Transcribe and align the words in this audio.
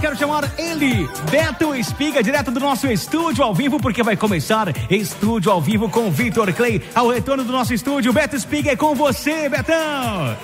quero 0.00 0.16
chamar 0.16 0.50
ele, 0.58 1.06
Beto 1.30 1.74
Espiga, 1.74 2.22
direto 2.22 2.50
do 2.50 2.58
nosso 2.58 2.86
estúdio 2.86 3.44
ao 3.44 3.54
vivo, 3.54 3.78
porque 3.78 4.02
vai 4.02 4.16
começar 4.16 4.68
estúdio 4.90 5.52
ao 5.52 5.60
vivo 5.60 5.90
com 5.90 6.10
Vitor 6.10 6.50
Clay. 6.54 6.82
Ao 6.94 7.08
retorno 7.08 7.44
do 7.44 7.52
nosso 7.52 7.74
estúdio, 7.74 8.12
Beto 8.12 8.34
Espiga 8.34 8.72
é 8.72 8.76
com 8.76 8.94
você, 8.94 9.48
Betão! 9.48 10.36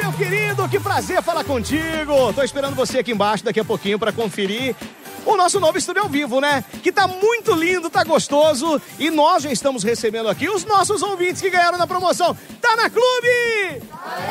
Meu 0.00 0.12
querido, 0.12 0.68
que 0.68 0.78
prazer 0.78 1.20
falar 1.20 1.42
contigo. 1.42 2.32
Tô 2.32 2.42
esperando 2.42 2.76
você 2.76 3.00
aqui 3.00 3.10
embaixo 3.10 3.44
daqui 3.44 3.58
a 3.58 3.64
pouquinho 3.64 3.98
para 3.98 4.12
conferir 4.12 4.76
o 5.24 5.36
nosso 5.36 5.60
novo 5.60 5.78
estúdio 5.78 6.02
ao 6.02 6.08
vivo, 6.08 6.40
né? 6.40 6.64
Que 6.82 6.92
tá 6.92 7.06
muito 7.06 7.52
lindo, 7.52 7.90
tá 7.90 8.04
gostoso. 8.04 8.80
E 8.98 9.10
nós 9.10 9.42
já 9.42 9.52
estamos 9.52 9.82
recebendo 9.82 10.28
aqui 10.28 10.48
os 10.48 10.64
nossos 10.64 11.02
ouvintes 11.02 11.40
que 11.40 11.50
ganharam 11.50 11.78
na 11.78 11.86
promoção. 11.86 12.36
Tá 12.60 12.76
na 12.76 12.90
clube! 12.90 13.82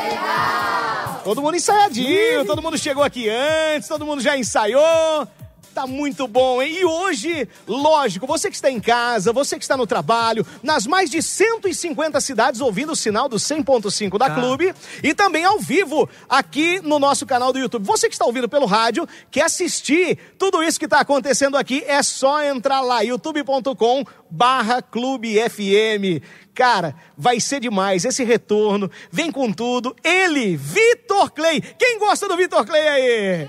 Legal! 0.02 1.20
Todo 1.24 1.42
mundo 1.42 1.56
ensaiadinho, 1.56 2.44
todo 2.44 2.62
mundo 2.62 2.78
chegou 2.78 3.02
aqui 3.02 3.28
antes, 3.28 3.88
todo 3.88 4.06
mundo 4.06 4.22
já 4.22 4.36
ensaiou. 4.36 5.28
Tá 5.74 5.86
muito 5.86 6.26
bom, 6.26 6.60
hein? 6.60 6.78
E 6.80 6.84
hoje, 6.84 7.48
lógico, 7.66 8.26
você 8.26 8.50
que 8.50 8.56
está 8.56 8.70
em 8.70 8.80
casa, 8.80 9.32
você 9.32 9.56
que 9.56 9.62
está 9.62 9.76
no 9.76 9.86
trabalho, 9.86 10.44
nas 10.62 10.84
mais 10.84 11.08
de 11.08 11.22
150 11.22 12.20
cidades 12.20 12.60
ouvindo 12.60 12.92
o 12.92 12.96
sinal 12.96 13.28
do 13.28 13.36
100.5 13.36 14.18
da 14.18 14.30
Clube 14.30 14.74
e 15.02 15.14
também 15.14 15.44
ao 15.44 15.60
vivo 15.60 16.08
aqui 16.28 16.80
no 16.80 16.98
nosso 16.98 17.24
canal 17.24 17.52
do 17.52 17.58
YouTube. 17.58 17.84
Você 17.84 18.08
que 18.08 18.14
está 18.14 18.24
ouvindo 18.24 18.48
pelo 18.48 18.66
rádio, 18.66 19.08
quer 19.30 19.42
assistir 19.42 20.18
tudo 20.36 20.62
isso 20.62 20.78
que 20.78 20.86
está 20.86 21.00
acontecendo 21.00 21.56
aqui, 21.56 21.84
é 21.86 22.02
só 22.02 22.42
entrar 22.42 22.80
lá, 22.80 23.02
youtube.com 23.02 24.04
barra 24.28 24.82
Clube 24.82 25.36
FM. 25.48 26.22
Cara, 26.52 26.96
vai 27.16 27.40
ser 27.40 27.60
demais 27.60 28.04
esse 28.04 28.24
retorno. 28.24 28.90
Vem 29.10 29.30
com 29.30 29.52
tudo. 29.52 29.94
Ele, 30.02 30.56
Vitor 30.56 31.30
Clay. 31.30 31.60
Quem 31.60 31.98
gosta 31.98 32.28
do 32.28 32.36
Vitor 32.36 32.66
Clay 32.66 32.88
aí? 32.88 33.48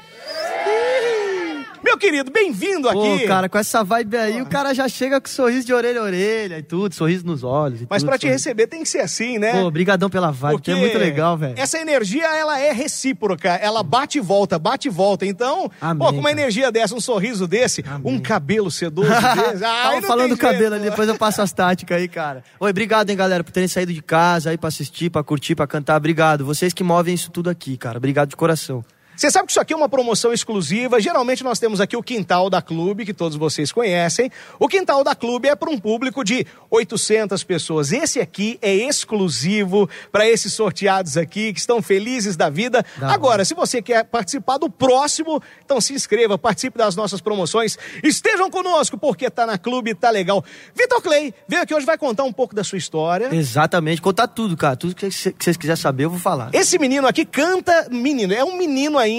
Meu 1.84 1.98
querido, 1.98 2.32
bem-vindo 2.32 2.88
aqui. 2.88 3.22
Pô, 3.22 3.28
cara, 3.28 3.50
com 3.50 3.58
essa 3.58 3.84
vibe 3.84 4.16
aí, 4.16 4.42
o 4.42 4.46
cara 4.46 4.74
já 4.74 4.88
chega 4.88 5.20
com 5.20 5.28
sorriso 5.28 5.66
de 5.66 5.74
orelha 5.74 6.00
a 6.00 6.04
orelha 6.04 6.60
e 6.60 6.64
tudo, 6.64 6.94
sorriso 6.94 7.26
nos 7.26 7.44
olhos. 7.44 7.82
Mas 7.90 8.04
pra 8.04 8.18
te 8.18 8.22
sorriso. 8.22 8.38
receber 8.38 8.68
tem 8.68 8.84
que 8.84 8.90
ser 8.90 9.00
assim, 9.00 9.40
né? 9.40 9.60
Pô, 9.60 9.72
brigadão 9.72 10.10
pela 10.10 10.32
vibe, 10.32 10.62
que 10.62 10.72
é 10.72 10.76
muito 10.76 10.98
legal, 10.98 11.36
velho. 11.36 11.56
Essa 11.58 11.80
energia, 11.80 12.28
ela 12.28 12.60
é 12.60 12.72
recíproca. 12.72 13.50
Ela 13.50 13.82
bate 13.82 14.20
e 14.20 14.22
volta, 14.22 14.60
bate 14.60 14.88
e 14.88 14.92
volta. 14.92 15.26
Então, 15.26 15.72
Amém, 15.82 15.98
pô, 15.98 16.14
com 16.14 16.20
uma 16.20 16.32
energia 16.32 16.72
dessa, 16.72 16.94
um 16.94 17.02
sorriso 17.02 17.48
desse, 17.48 17.84
um 18.06 18.20
cabelo 18.20 18.70
sedoso 18.70 19.10
desse. 19.10 19.66
ai, 19.66 19.96
Tava 19.96 20.08
falando 20.08 20.30
do 20.32 20.38
cabelo 20.38 20.76
ali, 20.76 20.84
depois 20.90 21.10
eu 21.10 21.18
passo 21.18 21.42
as 21.42 21.52
táticas 21.52 21.98
aí, 21.98 22.08
cara. 22.08 22.44
Oi, 22.60 22.70
obrigado, 22.70 23.10
hein, 23.10 23.18
galera, 23.18 23.44
por 23.44 23.52
terem 23.52 23.68
saído 23.68 23.92
de 23.92 24.02
casa 24.04 24.52
aí 24.52 24.58
pra 24.58 24.68
assistir, 24.68 25.10
pra 25.10 25.24
curtir, 25.24 25.56
pra 25.56 25.66
cantar. 25.66 25.98
Obrigado. 25.98 26.46
Vocês 26.46 26.74
que 26.74 26.84
movem 26.84 27.16
isso 27.16 27.32
tudo 27.32 27.50
aqui, 27.50 27.76
cara. 27.76 27.98
Obrigado 27.98 28.30
de 28.30 28.36
coração. 28.36 28.86
Você 29.22 29.30
sabe 29.30 29.46
que 29.46 29.52
isso 29.52 29.62
aqui 29.62 29.72
é 29.72 29.76
uma 29.76 29.88
promoção 29.88 30.34
exclusiva. 30.34 31.00
Geralmente 31.00 31.44
nós 31.44 31.60
temos 31.60 31.80
aqui 31.80 31.96
o 31.96 32.02
Quintal 32.02 32.50
da 32.50 32.60
Clube, 32.60 33.06
que 33.06 33.14
todos 33.14 33.38
vocês 33.38 33.72
conhecem. 33.72 34.32
O 34.58 34.68
Quintal 34.68 35.04
da 35.04 35.14
Clube 35.14 35.48
é 35.48 35.56
para 35.56 35.70
um 35.70 35.78
público 35.78 36.24
de 36.24 36.44
800 36.72 37.44
pessoas. 37.44 37.92
Esse 37.92 38.20
aqui 38.20 38.58
é 38.64 38.74
exclusivo 38.74 39.88
para 40.12 40.28
esses 40.28 40.54
sorteados 40.54 41.18
aqui 41.18 41.54
que 41.54 41.60
estão 41.60 41.84
felizes 41.84 42.36
da 42.36 42.50
vida. 42.50 42.84
Da 42.98 43.14
Agora, 43.14 43.46
se 43.46 43.54
você 43.54 43.80
quer 43.80 44.06
participar 44.06 44.58
do 44.58 44.72
próximo, 44.72 45.40
então 45.64 45.80
se 45.80 45.94
inscreva, 45.94 46.36
participe 46.36 46.80
das 46.80 46.96
nossas 46.96 47.22
promoções. 47.22 47.78
Estejam 48.04 48.50
conosco, 48.50 48.98
porque 48.98 49.30
tá 49.30 49.46
na 49.46 49.56
Clube, 49.56 49.94
tá 49.94 50.10
legal. 50.10 50.44
Vitor 50.74 51.00
Clay 51.00 51.32
veio 51.48 51.62
aqui 51.62 51.76
hoje, 51.76 51.86
vai 51.86 51.96
contar 51.96 52.24
um 52.24 52.34
pouco 52.34 52.56
da 52.56 52.64
sua 52.64 52.80
história. 52.80 53.30
Exatamente, 53.32 54.02
contar 54.02 54.26
tudo, 54.30 54.58
cara. 54.58 54.76
Tudo 54.76 54.96
que 54.96 55.12
vocês 55.12 55.58
quiserem 55.58 55.80
saber, 55.80 56.06
eu 56.06 56.10
vou 56.10 56.20
falar. 56.20 56.50
Esse 56.54 56.80
menino 56.80 57.06
aqui 57.06 57.24
canta, 57.24 57.88
menino, 57.92 58.34
é 58.34 58.44
um 58.44 58.58
menino 58.58 58.98
ainda, 58.98 59.11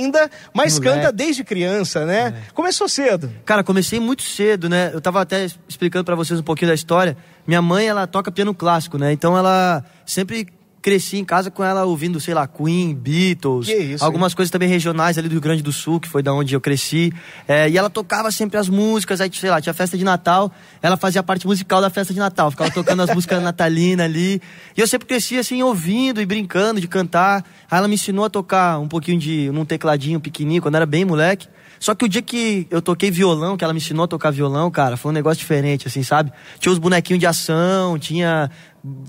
mas 0.55 0.79
Moleque. 0.79 0.97
canta 0.97 1.12
desde 1.12 1.45
criança, 1.45 2.05
né? 2.05 2.35
Começou 2.55 2.89
cedo. 2.89 3.33
Cara, 3.45 3.62
comecei 3.62 4.01
muito 4.01 4.23
cedo, 4.23 4.69
né? 4.69 4.91
Eu 4.93 5.01
tava 5.01 5.21
até 5.21 5.47
explicando 5.69 6.05
pra 6.05 6.14
vocês 6.14 6.41
um 6.41 6.42
pouquinho 6.42 6.70
da 6.70 6.75
história. 6.75 7.17
Minha 7.47 7.63
mãe, 7.63 7.86
ela 7.86 8.07
toca 8.07 8.31
piano 8.31 8.55
clássico, 8.55 8.98
né? 8.98 9.13
Então 9.13 9.36
ela 9.36 9.85
sempre 10.07 10.47
cresci 10.83 11.17
em 11.17 11.25
casa 11.25 11.51
com 11.51 11.63
ela 11.63 11.85
ouvindo, 11.85 12.20
sei 12.20 12.35
lá, 12.35 12.47
Queen, 12.47 12.93
Beatles, 12.93 13.67
Que 13.67 13.77
isso, 13.77 14.05
algumas 14.05 14.35
coisas 14.35 14.51
também 14.51 14.69
regionais 14.69 15.17
ali 15.17 15.29
do 15.29 15.33
Rio 15.33 15.41
Grande 15.41 15.63
do 15.63 15.73
Sul, 15.73 16.01
que 16.01 16.09
foi 16.09 16.23
da 16.23 16.35
onde 16.35 16.55
eu 16.55 16.61
cresci. 16.61 17.13
É, 17.47 17.70
e 17.70 17.79
ela 17.79 17.89
tocava 17.89 18.31
sempre 18.33 18.59
as 18.59 18.69
músicas, 18.69 19.20
aí, 19.20 19.31
sei 19.33 19.48
lá, 19.48 19.61
tinha 19.61 19.73
festa 19.73 19.97
de 19.97 20.05
Natal, 20.05 20.51
ela 20.83 20.97
fazia 20.97 21.20
a 21.20 21.25
parte 21.25 21.47
musical 21.47 21.81
da 21.81 21.89
festa 21.89 22.13
de 22.13 22.19
Natal, 22.19 22.51
ficava 22.51 22.70
tocando 22.70 23.01
as 23.01 23.11
músicas 23.15 23.41
natalinas 23.41 24.05
ali. 24.05 24.43
E 24.77 24.81
eu 24.81 24.89
sempre 24.89 25.07
cresci 25.07 25.39
assim, 25.39 25.63
ouvindo 25.63 26.20
e 26.20 26.27
brincando 26.27 26.81
de 26.81 26.89
cantar. 26.89 27.45
Aí 27.70 27.79
ela 27.79 27.87
me 27.87 27.95
ensinou 27.95 28.25
a 28.25 28.31
tocar 28.31 28.81
um 28.81 28.89
pouquinho 28.89 29.19
de 29.19 29.51
num 29.53 29.64
tecladinho 29.64 30.19
pequenininho, 30.19 30.61
quando 30.61 30.75
era 30.75 30.87
bem 30.87 31.05
moleque. 31.05 31.47
Só 31.83 31.97
que 31.97 32.05
o 32.05 32.09
dia 32.09 32.23
que 32.23 32.64
eu 32.70 32.81
toquei 32.81 33.11
violão, 33.11 33.57
que 33.57 33.64
ela 33.64 33.73
me 33.73 33.79
ensinou 33.79 34.05
a 34.05 34.09
tocar 34.09 34.31
violão, 34.31 34.70
cara, 34.70 34.97
foi 34.97 35.11
um 35.11 35.13
negócio 35.13 35.41
diferente, 35.41 35.89
assim, 35.89 36.05
sabe? 36.05 36.33
Tinha 36.61 36.73
os 36.73 36.79
bonequinhos 36.79 37.19
de 37.19 37.27
ação, 37.27 37.99
tinha 37.99 38.49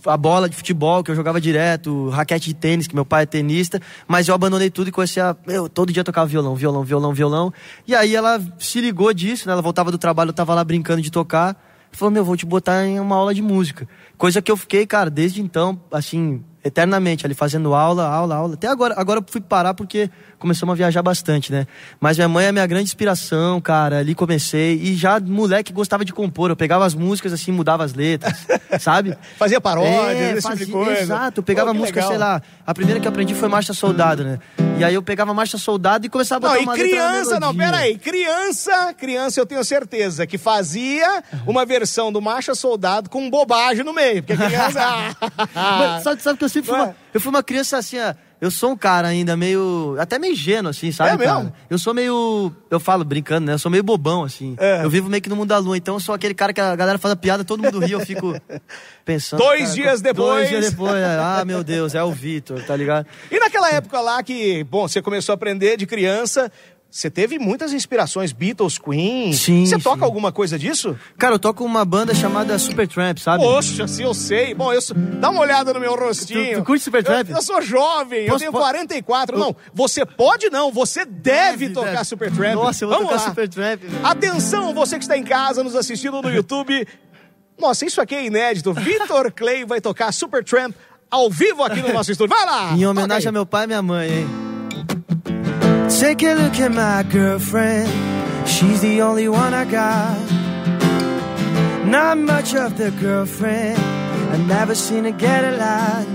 a 0.05 0.17
bola 0.17 0.47
de 0.47 0.55
futebol 0.55 1.03
que 1.03 1.09
eu 1.09 1.15
jogava 1.15 1.41
direto, 1.41 2.09
raquete 2.09 2.49
de 2.49 2.53
tênis, 2.53 2.87
que 2.87 2.93
meu 2.93 3.05
pai 3.05 3.23
é 3.23 3.25
tenista, 3.25 3.81
mas 4.07 4.27
eu 4.27 4.35
abandonei 4.35 4.69
tudo 4.69 4.89
e 4.89 4.91
comecei 4.91 5.21
a. 5.21 5.35
Eu, 5.47 5.67
todo 5.67 5.91
dia 5.91 6.03
tocava 6.03 6.27
violão, 6.27 6.55
violão, 6.55 6.83
violão, 6.83 7.13
violão. 7.13 7.53
E 7.87 7.95
aí 7.95 8.15
ela 8.15 8.39
se 8.59 8.79
ligou 8.79 9.13
disso, 9.13 9.47
né? 9.47 9.53
Ela 9.53 9.61
voltava 9.61 9.91
do 9.91 9.97
trabalho, 9.97 10.29
eu 10.29 10.33
tava 10.33 10.53
lá 10.53 10.63
brincando 10.63 11.01
de 11.01 11.11
tocar. 11.11 11.57
Falou, 11.91 12.11
meu, 12.11 12.25
vou 12.25 12.35
te 12.35 12.45
botar 12.45 12.85
em 12.85 12.99
uma 12.99 13.15
aula 13.15 13.33
de 13.33 13.41
música. 13.41 13.87
Coisa 14.17 14.41
que 14.41 14.51
eu 14.51 14.57
fiquei, 14.57 14.85
cara, 14.85 15.09
desde 15.09 15.41
então, 15.41 15.79
assim, 15.91 16.43
eternamente, 16.63 17.25
ali 17.25 17.35
fazendo 17.35 17.73
aula, 17.73 18.05
aula, 18.07 18.35
aula. 18.35 18.53
Até 18.53 18.67
agora, 18.67 18.93
agora 18.97 19.19
eu 19.19 19.25
fui 19.27 19.41
parar 19.41 19.73
porque 19.73 20.09
começamos 20.39 20.73
a 20.73 20.75
viajar 20.75 21.01
bastante, 21.01 21.51
né? 21.51 21.65
Mas 21.99 22.17
minha 22.17 22.27
mãe 22.27 22.45
é 22.45 22.49
a 22.49 22.51
minha 22.51 22.67
grande 22.67 22.85
inspiração, 22.85 23.59
cara. 23.61 23.99
Ali 23.99 24.13
comecei. 24.15 24.75
E 24.81 24.95
já 24.95 25.19
moleque 25.19 25.71
gostava 25.73 26.03
de 26.05 26.13
compor. 26.13 26.49
Eu 26.49 26.55
pegava 26.55 26.85
as 26.85 26.93
músicas 26.93 27.33
assim, 27.33 27.51
mudava 27.51 27.83
as 27.83 27.93
letras, 27.93 28.45
sabe? 28.79 29.17
Fazia 29.37 29.59
paródia, 29.61 29.89
É, 29.89 30.31
esse 30.33 30.41
fazia- 30.41 30.65
tipo 30.65 30.79
de 30.79 30.85
coisa. 30.85 31.01
Exato, 31.01 31.39
eu 31.39 31.43
pegava 31.43 31.71
Pô, 31.71 31.79
música, 31.79 31.95
legal. 31.99 32.09
sei 32.09 32.17
lá. 32.17 32.41
A 32.65 32.73
primeira 32.73 32.99
que 32.99 33.07
eu 33.07 33.11
aprendi 33.11 33.33
foi 33.35 33.47
Marcha 33.49 33.73
Soldado, 33.73 34.23
né? 34.23 34.39
E 34.77 34.83
aí 34.83 34.93
eu 34.93 35.03
pegava 35.03 35.33
Marcha 35.33 35.57
Soldado 35.57 36.05
e 36.05 36.09
começava 36.09 36.47
a 36.47 36.49
Não, 36.55 36.55
botar 36.55 36.61
e 36.61 36.65
uma 36.65 36.77
na 36.77 36.83
criança, 36.83 37.39
não, 37.39 37.55
pera 37.55 37.77
aí. 37.77 37.97
Criança, 37.97 38.93
criança 38.97 39.39
eu 39.39 39.45
tenho 39.45 39.63
certeza 39.63 40.25
que 40.25 40.37
fazia 40.37 41.23
uma 41.45 41.65
versão 41.65 42.11
do 42.11 42.21
Marcha 42.21 42.55
Soldado 42.55 43.09
com 43.09 43.29
bobagem 43.29 43.83
no 43.83 43.93
meio. 43.93 44.23
Porque 44.23 44.35
criança. 44.41 45.15
Mas 45.53 46.03
sabe, 46.03 46.21
sabe 46.21 46.37
que 46.39 46.43
eu 46.43 46.49
sempre 46.53 46.69
fui 46.71 46.79
uma, 46.79 46.95
eu 47.13 47.21
fui 47.21 47.29
uma 47.29 47.43
criança 47.43 47.77
assim, 47.77 47.99
ó, 47.99 48.13
eu 48.39 48.51
sou 48.51 48.71
um 48.71 48.75
cara 48.77 49.07
ainda 49.07 49.37
meio, 49.37 49.95
até 49.97 50.19
meio 50.19 50.33
ingênuo 50.33 50.69
assim, 50.69 50.91
sabe, 50.91 51.11
É 51.11 51.17
mesmo? 51.17 51.33
cara? 51.33 51.53
Eu 51.69 51.77
sou 51.79 51.93
meio, 51.93 52.53
eu 52.69 52.79
falo 52.79 53.05
brincando, 53.05 53.45
né? 53.47 53.53
Eu 53.53 53.59
sou 53.59 53.71
meio 53.71 53.83
bobão 53.83 54.23
assim. 54.23 54.55
É. 54.59 54.83
Eu 54.83 54.89
vivo 54.89 55.09
meio 55.09 55.21
que 55.21 55.29
no 55.29 55.35
mundo 55.35 55.47
da 55.49 55.57
lua, 55.57 55.77
então 55.77 55.95
eu 55.95 55.99
sou 55.99 56.13
aquele 56.13 56.33
cara 56.33 56.51
que 56.51 56.59
a 56.59 56.75
galera 56.75 56.97
faz 56.97 57.13
a 57.13 57.15
piada, 57.15 57.43
todo 57.45 57.63
mundo 57.63 57.79
ri, 57.79 57.93
eu 57.93 58.01
fico 58.01 58.35
pensando. 59.05 59.39
Dois 59.39 59.61
cara, 59.61 59.73
dias 59.73 60.01
depois. 60.01 60.27
Dois 60.27 60.49
dias 60.49 60.69
depois, 60.71 60.95
é, 60.95 61.17
ah, 61.19 61.43
meu 61.45 61.63
Deus, 61.63 61.95
é 61.95 62.03
o 62.03 62.11
Vitor, 62.11 62.61
tá 62.65 62.75
ligado? 62.75 63.05
E 63.31 63.39
naquela 63.39 63.69
época 63.71 64.01
lá 64.01 64.21
que, 64.21 64.63
bom, 64.65 64.87
você 64.87 65.01
começou 65.01 65.31
a 65.33 65.35
aprender 65.35 65.77
de 65.77 65.85
criança, 65.85 66.51
você 66.95 67.09
teve 67.09 67.39
muitas 67.39 67.73
inspirações, 67.73 68.31
Beatles, 68.31 68.77
Queen. 68.77 69.33
Sim, 69.33 69.65
Você 69.65 69.79
toca 69.79 69.97
sim. 69.97 70.03
alguma 70.05 70.31
coisa 70.31 70.59
disso? 70.59 70.95
Cara, 71.17 71.33
eu 71.33 71.39
toco 71.39 71.63
uma 71.65 71.83
banda 71.83 72.13
chamada 72.13 72.59
Supertramp, 72.59 73.17
sabe? 73.17 73.43
Poxa, 73.43 73.87
se 73.87 74.03
eu 74.03 74.13
sei. 74.13 74.53
Bom, 74.53 74.71
eu 74.71 74.79
sou- 74.79 74.95
dá 74.95 75.31
uma 75.31 75.41
olhada 75.41 75.73
no 75.73 75.79
meu 75.79 75.95
rostinho. 75.95 76.53
Tu- 76.57 76.59
tu 76.61 76.65
curte 76.65 76.83
Supertramp? 76.83 77.27
Eu, 77.31 77.37
eu 77.37 77.41
sou 77.41 77.59
jovem, 77.63 78.25
eu 78.25 78.27
Posso- 78.27 78.39
tenho 78.41 78.51
po- 78.51 78.59
44. 78.59 79.39
Não, 79.39 79.55
você 79.73 80.05
pode 80.05 80.51
não, 80.51 80.71
você 80.71 81.03
deve, 81.03 81.69
tocar 81.71 81.91
deve. 81.93 82.05
Supertramp. 82.05 82.53
Nossa, 82.53 82.83
eu 82.83 82.89
vou 82.89 82.97
Vamos 82.99 83.11
tocar 83.11 83.23
lá. 83.23 83.29
Supertramp. 83.29 83.81
Atenção, 84.03 84.71
você 84.75 84.97
que 84.99 85.03
está 85.03 85.17
em 85.17 85.23
casa 85.23 85.63
nos 85.63 85.75
assistindo 85.75 86.21
no 86.21 86.29
YouTube. 86.29 86.87
Nossa, 87.59 87.85
isso 87.87 87.99
aqui 88.01 88.13
é 88.13 88.23
inédito. 88.25 88.71
Vitor 88.71 89.31
Clay 89.35 89.65
vai 89.65 89.81
tocar 89.81 90.11
Supertramp 90.13 90.75
ao 91.09 91.27
vivo 91.27 91.63
aqui 91.63 91.81
no 91.81 91.91
nosso 91.91 92.11
estúdio. 92.11 92.35
Vai 92.35 92.45
lá! 92.45 92.73
Em 92.73 92.85
homenagem 92.85 93.29
a 93.29 93.31
meu 93.31 93.47
pai 93.47 93.63
e 93.63 93.67
minha 93.67 93.81
mãe, 93.81 94.09
hein? 94.11 94.27
Take 95.99 96.23
a 96.23 96.33
look 96.33 96.59
at 96.59 96.71
my 96.71 97.03
girlfriend. 97.03 97.89
She's 98.47 98.81
the 98.81 99.01
only 99.01 99.27
one 99.27 99.53
I 99.53 99.65
got. 99.65 100.19
Not 101.85 102.17
much 102.17 102.55
of 102.55 102.77
the 102.77 102.91
girlfriend. 102.91 103.79
I've 104.31 104.47
never 104.47 104.75
seen 104.75 105.03
her 105.05 105.11
get 105.11 105.43
a 105.45 105.53
lot. 105.65 106.07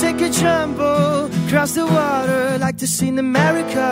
Take 0.00 0.20
a 0.20 0.30
jumbo 0.30 1.28
cross 1.48 1.72
the 1.72 1.86
water 1.86 2.58
like 2.58 2.76
to 2.76 2.86
see 2.86 3.08
in 3.08 3.18
America. 3.18 3.88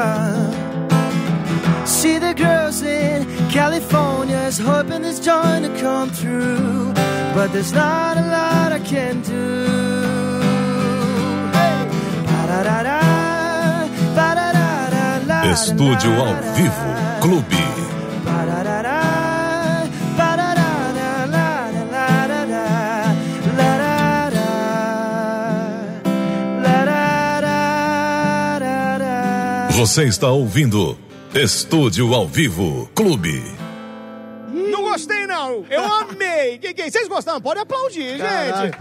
See 1.86 2.18
the 2.18 2.34
girls 2.34 2.82
in 2.82 3.24
California's 3.50 4.58
hoping 4.58 5.02
this 5.02 5.18
joy 5.20 5.60
to 5.62 5.70
come 5.80 6.10
through. 6.10 6.92
But 7.34 7.52
there's 7.52 7.72
not 7.72 8.16
a 8.18 8.26
lot 8.36 8.72
I 8.72 8.80
can 8.80 9.22
do. 9.22 9.44
Hey! 11.56 11.76
Ba-da-da-da, 12.26 12.26
ba-da-da-da-la-la-la. 12.26 13.25
Estúdio 15.52 16.12
ao 16.18 16.34
vivo, 16.54 17.20
Clube. 17.20 17.56
Você 29.70 30.04
está 30.04 30.30
ouvindo 30.30 30.98
Estúdio 31.32 32.12
ao 32.12 32.26
Vivo 32.26 32.90
Clube. 32.92 33.40
Não 34.52 34.82
gostei, 34.82 35.26
não. 35.26 35.64
Eu 35.70 35.84
amei. 35.84 36.58
Que, 36.58 36.74
que, 36.74 36.90
vocês 36.90 37.06
gostaram? 37.06 37.40
Pode 37.40 37.60
aplaudir, 37.60 38.18
gente. 38.18 38.76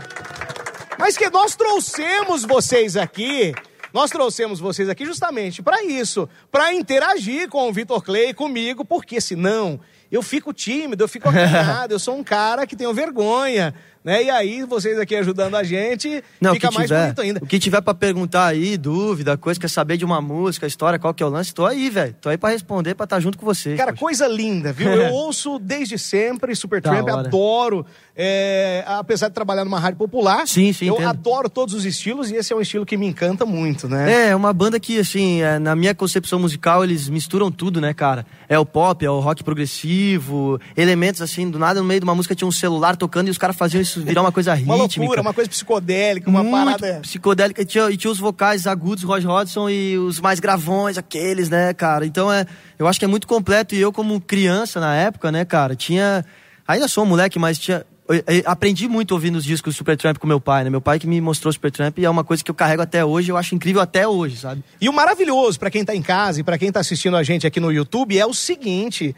Mas 0.98 1.16
que 1.16 1.30
nós 1.30 1.56
trouxemos 1.56 2.44
vocês 2.44 2.98
aqui. 2.98 3.54
Nós 3.96 4.12
trouxemos 4.12 4.60
vocês 4.60 4.90
aqui 4.90 5.06
justamente 5.06 5.64
para 5.64 5.82
isso, 5.86 6.28
para 6.52 6.74
interagir 6.74 7.48
com 7.48 7.70
o 7.70 7.72
Vitor 7.72 8.04
Clay, 8.04 8.34
comigo, 8.34 8.84
porque 8.84 9.22
senão 9.22 9.80
eu 10.12 10.22
fico 10.22 10.52
tímido, 10.52 11.06
eu 11.06 11.08
fico 11.08 11.30
acanhado, 11.32 11.94
eu 11.94 11.98
sou 11.98 12.18
um 12.18 12.22
cara 12.22 12.68
que 12.68 12.76
tenho 12.76 12.94
vergonha, 12.94 13.74
né? 14.06 14.24
E 14.24 14.30
aí 14.30 14.63
vocês 14.63 15.00
aqui 15.00 15.16
ajudando 15.16 15.56
a 15.56 15.63
gente, 15.63 16.24
Não, 16.40 16.54
fica 16.54 16.69
mais 16.69 16.88
tiver, 16.88 17.02
bonito 17.02 17.22
ainda. 17.22 17.40
O 17.44 17.48
que 17.48 17.57
tiver 17.57 17.81
pra 17.81 17.94
perguntar 17.96 18.46
aí, 18.46 18.78
dúvida, 18.78 19.36
coisa, 19.36 19.60
quer 19.60 19.69
saber 19.69 19.98
de 19.98 20.06
uma 20.06 20.22
música, 20.22 20.68
história, 20.68 21.00
qual 21.00 21.12
que 21.13 21.24
é 21.24 21.25
o 21.25 21.30
lance, 21.30 21.54
tô 21.54 21.66
aí, 21.66 21.90
velho. 21.90 22.16
Tô 22.22 22.30
aí 22.30 22.38
pra 22.38 22.50
responder, 22.52 22.94
pra 22.94 23.06
estar 23.06 23.19
junto 23.19 23.38
com 23.40 23.46
vocês. 23.46 23.75
Cara, 23.75 23.92
poxa. 23.92 24.02
coisa 24.02 24.28
linda, 24.28 24.72
viu? 24.72 24.90
Eu 24.92 25.12
ouço 25.16 25.57
desde 25.57 25.98
sempre 25.98 26.56
Supertramp, 26.56 27.10
adoro. 27.10 27.84
é, 28.16 28.84
apesar 28.86 29.28
de 29.30 29.34
trabalhar 29.34 29.66
numa 29.66 29.80
rádio 29.80 29.98
popular, 29.98 30.48
Sim, 30.48 30.72
sim, 30.72 30.86
eu 30.86 30.94
entendo. 30.94 31.10
adoro 31.10 31.50
todos 31.50 31.74
os 31.74 31.84
estilos 31.84 32.30
e 32.30 32.36
esse 32.36 32.54
é 32.54 32.56
um 32.56 32.62
estilo 32.62 32.86
que 32.86 32.96
me 32.96 33.08
encanta 33.08 33.44
muito, 33.46 33.90
né? 33.90 34.12
É, 34.12 34.30
é 34.30 34.36
uma 34.36 34.54
banda 34.54 34.80
que, 34.80 35.00
assim, 35.00 35.42
é, 35.42 35.58
na 35.58 35.75
minha 35.75 35.96
concepção 35.96 36.38
musical, 36.38 36.84
eles 36.84 37.10
misturam 37.10 37.51
tudo, 37.51 37.81
né, 37.81 37.92
cara? 37.94 38.24
É 38.48 38.60
o 38.60 38.66
pop, 38.66 39.04
é 39.04 39.10
o 39.10 39.19
rock 39.19 39.44
progressivo, 39.44 40.60
elementos, 40.78 41.22
assim, 41.22 41.50
do 41.50 41.58
nada, 41.58 41.80
no 41.80 41.86
meio 41.88 42.00
de 42.00 42.04
uma 42.04 42.13
música 42.16 42.36
tinha 42.36 42.48
um 42.48 42.51
celular 42.51 42.96
tocando 42.96 43.28
e 43.28 43.31
os 43.31 43.38
caras 43.38 43.56
faziam 43.56 43.81
isso 43.81 43.95
virar 44.04 44.22
uma 44.22 44.32
coisa 44.32 44.52
Uma 44.52 44.58
rítmica. 44.76 45.00
loucura, 45.00 45.22
uma 45.22 45.34
coisa 45.34 45.50
psicodélica, 45.50 46.30
uma 46.30 46.44
muito 46.44 46.66
parada. 46.80 47.00
psicodélica. 47.02 47.62
E 47.62 47.66
tinha, 47.66 47.90
e 47.92 47.98
tinha 47.98 48.12
os 48.12 48.20
vocais 48.20 48.68
agudos, 48.68 49.04
Roger 49.04 49.30
Hodgson, 49.30 49.70
e 49.70 49.98
os 49.98 50.20
mais 50.20 50.40
gravões, 50.40 50.98
aqueles, 50.98 51.50
né, 51.50 51.74
cara? 51.74 52.06
Então, 52.06 52.32
é, 52.32 52.46
eu 52.78 52.88
acho 52.88 53.00
que 53.00 53.06
é 53.06 53.08
muito 53.08 53.28
completo. 53.28 53.76
E 53.76 53.80
eu, 53.82 53.92
como 53.94 54.20
criança 54.20 54.80
na 54.80 54.96
época, 54.96 55.32
né, 55.32 55.46
cara, 55.46 55.76
tinha... 55.76 56.26
Ainda 56.68 56.88
sou 56.88 57.04
um 57.04 57.08
moleque, 57.08 57.38
mas 57.38 57.60
tinha... 57.60 57.86
eu- 58.10 58.16
eu 58.28 58.44
aprendi 58.46 58.88
muito 58.88 59.12
ouvindo 59.12 59.36
os 59.36 59.44
discos 59.44 59.74
do 59.74 59.78
Supertramp 59.78 60.18
com 60.18 60.26
meu 60.26 60.40
pai, 60.40 60.64
né? 60.64 60.70
Meu 60.70 60.82
pai 60.82 60.98
que 61.00 61.06
me 61.08 61.22
mostrou 61.22 61.50
o 61.50 61.54
Supertramp 61.54 61.98
e 62.00 62.06
é 62.06 62.10
uma 62.10 62.24
coisa 62.24 62.44
que 62.44 62.50
eu 62.50 62.56
carrego 62.56 62.82
até 62.82 63.06
hoje, 63.06 63.32
eu 63.32 63.38
acho 63.38 63.54
incrível 63.54 63.82
até 63.82 64.08
hoje, 64.08 64.38
sabe? 64.38 64.64
E 64.82 64.90
o 64.90 64.94
maravilhoso 64.94 65.60
pra 65.60 65.70
quem 65.70 65.86
tá 65.86 65.96
em 65.96 66.02
casa 66.02 66.40
e 66.40 66.44
pra 66.44 66.58
quem 66.58 66.72
tá 66.72 66.80
assistindo 66.80 67.16
a 67.18 67.22
gente 67.24 67.46
aqui 67.46 67.60
no 67.60 67.72
YouTube 67.72 68.18
é 68.18 68.26
o 68.26 68.34
seguinte. 68.34 69.16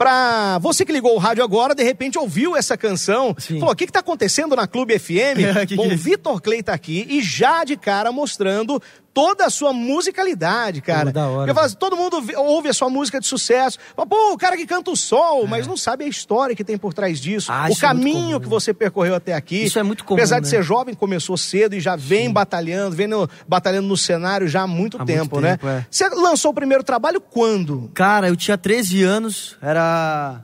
Pra 0.00 0.56
você 0.60 0.82
que 0.82 0.92
ligou 0.92 1.14
o 1.14 1.18
rádio 1.18 1.44
agora, 1.44 1.74
de 1.74 1.84
repente 1.84 2.18
ouviu 2.18 2.56
essa 2.56 2.74
canção, 2.74 3.36
Sim. 3.36 3.60
falou: 3.60 3.74
o 3.74 3.76
que, 3.76 3.84
que 3.84 3.92
tá 3.92 4.00
acontecendo 4.00 4.56
na 4.56 4.66
Clube 4.66 4.98
FM? 4.98 5.44
Que 5.68 5.76
Bom, 5.76 5.88
que 5.88 5.92
é? 5.92 5.94
Vitor 5.94 6.40
Clay 6.40 6.62
tá 6.62 6.72
aqui 6.72 7.06
e 7.06 7.20
já 7.20 7.64
de 7.64 7.76
cara 7.76 8.10
mostrando 8.10 8.80
toda 9.12 9.46
a 9.46 9.50
sua 9.50 9.72
musicalidade, 9.72 10.80
cara. 10.80 11.06
Pô, 11.06 11.12
da 11.12 11.26
hora, 11.26 11.38
Porque 11.38 11.54
fala 11.54 11.66
assim, 11.66 11.76
todo 11.76 11.96
mundo 11.96 12.22
ouve 12.36 12.68
a 12.68 12.72
sua 12.72 12.88
música 12.88 13.18
de 13.20 13.26
sucesso, 13.26 13.78
fala, 13.96 14.06
pô, 14.06 14.32
o 14.32 14.38
cara 14.38 14.56
que 14.56 14.66
canta 14.66 14.90
o 14.90 14.96
sol, 14.96 15.46
mas 15.46 15.66
não 15.66 15.76
sabe 15.76 16.04
a 16.04 16.08
história 16.08 16.54
que 16.54 16.62
tem 16.64 16.78
por 16.78 16.94
trás 16.94 17.20
disso, 17.20 17.50
É. 17.50 17.54
Ah, 17.54 17.66
o 17.68 17.72
é 17.72 17.76
caminho 17.76 18.26
comum. 18.34 18.40
que 18.40 18.48
você 18.48 18.72
percorreu 18.72 19.14
até 19.14 19.34
aqui. 19.34 19.64
Isso 19.64 19.78
é 19.78 19.82
muito 19.82 20.04
comum, 20.04 20.18
Apesar 20.20 20.36
de 20.38 20.44
né? 20.46 20.50
ser 20.50 20.62
jovem, 20.62 20.94
começou 20.94 21.36
cedo 21.36 21.74
e 21.74 21.80
já 21.80 21.96
vem 21.96 22.30
batalhando, 22.32 22.94
vem 22.94 23.06
no- 23.06 23.28
batalhando 23.48 23.88
no 23.88 23.96
cenário 23.96 24.46
já 24.48 24.62
há 24.62 24.66
muito 24.66 24.96
Há 24.96 25.04
muito 25.04 25.08
tempo, 25.12 25.40
né? 25.40 25.52
tempo, 25.56 25.66
é. 25.68 25.86
Você 25.90 26.08
lançou 26.10 26.50
o 26.50 26.54
primeiro 26.54 26.84
trabalho 26.84 27.20
quando? 27.20 27.90
Cara, 27.94 28.28
eu 28.28 28.36
tinha 28.36 28.56
13 28.56 29.02
anos, 29.02 29.56
era. 29.60 30.42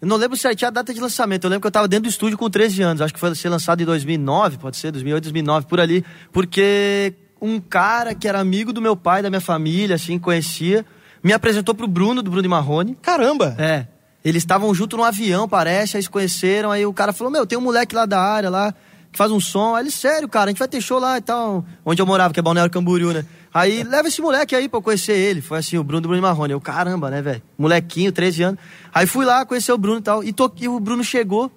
Eu 0.00 0.06
não 0.06 0.16
lembro 0.16 0.36
se 0.36 0.54
tinha 0.54 0.68
a 0.68 0.70
data 0.70 0.94
de 0.94 1.00
lançamento, 1.00 1.44
eu 1.44 1.50
lembro 1.50 1.60
que 1.62 1.66
eu 1.66 1.70
tava 1.72 1.88
dentro 1.88 2.04
do 2.04 2.08
estúdio 2.08 2.38
com 2.38 2.48
13 2.48 2.80
anos, 2.82 3.02
acho 3.02 3.12
que 3.12 3.18
foi 3.18 3.34
ser 3.34 3.48
lançado 3.48 3.82
em 3.82 3.84
2009, 3.84 4.56
pode 4.56 4.76
ser, 4.76 4.92
2008, 4.92 5.24
2009, 5.24 5.66
por 5.66 5.80
ali, 5.80 6.04
porque 6.32 7.12
um 7.40 7.60
cara 7.60 8.14
que 8.14 8.28
era 8.28 8.40
amigo 8.40 8.72
do 8.72 8.80
meu 8.80 8.96
pai, 8.96 9.22
da 9.22 9.30
minha 9.30 9.40
família, 9.40 9.96
assim, 9.96 10.18
conhecia, 10.18 10.84
me 11.22 11.32
apresentou 11.32 11.74
pro 11.74 11.86
Bruno, 11.86 12.22
do 12.22 12.30
Bruno 12.30 12.46
e 12.46 12.48
Marrone. 12.48 12.96
Caramba! 13.00 13.54
É. 13.58 13.86
Eles 14.24 14.42
estavam 14.42 14.74
junto 14.74 14.96
num 14.96 15.04
avião, 15.04 15.48
parece, 15.48 15.96
aí 15.96 16.02
se 16.02 16.10
conheceram, 16.10 16.70
aí 16.70 16.84
o 16.84 16.92
cara 16.92 17.12
falou, 17.12 17.32
meu, 17.32 17.46
tem 17.46 17.56
um 17.56 17.62
moleque 17.62 17.94
lá 17.94 18.04
da 18.04 18.20
área 18.20 18.50
lá, 18.50 18.74
que 19.10 19.16
faz 19.16 19.30
um 19.30 19.40
som. 19.40 19.74
Aí 19.74 19.84
ele, 19.84 19.90
sério, 19.90 20.28
cara, 20.28 20.46
a 20.46 20.48
gente 20.48 20.58
vai 20.58 20.68
ter 20.68 20.80
show 20.80 20.98
lá 20.98 21.16
e 21.16 21.20
tal, 21.20 21.64
onde 21.84 22.02
eu 22.02 22.06
morava, 22.06 22.34
que 22.34 22.40
é 22.40 22.42
Balneário 22.42 22.72
Camboriú, 22.72 23.12
né? 23.12 23.24
Aí 23.52 23.82
leva 23.82 24.08
esse 24.08 24.20
moleque 24.20 24.54
aí 24.54 24.68
pra 24.68 24.78
eu 24.78 24.82
conhecer 24.82 25.16
ele. 25.16 25.40
Foi 25.40 25.58
assim, 25.58 25.78
o 25.78 25.84
Bruno 25.84 26.02
do 26.02 26.08
Bruno 26.08 26.22
Marrone. 26.22 26.52
Eu, 26.52 26.60
caramba, 26.60 27.10
né, 27.10 27.22
velho? 27.22 27.42
Molequinho, 27.56 28.12
13 28.12 28.42
anos. 28.42 28.60
Aí 28.92 29.06
fui 29.06 29.24
lá 29.24 29.44
conhecer 29.46 29.72
o 29.72 29.78
Bruno 29.78 29.98
e 29.98 30.02
tal. 30.02 30.22
E, 30.22 30.32
to... 30.32 30.52
e 30.60 30.68
o 30.68 30.78
Bruno 30.78 31.02
chegou, 31.02 31.50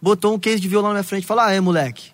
botou 0.00 0.34
um 0.34 0.38
case 0.38 0.60
de 0.60 0.68
violão 0.68 0.88
na 0.88 0.94
minha 0.94 1.04
frente 1.04 1.24
e 1.24 1.26
falou: 1.26 1.44
Ah, 1.44 1.52
é, 1.52 1.60
moleque, 1.60 2.10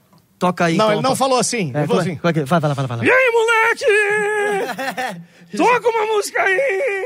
toca 0.47 0.65
aí. 0.65 0.77
não, 0.77 0.85
então, 0.87 0.93
ele 0.95 1.03
não 1.03 1.11
toca." 1.11 1.17
falou 1.17 1.39
assim. 1.39 1.71
É, 1.75 1.79
ele 1.79 1.87
falou 1.87 2.03
é- 2.03 2.05
assim. 2.05 2.19
é 2.23 2.45
Vai, 2.45 2.61
vai, 2.61 2.75
vai, 2.75 2.87
vai. 2.87 3.07
E 3.07 3.11
aí, 3.11 3.33
moleque? 3.33 5.23
Toca 5.57 5.89
uma 5.89 6.07
música 6.07 6.43
aí! 6.43 6.59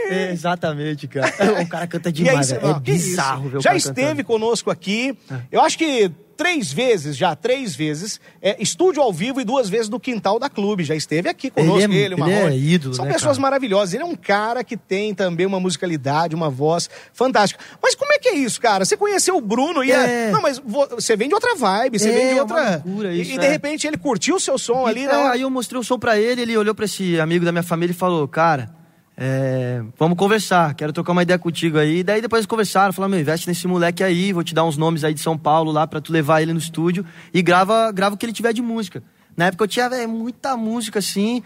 É, 0.09 0.31
exatamente, 0.33 1.09
cara. 1.09 1.33
O 1.62 1.69
cara 1.69 1.87
canta 1.87 2.09
E 2.11 2.12
demais, 2.12 2.53
É 2.53 2.56
isso? 2.56 2.81
bizarro 2.81 3.49
ver 3.49 3.61
Já 3.61 3.75
esteve 3.75 4.23
cantando. 4.23 4.25
conosco 4.25 4.71
aqui, 4.71 5.19
eu 5.50 5.61
acho 5.61 5.77
que 5.77 6.11
três 6.37 6.73
vezes, 6.73 7.17
já 7.17 7.35
três 7.35 7.75
vezes, 7.75 8.21
é, 8.43 8.61
estúdio 8.62 9.03
ao 9.03 9.12
vivo 9.12 9.41
e 9.41 9.44
duas 9.44 9.69
vezes 9.69 9.88
no 9.88 9.99
quintal 9.99 10.38
da 10.38 10.49
clube. 10.50 10.85
Já 10.85 10.94
esteve 10.94 11.29
aqui 11.29 11.50
conosco, 11.50 11.81
Ele 11.91 11.94
é- 11.99 12.05
ele, 12.05 12.15
ele 12.15 12.33
é 12.33 12.56
ídolo, 12.56 12.94
São 12.94 13.05
né, 13.05 13.12
pessoas 13.12 13.37
cara? 13.37 13.43
maravilhosas. 13.43 13.94
Ele 13.94 14.03
é 14.03 14.06
um 14.06 14.15
cara 14.17 14.62
que 14.62 14.77
tem 14.77 15.15
também 15.15 15.47
uma 15.47 15.59
musicalidade, 15.59 16.35
uma 16.35 16.50
voz 16.50 16.88
fantástica. 17.12 17.62
Mas 17.83 17.94
como 17.94 18.12
é 18.12 18.19
que 18.19 18.29
é 18.29 18.35
isso, 18.35 18.61
cara? 18.61 18.85
Você 18.85 18.97
conheceu 18.97 19.37
o 19.37 19.41
Bruno 19.41 19.83
e 19.83 19.91
é... 19.93 20.29
É. 20.29 20.31
Não, 20.31 20.43
mas 20.43 20.59
vo- 20.59 20.87
você 20.91 21.17
vem 21.17 21.29
de 21.29 21.35
outra 21.35 21.55
vibe, 21.55 21.99
você 21.99 22.09
É, 22.09 22.12
vem 22.12 22.27
de 22.29 22.33
uma 22.35 22.41
outra... 22.43 22.71
loucura 22.85 23.12
e, 23.15 23.21
isso, 23.23 23.33
e 23.33 23.38
de 23.38 23.47
é. 23.47 23.50
repente 23.50 23.87
ele 23.87 23.97
curtiu 23.97 24.37
o 24.37 24.41
seu 24.41 24.59
som 24.59 24.87
ali, 24.87 25.05
É, 25.05 25.06
né? 25.06 25.15
aí 25.31 25.41
eu 25.43 25.50
mostrei 25.50 25.81
o 25.81 25.85
som 25.85 25.99
pra 25.99 26.19
ele, 26.19 26.43
ele 26.43 26.56
olhou 26.56 26.75
pra 26.75 26.85
esse 26.85 27.19
amigo 27.19 27.44
da 27.44 27.53
minha 27.53 27.62
família 27.62 27.93
e 27.93 27.97
falou, 27.97 28.27
cara, 28.29 28.71
é, 29.19 29.83
vamos 29.99 30.19
conversar, 30.19 30.75
quero 30.75 30.93
trocar 30.93 31.13
uma 31.13 31.23
ideia 31.23 31.39
contigo 31.39 31.79
aí. 31.79 32.01
E 32.01 32.03
daí 32.03 32.21
depois 32.21 32.41
eles 32.41 32.47
conversaram, 32.47 32.93
falaram, 32.93 33.13
meu, 33.13 33.21
investe 33.21 33.49
nesse 33.49 33.67
moleque 33.67 34.05
aí, 34.05 34.33
vou 34.33 34.45
te 34.45 34.55
dar 34.55 34.65
uns 34.65 34.77
nomes 34.77 35.05
aí 35.05 35.15
de 35.15 35.21
São 35.21 35.39
Paulo 35.39 35.73
lá 35.73 35.87
pra 35.87 36.01
tu 36.01 36.13
levar 36.13 36.43
ele 36.43 36.53
no 36.53 36.59
estúdio 36.59 37.05
e 37.33 37.41
grava, 37.41 37.91
grava 37.93 38.15
o 38.15 38.19
que 38.19 38.27
ele 38.27 38.33
tiver 38.33 38.53
de 38.53 38.61
música. 38.61 39.03
Na 39.35 39.47
época 39.47 39.65
eu 39.65 39.69
tinha 39.69 39.89
véi, 39.89 40.07
muita 40.07 40.57
música 40.57 40.99
assim. 40.99 41.43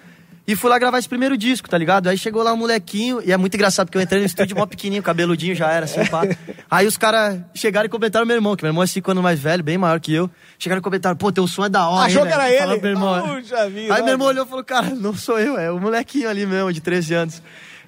E 0.49 0.57
fui 0.57 0.69
lá 0.69 0.81
gravar 0.81 0.99
esse 0.99 1.09
primeiro 1.09 1.37
disco, 1.37 1.69
tá 1.69 1.79
ligado? 1.79 2.09
Aí 2.09 2.19
chegou 2.19 2.43
lá 2.43 2.53
um 2.53 2.57
molequinho, 2.57 3.23
e 3.25 3.31
é 3.31 3.37
muito 3.37 3.55
engraçado, 3.55 3.87
porque 3.87 3.99
eu 3.99 4.03
entrei 4.03 4.21
no 4.21 4.27
estúdio 4.27 4.57
mó 4.57 4.67
pequenininho, 4.67 5.01
cabeludinho 5.01 5.55
já 5.55 5.71
era, 5.71 5.85
assim, 5.85 6.05
pá. 6.07 6.23
Aí 6.69 6.89
os 6.89 6.97
caras 6.97 7.41
chegaram 7.55 7.87
e 7.87 7.89
comentaram 7.89 8.27
meu 8.27 8.35
irmão, 8.35 8.57
que 8.57 8.65
meu 8.65 8.71
irmão 8.71 8.83
é 8.83 8.87
cinco 8.89 9.13
anos 9.13 9.23
mais 9.23 9.39
velho, 9.39 9.63
bem 9.63 9.79
maior 9.79 10.01
que 10.01 10.13
eu. 10.13 10.29
Chegaram 10.59 10.81
e 10.81 10.83
comentaram, 10.83 11.17
pô, 11.17 11.31
teu 11.31 11.47
som 11.47 11.67
é 11.67 11.69
da 11.69 11.89
hora, 11.89 12.07
Achou 12.07 12.23
hein, 12.23 12.29
que 12.29 12.35
era 12.35 12.51
ele? 12.51 12.73
Pro 12.73 12.83
meu 12.83 12.91
irmão. 12.91 13.41
Vida. 13.71 13.95
Aí 13.95 14.03
meu 14.03 14.13
irmão 14.15 14.27
olhou 14.27 14.45
e 14.45 14.49
falou, 14.49 14.65
cara, 14.65 14.91
não 14.91 15.15
sou 15.15 15.39
eu, 15.39 15.57
é 15.57 15.71
o 15.71 15.79
molequinho 15.79 16.29
ali 16.29 16.45
mesmo, 16.45 16.73
de 16.73 16.81
13 16.81 17.15
anos. 17.15 17.43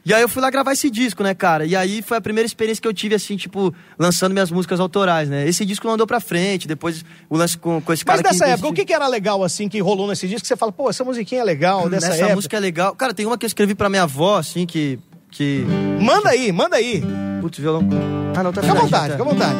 E 0.04 0.12
aí 0.12 0.20
eu 0.20 0.28
fui 0.28 0.42
lá 0.42 0.50
gravar 0.50 0.72
esse 0.72 0.90
disco, 0.90 1.22
né, 1.22 1.32
cara? 1.32 1.64
E 1.64 1.76
aí 1.76 2.02
foi 2.02 2.16
a 2.16 2.20
primeira 2.20 2.44
experiência 2.44 2.82
que 2.82 2.88
eu 2.88 2.92
tive, 2.92 3.14
assim, 3.14 3.36
tipo, 3.36 3.72
lançando 3.96 4.32
minhas 4.32 4.50
músicas 4.50 4.80
autorais, 4.80 5.28
né? 5.28 5.46
Esse 5.48 5.64
disco 5.64 5.86
não 5.86 5.94
andou 5.94 6.06
pra 6.06 6.18
frente, 6.18 6.66
depois 6.66 7.04
o 7.30 7.36
lance 7.36 7.56
com, 7.56 7.80
com 7.80 7.92
esse 7.92 8.04
cara 8.04 8.20
Mas 8.20 8.32
nessa 8.32 8.44
que 8.44 8.50
época, 8.50 8.68
o 8.68 8.72
que, 8.72 8.84
que 8.84 8.92
era 8.92 9.06
legal, 9.06 9.44
assim, 9.44 9.68
que 9.68 9.78
rolou 9.80 10.08
nesse 10.08 10.26
disco? 10.26 10.42
Que 10.42 10.48
você 10.48 10.56
fala, 10.56 10.72
pô, 10.72 10.90
essa 10.90 11.04
musiquinha 11.04 11.40
é 11.42 11.44
legal, 11.44 11.88
dessa 11.88 12.08
Nessa 12.08 12.20
época. 12.22 12.34
música 12.34 12.56
é 12.56 12.60
legal. 12.60 12.96
Cara, 12.96 13.14
tem 13.14 13.26
uma 13.26 13.38
que 13.38 13.44
eu 13.44 13.48
escrevi 13.48 13.74
pra 13.76 13.88
minha 13.88 14.02
avó, 14.02 14.38
assim, 14.38 14.66
que... 14.66 14.98
que... 15.30 15.64
Manda 16.00 16.30
aí, 16.30 16.50
manda 16.50 16.76
aí. 16.76 17.02
Putz, 17.40 17.58
violão... 17.58 17.88
Ah, 18.36 18.42
não, 18.42 18.52
tá 18.52 18.60
Fica 18.60 18.72
à 18.74 18.80
vontade, 18.80 19.06
tá. 19.06 19.12
fica 19.12 19.22
à 19.22 19.32
vontade. 19.32 19.56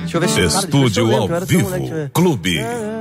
Deixa 0.00 0.16
eu 0.16 0.20
ver 0.20 0.28
se... 0.28 0.40
eu 0.40 0.46
Estúdio 0.48 1.06
lembro, 1.06 1.34
ao 1.34 1.40
eu 1.40 1.46
tão 1.46 1.46
vivo, 1.46 1.68
ver. 1.88 2.10
Clube. 2.10 2.58
É. 2.58 2.98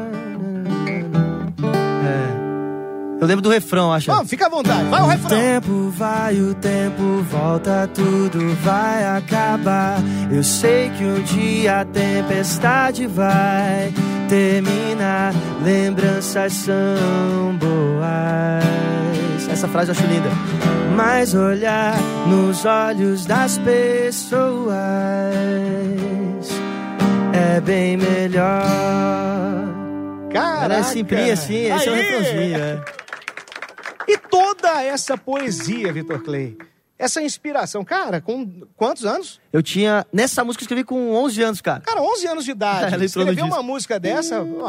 Eu 3.19 3.25
lembro 3.25 3.41
do 3.41 3.49
refrão, 3.49 3.91
acho. 3.91 4.11
Vamos, 4.11 4.29
fica 4.29 4.45
à 4.45 4.49
vontade. 4.49 4.83
Vai 4.89 5.01
o 5.01 5.05
O 5.05 5.07
refrão. 5.07 5.29
tempo 5.29 5.89
vai, 5.97 6.35
o 6.39 6.53
tempo 6.53 7.01
volta, 7.29 7.89
tudo 7.93 8.55
vai 8.63 9.03
acabar. 9.17 9.97
Eu 10.31 10.43
sei 10.43 10.89
que 10.91 11.03
um 11.03 11.21
dia 11.23 11.81
a 11.81 11.85
tempestade 11.85 13.07
vai 13.07 13.91
terminar. 14.29 15.33
Lembranças 15.63 16.53
são 16.53 17.55
boas. 17.57 19.47
Essa 19.51 19.67
frase 19.67 19.89
eu 19.89 19.95
acho 19.97 20.05
linda. 20.05 20.29
Mas 20.95 21.33
olhar 21.33 21.95
nos 22.27 22.65
olhos 22.65 23.25
das 23.25 23.57
pessoas 23.57 24.75
é 27.33 27.59
bem 27.61 27.97
melhor. 27.97 28.63
Caraca. 30.31 30.65
Ela 30.65 30.75
é 30.75 30.83
simplinha 30.83 31.33
assim, 31.33 31.65
esse 31.71 31.87
é 31.87 31.91
o 31.91 31.95
Aí. 31.95 32.01
refrãozinho, 32.01 32.57
é. 32.63 32.79
Toda 34.29 34.83
essa 34.83 35.17
poesia, 35.17 35.91
Vitor 35.93 36.21
Clay, 36.23 36.57
essa 36.99 37.21
inspiração, 37.21 37.83
cara, 37.85 38.19
com 38.19 38.63
quantos 38.75 39.05
anos? 39.05 39.39
Eu 39.53 39.61
tinha. 39.61 40.05
Nessa 40.11 40.43
música 40.43 40.63
eu 40.63 40.65
escrevi 40.65 40.83
com 40.83 41.13
11 41.13 41.43
anos, 41.43 41.61
cara. 41.61 41.81
Cara, 41.81 42.01
11 42.01 42.27
anos 42.27 42.45
de 42.45 42.51
idade. 42.51 42.93
Ela 42.95 43.05
Escrever 43.05 43.43
uma 43.43 43.61
música 43.61 43.99
dessa, 43.99 44.43
não 44.43 44.67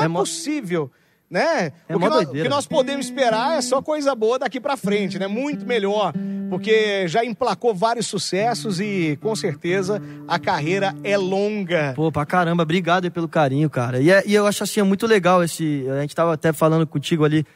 é, 0.00 0.04
É 0.04 0.08
possível. 0.08 0.90
Né? 1.30 1.72
É 1.88 1.94
o, 1.94 2.00
que 2.00 2.08
nós, 2.08 2.28
o 2.28 2.32
que 2.32 2.48
nós 2.48 2.66
podemos 2.66 3.06
esperar 3.06 3.56
é 3.56 3.60
só 3.60 3.80
coisa 3.80 4.16
boa 4.16 4.36
daqui 4.36 4.58
pra 4.60 4.76
frente, 4.76 5.16
né? 5.16 5.28
Muito 5.28 5.64
melhor, 5.64 6.12
porque 6.50 7.06
já 7.06 7.24
emplacou 7.24 7.72
vários 7.72 8.08
sucessos 8.08 8.80
e 8.80 9.16
com 9.22 9.36
certeza 9.36 10.02
a 10.26 10.40
carreira 10.40 10.92
é 11.04 11.16
longa. 11.16 11.92
Pô, 11.94 12.10
pra 12.10 12.26
caramba, 12.26 12.64
obrigado 12.64 13.04
aí 13.04 13.10
pelo 13.10 13.28
carinho, 13.28 13.70
cara. 13.70 14.00
E, 14.00 14.10
é- 14.10 14.24
e 14.26 14.34
eu 14.34 14.44
acho 14.44 14.64
assim, 14.64 14.80
é 14.80 14.82
muito 14.82 15.06
legal 15.06 15.40
esse. 15.44 15.86
A 15.96 16.00
gente 16.00 16.16
tava 16.16 16.34
até 16.34 16.52
falando 16.52 16.84
contigo 16.84 17.24
ali. 17.24 17.46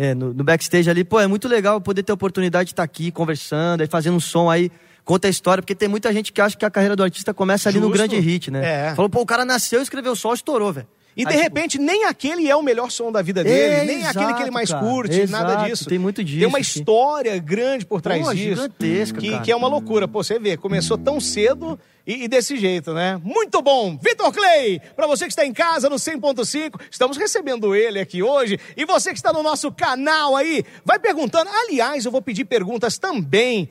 É, 0.00 0.14
no, 0.14 0.32
no 0.32 0.44
backstage 0.44 0.88
ali, 0.88 1.02
pô, 1.02 1.18
é 1.18 1.26
muito 1.26 1.48
legal 1.48 1.80
poder 1.80 2.04
ter 2.04 2.12
a 2.12 2.14
oportunidade 2.14 2.68
de 2.68 2.72
estar 2.72 2.84
aqui 2.84 3.10
conversando, 3.10 3.80
aí 3.80 3.88
fazendo 3.88 4.14
um 4.14 4.20
som 4.20 4.48
aí, 4.48 4.70
conta 5.04 5.26
a 5.26 5.30
história, 5.30 5.60
porque 5.60 5.74
tem 5.74 5.88
muita 5.88 6.12
gente 6.12 6.32
que 6.32 6.40
acha 6.40 6.56
que 6.56 6.64
a 6.64 6.70
carreira 6.70 6.94
do 6.94 7.02
artista 7.02 7.34
começa 7.34 7.68
ali 7.68 7.80
no 7.80 7.88
Justo. 7.88 7.98
grande 7.98 8.16
hit, 8.20 8.48
né? 8.48 8.90
É. 8.90 8.94
Falou, 8.94 9.10
pô, 9.10 9.20
o 9.22 9.26
cara 9.26 9.44
nasceu, 9.44 9.82
escreveu 9.82 10.14
som, 10.14 10.32
estourou, 10.32 10.72
velho. 10.72 10.86
E 11.18 11.24
de 11.24 11.30
Aí, 11.32 11.36
tipo, 11.42 11.42
repente, 11.42 11.78
nem 11.80 12.04
aquele 12.04 12.48
é 12.48 12.54
o 12.54 12.62
melhor 12.62 12.92
som 12.92 13.10
da 13.10 13.20
vida 13.20 13.42
dele, 13.42 13.74
É, 13.74 13.84
nem 13.84 14.06
aquele 14.06 14.26
que 14.26 14.32
ele 14.34 14.34
exato, 14.42 14.52
mais 14.52 14.70
cara. 14.70 14.86
curte, 14.86 15.26
nada 15.26 15.52
Exato, 15.52 15.68
disso. 15.70 15.84
tem 15.88 15.98
muito 15.98 16.22
disso, 16.22 16.38
Tem 16.38 16.46
uma 16.48 16.58
assim. 16.58 16.78
história 16.78 17.36
grande 17.38 17.84
por 17.84 18.00
trás 18.00 18.22
Pô, 18.24 18.32
disso. 18.32 18.50
gigantesca, 18.62 19.18
que, 19.20 19.30
cara. 19.32 19.42
que 19.42 19.50
é 19.50 19.56
uma 19.56 19.66
loucura. 19.66 20.06
Pô, 20.06 20.22
você 20.22 20.38
vê, 20.38 20.56
começou 20.56 20.96
tão 20.96 21.18
cedo 21.20 21.76
e, 22.06 22.22
e 22.22 22.28
desse 22.28 22.56
jeito, 22.56 22.94
né? 22.94 23.20
Muito 23.24 23.60
bom! 23.60 23.98
Vitor 24.00 24.32
Clay, 24.32 24.80
pra 24.94 25.08
você 25.08 25.24
que 25.24 25.32
está 25.32 25.44
em 25.44 25.52
casa 25.52 25.90
no 25.90 25.96
100.5, 25.96 26.80
estamos 26.88 27.16
recebendo 27.16 27.74
ele 27.74 27.98
aqui 27.98 28.22
hoje. 28.22 28.56
E 28.76 28.84
você 28.84 29.10
que 29.10 29.16
está 29.18 29.32
no 29.32 29.42
nosso 29.42 29.72
canal 29.72 30.36
aí, 30.36 30.64
vai 30.84 31.00
perguntando. 31.00 31.50
Aliás, 31.52 32.04
eu 32.04 32.12
vou 32.12 32.22
pedir 32.22 32.44
perguntas 32.44 32.96
também 32.96 33.68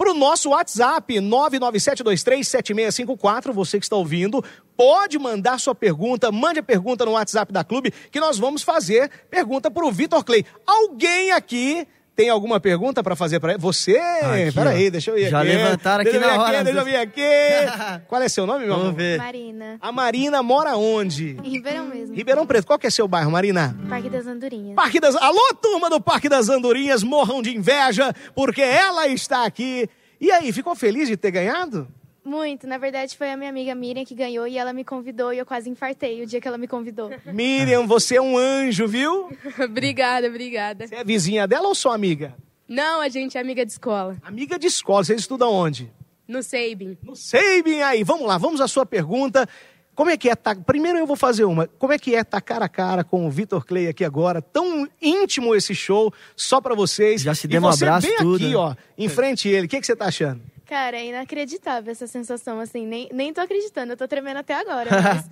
para 0.00 0.10
o 0.12 0.14
nosso 0.14 0.48
WhatsApp, 0.48 1.14
997237654. 1.16 3.52
Você 3.52 3.78
que 3.78 3.84
está 3.84 3.96
ouvindo, 3.96 4.42
pode 4.74 5.18
mandar 5.18 5.60
sua 5.60 5.74
pergunta, 5.74 6.32
mande 6.32 6.60
a 6.60 6.62
pergunta 6.62 7.04
no 7.04 7.10
WhatsApp 7.10 7.52
da 7.52 7.62
Clube, 7.62 7.92
que 8.10 8.18
nós 8.18 8.38
vamos 8.38 8.62
fazer 8.62 9.10
pergunta 9.28 9.70
para 9.70 9.84
o 9.84 9.92
Vitor 9.92 10.24
Clay. 10.24 10.46
Alguém 10.66 11.32
aqui 11.32 11.86
tem 12.16 12.28
alguma 12.28 12.60
pergunta 12.60 13.02
para 13.02 13.16
fazer 13.16 13.40
para? 13.40 13.56
Você? 13.56 13.96
Aqui, 13.96 14.52
Peraí, 14.54 14.88
ó. 14.88 14.90
deixa 14.90 15.10
eu 15.10 15.18
ir 15.18 15.30
Já 15.30 15.40
aqui. 15.40 15.48
levantaram 15.48 16.02
aqui 16.02 16.10
deixa 16.10 16.26
eu 16.26 16.30
vir 16.30 16.36
na 16.36 16.42
hora. 16.42 16.64
Deixa 16.64 16.78
eu 16.80 16.84
vir 16.84 16.96
aqui. 16.96 17.22
Qual 18.08 18.20
é 18.22 18.28
seu 18.28 18.46
nome, 18.46 18.60
meu 18.66 18.74
Vamos 18.74 18.88
amor? 18.88 18.96
ver. 18.98 19.18
Marina. 19.18 19.78
A 19.80 19.92
Marina 19.92 20.42
mora 20.42 20.76
onde? 20.76 21.36
Em 21.42 21.48
Ribeirão 21.50 21.86
mesmo. 21.86 22.14
Ribeirão 22.14 22.46
Preto. 22.46 22.66
Qual 22.66 22.78
que 22.78 22.86
é 22.86 22.90
seu 22.90 23.08
bairro, 23.08 23.30
Marina? 23.30 23.76
Parque 23.88 24.10
das 24.10 24.26
Andorinhas. 24.26 24.74
Parque 24.76 25.00
das... 25.00 25.16
Alô, 25.16 25.54
turma 25.60 25.88
do 25.88 26.00
Parque 26.00 26.28
das 26.28 26.48
Andorinhas, 26.48 27.02
morram 27.02 27.40
de 27.40 27.56
inveja, 27.56 28.14
porque 28.34 28.60
ela 28.62 29.06
está 29.08 29.44
aqui. 29.44 29.88
E 30.20 30.30
aí, 30.30 30.52
ficou 30.52 30.74
feliz 30.74 31.08
de 31.08 31.16
ter 31.16 31.30
ganhado? 31.30 31.88
Muito. 32.24 32.66
Na 32.66 32.78
verdade, 32.78 33.16
foi 33.16 33.30
a 33.30 33.36
minha 33.36 33.50
amiga 33.50 33.74
Miriam 33.74 34.04
que 34.04 34.14
ganhou 34.14 34.46
e 34.46 34.58
ela 34.58 34.72
me 34.72 34.84
convidou 34.84 35.32
e 35.32 35.38
eu 35.38 35.46
quase 35.46 35.70
infartei 35.70 36.22
o 36.22 36.26
dia 36.26 36.40
que 36.40 36.46
ela 36.46 36.58
me 36.58 36.68
convidou. 36.68 37.10
Miriam, 37.32 37.86
você 37.86 38.16
é 38.16 38.22
um 38.22 38.36
anjo, 38.36 38.86
viu? 38.86 39.30
obrigada, 39.62 40.26
obrigada. 40.26 40.86
Você 40.86 40.94
é 40.94 41.04
vizinha 41.04 41.46
dela 41.46 41.68
ou 41.68 41.74
só 41.74 41.92
amiga? 41.92 42.34
Não, 42.68 43.00
a 43.00 43.08
gente 43.08 43.36
é 43.36 43.40
amiga 43.40 43.64
de 43.64 43.72
escola. 43.72 44.16
Amiga 44.22 44.58
de 44.58 44.66
escola, 44.66 45.02
vocês 45.02 45.20
estudam 45.20 45.50
onde? 45.52 45.90
No 46.28 46.42
Seibin. 46.42 46.96
Não 47.02 47.14
sei 47.16 47.62
bem 47.62 47.82
aí. 47.82 48.04
Vamos 48.04 48.26
lá, 48.26 48.38
vamos 48.38 48.60
à 48.60 48.68
sua 48.68 48.86
pergunta. 48.86 49.48
Como 49.92 50.08
é 50.08 50.16
que 50.16 50.28
é 50.30 50.32
estar... 50.34 50.54
Primeiro 50.54 50.96
eu 50.98 51.06
vou 51.06 51.16
fazer 51.16 51.44
uma. 51.44 51.66
Como 51.66 51.92
é 51.92 51.98
que 51.98 52.14
é 52.14 52.20
estar 52.20 52.40
cara 52.40 52.66
a 52.66 52.68
cara 52.68 53.02
com 53.02 53.26
o 53.26 53.30
Vitor 53.30 53.66
Clay 53.66 53.88
aqui 53.88 54.04
agora? 54.04 54.40
Tão 54.40 54.88
íntimo 55.02 55.54
esse 55.54 55.74
show, 55.74 56.12
só 56.36 56.60
pra 56.60 56.74
vocês. 56.76 57.22
Já 57.22 57.34
se 57.34 57.46
E 57.46 57.50
demos 57.50 57.74
um 57.74 57.78
você 57.78 57.84
abraço, 57.84 58.06
bem 58.06 58.16
tudo, 58.18 58.36
aqui, 58.36 58.50
né? 58.50 58.56
ó, 58.56 58.74
em 58.96 59.08
frente 59.08 59.48
a 59.48 59.52
ele. 59.52 59.66
O 59.66 59.68
que, 59.68 59.80
que 59.80 59.86
você 59.86 59.96
tá 59.96 60.06
achando? 60.06 60.40
Cara, 60.70 60.96
é 60.96 61.06
inacreditável 61.06 61.90
essa 61.90 62.06
sensação, 62.06 62.60
assim. 62.60 62.86
Nem, 62.86 63.08
nem 63.12 63.34
tô 63.34 63.40
acreditando, 63.40 63.92
eu 63.92 63.96
tô 63.96 64.06
tremendo 64.06 64.36
até 64.36 64.54
agora. 64.54 64.88
Mas... 65.02 65.28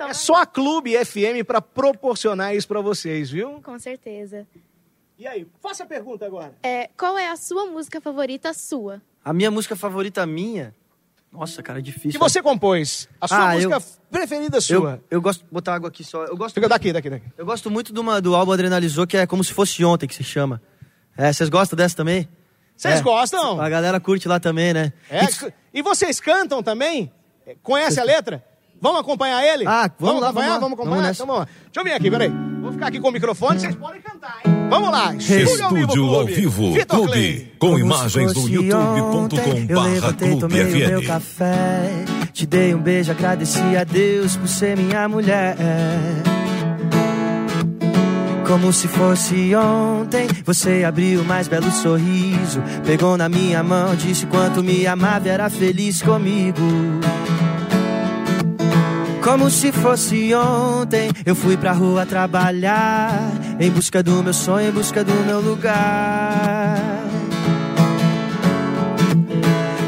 É 0.10 0.12
só 0.14 0.34
a 0.34 0.44
Clube 0.46 0.92
FM 1.04 1.46
pra 1.46 1.62
proporcionar 1.62 2.54
isso 2.54 2.66
pra 2.66 2.80
vocês, 2.80 3.30
viu? 3.30 3.60
Com 3.62 3.78
certeza. 3.78 4.44
E 5.16 5.26
aí, 5.28 5.46
faça 5.62 5.84
a 5.84 5.86
pergunta 5.86 6.26
agora. 6.26 6.52
É, 6.60 6.90
qual 6.98 7.16
é 7.16 7.28
a 7.28 7.36
sua 7.36 7.66
música 7.66 8.00
favorita 8.00 8.52
sua? 8.52 9.00
A 9.24 9.32
minha 9.32 9.48
música 9.50 9.76
favorita 9.76 10.26
minha. 10.26 10.74
Nossa, 11.30 11.62
cara, 11.62 11.78
é 11.78 11.82
difícil. 11.82 12.10
que 12.10 12.18
você 12.18 12.42
compôs? 12.42 13.08
A 13.20 13.28
sua 13.28 13.50
Ah, 13.50 13.54
música 13.54 13.74
eu- 13.76 13.82
preferida 14.10 14.56
eu, 14.56 14.60
sua? 14.60 15.00
eu 15.08 15.22
gosto. 15.22 15.44
Botar 15.52 15.74
água 15.76 15.88
aqui 15.88 16.02
só. 16.02 16.24
Eu 16.24 16.36
gosto, 16.36 16.54
Fica 16.54 16.68
daqui, 16.68 16.92
daqui, 16.92 17.08
daqui. 17.08 17.26
eu 17.38 17.46
gosto 17.46 17.70
muito 17.70 17.92
de 17.92 18.00
uma, 18.00 18.20
do 18.20 18.34
álbum 18.34 18.50
Adrenalizou, 18.52 19.06
que 19.06 19.16
é 19.16 19.24
como 19.26 19.44
se 19.44 19.52
fosse 19.54 19.84
ontem, 19.84 20.08
que 20.08 20.14
se 20.16 20.24
chama. 20.24 20.60
É, 21.16 21.32
vocês 21.32 21.48
gostam 21.48 21.76
dessa 21.76 21.96
também? 21.96 22.28
Vocês 22.82 22.98
É. 22.98 23.02
gostam? 23.02 23.60
A 23.60 23.68
galera 23.68 24.00
curte 24.00 24.26
lá 24.26 24.40
também, 24.40 24.72
né? 24.74 24.92
É, 25.08 25.20
e 25.72 25.80
vocês 25.82 26.18
cantam 26.18 26.62
também? 26.64 27.12
Conhece 27.62 28.00
a 28.00 28.04
letra? 28.04 28.42
Vamos 28.80 29.00
acompanhar 29.02 29.44
ele? 29.46 29.64
Ah, 29.68 29.88
vamos 30.00 30.20
lá, 30.20 30.30
acompanhar? 30.30 30.30
vamos 30.30 30.36
lá. 30.48 30.58
Vamos 30.58 30.72
acompanhar? 30.72 31.02
Vamos 31.02 31.14
então 31.16 31.26
vamos 31.28 31.40
lá. 31.42 31.48
Deixa 31.66 31.80
eu 31.80 31.84
vir 31.84 31.92
aqui, 31.92 32.10
peraí. 32.10 32.32
Vou 32.60 32.72
ficar 32.72 32.86
aqui 32.88 32.98
com 32.98 33.08
o 33.08 33.12
microfone, 33.12 33.60
vocês 33.60 33.74
podem 33.76 34.00
cantar, 34.00 34.40
hein? 34.44 34.52
Vamos 34.68 34.90
lá. 34.90 35.14
Estúdio 35.14 35.64
ao 35.64 35.70
Clube. 35.70 36.32
vivo, 36.32 36.72
Vitor 36.72 36.96
Clube, 36.98 37.12
Clay. 37.12 37.52
com 37.60 37.78
imagens 37.78 38.32
fosse 38.32 38.52
youtube.com 38.52 39.66
barra 39.72 39.86
levantei, 39.86 40.28
Clube 40.30 40.44
o 40.44 40.48
meu 40.66 41.00
FM. 41.02 41.06
café. 41.06 41.90
Te 42.32 42.46
dei 42.46 42.74
um 42.74 42.78
beijo, 42.82 43.12
agradeci 43.12 43.76
a 43.76 43.84
Deus 43.84 44.36
por 44.36 44.48
ser 44.48 44.76
minha 44.76 45.08
mulher. 45.08 45.56
Como 48.52 48.70
se 48.70 48.86
fosse 48.86 49.54
ontem, 49.56 50.28
você 50.44 50.84
abriu 50.84 51.22
o 51.22 51.24
mais 51.24 51.48
belo 51.48 51.70
sorriso. 51.70 52.62
Pegou 52.84 53.16
na 53.16 53.26
minha 53.26 53.62
mão, 53.62 53.96
disse 53.96 54.26
quanto 54.26 54.62
me 54.62 54.86
amava 54.86 55.26
e 55.26 55.30
era 55.30 55.48
feliz 55.48 56.02
comigo. 56.02 56.60
Como 59.24 59.48
se 59.48 59.72
fosse 59.72 60.34
ontem, 60.34 61.10
eu 61.24 61.34
fui 61.34 61.56
pra 61.56 61.72
rua 61.72 62.04
trabalhar. 62.04 63.32
Em 63.58 63.70
busca 63.70 64.02
do 64.02 64.22
meu 64.22 64.34
sonho, 64.34 64.68
em 64.68 64.72
busca 64.72 65.02
do 65.02 65.14
meu 65.24 65.40
lugar. 65.40 66.91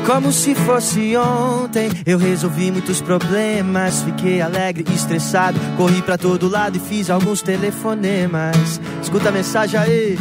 Como 0.07 0.31
se 0.33 0.55
fosse 0.55 1.17
ontem, 1.17 1.91
eu 2.05 2.19
resolvi 2.19 2.71
muitos 2.71 3.01
problemas. 3.01 4.03
Fiquei 4.03 4.41
alegre 4.41 4.85
estressado. 4.95 5.59
Corri 5.77 6.03
pra 6.03 6.19
todo 6.19 6.49
lado 6.49 6.77
e 6.77 6.81
fiz 6.81 7.09
alguns 7.11 7.41
telefonemas. 7.43 8.81
Escuta 9.03 9.31
a 9.31 9.33
mensagem 9.33 9.81
aí. 9.81 10.19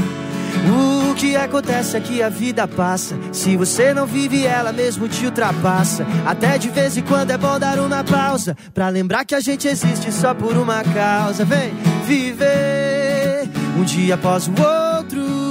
O 1.12 1.16
que 1.16 1.36
acontece 1.36 1.98
é 1.98 2.00
que 2.00 2.24
a 2.24 2.30
vida 2.30 2.68
passa. 2.68 3.18
Se 3.32 3.58
você 3.58 3.94
não 3.94 4.06
vive, 4.06 4.46
ela 4.46 4.72
mesmo 4.72 5.08
te 5.08 5.26
ultrapassa. 5.26 6.06
Até 6.26 6.58
de 6.58 6.70
vez 6.70 6.98
em 6.98 7.02
quando 7.02 7.32
é 7.32 7.38
bom 7.38 7.60
dar 7.60 7.78
uma 7.80 8.04
pausa. 8.04 8.56
Pra 8.74 8.90
lembrar 8.90 9.26
que 9.26 9.36
a 9.36 9.40
gente 9.40 9.68
existe 9.68 10.12
só 10.12 10.34
por 10.34 10.56
uma 10.58 10.84
causa. 10.84 11.44
Vem 11.44 11.74
viver 12.06 13.50
um 13.78 13.84
dia 13.84 14.16
após 14.16 14.48
o 14.48 14.52
outro 14.52 15.44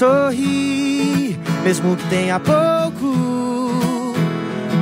sorrir, 0.00 0.79
mesmo 1.64 1.96
que 1.96 2.04
tenha 2.08 2.38
pouco. 2.40 3.72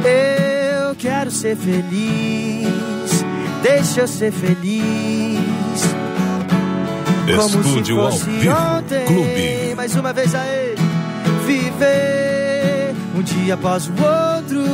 Eu 0.05 0.95
quero 0.97 1.31
ser 1.31 1.57
feliz, 1.57 3.25
deixa 3.63 4.03
eu 4.03 4.09
ser 4.09 4.33
feliz. 4.33 5.59
Como 7.37 7.61
Estúdio 7.61 8.01
ao 8.01 8.11
fosse 8.11 8.25
vivo, 8.31 8.55
ontem, 8.55 9.05
Clube. 9.05 9.75
mais 9.77 9.95
uma 9.95 10.13
vez 10.15 10.35
aí, 10.35 10.75
viver 11.47 12.95
um 13.15 13.23
dia 13.23 13.55
após 13.55 13.87
o 13.87 13.93
outro 13.93 14.65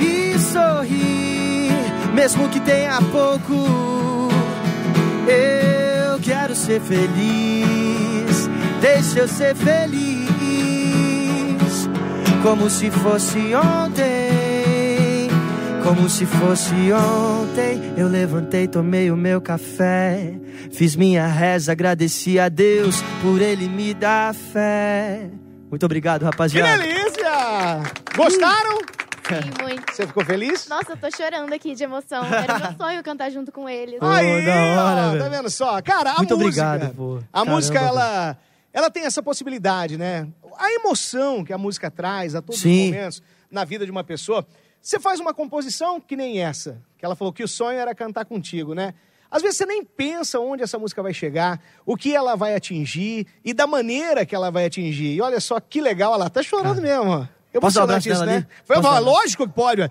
e 0.00 0.38
sorrir, 0.38 1.70
mesmo 2.14 2.48
que 2.48 2.60
tenha 2.60 2.98
pouco. 3.02 4.28
Eu 5.28 6.18
quero 6.22 6.54
ser 6.54 6.80
feliz, 6.80 8.48
deixa 8.80 9.20
eu 9.20 9.28
ser 9.28 9.54
feliz, 9.54 10.25
como 12.46 12.70
se 12.70 12.88
fosse 12.92 13.38
ontem, 13.56 15.28
como 15.82 16.08
se 16.08 16.24
fosse 16.24 16.92
ontem. 16.92 17.92
Eu 17.96 18.06
levantei, 18.06 18.68
tomei 18.68 19.10
o 19.10 19.16
meu 19.16 19.40
café, 19.40 20.32
fiz 20.70 20.94
minha 20.94 21.26
reza, 21.26 21.72
agradeci 21.72 22.38
a 22.38 22.48
Deus 22.48 23.02
por 23.20 23.42
Ele 23.42 23.68
me 23.68 23.92
dar 23.92 24.32
fé. 24.32 25.28
Muito 25.68 25.84
obrigado, 25.84 26.20
Que 26.20 26.24
rapaziada. 26.26 26.78
delícia! 26.84 27.82
Gostaram? 28.16 28.78
Sim, 29.26 29.50
muito. 29.60 29.92
Você 29.92 30.06
ficou 30.06 30.24
feliz? 30.24 30.68
Nossa, 30.68 30.92
eu 30.92 30.96
tô 30.96 31.08
chorando 31.10 31.52
aqui 31.52 31.74
de 31.74 31.82
emoção. 31.82 32.24
Era 32.32 32.60
meu 32.60 32.72
sonho 32.78 33.02
cantar 33.02 33.28
junto 33.30 33.50
com 33.50 33.68
eles. 33.68 33.98
Aí, 34.00 34.46
da 34.46 34.54
hora, 34.54 35.16
ó, 35.16 35.18
tá 35.18 35.28
vendo 35.28 35.50
só? 35.50 35.82
Cara, 35.82 36.12
a 36.12 36.16
Muito 36.18 36.38
música. 36.38 36.64
obrigado, 36.64 36.94
pô. 36.94 37.18
A 37.32 37.38
Caramba, 37.40 37.52
música, 37.56 37.78
ela, 37.80 38.36
ela 38.76 38.90
tem 38.90 39.06
essa 39.06 39.22
possibilidade, 39.22 39.96
né? 39.96 40.28
A 40.58 40.70
emoção 40.70 41.42
que 41.42 41.50
a 41.50 41.56
música 41.56 41.90
traz 41.90 42.34
a 42.34 42.42
todos 42.42 42.60
Sim. 42.60 42.90
os 42.90 42.90
momentos 42.90 43.22
na 43.50 43.64
vida 43.64 43.86
de 43.86 43.90
uma 43.90 44.04
pessoa. 44.04 44.46
Você 44.82 45.00
faz 45.00 45.18
uma 45.18 45.32
composição 45.32 45.98
que 45.98 46.14
nem 46.14 46.42
essa, 46.42 46.82
que 46.98 47.04
ela 47.04 47.16
falou 47.16 47.32
que 47.32 47.42
o 47.42 47.48
sonho 47.48 47.78
era 47.78 47.94
cantar 47.94 48.26
contigo, 48.26 48.74
né? 48.74 48.92
Às 49.30 49.40
vezes 49.40 49.56
você 49.56 49.64
nem 49.64 49.82
pensa 49.82 50.38
onde 50.38 50.62
essa 50.62 50.78
música 50.78 51.02
vai 51.02 51.14
chegar, 51.14 51.58
o 51.86 51.96
que 51.96 52.14
ela 52.14 52.36
vai 52.36 52.54
atingir 52.54 53.26
e 53.42 53.54
da 53.54 53.66
maneira 53.66 54.26
que 54.26 54.34
ela 54.34 54.50
vai 54.50 54.66
atingir. 54.66 55.14
E 55.14 55.22
olha 55.22 55.40
só 55.40 55.58
que 55.58 55.80
legal, 55.80 56.12
ela 56.12 56.28
tá 56.28 56.42
chorando 56.42 56.82
mesmo. 56.82 57.10
ó. 57.10 57.26
Posso 57.58 57.76
dar 57.76 57.80
um 57.80 57.84
abraço 57.84 58.10
isso, 58.10 58.26
né? 58.26 58.46
Foi, 58.66 58.76
lógico 58.76 59.46
que 59.46 59.54
pode. 59.54 59.90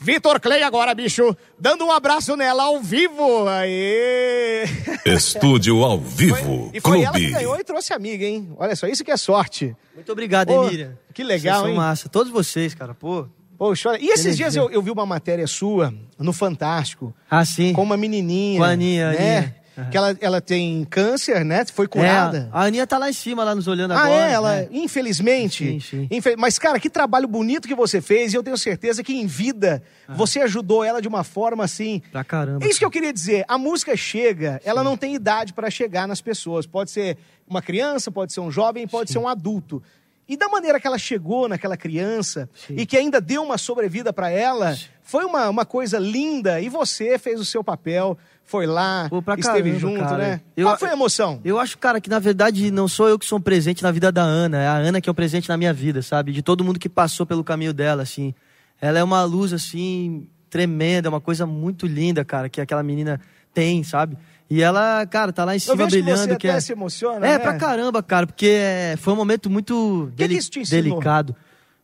Vitor 0.00 0.38
Clay 0.40 0.62
agora, 0.62 0.94
bicho, 0.94 1.36
dando 1.58 1.84
um 1.84 1.90
abraço 1.90 2.36
nela 2.36 2.64
ao 2.64 2.80
vivo. 2.80 3.48
Aê! 3.48 4.64
Estúdio 5.04 5.82
ao 5.84 5.98
vivo, 5.98 6.70
E 6.72 6.80
foi 6.80 7.02
ela 7.02 7.12
que 7.14 7.18
Clube. 7.20 7.34
ganhou 7.34 7.56
e 7.58 7.64
trouxe 7.64 7.92
amiga, 7.92 8.24
hein? 8.24 8.48
Olha 8.56 8.76
só, 8.76 8.86
isso 8.86 9.02
que 9.04 9.10
é 9.10 9.16
sorte. 9.16 9.74
Muito 9.94 10.12
obrigado, 10.12 10.48
Pô, 10.48 10.64
Miriam. 10.68 10.96
que 11.12 11.24
legal, 11.24 11.54
Vocês 11.56 11.62
são 11.62 11.70
hein? 11.70 11.76
massa. 11.76 12.08
Todos 12.08 12.30
vocês, 12.32 12.74
cara, 12.74 12.94
pô. 12.94 13.26
Poxa, 13.58 13.88
olha. 13.90 13.98
E 14.00 14.06
esses 14.06 14.26
Energia. 14.26 14.44
dias 14.50 14.56
eu, 14.56 14.70
eu 14.70 14.80
vi 14.80 14.90
uma 14.92 15.04
matéria 15.04 15.46
sua 15.48 15.92
no 16.16 16.32
Fantástico, 16.32 17.12
Ah, 17.28 17.44
sim. 17.44 17.72
com 17.72 17.82
uma 17.82 17.96
menininha. 17.96 18.58
Com 18.60 18.64
a 18.64 18.68
Aninha, 18.68 19.10
né? 19.10 19.36
Aninha. 19.38 19.56
Que 19.90 19.96
ela, 19.96 20.16
ela 20.20 20.40
tem 20.40 20.84
câncer, 20.88 21.44
né? 21.44 21.64
Foi 21.66 21.86
curada. 21.86 22.48
É, 22.52 22.56
a 22.56 22.62
Aninha 22.64 22.86
tá 22.86 22.98
lá 22.98 23.08
em 23.08 23.12
cima, 23.12 23.44
lá 23.44 23.54
nos 23.54 23.66
olhando 23.68 23.92
Ah, 23.92 23.98
agora. 24.00 24.28
é? 24.28 24.32
Ela, 24.32 24.56
né? 24.56 24.68
infelizmente. 24.72 25.64
Sim, 25.64 25.80
sim. 25.80 26.08
infe- 26.10 26.36
Mas, 26.36 26.58
cara, 26.58 26.78
que 26.80 26.90
trabalho 26.90 27.28
bonito 27.28 27.68
que 27.68 27.74
você 27.74 28.00
fez. 28.00 28.32
E 28.32 28.36
eu 28.36 28.42
tenho 28.42 28.56
certeza 28.58 29.02
que 29.02 29.12
em 29.14 29.26
vida 29.26 29.82
você 30.16 30.40
ajudou 30.40 30.82
ela 30.84 31.00
de 31.00 31.08
uma 31.08 31.24
forma 31.24 31.64
assim. 31.64 32.02
Pra 32.10 32.24
caramba. 32.24 32.64
É 32.64 32.68
isso 32.68 32.78
que 32.78 32.84
eu 32.84 32.90
queria 32.90 33.12
dizer. 33.12 33.44
A 33.48 33.56
música 33.58 33.96
chega, 33.96 34.60
ela 34.64 34.82
não 34.82 34.96
tem 34.96 35.14
idade 35.14 35.52
para 35.52 35.70
chegar 35.70 36.06
nas 36.08 36.20
pessoas. 36.20 36.66
Pode 36.66 36.90
ser 36.90 37.16
uma 37.48 37.62
criança, 37.62 38.10
pode 38.10 38.32
ser 38.32 38.40
um 38.40 38.50
jovem, 38.50 38.86
pode 38.86 39.10
ser 39.12 39.18
um 39.18 39.28
adulto. 39.28 39.82
E 40.28 40.36
da 40.36 40.46
maneira 40.48 40.78
que 40.78 40.86
ela 40.86 40.98
chegou 40.98 41.48
naquela 41.48 41.74
criança 41.74 42.50
e 42.68 42.84
que 42.84 42.98
ainda 42.98 43.18
deu 43.18 43.42
uma 43.42 43.56
sobrevida 43.56 44.12
para 44.12 44.28
ela, 44.28 44.76
foi 45.02 45.24
uma, 45.24 45.48
uma 45.48 45.64
coisa 45.64 45.98
linda. 45.98 46.60
E 46.60 46.68
você 46.68 47.18
fez 47.18 47.40
o 47.40 47.44
seu 47.46 47.64
papel, 47.64 48.18
foi 48.48 48.66
lá, 48.66 49.10
esteve 49.36 49.70
caramba, 49.70 49.78
junto, 49.78 49.98
cara. 50.00 50.16
né? 50.16 50.40
Eu- 50.56 50.66
Qual 50.66 50.78
foi 50.78 50.88
a 50.88 50.92
emoção? 50.94 51.38
Eu 51.44 51.60
acho, 51.60 51.76
cara, 51.78 52.00
que 52.00 52.08
na 52.08 52.18
verdade 52.18 52.70
não 52.70 52.88
sou 52.88 53.08
eu 53.08 53.18
que 53.18 53.26
sou 53.26 53.38
um 53.38 53.42
presente 53.42 53.82
na 53.82 53.90
vida 53.92 54.10
da 54.10 54.22
Ana, 54.22 54.56
é 54.56 54.66
a 54.66 54.72
Ana 54.74 55.00
que 55.00 55.08
é 55.08 55.12
um 55.12 55.14
presente 55.14 55.48
na 55.48 55.56
minha 55.56 55.72
vida, 55.72 56.00
sabe? 56.02 56.32
De 56.32 56.40
todo 56.42 56.64
mundo 56.64 56.78
que 56.78 56.88
passou 56.88 57.26
pelo 57.26 57.44
caminho 57.44 57.74
dela, 57.74 58.02
assim. 58.02 58.34
Ela 58.80 58.98
é 59.00 59.04
uma 59.04 59.22
luz, 59.24 59.52
assim, 59.52 60.26
tremenda, 60.48 61.08
é 61.08 61.10
uma 61.10 61.20
coisa 61.20 61.44
muito 61.44 61.86
linda, 61.86 62.24
cara, 62.24 62.48
que 62.48 62.60
aquela 62.60 62.82
menina 62.82 63.20
tem, 63.52 63.84
sabe? 63.84 64.16
E 64.50 64.62
ela, 64.62 65.04
cara, 65.04 65.30
tá 65.30 65.44
lá 65.44 65.52
em 65.52 65.56
Eu 65.56 65.60
cima 65.60 65.84
que 65.84 65.90
brilhando. 65.90 66.18
você 66.22 66.36
que 66.36 66.46
até 66.48 66.56
é... 66.56 66.60
se 66.60 66.72
emociona, 66.72 67.26
É, 67.26 67.32
né? 67.32 67.38
pra 67.38 67.54
caramba, 67.58 68.02
cara, 68.02 68.26
porque 68.26 68.46
é, 68.46 68.94
foi 68.96 69.12
um 69.12 69.16
momento 69.16 69.50
muito 69.50 70.06
Que 70.16 70.22
que 70.22 70.28
deli- 70.28 70.36
ensinou? 70.38 70.64
delicado. 70.70 71.36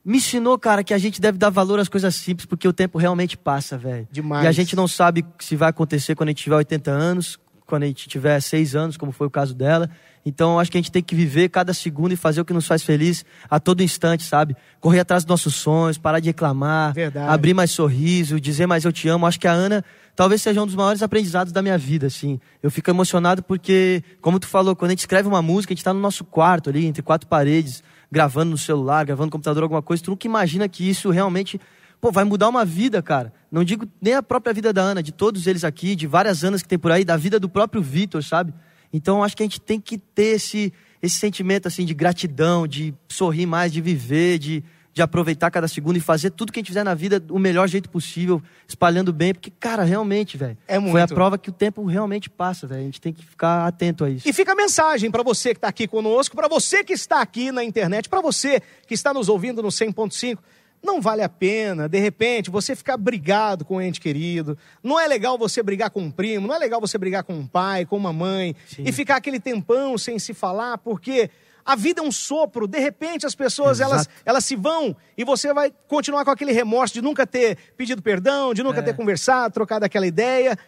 Me 0.05 0.19
ensinou, 0.19 0.59
cara, 0.59 0.85
que 0.85 0.93
a 0.93 0.99
gente 0.99 1.21
deve 1.21 1.39
dar 1.39 1.49
valor 1.49 1.79
às 1.79 1.89
coisas 1.89 2.15
simples, 2.15 2.45
porque 2.45 2.69
o 2.69 2.73
tempo 2.73 2.99
realmente 2.99 3.39
passa, 3.39 3.79
velho. 3.79 4.07
Demais. 4.13 4.45
E 4.45 4.49
a 4.49 4.53
gente 4.53 4.77
não 4.77 4.87
sabe 4.87 5.25
se 5.39 5.57
vai 5.57 5.71
acontecer 5.71 6.15
quando 6.15 6.29
a 6.29 6.33
gente 6.33 6.43
tiver 6.43 6.57
80 6.57 6.91
anos, 6.91 7.39
quando 7.67 7.85
a 7.85 7.87
gente 7.87 8.07
tiver 8.09 8.39
6 8.39 8.77
anos, 8.77 8.97
como 8.99 9.13
foi 9.13 9.27
o 9.27 9.31
caso 9.31 9.55
dela. 9.55 9.89
Então, 10.27 10.53
eu 10.53 10.59
acho 10.59 10.71
que 10.71 10.79
a 10.79 10.81
gente 10.81 10.93
tem 10.93 11.03
que 11.03 11.15
viver 11.15 11.49
cada 11.49 11.73
segundo 11.75 12.13
e 12.13 12.17
fazer 12.17 12.41
o 12.41 12.45
que 12.45 12.53
nos 12.53 12.67
faz 12.67 12.83
feliz 12.83 13.25
a 13.49 13.61
todo 13.61 13.83
instante, 13.83 14.25
sabe? 14.25 14.57
Correr 14.81 15.01
atrás 15.01 15.25
dos 15.25 15.31
nossos 15.31 15.55
sonhos, 15.55 15.99
parar 15.99 16.21
de 16.21 16.29
reclamar, 16.29 16.95
Verdade. 16.95 17.33
abrir 17.33 17.55
mais 17.55 17.71
sorriso, 17.71 18.41
dizer 18.41 18.67
mais 18.67 18.85
eu 18.85 18.93
te 18.93 19.09
amo. 19.09 19.27
Acho 19.27 19.41
que 19.41 19.49
a 19.49 19.53
Ana 19.53 19.85
talvez 20.17 20.41
seja 20.41 20.63
um 20.63 20.67
dos 20.67 20.75
maiores 20.75 21.03
aprendizados 21.03 21.53
da 21.53 21.61
minha 21.61 21.77
vida, 21.77 22.07
assim. 22.07 22.39
Eu 22.63 22.71
fico 22.71 22.91
emocionado 22.91 23.43
porque, 23.43 24.03
como 24.21 24.39
tu 24.39 24.47
falou, 24.47 24.75
quando 24.77 24.91
a 24.91 24.93
gente 24.93 25.01
escreve 25.01 25.29
uma 25.29 25.43
música, 25.43 25.73
a 25.73 25.75
gente 25.75 25.85
tá 25.85 25.93
no 25.93 26.01
nosso 26.01 26.25
quarto 26.25 26.71
ali, 26.71 26.87
entre 26.87 27.03
quatro 27.03 27.29
paredes, 27.29 27.83
gravando 28.11 28.51
no 28.51 28.59
celular, 28.59 29.05
gravando 29.05 29.27
no 29.27 29.33
computador, 29.33 29.63
alguma 29.63 29.83
coisa, 29.83 30.03
tu 30.03 30.11
nunca 30.11 30.27
imagina 30.27 30.69
que 30.69 30.89
isso 30.89 31.11
realmente, 31.11 31.61
pô, 32.01 32.11
vai 32.13 32.25
mudar 32.25 32.49
uma 32.49 32.65
vida, 32.65 33.03
cara. 33.03 33.33
Não 33.51 33.65
digo 33.65 33.87
nem 34.01 34.15
a 34.15 34.23
própria 34.23 34.53
vida 34.53 34.73
da 34.73 34.83
Ana, 34.83 35.03
de 35.03 35.13
todos 35.13 35.47
eles 35.47 35.65
aqui, 35.65 35.95
de 35.97 36.07
várias 36.07 36.45
Anas 36.45 36.63
que 36.63 36.69
tem 36.69 36.79
por 36.79 36.93
aí, 36.93 37.05
da 37.05 37.17
vida 37.17 37.39
do 37.41 37.49
próprio 37.49 37.83
Vitor, 37.83 38.23
sabe? 38.23 38.55
Então, 38.93 39.25
acho 39.25 39.37
que 39.37 39.43
a 39.43 39.47
gente 39.47 39.61
tem 39.61 39.81
que 39.81 39.99
ter 39.99 40.37
esse, 40.37 40.73
esse 41.03 41.17
sentimento, 41.17 41.67
assim, 41.67 41.85
de 41.85 41.95
gratidão, 41.95 42.67
de 42.67 42.95
sorrir 43.09 43.47
mais, 43.47 43.73
de 43.73 43.81
viver, 43.81 44.39
de, 44.39 44.63
de 44.95 45.03
aproveitar 45.03 45.51
cada 45.51 45.67
segundo 45.67 45.97
e 45.97 46.01
fazer 46.01 46.31
tudo 46.31 46.53
que 46.53 46.61
a 46.61 46.63
gente 46.63 46.69
fizer 46.69 46.85
na 46.85 46.95
vida 46.95 47.19
do 47.19 47.37
melhor 47.37 47.67
jeito 47.67 47.91
possível, 47.91 48.41
espalhando 48.67 49.13
bem, 49.13 49.35
porque, 49.35 49.51
cara, 49.51 49.83
realmente, 49.83 50.37
velho, 50.37 50.57
É 50.69 50.81
foi 50.81 50.89
a 50.89 51.05
muito. 51.05 51.15
prova 51.15 51.37
que 51.37 51.51
o 51.51 51.53
tempo 51.53 51.85
realmente 51.85 52.31
passa, 52.31 52.65
velho. 52.65 52.81
A 52.81 52.85
gente 52.85 53.01
tem 53.01 53.13
que 53.13 53.27
ficar 53.27 53.67
atento 53.67 54.05
a 54.05 54.09
isso. 54.11 54.29
E 54.29 54.33
fica 54.33 54.53
a 54.53 54.55
mensagem 54.55 55.11
para 55.11 55.25
você 55.25 55.51
que 55.51 55.59
está 55.59 55.67
aqui 55.67 55.89
conosco, 55.89 56.37
para 56.37 56.47
você 56.47 56.85
que 56.85 56.93
está 56.93 57.21
aqui 57.21 57.51
na 57.51 57.65
internet, 57.65 58.09
para 58.09 58.21
você 58.21 58.63
que 58.87 58.95
está 58.95 59.13
nos 59.13 59.29
ouvindo 59.29 59.61
no 59.61 59.69
100.5. 59.69 60.39
Não 60.81 61.01
vale 61.01 61.23
a 61.23 61.29
pena, 61.31 61.89
de 61.89 61.99
repente, 61.99 62.51
você 62.51 62.77
ficar 62.77 62.97
brigado 62.99 63.65
com 63.65 63.77
um 63.77 63.81
ente 63.81 64.01
querido. 64.01 64.57
Não 64.83 65.01
é 65.01 65.09
legal 65.09 65.37
você 65.37 65.61
brigar 65.63 65.91
com 65.91 66.03
um 66.03 66.11
primo, 66.11 66.47
não 66.47 66.55
é 66.55 66.59
legal 66.59 66.81
você 66.81 66.97
brigar 66.99 67.25
com 67.25 67.33
um 67.35 67.47
pai, 67.47 67.85
com 67.87 67.97
uma 67.97 68.13
mãe, 68.13 68.55
e 68.79 68.93
ficar 68.93 69.17
aquele 69.17 69.41
tempão 69.41 69.97
sem 69.99 70.19
se 70.19 70.35
falar, 70.35 70.77
porque 70.79 71.31
a 71.65 71.75
vida 71.77 72.01
é 72.01 72.05
um 72.05 72.13
sopro. 72.13 72.67
De 72.67 72.79
repente, 72.79 73.25
as 73.27 73.35
pessoas 73.35 73.81
elas, 73.81 74.03
Exato. 74.03 74.15
elas 74.25 74.45
se 74.45 74.55
vão 74.57 74.95
e 75.17 75.25
você 75.25 75.53
vai 75.55 75.73
continuar 75.89 76.25
com 76.25 76.31
aquele 76.31 76.53
remorso 76.53 76.95
de 76.95 77.01
nunca 77.03 77.27
ter 77.27 77.57
pedido 77.77 78.03
perdão, 78.03 78.53
de 78.53 78.63
nunca 78.63 78.81
É. 78.81 78.83
ter 78.83 78.95
conversado, 78.95 79.55
trocado 79.55 79.85
aquela 79.85 80.07
ideia. 80.07 80.59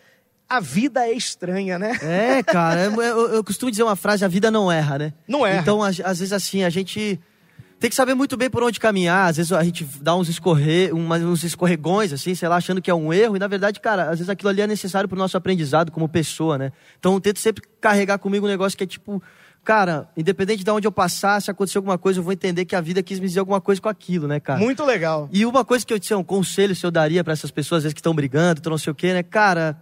A 0.49 0.61
vida 0.61 1.05
é 1.07 1.13
estranha, 1.13 1.79
né? 1.79 1.99
É, 2.03 2.43
cara, 2.43 2.85
eu, 2.85 3.03
eu- 3.03 3.35
eu 3.35 3.45
costumo 3.45 3.71
dizer 3.71 3.83
uma 3.83 3.97
frase, 3.97 4.25
a 4.25 4.29
vida 4.29 4.51
não 4.51 4.71
erra, 4.71 4.97
né? 4.99 5.13
Não 5.27 5.45
erra. 5.45 5.61
Então, 5.61 5.83
às, 5.83 5.97
vezes 5.99 6.33
assim, 6.33 6.63
a 6.63 6.71
gente 6.71 7.21
tem 7.81 7.91
que 7.91 7.97
saber 7.97 8.15
muito 8.15 8.37
bem 8.39 8.49
por 8.49 8.63
onde 8.63 8.79
caminhar. 8.81 9.29
Às 9.29 9.37
vezes 9.39 9.53
a 9.53 9.63
gente 9.65 9.85
dá 10.01 10.15
uns, 10.17 10.29
escorre, 10.29 10.91
uns 10.93 11.43
escorregões, 11.43 12.13
assim, 12.13 12.35
sei 12.35 12.49
lá, 12.49 12.57
achando 12.57 12.81
que 12.81 12.91
é 12.91 12.95
um 12.95 13.13
erro. 13.13 13.37
E 13.37 13.39
na 13.41 13.49
verdade, 13.49 13.81
cara, 13.81 14.05
às 14.05 14.19
vezes 14.19 14.29
aquilo 14.31 14.49
ali 14.49 14.63
é 14.63 14.67
necessário 14.69 15.09
pro 15.09 15.19
nosso 15.19 15.37
aprendizado 15.37 15.91
como 15.91 16.09
pessoa, 16.09 16.57
né? 16.57 16.73
Então 16.99 17.13
eu 17.15 17.21
tento 17.21 17.41
sempre 17.41 17.65
carregar 17.81 18.17
comigo 18.19 18.47
um 18.47 18.49
negócio 18.49 18.79
que 18.79 18.85
é 18.85 18.87
tipo, 18.87 19.21
cara, 19.67 20.09
independente 20.17 20.63
de 20.63 20.71
onde 20.71 20.87
eu 20.87 20.93
passar, 20.93 21.43
se 21.43 21.51
acontecer 21.51 21.79
alguma 21.79 21.99
coisa, 21.99 22.21
eu 22.21 22.23
vou 22.23 22.33
entender 22.33 22.65
que 22.65 22.77
a 22.77 22.81
vida 22.81 23.03
quis 23.03 23.19
me 23.19 23.27
dizer 23.27 23.41
alguma 23.41 23.61
coisa 23.61 23.81
com 23.81 23.89
aquilo, 23.89 24.29
né, 24.29 24.39
cara? 24.39 24.61
Muito 24.61 24.85
legal. 24.85 25.29
E 25.33 25.45
uma 25.45 25.65
coisa 25.65 25.85
que 25.85 25.93
eu 25.93 25.99
disse, 25.99 26.15
um 26.15 26.23
conselho 26.23 26.73
se 26.75 26.87
eu 26.87 26.91
daria 26.91 27.25
pra 27.25 27.33
essas 27.33 27.51
pessoas, 27.51 27.79
às 27.79 27.83
vezes 27.83 27.95
que 27.95 27.99
estão 27.99 28.15
brigando, 28.15 28.61
estão 28.61 28.71
não 28.71 28.79
sei 28.79 28.93
o 28.93 28.95
quê, 28.95 29.13
né? 29.13 29.25
Cara, 29.25 29.77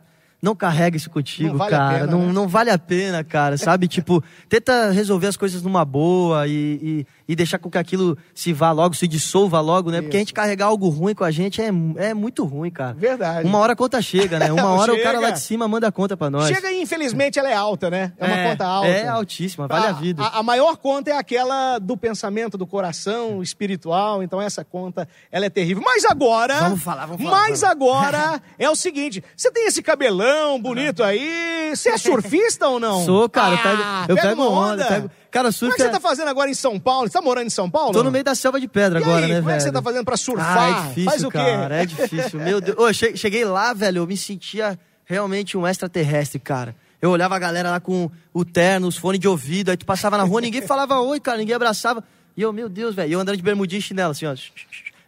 não 0.45 0.55
carrega 0.55 0.95
isso 0.95 1.09
contigo, 1.09 1.49
Não 1.49 1.57
vale 1.57 1.75
a 1.75 1.79
cara. 1.79 1.99
pena, 2.01 2.07
não, 2.07 2.27
né? 2.27 2.33
não 2.33 2.47
vale 2.47 2.71
a 2.71 2.79
pena, 2.79 3.25
cara, 3.25 3.57
sabe? 3.57 3.89
tipo, 3.89 4.23
tenta 4.47 4.91
resolver 4.91 5.27
as 5.27 5.39
coisas 5.39 5.63
numa 5.63 5.87
boa 5.87 6.47
e, 6.47 6.53
e, 6.53 7.07
e 7.33 7.35
deixar 7.35 7.59
com 7.59 7.71
que 7.71 7.79
aquilo 7.79 8.17
se 8.35 8.53
vá 8.53 8.71
logo, 8.71 8.95
se 8.95 9.09
dissolva 9.09 9.59
logo, 9.61 9.91
né? 9.91 10.03
Porque 10.03 10.17
a 10.17 10.21
gente 10.21 10.35
carregar 10.35 10.67
algo 10.67 10.91
ruim 10.91 11.15
com 11.15 11.25
a 11.25 11.31
gente 11.31 11.63
é, 11.63 11.71
é 11.97 12.13
muito 12.13 12.45
ruim, 12.45 12.71
cara. 12.71 12.93
Verdade. 12.93 13.49
Uma 13.49 13.59
hora 13.59 13.73
a 13.73 13.77
conta 13.77 14.03
chega, 14.03 14.39
né? 14.39 14.53
Uma 14.53 14.69
hora 14.69 14.93
o 14.93 15.03
cara 15.03 15.19
lá 15.19 15.31
de 15.31 15.41
cima 15.41 15.67
manda 15.67 15.89
a 15.89 15.93
conta 15.93 16.15
pra 16.15 16.29
nós. 16.29 16.47
Chega 16.47 16.71
e, 16.71 16.83
infelizmente, 16.83 17.39
ela 17.39 17.49
é 17.49 17.55
alta, 17.55 17.89
né? 17.89 18.13
É 18.19 18.27
uma 18.27 18.51
conta 18.51 18.67
alta. 18.67 18.89
É 18.89 19.09
altíssima, 19.09 19.67
vale 19.67 19.87
a, 19.87 19.93
vida. 19.93 20.23
A, 20.23 20.41
a 20.41 20.43
maior 20.43 20.77
conta 20.77 21.11
é 21.11 21.17
aquela 21.17 21.79
do 21.79 21.97
pensamento, 21.97 22.59
do 22.59 22.67
coração, 22.67 23.43
espiritual. 23.43 24.23
Então, 24.23 24.43
essa 24.43 24.63
conta, 24.63 25.09
ela 25.33 25.47
é 25.47 25.51
terrível. 25.51 25.83
Mas 25.83 26.05
agora... 26.05 26.61
Vamos 26.61 26.83
falar, 26.83 27.07
vamos 27.07 27.23
falar, 27.23 27.49
Mas 27.49 27.65
agora 27.65 28.43
é 28.59 28.69
o 28.69 28.77
seguinte. 28.77 29.25
Você 29.35 29.51
tem 29.51 29.67
esse 29.67 29.83
cabelão 29.83 30.34
bonito 30.61 31.03
aí. 31.03 31.73
Você 31.75 31.91
é 31.91 31.99
surfista 31.99 32.69
ou 32.69 32.79
não? 32.79 33.05
Sou, 33.05 33.29
cara, 33.29 33.55
eu 33.55 33.59
pego, 33.59 33.83
Ah, 33.85 34.07
eu 34.09 34.15
pega 34.17 34.29
pego 34.29 34.43
uma 34.43 34.51
onda. 34.51 34.83
eu 34.83 34.89
pego- 34.89 35.11
Cara, 35.31 35.45
Como 35.49 35.53
surf 35.53 35.73
é 35.73 35.77
que 35.77 35.83
você 35.83 35.89
é- 35.89 35.91
tá 35.91 35.99
fazendo 36.01 36.29
agora 36.29 36.49
em 36.49 36.55
São 36.55 36.79
Paulo? 36.79 37.09
Você 37.09 37.13
tá 37.15 37.21
morando 37.21 37.47
em 37.47 37.51
São 37.51 37.69
Paulo? 37.69 37.93
Tô 37.93 38.05
no 38.05 38.11
meio 38.13 38.23
da 38.23 38.35
selva 38.37 38.61
de 38.61 38.69
pedra 38.69 39.01
E 39.01 39.03
agora, 39.03 39.27
aí, 39.27 39.33
né, 39.33 39.39
como 39.41 39.51
é 39.51 39.55
que 39.57 39.61
você 39.61 39.65
velho? 39.65 39.75
tá 39.75 39.83
fazendo 39.83 40.05
pra 40.05 40.17
surfar? 40.17 40.57
Ah, 40.59 40.69
é 40.69 40.89
difícil, 40.89 41.11
Faz 41.11 41.25
o 41.25 41.31
quê? 41.31 41.39
cara, 41.39 41.77
é 41.83 41.87
difícil. 41.87 42.41
Meu 42.41 42.61
Deus. 42.61 42.79
Ô, 42.79 42.93
che- 42.93 43.17
cheguei 43.17 43.45
lá, 43.45 43.73
velho, 43.75 43.99
eu 43.99 44.07
me 44.07 44.17
sentia 44.17 44.79
realmente 45.05 45.57
um 45.57 45.67
extraterrestre, 45.67 46.39
cara. 46.39 46.77
Eu 47.03 47.11
olhava 47.11 47.35
a 47.35 47.39
galera 47.41 47.71
lá 47.71 47.81
com 47.81 48.09
o 48.33 48.45
terno, 48.45 48.87
os 48.87 48.97
fones 48.97 49.19
de 49.21 49.27
ouvido, 49.27 49.71
aí 49.71 49.77
tu 49.77 49.85
passava 49.85 50.17
na 50.17 50.23
rua, 50.23 50.41
ninguém 50.41 50.63
falava 50.67 51.01
oi, 51.01 51.19
cara, 51.19 51.39
ninguém 51.39 51.55
abraçava. 51.57 52.05
E 52.37 52.41
eu, 52.43 52.53
meu 52.53 52.69
Deus, 52.69 52.95
velho, 52.95 53.11
e 53.11 53.13
eu 53.13 53.21
andando 53.21 53.37
de 53.37 53.43
bermudinha 53.43 53.79
e 53.81 53.83
chinelo, 53.83 54.13
assim, 54.13 54.27
ó. 54.27 54.35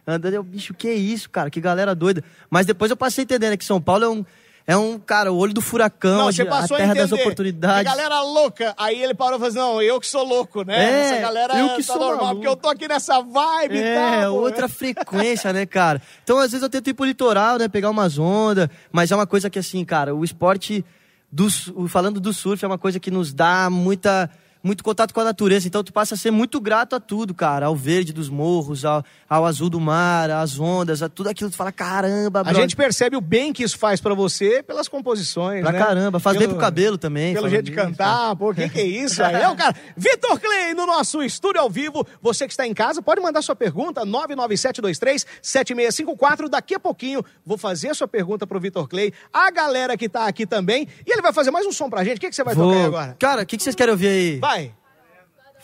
Andando, 0.05 0.33
eu, 0.33 0.43
bicho, 0.43 0.73
que 0.73 0.91
isso, 0.91 1.29
cara, 1.29 1.49
que 1.49 1.59
galera 1.59 1.93
doida. 1.95 2.23
Mas 2.49 2.65
depois 2.65 2.89
eu 2.91 2.95
passei 2.97 3.23
entendendo 3.23 3.51
né, 3.51 3.57
que 3.57 3.65
São 3.65 3.81
Paulo 3.81 4.03
é 4.05 4.09
um, 4.09 4.25
é 4.67 4.75
um 4.75 4.99
cara, 4.99 5.31
o 5.31 5.37
olho 5.37 5.53
do 5.53 5.61
furacão, 5.61 6.17
Não, 6.17 6.27
a 6.27 6.67
terra 6.67 6.91
a 6.91 6.95
das 6.95 7.11
oportunidades. 7.13 7.79
A 7.79 7.95
galera 7.95 8.21
louca. 8.21 8.75
Aí 8.77 9.01
ele 9.01 9.13
parou 9.13 9.37
e 9.37 9.39
falou 9.39 9.47
assim, 9.47 9.57
não, 9.57 9.81
eu 9.81 9.97
que 9.97 10.05
sou 10.07 10.25
louco, 10.25 10.63
né? 10.63 10.75
É, 10.77 10.99
Essa 11.05 11.21
galera 11.21 11.57
eu 11.57 11.69
que 11.69 11.83
tá 11.83 11.93
sou 11.93 11.99
normal, 12.01 12.17
maluco. 12.17 12.35
porque 12.35 12.47
eu 12.49 12.55
tô 12.57 12.67
aqui 12.67 12.85
nessa 12.85 13.21
vibe 13.21 13.75
e 13.75 13.81
É, 13.81 14.21
tal. 14.21 14.33
pô. 14.33 14.41
outra 14.41 14.67
frequência, 14.67 15.53
né, 15.53 15.65
cara? 15.65 16.01
Então, 16.21 16.37
às 16.37 16.51
vezes 16.51 16.61
eu 16.61 16.69
tento 16.69 16.89
ir 16.89 16.93
pro 16.93 17.05
litoral, 17.05 17.57
né, 17.57 17.69
pegar 17.69 17.89
umas 17.89 18.19
ondas, 18.19 18.67
mas 18.91 19.09
é 19.09 19.15
uma 19.15 19.25
coisa 19.25 19.49
que, 19.49 19.57
assim, 19.57 19.85
cara, 19.85 20.13
o 20.13 20.25
esporte, 20.25 20.83
do, 21.31 21.47
falando 21.87 22.19
do 22.19 22.33
surf, 22.33 22.63
é 22.63 22.67
uma 22.67 22.77
coisa 22.77 22.99
que 22.99 23.09
nos 23.09 23.33
dá 23.33 23.69
muita, 23.69 24.29
muito 24.67 24.83
contato 24.83 25.13
com 25.13 25.21
a 25.21 25.23
natureza. 25.23 25.67
Então, 25.67 25.83
tu 25.83 25.91
passa 25.91 26.13
a 26.13 26.17
ser 26.17 26.29
muito 26.29 26.59
grato 26.61 26.95
a 26.95 26.99
tudo, 26.99 27.33
cara, 27.33 27.65
ao 27.67 27.75
verde 27.75 28.13
dos 28.13 28.29
morros, 28.29 28.85
ao, 28.85 29.03
ao 29.27 29.45
azul 29.45 29.69
do 29.69 29.79
mar, 29.79 30.29
às 30.29 30.59
ondas, 30.59 31.01
a 31.01 31.09
tudo 31.09 31.29
aquilo. 31.29 31.49
Tu 31.49 31.55
fala, 31.57 31.71
caramba, 31.71 32.41
A 32.41 32.43
brother. 32.43 32.61
gente 32.61 32.75
percebe 32.75 33.15
o 33.15 33.21
bem 33.21 33.51
que 33.53 33.63
isso 33.63 33.77
faz 33.77 33.99
pra 34.01 34.13
você 34.13 34.61
pelas 34.61 34.87
composições, 34.87 35.61
Pra 35.61 35.71
né? 35.71 35.79
caramba, 35.79 36.19
faz 36.19 36.37
bem 36.37 36.47
Pelo- 36.47 36.57
pro 36.59 36.65
cabelo 36.65 36.97
também. 36.97 37.33
Pelo 37.33 37.49
jeito 37.49 37.65
de 37.65 37.71
cantar, 37.71 38.35
pô, 38.35 38.51
o 38.51 38.53
que, 38.53 38.67
que 38.69 38.79
é 38.79 38.85
isso 38.85 39.23
aí? 39.23 39.35
É 39.35 39.49
o 39.49 39.55
cara. 39.55 39.75
Vitor 39.97 40.39
Clay 40.39 40.73
no 40.73 40.85
nosso 40.85 41.23
estúdio 41.23 41.61
ao 41.61 41.69
vivo. 41.69 42.05
Você 42.21 42.45
que 42.45 42.53
está 42.53 42.67
em 42.67 42.73
casa, 42.73 43.01
pode 43.01 43.21
mandar 43.21 43.41
sua 43.41 43.55
pergunta, 43.55 44.05
997237654. 44.05 46.49
Daqui 46.49 46.75
a 46.75 46.79
pouquinho 46.79 47.23
vou 47.45 47.57
fazer 47.57 47.89
a 47.89 47.93
sua 47.93 48.07
pergunta 48.07 48.45
pro 48.45 48.59
Vitor 48.59 48.87
Clay, 48.87 49.13
a 49.33 49.49
galera 49.51 49.97
que 49.97 50.07
tá 50.09 50.27
aqui 50.27 50.45
também. 50.45 50.87
E 51.05 51.11
ele 51.11 51.21
vai 51.21 51.33
fazer 51.33 51.51
mais 51.51 51.65
um 51.65 51.71
som 51.71 51.89
pra 51.89 52.03
gente. 52.03 52.17
O 52.17 52.19
que, 52.19 52.29
que 52.29 52.35
você 52.35 52.43
vai 52.43 52.55
Vou- 52.55 52.71
tocar 52.73 52.85
agora? 52.85 53.15
Cara, 53.19 53.41
o 53.43 53.45
que, 53.45 53.57
que 53.57 53.63
vocês 53.63 53.75
querem 53.75 53.91
ouvir 53.91 54.07
aí? 54.07 54.39
Vai. 54.39 54.56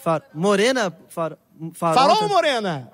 Far- 0.04 0.24
Morena? 0.34 0.92
Far... 1.10 1.38
Farol? 1.74 1.96
Farol 1.96 2.24
ou 2.24 2.30
Morena? 2.30 2.90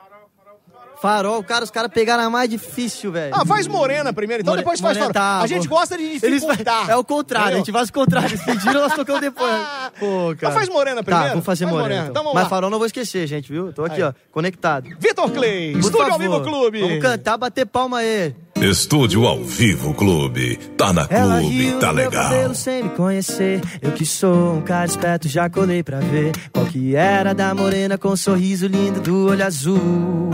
Farol, 1.02 1.42
cara, 1.46 1.64
os 1.64 1.72
caras 1.72 1.90
pegaram 1.94 2.24
a 2.26 2.30
mais 2.30 2.50
difícil, 2.50 3.10
velho. 3.10 3.34
Ah, 3.34 3.46
faz 3.46 3.66
Morena 3.68 4.12
primeiro, 4.12 4.42
então 4.42 4.52
More- 4.52 4.62
depois 4.62 4.82
faz 4.82 4.98
Morena, 4.98 5.14
Farol. 5.14 5.38
tá, 5.40 5.42
a 5.44 5.48
gente 5.48 5.66
gosta 5.66 5.98
de 5.98 6.04
Eles- 6.04 6.22
dificultar. 6.42 6.90
é 6.90 6.96
o 6.98 7.06
contrário, 7.06 7.46
a 7.48 7.50
Entendeu? 7.52 7.66
gente 7.68 7.72
faz 7.74 7.88
o 7.88 7.94
contrário. 7.94 8.28
Eles 8.28 8.44
pediram, 8.44 8.82
nós 8.82 8.94
tocamos 8.94 9.22
depois. 9.22 9.50
Pô, 9.98 10.08
cara. 10.08 10.34
Então 10.34 10.52
faz 10.52 10.68
Morena 10.68 11.02
primeiro. 11.02 11.26
Tá, 11.28 11.32
vamos 11.32 11.46
fazer 11.46 11.64
Faz 11.66 11.72
morena. 11.78 11.88
Morena. 12.02 12.10
então. 12.12 12.22
Então 12.22 12.34
Mas 12.34 12.44
lá. 12.44 12.50
farol 12.50 12.70
não 12.70 12.78
vou 12.78 12.86
esquecer, 12.86 13.26
gente, 13.28 13.50
viu? 13.50 13.72
Tô 13.72 13.86
aqui, 13.86 14.02
Aí. 14.02 14.04
ó, 14.04 14.14
conectado. 14.30 14.90
Vitor 15.00 15.32
Clay, 15.32 15.72
Por 15.72 15.80
Estúdio 15.80 16.02
ao 16.02 16.10
favor, 16.10 16.20
Vivo 16.20 16.42
Clube. 16.44 16.82
Vamos 16.82 17.00
cantar, 17.00 17.38
bater 17.38 17.66
palma 17.66 18.00
aí. 18.00 18.36
Estúdio 18.62 19.26
ao 19.26 19.42
vivo 19.42 19.94
clube. 19.94 20.58
Tá 20.78 20.92
na 20.92 21.08
Ela 21.10 21.40
clube, 21.40 21.56
riu 21.56 21.80
tá 21.80 21.92
legal. 21.92 22.24
cabelo 22.24 22.54
sem 22.56 22.84
me 22.84 22.90
conhecer. 22.90 23.62
Eu 23.82 23.94
que 23.94 24.06
sou 24.06 24.56
um 24.58 24.62
cara 24.62 24.86
esperto, 24.86 25.30
já 25.30 25.50
colei 25.50 25.82
pra 25.82 26.00
ver 26.00 26.34
qual 26.52 26.66
que 26.66 26.94
era 26.96 27.34
da 27.34 27.56
morena 27.56 27.98
com 27.98 28.10
o 28.10 28.18
sorriso 28.18 28.68
lindo 28.68 29.00
do 29.00 29.28
olho 29.28 29.46
azul. 29.46 30.30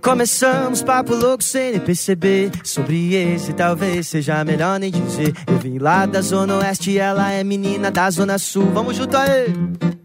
Começamos 0.00 0.82
papo 0.82 1.14
louco 1.14 1.44
sem 1.44 1.72
nem 1.72 1.80
perceber 1.80 2.50
Sobre 2.64 3.14
esse 3.14 3.52
talvez 3.52 4.08
seja 4.08 4.42
melhor 4.42 4.80
nem 4.80 4.90
dizer 4.90 5.34
Eu 5.46 5.58
vim 5.58 5.78
lá 5.78 6.06
da 6.06 6.22
zona 6.22 6.56
oeste, 6.56 6.98
ela 6.98 7.30
é 7.30 7.44
menina 7.44 7.90
da 7.90 8.10
zona 8.10 8.38
sul 8.38 8.70
Vamos 8.72 8.96
junto 8.96 9.14
aí! 9.16 9.99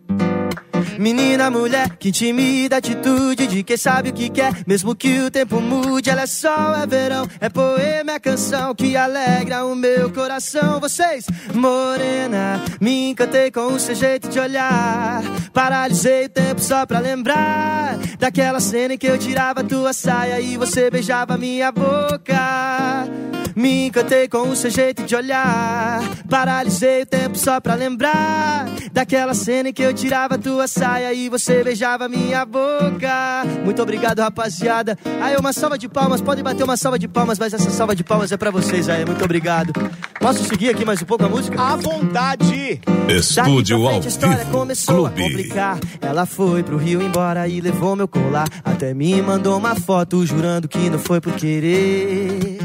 Menina, 0.98 1.50
mulher, 1.50 1.98
que 1.98 2.10
intimida 2.10 2.78
atitude 2.78 3.48
de 3.48 3.64
quem 3.64 3.78
sabe 3.78 4.10
o 4.10 4.14
que 4.14 4.30
quer, 4.30 4.64
mesmo 4.66 4.96
que 4.96 5.20
o 5.20 5.32
tempo 5.32 5.60
mude. 5.60 6.10
Ela 6.10 6.22
é 6.22 6.28
sol, 6.28 6.76
é 6.76 6.86
verão, 6.88 7.28
é 7.40 7.50
poema, 7.50 8.14
é 8.14 8.20
canção 8.20 8.74
que 8.74 8.96
alegra 8.96 9.66
o 9.66 9.76
meu 9.76 10.12
coração. 10.12 10.80
Vocês, 10.80 11.26
morena, 11.54 12.62
me 12.80 13.10
encantei 13.10 13.52
com 13.52 13.74
o 13.74 13.80
seu 13.80 13.96
jeito 13.96 14.30
de 14.30 14.40
olhar. 14.40 15.22
Paralisei 15.54 16.26
o 16.26 16.30
tempo 16.30 16.62
só 16.62 16.86
pra 16.86 17.00
lembrar 17.00 17.98
daquela 18.20 18.60
cena 18.60 18.94
em 18.94 18.98
que 18.98 19.08
eu 19.08 19.18
tirava 19.18 19.64
tua 19.64 19.94
saia 19.94 20.40
e 20.40 20.58
você 20.58 20.90
beijava 20.90 21.38
minha 21.38 21.72
boca. 21.72 23.35
Me 23.56 23.88
encantei 23.88 24.28
com 24.28 24.50
o 24.50 24.56
seu 24.56 24.70
jeito 24.70 25.04
de 25.04 25.16
olhar. 25.16 26.02
Paralisei 26.30 27.04
o 27.04 27.06
tempo 27.06 27.38
só 27.38 27.60
pra 27.60 27.76
lembrar 27.76 28.68
daquela 28.92 29.34
cena 29.34 29.70
em 29.70 29.74
que 29.74 29.82
eu 29.82 29.94
tirava 29.94 30.38
tua 30.38 30.68
saia 30.68 31.14
e 31.14 31.30
você 31.30 31.64
beijava 31.64 32.08
minha 32.08 32.46
boca. 32.46 33.44
Muito 33.64 33.82
obrigado, 33.82 34.20
rapaziada. 34.20 34.98
Aí, 35.22 35.36
uma 35.36 35.54
salva 35.54 35.78
de 35.78 35.88
palmas. 35.88 36.22
Podem 36.22 36.44
bater 36.44 36.64
uma 36.64 36.78
salva 36.78 36.98
de 36.98 37.08
palmas, 37.08 37.38
mas 37.38 37.54
essa 37.54 37.70
salva 37.70 37.96
de 37.96 38.04
palmas 38.04 38.32
é 38.32 38.38
pra 38.38 38.52
vocês 38.52 38.90
aí. 38.90 39.06
Muito 39.06 39.24
obrigado. 39.24 39.74
Posso 40.20 40.44
seguir 40.46 40.70
aqui 40.70 40.86
mais 40.86 41.02
um 41.02 41.06
pouco 41.06 41.26
a 41.26 41.30
música? 41.30 41.62
À 41.62 41.76
vontade. 41.76 42.82
Estúdio 43.08 43.86
frente 43.88 44.06
a 44.06 44.10
história 44.10 44.38
vivo 44.38 44.52
começou 44.52 45.06
a 45.06 45.12
clube. 45.12 45.30
complicar. 45.30 45.80
Ela 46.02 46.26
foi 46.26 46.64
pro 46.64 46.78
Rio 46.78 47.02
embora 47.02 47.48
e 47.48 47.62
levou 47.62 47.96
meu 47.96 48.08
colar. 48.08 48.48
Até 48.64 48.94
me 48.94 49.22
mandou 49.22 49.58
uma 49.58 49.76
foto 49.76 50.26
jurando 50.26 50.68
que 50.68 50.90
não 50.90 51.00
foi 51.00 51.22
por 51.22 51.34
querer. 51.34 52.65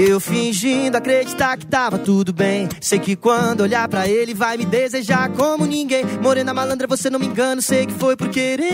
Eu 0.00 0.20
fingindo 0.20 0.96
acreditar 0.96 1.56
que 1.58 1.66
tava 1.66 1.98
tudo 1.98 2.32
bem. 2.32 2.68
Sei 2.80 3.00
que 3.00 3.16
quando 3.16 3.62
olhar 3.62 3.88
pra 3.88 4.06
ele 4.06 4.32
vai 4.32 4.56
me 4.56 4.64
desejar 4.64 5.28
como 5.30 5.66
ninguém. 5.66 6.04
Morena 6.22 6.54
malandra, 6.54 6.86
você 6.86 7.10
não 7.10 7.18
me 7.18 7.26
engana, 7.26 7.60
sei 7.60 7.84
que 7.84 7.94
foi 7.94 8.16
por 8.16 8.28
querer. 8.28 8.68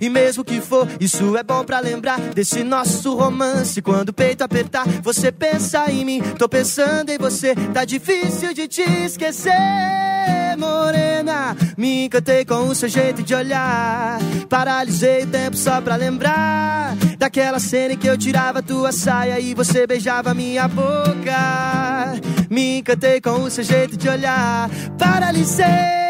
E 0.00 0.08
mesmo 0.08 0.42
que 0.42 0.62
for, 0.62 0.88
isso 0.98 1.36
é 1.36 1.42
bom 1.42 1.62
pra 1.62 1.78
lembrar 1.78 2.18
desse 2.18 2.64
nosso 2.64 3.14
romance. 3.14 3.82
Quando 3.82 4.08
o 4.08 4.14
peito 4.14 4.42
apertar, 4.42 4.88
você 5.02 5.30
pensa 5.30 5.92
em 5.92 6.02
mim. 6.02 6.22
Tô 6.38 6.48
pensando 6.48 7.10
em 7.10 7.18
você, 7.18 7.54
tá 7.74 7.84
difícil 7.84 8.54
de 8.54 8.66
te 8.66 8.80
esquecer. 8.80 10.39
Morena, 10.60 11.56
me 11.76 12.04
encantei 12.04 12.44
com 12.44 12.68
o 12.68 12.74
seu 12.74 12.88
jeito 12.88 13.22
de 13.22 13.34
olhar. 13.34 14.18
Paralisei 14.48 15.24
o 15.24 15.26
tempo 15.26 15.56
só 15.56 15.80
pra 15.80 15.96
lembrar 15.96 16.94
daquela 17.18 17.58
cena 17.58 17.94
em 17.94 17.96
que 17.96 18.06
eu 18.06 18.16
tirava 18.16 18.62
tua 18.62 18.92
saia 18.92 19.40
e 19.40 19.54
você 19.54 19.86
beijava 19.86 20.34
minha 20.34 20.68
boca. 20.68 22.20
Me 22.50 22.78
encantei 22.78 23.20
com 23.20 23.42
o 23.42 23.50
seu 23.50 23.64
jeito 23.64 23.96
de 23.96 24.08
olhar. 24.08 24.68
Paralisei. 24.98 26.09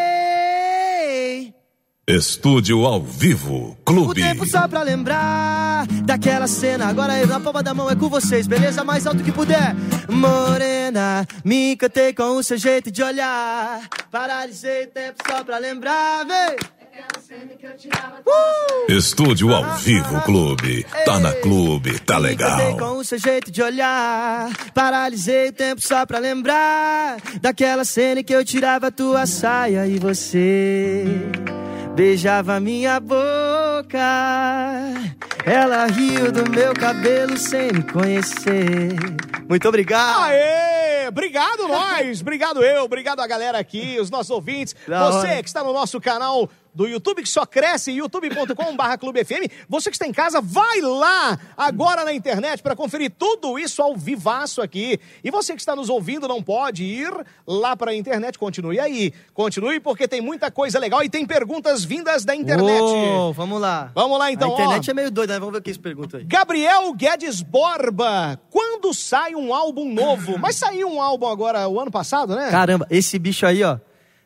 Estúdio 2.17 2.85
ao 2.87 3.01
vivo 3.01 3.77
O 3.81 3.85
clube. 3.85 4.21
tempo 4.21 4.45
só 4.47 4.67
pra 4.67 4.83
lembrar 4.83 5.87
daquela 6.05 6.47
cena. 6.49 6.87
Agora 6.87 7.17
eu, 7.19 7.27
na 7.27 7.39
palma 7.39 7.63
da 7.63 7.73
mão 7.73 7.89
é 7.89 7.95
com 7.95 8.09
vocês, 8.09 8.47
beleza? 8.49 8.83
Mais 8.83 9.07
alto 9.07 9.23
que 9.23 9.31
puder. 9.31 9.75
Morena, 10.09 11.25
me 11.45 11.73
encantei 11.75 12.13
com 12.13 12.37
o 12.37 12.43
seu 12.43 12.59
jeito 12.59 12.91
de 12.91 13.03
olhar. 13.03 13.81
Paralisei 14.11 14.85
o 14.85 14.89
tempo 14.89 15.23
só 15.27 15.45
pra 15.45 15.59
lembrar, 15.59 16.25
vem. 16.27 16.57
Estúdio 18.89 19.55
ao 19.55 19.77
vivo 19.77 20.21
clube. 20.23 20.85
Tá 21.05 21.21
na 21.21 21.33
clube, 21.35 21.99
tá 22.01 22.19
Me 22.19 22.33
encantei 22.33 22.67
legal. 22.67 22.77
com 22.77 22.99
o 22.99 23.05
seu 23.05 23.19
jeito 23.19 23.51
de 23.53 23.63
olhar. 23.63 24.51
Paralisei 24.75 25.49
o 25.51 25.53
tempo 25.53 25.81
só 25.81 26.05
pra 26.05 26.19
lembrar 26.19 27.19
daquela 27.41 27.85
cena 27.85 28.21
em 28.21 28.25
que 28.25 28.35
eu 28.35 28.45
tirava 28.45 28.91
tua 28.91 29.27
saia 29.27 29.87
e 29.87 29.99
você 29.99 31.05
beijava 31.95 32.59
minha 32.61 32.99
boca. 33.01 33.99
Ela 35.45 35.87
riu 35.87 36.31
do 36.31 36.49
meu 36.51 36.73
cabelo 36.75 37.37
sem 37.37 37.73
me 37.73 37.83
conhecer. 37.83 38.91
Muito 39.49 39.69
obrigado. 39.69 40.23
Aê! 40.25 41.09
Obrigado 41.09 41.67
nós, 41.69 42.21
obrigado 42.21 42.63
eu, 42.63 42.85
obrigado 42.85 43.19
a 43.19 43.27
galera 43.27 43.59
aqui, 43.59 43.99
os 44.01 44.11
nossos 44.11 44.31
ouvintes, 44.31 44.77
Da 44.87 45.11
você 45.11 45.27
hora. 45.27 45.43
que 45.43 45.49
está 45.49 45.65
no 45.65 45.73
nosso 45.73 46.01
canal 46.01 46.49
do 46.75 46.87
YouTube 46.87 47.23
que 47.23 47.29
só 47.29 47.45
cresce, 47.45 47.91
youtube.com.br 47.93 48.97
Clube 48.99 49.25
FM. 49.25 49.51
Você 49.69 49.91
que 49.91 49.97
está 49.97 50.07
em 50.07 50.13
casa, 50.13 50.41
vai 50.41 50.81
lá 50.81 51.39
agora 51.57 52.05
na 52.05 52.13
internet 52.13 52.63
para 52.63 52.77
conferir 52.77 53.13
tudo 53.19 53.59
isso 53.59 53.83
ao 53.83 53.97
vivaço 53.97 54.63
aqui. 54.63 54.99
E 55.23 55.31
você 55.31 55.55
que 55.55 55.61
está 55.61 55.75
nos 55.75 55.89
ouvindo 55.89 56.29
não 56.29 56.43
pode 56.43 56.85
ir 56.85 57.13
lá 57.47 57.77
para 57.77 57.91
a 57.91 57.95
internet, 57.95 58.39
continue 58.39 58.79
aí. 58.79 59.13
Continue 59.35 59.81
porque 59.81 60.07
tem 60.07 60.21
muita 60.21 60.51
coisa 60.51 60.79
legal 60.79 61.03
e 61.03 61.09
tem 61.09 61.27
perguntas 61.27 61.85
vindas 61.85 62.25
da 62.25 62.35
internet. 62.35 62.81
Ô, 62.83 63.33
vamos 63.33 63.61
lá. 63.61 63.91
Vamos 63.95 64.19
lá 64.19 64.31
então, 64.31 64.51
A 64.51 64.53
internet 64.55 64.89
ó. 64.89 64.91
é 64.91 64.95
meio 64.95 65.11
doida, 65.11 65.35
né? 65.35 65.39
Vamos 65.39 65.53
ver 65.53 65.59
o 65.59 65.63
que 65.63 65.71
eles 65.71 65.79
perguntam 65.79 66.21
aí. 66.21 66.27
Gabriel 66.27 66.93
Guedes 66.95 67.43
Borba, 67.43 68.41
quando 68.51 68.93
sai 68.95 69.35
um 69.35 69.55
álbum 69.55 69.93
novo? 69.93 70.39
Mas 70.39 70.57
saiu 70.57 70.89
um 70.89 71.01
álbum 71.01 71.27
agora 71.27 71.69
o 71.69 71.81
ano 71.81 71.91
passado, 71.91 72.35
né? 72.35 72.51
Caramba, 72.51 72.87
esse 72.91 73.19
bicho 73.19 73.47
aí, 73.47 73.63
ó. 73.63 73.79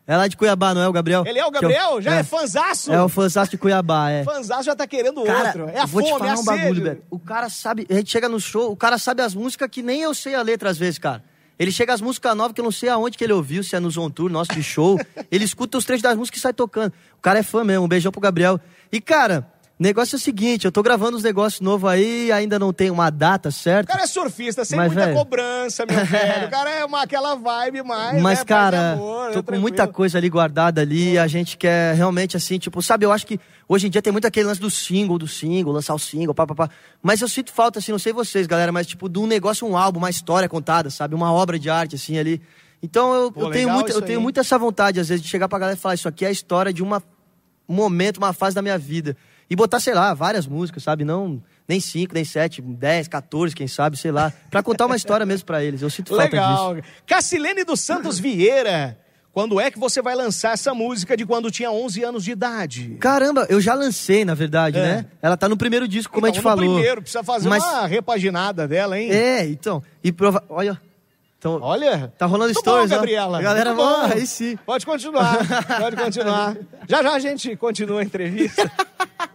É 0.07 0.17
lá 0.17 0.29
de 0.29 0.37
Cuiabá, 0.37 0.75
não 0.75 0.83
é 0.83 0.89
o 0.89 0.93
Gabriel? 0.93 1.25
Ele 1.27 1.39
é 1.39 1.47
o 1.47 1.51
Gabriel? 1.51 2.01
Já 2.03 2.17
é, 2.17 2.23
fanzaço? 2.23 2.93
É 2.93 3.03
o 3.03 3.09
fãzaço 3.09 3.51
de 3.53 3.57
Cuiabá, 3.57 4.11
é. 4.11 4.23
Fanzaço 4.23 4.65
já 4.65 4.77
tá 4.77 4.87
querendo 4.87 5.23
Cara, 5.25 5.47
outro. 5.47 5.69
É 5.71 5.79
a 5.79 5.85
eu 5.85 5.87
vou 5.87 6.03
fome, 6.03 6.13
te 6.13 6.19
falar 6.19 6.33
é 6.33 6.37
um 6.37 6.45
bagulho, 6.45 6.83
velho. 6.83 7.03
O 7.11 7.19
cara 7.19 7.49
sabe, 7.49 7.87
a 7.89 7.95
gente 7.95 8.11
chega 8.11 8.29
no 8.29 8.39
show, 8.39 8.71
o 8.71 8.77
cara 8.77 8.99
sabe 8.99 9.23
as 9.23 9.35
músicas 9.35 9.69
que 9.71 9.83
nem 9.83 10.03
eu 10.03 10.13
sei 10.13 10.35
a 10.35 10.43
letra 10.43 10.69
às 10.69 10.77
vezes, 10.77 10.99
cara. 10.99 11.25
Ele 11.59 11.71
chega 11.71 11.95
às 11.95 12.01
músicas 12.01 12.37
novas 12.37 12.53
que 12.53 12.61
eu 12.61 12.65
não 12.65 12.73
sei 12.73 12.89
aonde 12.89 13.17
que 13.17 13.25
ele 13.25 13.33
ouviu, 13.33 13.63
se 13.63 13.77
é 13.77 13.81
no 13.81 13.91
Zon 13.91 14.11
Tour, 14.11 14.29
nosso 14.29 14.53
de 14.53 14.63
show. 14.63 14.99
ele 15.31 15.45
escuta 15.45 15.79
os 15.79 15.85
trechos 15.85 16.03
das 16.03 16.17
músicas 16.17 16.39
e 16.39 16.43
sai 16.43 16.53
tocando. 16.53 16.93
O 17.17 17.23
cara 17.23 17.39
é 17.39 17.43
fã 17.43 17.65
mesmo, 17.65 17.85
um 17.85 17.89
beijão 17.89 18.13
pro 18.13 18.21
Gabriel. 18.21 18.61
E, 18.93 19.01
cara, 19.01 19.49
negócio 19.79 20.15
é 20.15 20.19
o 20.19 20.21
seguinte, 20.21 20.65
eu 20.65 20.73
tô 20.73 20.83
gravando 20.83 21.17
uns 21.17 21.23
negócios 21.23 21.61
novos 21.61 21.91
aí, 21.91 22.31
ainda 22.31 22.59
não 22.59 22.73
tem 22.73 22.91
uma 22.91 23.11
data 23.11 23.49
O 23.49 23.53
certa. 23.53 23.93
cara 23.93 24.05
é 24.05 24.07
surfista, 24.07 24.65
sem 24.65 24.77
Mas, 24.77 24.93
muita 24.93 25.07
velho. 25.07 25.19
cobrança, 25.19 25.85
meu 25.85 25.97
velho. 26.07 26.47
O 26.47 26.51
cara 26.51 26.71
é 26.71 26.85
uma, 26.85 27.03
aquela 27.03 27.35
vibe 27.35 27.83
mais. 27.83 28.23
Mas, 28.23 28.39
né, 28.39 28.45
cara, 28.45 28.93
amor, 28.93 29.33
tô 29.33 29.41
é 29.41 29.43
com 29.43 29.59
muita 29.59 29.87
coisa 29.89 30.19
ali 30.19 30.29
guardada 30.29 30.81
ali. 30.81 31.19
A 31.19 31.27
gente 31.27 31.57
quer 31.57 31.95
realmente, 31.95 32.37
assim, 32.37 32.59
tipo, 32.59 32.81
sabe, 32.83 33.05
eu 33.05 33.13
acho 33.13 33.27
que 33.27 33.41
hoje 33.69 33.87
em 33.89 33.91
dia 33.91 34.01
tem 34.01 34.13
muito 34.13 34.27
aquele 34.27 34.47
lance 34.47 34.61
do 34.61 34.71
single, 34.71 35.19
do 35.19 35.27
single, 35.27 35.73
lançar 35.73 35.95
o 35.95 35.99
single, 35.99 36.35
pá, 36.35 36.47
pá, 36.47 36.55
pá. 36.55 36.71
Mas 37.03 37.21
eu 37.21 37.29
sinto 37.29 37.53
falta, 37.53 37.81
assim, 37.81 37.91
não 37.93 37.99
sei 37.99 38.13
vocês, 38.13 38.47
galera, 38.47 38.71
mas, 38.71 38.87
tipo, 38.87 39.09
de 39.09 39.19
um 39.19 39.27
negócio, 39.27 39.67
um 39.67 39.77
álbum, 39.77 39.99
uma 39.99 40.11
história 40.11 40.49
contada, 40.49 40.89
sabe? 40.89 41.15
Uma 41.15 41.33
obra 41.33 41.59
de 41.59 41.69
arte, 41.69 41.97
assim, 41.97 42.17
ali. 42.17 42.41
Então 42.83 43.15
eu, 43.15 43.33
Pô, 43.33 43.41
eu 43.47 43.51
tenho, 43.51 43.71
muito, 43.71 43.91
eu 43.91 44.03
tenho 44.03 44.21
muito 44.21 44.39
essa 44.39 44.59
vontade, 44.59 45.01
às 45.01 45.09
vezes, 45.09 45.23
de 45.23 45.29
chegar 45.29 45.49
pra 45.49 45.59
galera 45.59 45.77
e 45.77 45.81
falar: 45.81 45.95
Isso 45.95 46.07
aqui 46.07 46.25
é 46.25 46.29
a 46.29 46.31
história 46.31 46.71
de 46.73 46.83
uma, 46.83 47.03
um 47.69 47.75
momento, 47.75 48.19
uma 48.19 48.33
fase 48.35 48.55
da 48.55 48.61
minha 48.61 48.77
vida. 48.79 49.17
E 49.55 49.57
botar, 49.57 49.79
sei 49.79 49.95
lá, 49.95 50.13
várias 50.15 50.49
músicas, 50.49 50.83
sabe? 50.83 51.05
Não. 51.05 51.41
Nem 51.69 51.79
cinco, 51.79 52.13
nem 52.13 52.25
sete, 52.25 52.61
dez, 52.61 53.07
14, 53.07 53.55
quem 53.55 53.69
sabe, 53.69 53.97
sei 53.97 54.11
lá. 54.11 54.33
Pra 54.51 54.65
contar 54.65 54.87
uma 54.87 54.97
história 54.97 55.25
mesmo 55.25 55.47
pra 55.47 55.63
eles. 55.63 55.81
Eu 55.81 55.89
sinto 55.89 56.09
falta 56.09 56.25
disso. 56.25 56.35
Legal. 56.41 56.77
Cacilene 57.07 57.63
dos 57.63 57.79
Santos 57.79 58.19
Vieira. 58.19 58.99
Quando 59.33 59.61
é 59.61 59.71
que 59.71 59.79
você 59.79 60.03
vai 60.03 60.17
lançar 60.17 60.55
essa 60.55 60.75
música 60.75 61.17
de 61.17 61.25
quando 61.25 61.53
tinha 61.53 61.71
11 61.71 62.03
anos 62.03 62.25
de 62.25 62.33
idade? 62.33 62.97
Caramba, 62.99 63.47
eu 63.49 63.61
já 63.61 63.75
lancei, 63.75 64.25
na 64.25 64.35
verdade, 64.35 64.77
É. 64.77 64.83
né? 64.83 65.07
Ela 65.23 65.37
tá 65.37 65.49
no 65.49 65.57
primeiro 65.57 65.87
disco, 65.87 66.13
como 66.13 66.27
a 66.27 66.31
Então, 66.31 66.35
gente 66.43 66.45
no 66.45 66.51
falou. 66.51 66.75
primeiro, 66.75 67.01
precisa 67.01 67.23
fazer 67.23 67.49
Mas- 67.49 67.63
uma 67.63 67.87
repaginada 67.87 68.67
dela, 68.67 68.99
hein? 68.99 69.09
É, 69.13 69.47
então. 69.47 69.81
E 70.03 70.11
prova... 70.11 70.43
Olha. 70.49 70.81
Então, 71.45 71.59
Olha. 71.61 72.11
Tá 72.17 72.25
rolando 72.25 72.55
stories, 72.55 72.89
bom, 72.89 72.95
ó. 72.95 72.99
Gabriela. 73.01 73.39
A 73.39 73.43
galera, 73.43 73.75
bom. 73.75 73.83
ó, 73.83 74.07
aí 74.07 74.27
sim. 74.27 74.57
Pode 74.65 74.87
continuar, 74.87 75.37
pode 75.79 75.95
continuar. 75.95 76.57
Já 76.89 77.03
já 77.03 77.13
a 77.13 77.19
gente 77.19 77.55
continua 77.57 78.01
a 78.01 78.03
entrevista. 78.03 78.71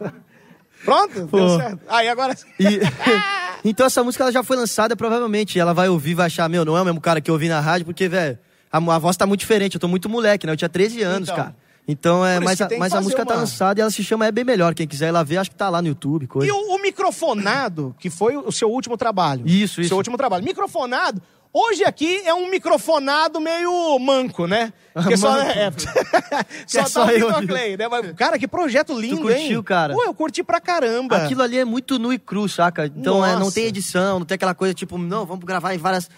Pronto? 0.84 1.14
Deu 1.14 1.28
Pô. 1.28 1.58
certo. 1.58 1.80
Aí 1.88 2.08
agora 2.08 2.36
sim. 2.36 2.48
E- 2.60 2.80
então 3.64 3.86
essa 3.86 4.04
música 4.04 4.24
ela 4.24 4.32
já 4.32 4.42
foi 4.44 4.58
lançada, 4.58 4.96
provavelmente. 4.96 5.60
Ela 5.60 5.72
vai 5.74 5.88
ouvir, 5.88 6.16
vai 6.16 6.26
achar, 6.26 6.50
meu, 6.50 6.66
não 6.66 6.76
é 6.76 6.82
o 6.82 6.86
mesmo 6.86 7.00
cara 7.00 7.22
que 7.22 7.30
eu 7.30 7.36
ouvi 7.36 7.48
na 7.48 7.60
rádio, 7.60 7.86
porque, 7.86 8.08
velho, 8.08 8.40
a, 8.72 8.78
a 8.78 8.98
voz 8.98 9.16
tá 9.16 9.28
muito 9.28 9.42
diferente. 9.42 9.76
Eu 9.76 9.80
tô 9.80 9.88
muito 9.88 10.10
moleque, 10.10 10.48
né? 10.48 10.54
Eu 10.54 10.58
tinha 10.58 10.70
13 10.70 11.04
anos, 11.04 11.30
Então. 11.30 11.36
cara. 11.44 11.56
Então, 11.88 12.24
é, 12.26 12.40
mas, 12.40 12.62
a, 12.62 12.70
mas 12.78 12.94
a 12.94 13.02
música 13.02 13.26
tá 13.26 13.34
uma- 13.34 13.40
lançada 13.42 13.80
e 13.80 13.82
ela 13.82 13.90
se 13.92 14.04
chama 14.04 14.26
É 14.26 14.32
Bem 14.32 14.44
Melhor. 14.46 14.74
Quem 14.76 14.88
quiser 14.88 15.10
ir 15.10 15.12
lá 15.12 15.22
ver, 15.24 15.38
acho 15.38 15.50
que 15.50 15.56
tá 15.56 15.70
lá 15.70 15.82
no 15.82 15.88
YouTube, 15.88 16.28
coisa. 16.28 16.48
E 16.48 16.52
o, 16.52 16.76
o 16.76 16.82
microfonado, 16.82 17.96
que 18.00 18.10
foi 18.10 18.36
o 18.38 18.52
seu 18.52 18.70
último 18.72 18.96
trabalho. 18.96 19.44
Isso, 19.46 19.76
Seu 19.76 19.84
isso. 19.84 19.96
último 19.96 20.16
trabalho. 20.18 20.44
Microfonado, 20.44 21.22
Hoje 21.52 21.84
aqui 21.84 22.22
é 22.26 22.34
um 22.34 22.48
microfonado 22.50 23.40
meio 23.40 23.98
manco, 23.98 24.46
né? 24.46 24.72
Porque 24.94 25.18
só, 25.18 25.32
Manco. 25.32 25.50
é, 25.50 25.72
só, 26.68 26.80
é 26.80 26.84
tá 26.84 26.90
só 26.90 27.06
o 27.06 27.10
eu 27.10 27.28
Vitor 27.28 27.36
ali. 27.36 27.48
Clay, 27.48 27.78
né? 27.78 27.88
Mas, 27.88 28.12
Cara, 28.14 28.38
que 28.38 28.48
projeto 28.48 29.00
lindo, 29.00 29.22
curtiu, 29.22 29.58
hein? 29.58 29.64
cara? 29.64 29.94
Pô, 29.94 30.04
eu 30.04 30.14
curti 30.14 30.44
pra 30.44 30.60
caramba. 30.60 31.18
Aquilo 31.18 31.42
ali 31.42 31.58
é 31.58 31.66
muito 31.66 31.98
nu 31.98 32.14
e 32.14 32.20
cru, 32.20 32.48
saca? 32.48 32.86
Então 32.86 33.26
é, 33.26 33.36
não 33.36 33.52
tem 33.52 33.66
edição, 33.66 34.20
não 34.20 34.26
tem 34.26 34.36
aquela 34.36 34.54
coisa 34.54 34.74
tipo, 34.74 34.98
não, 34.98 35.26
vamos 35.26 35.44
gravar 35.44 35.74
em 35.74 35.78
várias. 35.78 36.10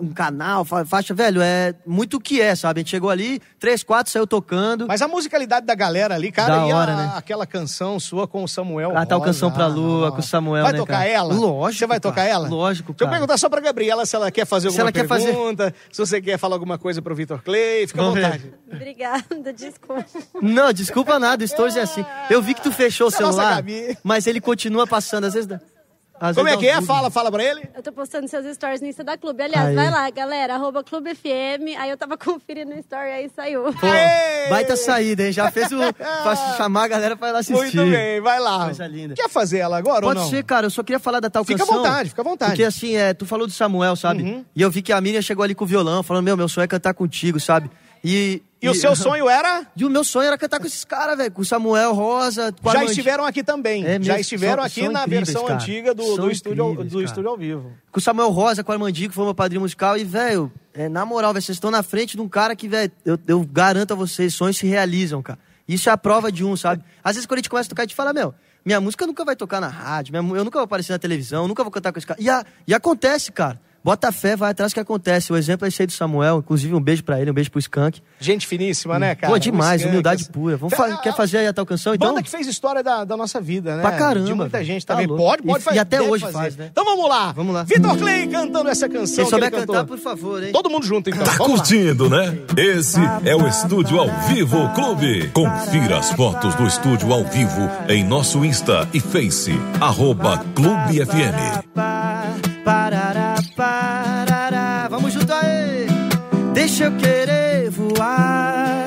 Um 0.00 0.12
canal, 0.12 0.64
fa- 0.64 0.84
faixa, 0.84 1.12
velho, 1.14 1.40
é 1.42 1.74
muito 1.86 2.16
o 2.16 2.20
que 2.20 2.40
é, 2.40 2.54
sabe? 2.54 2.80
A 2.80 2.82
gente 2.82 2.90
chegou 2.90 3.10
ali, 3.10 3.40
três, 3.58 3.82
quatro, 3.82 4.12
saiu 4.12 4.26
tocando. 4.26 4.86
Mas 4.86 5.02
a 5.02 5.08
musicalidade 5.08 5.66
da 5.66 5.74
galera 5.74 6.14
ali, 6.14 6.30
cara, 6.32 6.56
Da 6.56 6.66
e 6.66 6.70
a- 6.72 6.76
hora, 6.76 6.96
né? 6.96 7.12
aquela 7.16 7.46
canção 7.46 7.98
sua 8.00 8.26
com 8.26 8.44
o 8.44 8.48
Samuel 8.48 8.92
Ah, 8.96 9.04
tá 9.06 9.16
o 9.16 9.18
Rosa. 9.18 9.32
Canção 9.32 9.50
pra 9.50 9.66
Lua, 9.66 10.06
não. 10.06 10.12
com 10.14 10.20
o 10.20 10.22
Samuel, 10.22 10.62
Vai 10.64 10.72
né, 10.72 10.78
tocar 10.78 10.92
cara? 10.98 11.08
ela? 11.08 11.34
Lógico, 11.34 11.78
Você 11.78 11.86
vai 11.86 12.00
cara. 12.00 12.12
tocar 12.14 12.24
ela? 12.24 12.48
Lógico, 12.48 12.92
Deixa 12.92 13.04
eu 13.04 13.06
cara. 13.06 13.10
perguntar 13.18 13.38
só 13.38 13.48
pra 13.48 13.60
Gabriela 13.60 14.06
se 14.06 14.14
ela 14.16 14.30
quer 14.30 14.46
fazer 14.46 14.70
Se 14.70 14.80
alguma 14.80 14.82
ela 14.84 14.92
quer 14.92 15.06
fazer- 15.08 15.26
pergunta, 15.32 15.74
se 15.90 15.98
você 15.98 16.20
quer 16.20 16.38
falar 16.38 16.56
alguma 16.56 16.78
coisa 16.78 17.00
pro 17.02 17.14
Vitor 17.14 17.42
Clay, 17.42 17.86
fica 17.86 18.00
à 18.00 18.04
Vamos 18.04 18.18
ver. 18.18 18.24
vontade. 18.26 18.54
Obrigada, 18.72 19.52
desculpa. 19.52 20.04
Não, 20.40 20.72
desculpa 20.72 21.18
nada, 21.18 21.44
o 21.44 21.48
Stories 21.48 21.76
é 21.76 21.82
assim. 21.82 22.04
Eu 22.30 22.40
vi 22.42 22.54
que 22.54 22.62
tu 22.62 22.72
fechou 22.72 23.08
o 23.08 23.10
é 23.10 23.14
a 23.14 23.16
celular, 23.16 23.64
mas 24.02 24.26
ele 24.26 24.40
continua 24.40 24.86
passando, 24.86 25.24
às 25.24 25.34
vezes. 25.34 25.48
Às 26.22 26.36
Como 26.36 26.48
é 26.48 26.56
que 26.56 26.68
é? 26.68 26.80
Fala, 26.82 27.10
fala 27.10 27.32
pra 27.32 27.42
ele. 27.42 27.68
Eu 27.74 27.82
tô 27.82 27.90
postando 27.90 28.28
seus 28.28 28.46
stories 28.54 28.80
no 28.80 28.86
Insta 28.86 29.02
da 29.02 29.18
Clube. 29.18 29.42
Aliás, 29.42 29.70
Aí. 29.70 29.74
vai 29.74 29.90
lá, 29.90 30.08
galera, 30.10 30.54
arroba 30.54 30.84
Clube 30.84 31.12
FM. 31.16 31.76
Aí 31.76 31.90
eu 31.90 31.96
tava 31.96 32.16
conferindo 32.18 32.70
o 32.72 32.78
story, 32.78 33.10
aí 33.10 33.30
saiu. 33.34 33.64
Pô, 33.64 33.86
Aê! 33.86 34.48
baita 34.48 34.76
saída, 34.76 35.24
hein? 35.24 35.32
Já 35.32 35.50
fez 35.50 35.72
o. 35.72 35.78
pra 35.92 36.36
chamar 36.56 36.84
a 36.84 36.88
galera 36.88 37.16
pra 37.16 37.28
ir 37.28 37.32
lá 37.32 37.38
assistir. 37.40 37.76
Muito 37.76 37.90
bem, 37.90 38.20
vai 38.20 38.38
lá. 38.38 38.66
Coisa 38.66 38.86
linda. 38.86 39.14
Quer 39.14 39.28
fazer 39.28 39.58
ela 39.58 39.76
agora 39.76 40.02
Pode 40.02 40.18
ou 40.18 40.24
não? 40.24 40.30
ser, 40.30 40.44
cara. 40.44 40.66
Eu 40.66 40.70
só 40.70 40.84
queria 40.84 41.00
falar 41.00 41.18
da 41.18 41.28
tal 41.28 41.44
Fica 41.44 41.62
à 41.62 41.66
canção. 41.66 41.82
vontade, 41.82 42.08
fica 42.10 42.22
à 42.22 42.24
vontade. 42.24 42.50
Porque 42.52 42.64
assim, 42.64 42.94
é, 42.96 43.12
tu 43.12 43.26
falou 43.26 43.46
do 43.46 43.52
Samuel, 43.52 43.96
sabe? 43.96 44.22
Uhum. 44.22 44.44
E 44.54 44.62
eu 44.62 44.70
vi 44.70 44.80
que 44.80 44.92
a 44.92 45.00
Miriam 45.00 45.20
chegou 45.22 45.42
ali 45.42 45.54
com 45.56 45.64
o 45.64 45.66
violão, 45.66 46.02
falando, 46.04 46.24
meu, 46.24 46.36
meu 46.36 46.48
sonho 46.48 46.64
é 46.64 46.68
cantar 46.68 46.94
contigo, 46.94 47.40
sabe? 47.40 47.68
E. 48.04 48.40
E 48.62 48.68
o 48.68 48.74
seu 48.74 48.94
sonho 48.96 49.28
era? 49.28 49.66
E 49.76 49.84
o 49.84 49.90
meu 49.90 50.04
sonho 50.04 50.28
era 50.28 50.38
cantar 50.38 50.60
com 50.60 50.66
esses 50.66 50.84
caras, 50.84 51.16
velho. 51.18 51.32
Com 51.32 51.42
o 51.42 51.44
Samuel, 51.44 51.92
Rosa, 51.92 52.52
com 52.62 52.70
Já 52.70 52.84
estiveram 52.84 53.24
aqui 53.24 53.42
também. 53.42 53.84
É 53.84 54.00
Já 54.00 54.20
estiveram 54.20 54.58
são- 54.58 54.64
aqui 54.64 54.82
são 54.84 54.92
na 54.92 55.04
versão 55.06 55.42
cara. 55.44 55.54
antiga 55.60 55.92
do, 55.94 56.16
do, 56.16 56.30
estúdio, 56.30 56.74
do 56.74 56.84
cara. 56.90 57.04
estúdio 57.04 57.28
ao 57.30 57.36
vivo. 57.36 57.72
Com 57.90 57.98
o 57.98 58.02
Samuel 58.02 58.30
Rosa, 58.30 58.62
com 58.62 58.70
o 58.70 58.74
Armandinho, 58.74 59.08
que 59.08 59.14
foi 59.14 59.24
meu 59.24 59.34
padrinho 59.34 59.60
musical. 59.62 59.96
E, 59.98 60.04
velho, 60.04 60.52
é, 60.72 60.88
na 60.88 61.04
moral, 61.04 61.32
velho, 61.32 61.42
vocês 61.44 61.56
estão 61.56 61.70
na 61.70 61.82
frente 61.82 62.16
de 62.16 62.22
um 62.22 62.28
cara 62.28 62.54
que, 62.54 62.68
velho, 62.68 62.92
eu, 63.04 63.18
eu 63.26 63.44
garanto 63.44 63.92
a 63.92 63.96
vocês, 63.96 64.32
sonhos 64.34 64.56
se 64.56 64.66
realizam, 64.66 65.20
cara. 65.22 65.38
Isso 65.66 65.88
é 65.88 65.92
a 65.92 65.98
prova 65.98 66.30
de 66.30 66.44
um, 66.44 66.56
sabe? 66.56 66.84
Às 67.02 67.14
vezes 67.16 67.26
quando 67.26 67.38
a 67.38 67.40
gente 67.40 67.50
começa 67.50 67.68
a 67.68 67.70
tocar, 67.70 67.82
a 67.82 67.86
gente 67.86 67.94
fala, 67.94 68.12
meu, 68.12 68.34
minha 68.64 68.80
música 68.80 69.06
nunca 69.06 69.24
vai 69.24 69.34
tocar 69.34 69.60
na 69.60 69.68
rádio, 69.68 70.12
minha 70.12 70.38
eu 70.38 70.44
nunca 70.44 70.58
vou 70.58 70.64
aparecer 70.64 70.92
na 70.92 70.98
televisão, 70.98 71.42
eu 71.42 71.48
nunca 71.48 71.62
vou 71.64 71.70
cantar 71.70 71.92
com 71.92 71.98
esse 71.98 72.06
cara. 72.06 72.20
E, 72.20 72.28
a- 72.30 72.44
e 72.66 72.74
acontece, 72.74 73.30
cara. 73.32 73.60
Bota 73.84 74.12
fé, 74.12 74.36
vai 74.36 74.50
atrás 74.52 74.72
que 74.72 74.78
acontece. 74.78 75.32
O 75.32 75.36
exemplo 75.36 75.64
é 75.64 75.68
esse 75.68 75.82
aí 75.82 75.86
do 75.86 75.92
Samuel, 75.92 76.38
inclusive 76.38 76.72
um 76.74 76.80
beijo 76.80 77.02
pra 77.02 77.20
ele, 77.20 77.30
um 77.30 77.34
beijo 77.34 77.50
pro 77.50 77.58
Skank. 77.58 78.00
Gente 78.20 78.46
finíssima, 78.46 78.98
né, 78.98 79.14
cara? 79.16 79.32
Pô, 79.32 79.38
demais, 79.38 79.80
Skank, 79.80 79.90
humildade 79.92 80.22
essa- 80.22 80.32
pura. 80.32 80.56
Vamos 80.56 80.76
fa- 80.76 80.96
quer 80.98 81.14
fazer 81.16 81.38
aí 81.38 81.46
a 81.48 81.52
tal 81.52 81.66
canção, 81.66 81.94
então? 81.94 82.08
Banda 82.10 82.22
que 82.22 82.30
fez 82.30 82.46
história 82.46 82.82
da, 82.82 83.04
da 83.04 83.16
nossa 83.16 83.40
vida, 83.40 83.74
né? 83.76 83.82
Pra 83.82 83.92
caramba, 83.92 84.26
De 84.26 84.34
muita 84.34 84.64
gente 84.64 84.86
Tá 84.86 84.94
também. 84.94 85.06
louco. 85.08 85.22
pode, 85.24 85.42
pode 85.42 85.58
E- 85.58 85.64
fazer. 85.64 85.76
e 85.76 85.80
até 85.80 86.00
hoje 86.00 86.22
fazer. 86.24 86.32
faz, 86.38 86.56
né? 86.56 86.68
Então 86.70 86.84
vamos 86.84 87.08
lá. 87.08 87.32
Vamos 87.32 87.54
lá. 87.54 87.64
Vitor 87.64 87.96
Clay 87.98 88.28
cantando 88.28 88.68
essa 88.68 88.88
canção. 88.88 89.24
Que 89.24 89.30
souber 89.30 89.48
ele 89.48 89.56
cantou. 89.56 89.74
cantar, 89.74 89.86
por 89.88 89.98
favor, 89.98 90.42
hein? 90.42 90.52
Todo 90.52 90.70
mundo 90.70 90.86
junto, 90.86 91.10
então. 91.10 91.24
Tá 91.24 91.32
Vamos 91.32 91.48
lá. 91.52 91.58
curtindo, 91.58 92.08
né? 92.08 92.38
Esse 92.56 93.00
é 93.24 93.34
o 93.34 93.46
Estúdio 93.48 93.98
ao 93.98 94.08
Vivo 94.28 94.68
Clube. 94.74 95.28
Confira 95.34 95.98
as 95.98 96.10
fotos 96.12 96.54
do 96.54 96.66
estúdio 96.66 97.12
ao 97.12 97.24
vivo 97.24 97.68
em 97.88 98.04
nosso 98.04 98.44
Insta 98.44 98.88
e 98.94 99.00
Face, 99.00 99.52
arroba 99.80 100.38
Clube 100.54 101.04
FM. 101.04 102.51
Parará, 102.64 103.34
parará. 103.56 104.86
Vamos 104.88 105.12
junto 105.12 105.32
aí. 105.32 105.86
Deixa 106.54 106.84
eu 106.84 106.92
querer 106.96 107.70
voar, 107.70 108.86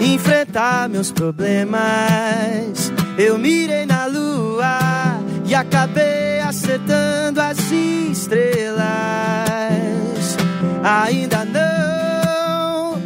enfrentar 0.00 0.88
meus 0.88 1.10
problemas. 1.10 2.92
Eu 3.18 3.36
mirei 3.38 3.84
na 3.84 4.06
lua 4.06 4.78
e 5.44 5.54
acabei 5.54 6.38
acertando 6.40 7.40
as 7.40 7.58
estrelas. 7.72 8.84
Ainda 10.82 11.44
não 11.44 13.02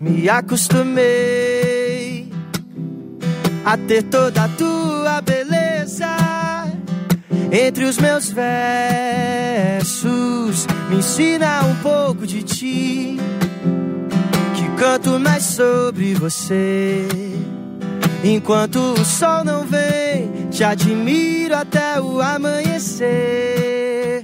me 0.00 0.28
acostumei 0.30 2.32
a 3.64 3.76
ter 3.76 4.02
toda 4.04 4.44
a 4.44 4.48
tua 4.48 5.20
beleza 5.20 5.61
entre 7.52 7.84
os 7.84 7.98
meus 7.98 8.32
versos. 8.32 8.66
Me 10.88 10.96
ensina 10.96 11.62
um 11.64 11.74
pouco 11.76 12.26
de 12.26 12.42
ti, 12.42 13.18
que 14.54 14.68
canto 14.78 15.20
mais 15.20 15.44
sobre 15.44 16.14
você. 16.14 17.06
Enquanto 18.24 18.76
o 18.76 19.04
sol 19.04 19.44
não 19.44 19.66
vem, 19.66 20.30
te 20.50 20.62
admiro 20.64 21.54
até 21.56 22.00
o 22.00 22.20
amanhecer. 22.20 24.22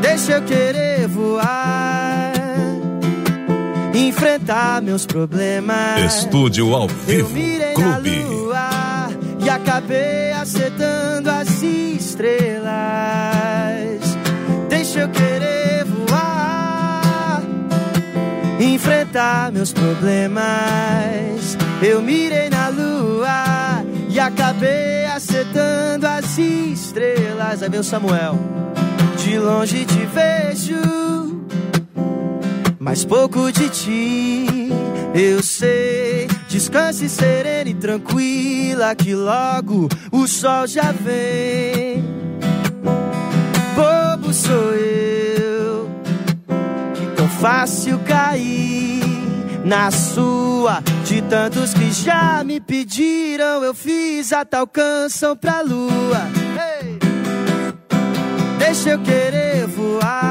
Deixa 0.00 0.32
eu 0.34 0.42
querer 0.42 1.08
voar, 1.08 2.32
enfrentar 3.92 4.80
meus 4.80 5.04
problemas. 5.04 6.14
Estúdio 6.14 6.72
ao 6.74 6.86
Eu 7.08 7.26
Vivo 7.26 7.30
mirei 7.30 7.74
na 7.76 7.94
Clube. 7.94 8.22
lua 8.24 9.08
e 9.44 9.50
acabei 9.50 10.30
acertando 10.32 11.28
as 11.30 11.47
estrelas. 11.62 12.68
Deixa 14.68 15.00
eu 15.00 15.08
querer 15.08 15.84
voar, 15.84 17.42
enfrentar 18.60 19.52
meus 19.52 19.72
problemas. 19.72 21.56
Eu 21.82 22.02
mirei 22.02 22.50
na 22.50 22.68
lua 22.68 23.84
e 24.08 24.18
acabei 24.18 25.06
acertando 25.06 26.06
as 26.06 26.38
estrelas. 26.38 27.62
Aí 27.62 27.68
vem 27.68 27.80
o 27.80 27.84
Samuel, 27.84 28.38
de 29.16 29.38
longe 29.38 29.84
te 29.84 30.06
vejo 30.06 31.08
mas 32.88 33.04
pouco 33.04 33.52
de 33.52 33.68
ti 33.68 34.46
eu 35.14 35.42
sei. 35.42 36.26
Descanse 36.48 37.10
serena 37.10 37.68
e 37.68 37.74
tranquila, 37.74 38.94
que 38.94 39.14
logo 39.14 39.86
o 40.10 40.26
sol 40.26 40.66
já 40.66 40.92
vem. 40.92 42.02
Bobo 43.76 44.32
sou 44.32 44.74
eu, 44.74 45.90
que 46.94 47.06
tão 47.14 47.28
fácil 47.28 47.98
cair 48.00 49.02
na 49.62 49.90
sua. 49.90 50.82
De 51.04 51.20
tantos 51.22 51.74
que 51.74 51.92
já 51.92 52.42
me 52.42 52.60
pediram, 52.60 53.62
eu 53.62 53.74
fiz 53.74 54.32
a 54.32 54.42
tal 54.44 54.66
canção 54.66 55.36
pra 55.36 55.60
lua. 55.60 56.22
Ei! 56.80 56.98
Deixa 58.58 58.90
eu 58.90 58.98
querer 59.00 59.66
voar 59.66 60.27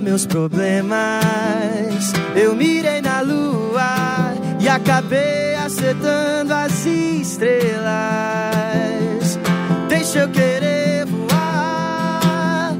meus 0.00 0.24
problemas. 0.26 0.94
Eu 2.34 2.54
mirei 2.54 3.00
na 3.02 3.20
lua 3.20 4.34
e 4.58 4.68
acabei 4.68 5.54
acertando 5.54 6.54
as 6.54 6.86
estrelas. 6.86 7.90
Deixa 9.88 10.20
eu 10.20 10.28
querer 10.28 11.06
voar, 11.06 12.74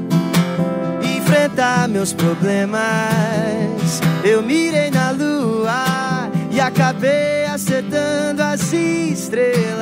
enfrentar 1.03 1.87
meus 1.87 2.13
problemas. 2.13 2.81
Eu 4.23 4.41
mirei 4.41 4.89
na 4.91 5.11
lua 5.11 6.29
e 6.51 6.59
acabei 6.59 7.45
acertando 7.45 8.41
as 8.41 8.73
estrelas. 8.73 9.81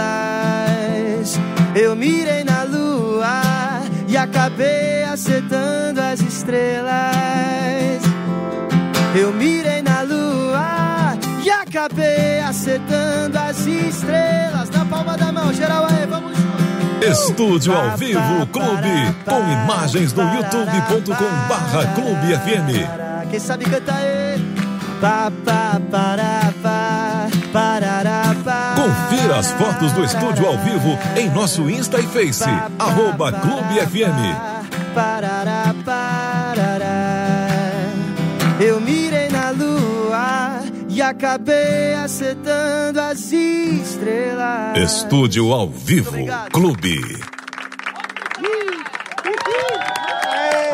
Eu 1.76 1.96
mirei 1.96 2.44
na 2.44 2.64
lua 2.64 3.89
e 4.10 4.18
acabei 4.18 5.04
acertando 5.04 6.02
as 6.02 6.20
estrelas. 6.20 6.92
Eu 9.16 9.32
mirei 9.32 9.84
na 9.84 10.02
lua 10.02 11.16
e 11.44 11.50
acabei 11.50 12.40
acertando 12.40 13.38
as 13.38 13.66
estrelas. 13.68 14.70
Na 14.72 14.84
palma 14.86 15.16
da 15.16 15.32
mão, 15.32 15.54
geral 15.54 15.86
aí, 15.86 16.08
vamos. 16.08 16.38
Estúdio 17.02 17.74
ao 17.74 17.96
Vivo 17.98 18.48
Clube, 18.48 19.16
com 19.26 19.40
imagens 19.40 20.12
no 20.14 20.24
youtube.com 20.24 21.48
barra 21.48 21.86
Clube 21.94 22.36
FM. 22.36 23.30
Quem 23.30 23.40
sabe 23.40 23.66
canta 23.66 23.94
aí? 23.94 24.44
Pá, 25.00 25.32
parará, 25.46 26.42
pá. 26.42 26.49
Confira 28.90 29.38
as 29.38 29.52
fotos 29.52 29.92
do 29.92 30.04
estúdio 30.04 30.48
ao 30.48 30.58
vivo 30.58 30.98
em 31.16 31.30
nosso 31.30 31.70
Insta 31.70 32.00
e 32.00 32.08
Face, 32.08 32.50
arroba 32.80 33.32
Clube 33.32 33.76
FM. 33.86 34.96
Parará, 34.96 35.76
parará. 35.86 37.48
Eu 38.60 38.82
mirei 38.82 39.30
na 39.30 39.52
lua 39.52 40.62
e 40.90 41.04
acabei 41.04 41.94
acertando 41.94 43.00
as 43.00 43.32
estrelas. 43.32 44.76
Estúdio 44.76 45.54
ao 45.54 45.70
Vivo 45.70 46.18
Clube. 46.52 47.00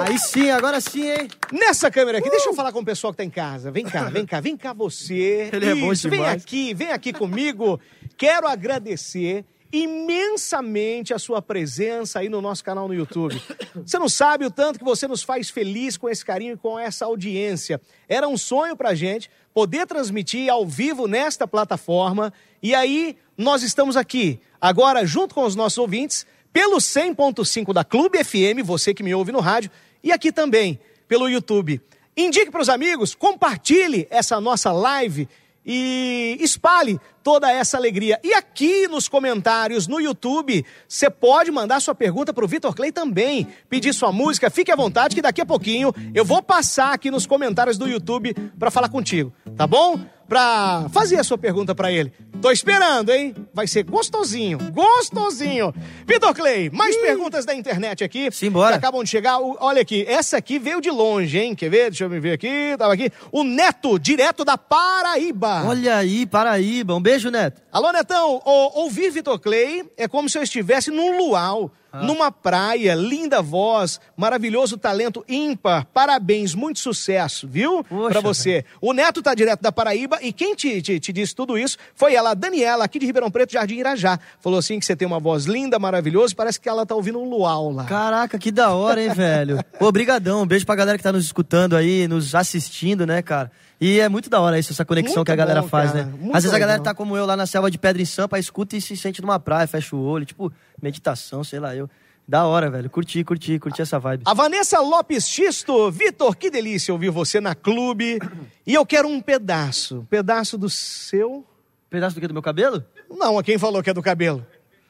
Aí 0.08 0.20
sim, 0.20 0.52
agora 0.52 0.80
sim, 0.80 1.10
hein? 1.10 1.28
Nessa 1.52 1.90
câmera 1.92 2.20
aqui, 2.20 2.30
deixa 2.30 2.48
eu 2.48 2.54
falar 2.54 2.72
com 2.72 2.80
o 2.80 2.86
pessoal 2.86 3.12
que 3.12 3.18
tá 3.18 3.24
em 3.24 3.30
casa. 3.30 3.72
Vem 3.72 3.84
cá, 3.84 4.04
vem 4.04 4.26
cá, 4.26 4.40
vem 4.40 4.56
cá 4.56 4.72
você. 4.72 5.50
Ele 5.52 5.66
é 5.70 5.76
bom 5.76 5.92
Isso, 5.92 6.08
vem 6.10 6.20
demais. 6.20 6.44
aqui, 6.44 6.74
vem 6.74 6.92
aqui 6.92 7.12
comigo. 7.12 7.80
Quero 8.18 8.48
agradecer 8.48 9.46
imensamente 9.72 11.14
a 11.14 11.20
sua 11.20 11.42
presença 11.42 12.20
aí 12.20 12.30
no 12.30 12.42
nosso 12.42 12.64
canal 12.64 12.88
no 12.88 12.94
YouTube. 12.94 13.42
Você 13.76 13.98
não 14.00 14.08
sabe 14.08 14.46
o 14.46 14.52
tanto 14.52 14.80
que 14.80 14.86
você 14.86 15.08
nos 15.08 15.24
faz 15.24 15.50
feliz 15.50 15.98
com 15.98 16.10
esse 16.10 16.24
carinho 16.24 16.54
e 16.54 16.58
com 16.58 16.80
essa 16.80 17.06
audiência. 17.06 17.82
Era 18.08 18.28
um 18.28 18.38
sonho 18.38 18.76
pra 18.76 18.96
gente 18.96 19.30
poder 19.54 19.86
transmitir 19.86 20.50
ao 20.50 20.66
vivo 20.66 21.08
nesta 21.08 21.48
plataforma. 21.48 22.32
E 22.62 22.74
aí, 22.74 23.18
nós 23.38 23.64
estamos 23.64 23.98
aqui, 23.98 24.40
agora 24.62 25.06
junto 25.06 25.36
com 25.36 25.44
os 25.44 25.56
nossos 25.56 25.78
ouvintes, 25.78 26.26
pelo 26.54 26.78
100.5 26.78 27.74
da 27.74 27.84
Clube 27.84 28.24
FM, 28.24 28.64
você 28.64 28.94
que 28.94 29.04
me 29.04 29.14
ouve 29.14 29.32
no 29.34 29.42
rádio, 29.42 29.70
e 30.02 30.12
aqui 30.12 30.32
também 30.32 30.80
pelo 31.08 31.30
YouTube. 31.30 31.82
Indique 32.16 32.50
para 32.50 32.62
os 32.62 32.70
amigos, 32.70 33.14
compartilhe 33.14 34.08
essa 34.10 34.40
nossa 34.40 34.72
live 34.72 35.28
e 35.66 36.38
espalhe 36.40 37.00
toda 37.26 37.52
essa 37.52 37.76
alegria. 37.76 38.20
E 38.24 38.36
aqui 38.36 38.88
nos 38.88 39.08
comentários 39.08 39.88
no 39.88 40.00
YouTube, 40.00 40.64
você 40.88 41.10
pode 41.10 41.50
mandar 41.50 41.80
sua 41.80 41.96
pergunta 41.96 42.32
para 42.32 42.46
o 42.46 42.48
Vitor 42.48 42.76
Clay 42.76 42.92
também, 42.92 43.48
pedir 43.68 43.96
sua 43.96 44.12
música, 44.12 44.52
fique 44.52 44.72
à 44.72 44.76
vontade 44.76 45.16
que 45.16 45.24
daqui 45.24 45.42
a 45.42 45.46
pouquinho 45.46 45.92
eu 46.14 46.24
vou 46.24 46.44
passar 46.44 46.94
aqui 46.94 47.10
nos 47.10 47.26
comentários 47.26 47.80
do 47.80 47.88
YouTube 47.88 48.36
para 48.60 48.70
falar 48.70 48.90
contigo, 48.90 49.34
tá 49.58 49.66
bom? 49.66 50.00
Para 50.28 50.88
fazer 50.92 51.20
a 51.20 51.24
sua 51.24 51.38
pergunta 51.38 51.76
para 51.76 51.92
ele. 51.92 52.12
Tô 52.42 52.50
esperando, 52.50 53.12
hein? 53.12 53.36
Vai 53.54 53.68
ser 53.68 53.84
gostosinho, 53.84 54.58
gostosinho. 54.72 55.72
Vitor 56.06 56.34
Clay, 56.34 56.70
mais 56.72 56.98
perguntas 56.98 57.46
da 57.46 57.54
internet 57.54 58.04
aqui. 58.04 58.32
Simbora. 58.32 58.72
Que 58.72 58.78
acabam 58.80 59.04
de 59.04 59.10
chegar. 59.10 59.38
Olha 59.40 59.84
aqui, 59.84 60.04
essa 60.08 60.38
aqui 60.38 60.58
veio 60.58 60.82
de 60.82 60.90
longe, 60.90 61.38
hein? 61.38 61.54
Quer 61.54 61.70
ver? 61.70 61.90
Deixa 61.92 62.06
eu 62.06 62.10
ver 62.10 62.34
aqui. 62.34 62.76
Tava 62.76 62.94
aqui. 62.94 63.12
O 63.32 63.44
Neto, 63.44 64.00
direto 64.00 64.44
da 64.44 64.58
Paraíba. 64.58 65.64
Olha 65.66 65.98
aí, 65.98 66.26
Paraíba. 66.26 66.96
Um 66.96 67.02
beijo, 67.02 67.15
Neto. 67.24 67.62
Alô, 67.72 67.92
Netão. 67.92 68.42
O- 68.46 68.82
ouvir 68.82 69.10
Vitor 69.12 69.40
Clay 69.40 69.84
é 69.98 70.08
como 70.08 70.30
se 70.30 70.38
eu 70.38 70.44
estivesse 70.44 70.92
num 70.92 71.18
luau, 71.18 71.72
numa 72.04 72.30
praia, 72.30 72.94
linda 72.94 73.42
voz, 73.42 74.02
maravilhoso 74.18 74.78
talento 74.78 75.24
ímpar. 75.30 75.86
Parabéns, 75.94 76.54
muito 76.54 76.78
sucesso, 76.80 77.48
viu? 77.48 77.86
Poxa, 77.86 78.10
Pra 78.10 78.20
você. 78.20 78.66
O 78.82 78.92
Neto 78.92 79.22
tá 79.22 79.34
direto 79.34 79.62
da 79.62 79.72
Paraíba 79.72 80.20
e 80.22 80.34
quem 80.34 80.56
te, 80.56 80.82
te, 80.82 81.00
te 81.00 81.14
disse 81.14 81.34
tudo 81.34 81.58
isso 81.58 81.78
foi 81.96 82.14
ela, 82.14 82.32
a 82.32 82.34
Daniela, 82.34 82.84
aqui 82.84 83.00
de 83.00 83.06
Ribeirão 83.06 83.32
Preto, 83.32 83.54
Jardim 83.54 83.76
Irajá. 83.76 84.20
Falou 84.42 84.60
assim 84.60 84.78
que 84.78 84.86
você 84.86 84.94
tem 84.94 85.08
uma 85.08 85.22
voz 85.22 85.46
linda, 85.46 85.80
maravilhosa, 85.80 86.36
parece 86.36 86.60
que 86.60 86.68
ela 86.68 86.86
tá 86.86 86.94
ouvindo 86.94 87.18
um 87.18 87.30
luau 87.30 87.72
lá. 87.72 87.86
Caraca, 87.86 88.38
que 88.38 88.52
da 88.52 88.72
hora, 88.74 89.02
hein, 89.02 89.14
velho? 89.14 89.64
Pô, 89.80 89.90
brigadão. 89.90 90.42
Um 90.42 90.46
beijo 90.46 90.66
pra 90.66 90.76
galera 90.76 90.98
que 90.98 91.04
tá 91.04 91.14
nos 91.14 91.24
escutando 91.24 91.78
aí, 91.78 92.10
nos 92.10 92.36
assistindo, 92.36 93.06
né, 93.08 93.22
cara? 93.22 93.50
E 93.80 94.00
é 94.00 94.08
muito 94.08 94.30
da 94.30 94.40
hora 94.40 94.58
isso, 94.58 94.72
essa 94.72 94.86
conexão 94.86 95.18
Muito 95.18 95.26
que 95.26 95.32
a 95.32 95.36
galera 95.36 95.62
bom, 95.62 95.68
faz, 95.68 95.92
cara. 95.92 96.06
né? 96.06 96.14
Muito 96.18 96.36
Às 96.36 96.44
vezes 96.44 96.56
a 96.56 96.60
galera 96.60 96.80
legal. 96.80 96.94
tá 96.94 96.98
como 96.98 97.18
eu 97.18 97.26
lá 97.26 97.36
na 97.36 97.46
selva 97.46 97.70
de 97.70 97.78
Pedra 97.78 98.02
em 98.02 98.06
Sampa, 98.06 98.40
escuta 98.40 98.78
e 98.78 98.82
se 98.82 98.96
sente 98.96 99.22
numa 99.22 99.40
praia, 99.40 99.68
fecha 99.68 99.96
o 99.96 100.02
olho, 100.02 100.26
tipo, 100.26 100.52
meditação, 100.82 101.44
sei 101.44 101.60
lá, 101.60 101.76
eu. 101.76 101.90
Da 102.28 102.46
hora, 102.46 102.72
velho. 102.72 102.90
Curti, 102.90 103.24
curti, 103.24 103.60
curti 103.60 103.82
essa 103.84 104.00
vibe. 104.00 104.24
A 104.26 104.34
Vanessa 104.34 104.80
Lopes 104.80 105.28
Xisto, 105.28 105.92
Vitor, 105.92 106.36
que 106.36 106.50
delícia 106.50 106.92
ouvir 106.94 107.12
você 107.12 107.40
na 107.40 107.54
clube. 107.54 108.18
E 108.66 108.74
eu 108.74 108.84
quero 108.84 109.08
um 109.08 109.22
pedaço, 109.22 110.00
um 110.00 110.06
pedaço 110.06 110.58
do 110.58 110.68
seu. 110.70 111.46
Pedaço 111.90 112.16
do 112.16 112.22
que? 112.22 112.28
Do 112.28 112.34
meu 112.34 112.42
cabelo? 112.42 112.84
Não, 113.12 113.44
quem 113.44 113.60
falou 113.60 113.84
que 113.84 113.92
é 113.92 113.94
do 113.94 114.02
cabelo? 114.02 114.44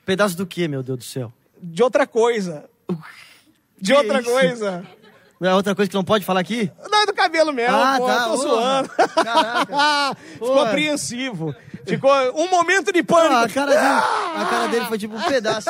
Pedaço 0.05 0.37
do 0.37 0.45
que, 0.45 0.67
meu 0.67 0.81
Deus 0.81 0.99
do 0.99 1.03
céu? 1.03 1.33
De 1.61 1.83
outra 1.83 2.07
coisa. 2.07 2.69
De 3.81 3.93
outra 3.93 4.21
isso? 4.21 4.29
coisa. 4.31 4.85
Não 5.39 5.49
é 5.49 5.53
outra 5.55 5.75
coisa 5.75 5.89
que 5.89 5.95
não 5.95 6.03
pode 6.03 6.23
falar 6.25 6.39
aqui? 6.39 6.71
Não, 6.89 7.01
é 7.01 7.05
do 7.05 7.13
cabelo 7.13 7.51
mesmo, 7.51 7.75
Ah, 7.75 7.95
pô, 7.97 8.07
tá, 8.07 8.23
tô 8.25 8.37
zoando. 8.37 8.89
Caraca. 8.89 10.17
Ficou 10.33 10.61
apreensivo. 10.63 11.55
Ficou 11.85 12.11
um 12.35 12.49
momento 12.49 12.91
de 12.91 12.99
Ah, 12.99 13.01
a, 13.01 13.05
pânico. 13.05 13.53
cara 13.53 13.71
dele, 13.71 13.81
a 14.41 14.45
cara 14.49 14.67
dele 14.67 14.85
foi 14.85 14.97
tipo 14.97 15.15
um 15.15 15.21
pedaço. 15.21 15.69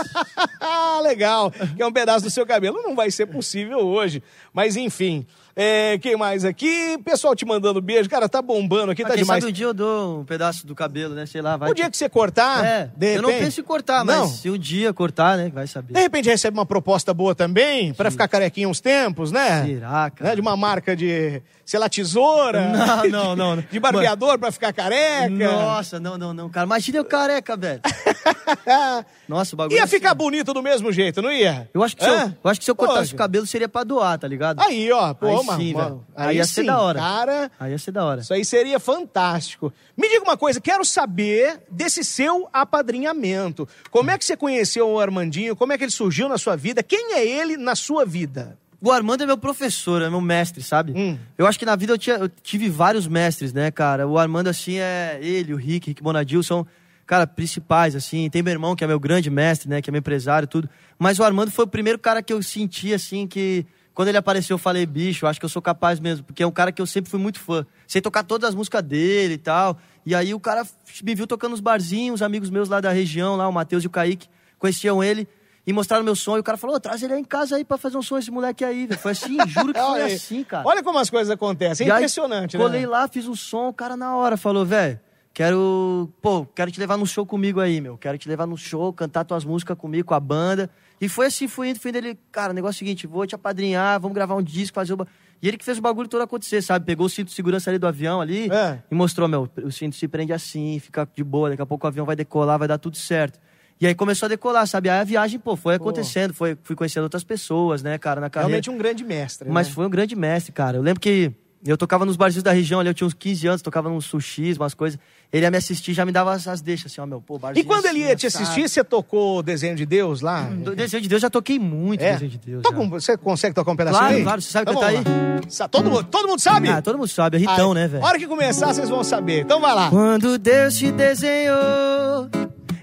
Ah, 0.61 0.99
legal. 1.03 1.51
Que 1.75 1.81
é 1.81 1.85
um 1.85 1.91
pedaço 1.91 2.23
do 2.23 2.29
seu 2.31 2.45
cabelo. 2.45 2.81
Não 2.83 2.95
vai 2.95 3.09
ser 3.11 3.25
possível 3.25 3.79
hoje. 3.79 4.21
Mas 4.53 4.75
enfim. 4.77 5.25
É, 5.57 5.97
quem 5.99 6.17
mais 6.17 6.43
aqui? 6.43 6.97
Pessoal 7.05 7.33
te 7.33 7.45
mandando 7.45 7.79
beijo. 7.81 8.09
Cara, 8.09 8.27
tá 8.27 8.41
bombando 8.41 8.91
aqui, 8.91 9.03
Ah, 9.03 9.07
tá 9.07 9.15
demais. 9.15 9.41
sabe 9.41 9.51
um 9.51 9.53
dia 9.55 9.65
eu 9.67 9.73
dou 9.73 10.19
um 10.19 10.25
pedaço 10.25 10.67
do 10.67 10.75
cabelo, 10.75 11.15
né? 11.15 11.25
Sei 11.25 11.41
lá, 11.41 11.55
vai. 11.55 11.71
O 11.71 11.73
dia 11.73 11.89
que 11.89 11.95
você 11.95 12.09
cortar, 12.09 12.65
É, 12.65 12.89
de 12.93 13.15
eu 13.15 13.21
não 13.21 13.29
repente- 13.29 13.45
penso 13.45 13.61
em 13.61 13.63
cortar, 13.63 14.03
Não. 14.03 14.23
mas 14.27 14.31
se 14.31 14.49
um 14.49 14.57
dia 14.57 14.91
cortar, 14.93 15.37
né? 15.37 15.49
Vai 15.53 15.65
saber. 15.65 15.93
De 15.93 15.99
repente 16.01 16.27
recebe 16.27 16.57
uma 16.57 16.65
proposta 16.65 17.13
boa 17.13 17.33
também, 17.33 17.93
pra 17.93 18.11
ficar 18.11 18.27
carequinha 18.27 18.67
uns 18.67 18.81
tempos, 18.81 19.31
né? 19.31 19.63
Será, 19.65 20.09
cara? 20.09 20.29
Né? 20.31 20.35
De 20.35 20.41
uma 20.41 20.57
marca 20.57 20.93
de, 20.93 21.41
sei 21.63 21.79
lá, 21.79 21.87
tesoura. 21.87 22.71
Não, 22.73 23.07
não, 23.35 23.55
não. 23.55 23.57
De 23.71 23.79
barbeador 23.79 24.37
pra 24.37 24.51
ficar 24.51 24.73
careca. 24.73 25.29
Nossa, 25.29 26.01
não, 26.01 26.17
não, 26.17 26.33
não, 26.33 26.49
cara. 26.49 26.65
Imagina 26.65 26.97
eu 26.97 27.05
careca, 27.05 27.55
velho. 27.55 27.79
Nossa, 29.27 29.55
o 29.55 29.57
bagulho. 29.57 29.75
Ia 29.77 29.83
é 29.83 29.87
ficar 29.87 30.09
assim. 30.09 30.17
bonito 30.17 30.53
do 30.53 30.61
mesmo 30.61 30.91
jeito, 30.91 31.21
não 31.21 31.31
ia? 31.31 31.69
Eu 31.73 31.83
acho 31.83 31.95
que 31.97 32.03
se 32.03 32.09
eu, 32.09 32.15
eu 32.15 32.49
acho 32.51 32.59
que 32.59 32.65
se 32.65 32.71
eu 32.71 32.75
cortasse 32.75 33.13
o 33.13 33.17
cabelo 33.17 33.45
seria 33.47 33.67
pra 33.69 33.83
doar, 33.83 34.17
tá 34.19 34.27
ligado? 34.27 34.59
Aí, 34.61 34.91
ó, 34.91 35.13
pô, 35.13 35.27
Aí 35.27 35.45
mano, 35.45 35.59
sim, 35.61 35.73
mano, 35.73 36.05
velho. 36.15 36.27
Aí 36.29 36.37
ia 36.37 36.45
ser 36.45 36.61
sim, 36.61 36.67
da 36.67 36.79
hora. 36.79 36.99
Cara, 36.99 37.51
Aí 37.59 37.71
ia 37.71 37.77
ser 37.77 37.91
da 37.91 38.05
hora. 38.05 38.21
isso 38.21 38.33
aí 38.33 38.45
seria 38.45 38.79
fantástico. 38.79 39.73
Me 39.97 40.07
diga 40.09 40.23
uma 40.23 40.37
coisa, 40.37 40.59
quero 40.61 40.83
saber 40.85 41.59
desse 41.69 42.03
seu 42.03 42.47
apadrinhamento. 42.53 43.67
Como 43.91 44.11
é 44.11 44.17
que 44.17 44.25
você 44.25 44.37
conheceu 44.37 44.87
o 44.89 44.99
Armandinho? 44.99 45.55
Como 45.55 45.73
é 45.73 45.77
que 45.77 45.83
ele 45.83 45.91
surgiu 45.91 46.29
na 46.29 46.37
sua 46.37 46.55
vida? 46.55 46.83
Quem 46.83 47.13
é 47.13 47.25
ele 47.25 47.57
na 47.57 47.75
sua 47.75 48.05
vida? 48.05 48.57
O 48.81 48.91
Armando 48.91 49.23
é 49.23 49.25
meu 49.25 49.37
professor, 49.37 50.01
é 50.01 50.09
meu 50.09 50.21
mestre, 50.21 50.61
sabe? 50.61 50.93
Hum. 50.95 51.17
Eu 51.37 51.47
acho 51.47 51.57
que 51.57 51.65
na 51.65 51.75
vida 51.75 51.93
eu, 51.93 51.97
tinha- 51.97 52.17
eu 52.17 52.29
tive 52.29 52.69
vários 52.69 53.07
mestres, 53.07 53.51
né, 53.51 53.71
cara? 53.71 54.07
O 54.07 54.17
Armando, 54.19 54.47
assim, 54.47 54.77
é 54.77 55.17
ele, 55.21 55.53
o 55.53 55.57
Rick, 55.57 55.87
Rick 55.89 56.03
Bonadil, 56.03 56.43
são, 56.43 56.67
cara, 57.05 57.27
principais, 57.27 57.95
assim. 57.95 58.29
Tem 58.29 58.41
meu 58.41 58.51
irmão, 58.51 58.75
que 58.75 58.83
é 58.83 58.87
meu 58.87 58.99
grande 58.99 59.29
mestre, 59.29 59.69
né, 59.69 59.81
que 59.81 59.89
é 59.89 59.91
meu 59.91 59.99
empresário 59.99 60.45
e 60.45 60.47
tudo. 60.47 60.69
Mas 60.97 61.19
o 61.19 61.23
Armando 61.23 61.51
foi 61.51 61.65
o 61.65 61.67
primeiro 61.67 61.99
cara 61.99 62.21
que 62.21 62.33
eu 62.33 62.41
senti, 62.41 62.93
assim, 62.93 63.27
que 63.27 63.65
quando 63.93 64.09
ele 64.09 64.17
apareceu 64.17 64.55
eu 64.55 64.57
falei, 64.59 64.85
bicho, 64.85 65.25
acho 65.25 65.39
que 65.39 65.45
eu 65.45 65.49
sou 65.49 65.61
capaz 65.61 65.99
mesmo. 65.99 66.25
Porque 66.25 66.43
é 66.43 66.47
um 66.47 66.51
cara 66.51 66.71
que 66.71 66.81
eu 66.81 66.85
sempre 66.85 67.09
fui 67.09 67.19
muito 67.19 67.39
fã. 67.39 67.65
Sei 67.87 68.01
tocar 68.01 68.23
todas 68.23 68.49
as 68.49 68.55
músicas 68.55 68.83
dele 68.83 69.35
e 69.35 69.37
tal. 69.37 69.77
E 70.05 70.13
aí 70.13 70.33
o 70.33 70.39
cara 70.39 70.65
me 71.03 71.15
viu 71.15 71.25
tocando 71.25 71.51
nos 71.51 71.59
barzinhos, 71.61 72.21
amigos 72.21 72.49
meus 72.49 72.67
lá 72.69 72.81
da 72.81 72.91
região, 72.91 73.35
lá, 73.35 73.47
o 73.47 73.53
Matheus 73.53 73.83
e 73.83 73.87
o 73.87 73.89
Kaique, 73.89 74.27
conheciam 74.59 75.03
ele. 75.03 75.27
E 75.67 75.73
mostraram 75.73 76.03
meu 76.03 76.15
som, 76.15 76.37
e 76.37 76.39
o 76.39 76.43
cara 76.43 76.59
falou, 76.59 76.75
"Ô, 76.75 76.79
traz 76.79 77.01
ele 77.01 77.13
aí 77.13 77.19
em 77.19 77.23
casa 77.23 77.55
aí 77.55 77.65
pra 77.65 77.75
fazer 77.75 77.97
um 77.97 78.01
som, 78.01 78.19
esse 78.19 78.29
moleque 78.29 78.63
aí, 78.63 78.85
velho. 78.85 78.99
Foi 78.99 79.13
assim, 79.13 79.35
juro 79.47 79.73
que 79.73 79.79
foi 79.79 80.13
assim, 80.13 80.43
cara. 80.43 80.67
Olha 80.67 80.83
como 80.83 80.99
as 80.99 81.09
coisas 81.09 81.31
acontecem. 81.31 81.85
É 81.85 81.89
E 81.89 81.91
aí, 81.91 81.97
impressionante, 81.99 82.55
Colei 82.55 82.81
né? 82.81 82.87
lá, 82.87 83.07
fiz 83.07 83.27
um 83.27 83.33
som, 83.35 83.69
o 83.69 83.73
cara 83.73 83.97
na 83.97 84.15
hora 84.15 84.37
falou, 84.37 84.63
velho, 84.63 84.99
quero, 85.35 86.09
pô, 86.21 86.45
quero 86.45 86.71
te 86.71 86.79
levar 86.79 86.95
no 86.97 87.05
show 87.05 87.25
comigo 87.25 87.59
aí, 87.59 87.81
meu. 87.81 87.97
Quero 87.97 88.17
te 88.17 88.27
levar 88.27 88.47
no 88.47 88.57
show, 88.57 88.91
cantar 88.93 89.25
tuas 89.25 89.43
músicas 89.43 89.77
comigo, 89.77 90.07
com 90.07 90.13
a 90.13 90.19
banda. 90.19 90.69
E 90.99 91.09
foi 91.09 91.25
assim, 91.25 91.45
fui 91.45 91.69
indo, 91.69 91.79
fui 91.79 91.89
indo. 91.89 91.97
Ele, 91.97 92.17
cara, 92.31 92.51
o 92.51 92.55
negócio 92.55 92.77
é 92.77 92.77
o 92.77 92.79
seguinte, 92.79 93.05
vou 93.05 93.27
te 93.27 93.35
apadrinhar, 93.35 93.99
vamos 93.99 94.15
gravar 94.15 94.33
um 94.35 94.41
disco, 94.41 94.73
fazer 94.73 94.93
o... 94.93 94.97
ba-" 94.97 95.07
E 95.41 95.47
ele 95.47 95.57
que 95.57 95.65
fez 95.65 95.77
o 95.77 95.81
bagulho 95.81 96.07
todo 96.07 96.21
acontecer, 96.21 96.61
sabe? 96.61 96.85
Pegou 96.85 97.05
o 97.05 97.09
cinto 97.09 97.27
de 97.27 97.33
segurança 97.33 97.69
ali 97.69 97.77
do 97.77 97.85
avião 97.85 98.21
ali 98.21 98.49
É. 98.49 98.81
e 98.89 98.95
mostrou, 98.95 99.27
meu, 99.27 99.49
o 99.61 99.71
cinto 99.71 99.93
se 99.97 100.07
prende 100.07 100.31
assim, 100.31 100.79
fica 100.79 101.07
de 101.13 101.23
boa, 101.23 101.49
daqui 101.49 101.61
a 101.61 101.65
pouco 101.65 101.85
o 101.85 101.87
avião 101.89 102.05
vai 102.05 102.15
decolar, 102.15 102.57
vai 102.57 102.67
dar 102.69 102.77
tudo 102.77 102.95
certo. 102.95 103.37
E 103.79 103.85
aí 103.85 103.93
começou 103.93 104.27
a 104.27 104.29
decolar, 104.29 104.65
sabe? 104.65 104.89
Aí 104.89 105.01
a 105.01 105.03
viagem, 105.03 105.37
pô, 105.37 105.57
foi 105.57 105.75
acontecendo, 105.75 106.33
foi, 106.33 106.57
fui 106.63 106.77
conhecendo 106.77 107.03
outras 107.03 107.25
pessoas, 107.25 107.83
né, 107.83 107.97
cara, 107.97 108.21
na 108.21 108.29
carreira. 108.29 108.47
Realmente 108.51 108.69
um 108.69 108.77
grande 108.77 109.03
mestre. 109.03 109.49
Mas 109.49 109.67
né? 109.67 109.73
foi 109.73 109.85
um 109.85 109.89
grande 109.89 110.15
mestre, 110.15 110.53
cara. 110.53 110.77
Eu 110.77 110.81
lembro 110.81 111.01
que 111.01 111.33
eu 111.71 111.77
tocava 111.77 112.05
nos 112.05 112.15
barzinhos 112.15 112.43
da 112.43 112.51
região 112.51 112.79
ali, 112.79 112.89
eu 112.89 112.93
tinha 112.93 113.07
uns 113.07 113.13
15 113.13 113.47
anos, 113.47 113.61
tocava 113.61 113.89
nos 113.89 114.05
sushis, 114.05 114.57
umas 114.57 114.73
coisas. 114.73 114.99
Ele 115.33 115.43
ia 115.45 115.51
me 115.51 115.57
assistir, 115.57 115.93
já 115.93 116.05
me 116.05 116.11
dava 116.11 116.31
as, 116.33 116.47
as 116.47 116.61
deixas, 116.61 116.91
assim, 116.91 117.01
ó, 117.01 117.05
meu, 117.05 117.19
pô, 117.19 117.35
E 117.37 117.39
barzinho 117.39 117.65
quando 117.65 117.85
ele 117.87 117.99
assim, 118.01 118.09
ia 118.09 118.15
te 118.15 118.27
assado. 118.27 118.43
assistir, 118.43 118.69
você 118.69 118.83
tocou 118.83 119.39
o 119.39 119.43
desenho 119.43 119.75
de 119.75 119.85
Deus 119.85 120.21
lá? 120.21 120.43
Do 120.43 120.75
Desejo 120.75 121.01
de 121.01 121.09
Deus, 121.09 121.21
já 121.21 121.29
toquei 121.29 121.57
muito 121.57 122.01
É. 122.01 122.13
Desejo 122.13 122.31
de 122.31 122.37
Deus. 122.37 122.63
Você 122.91 123.17
consegue 123.17 123.53
tocar 123.55 123.71
um 123.71 123.75
pedacinho 123.75 123.99
Claro, 123.99 124.15
aí? 124.15 124.23
claro, 124.23 124.41
você 124.41 124.51
sabe 124.51 124.69
Então 124.71 124.81
cantar. 124.81 125.49
Sa- 125.49 125.67
Todo, 125.67 125.89
mundo- 125.89 126.03
todo 126.05 126.27
mundo 126.27 126.39
sabe? 126.39 126.69
Ah, 126.69 126.81
todo 126.81 126.97
mundo 126.97 127.07
sabe, 127.07 127.37
é 127.37 127.39
Ritão, 127.39 127.71
Ah, 127.71 127.75
né, 127.75 127.87
velho? 127.87 128.03
hora 128.03 128.17
que 128.19 128.27
começar, 128.27 128.73
vocês 128.73 128.87
vão 128.89 129.03
saber. 129.03 129.41
Então 129.41 129.59
vai 129.59 129.73
lá. 129.75 129.89
Quando 129.89 130.37
Deus 130.37 130.75
te 130.77 130.91
desenhou, 130.91 132.29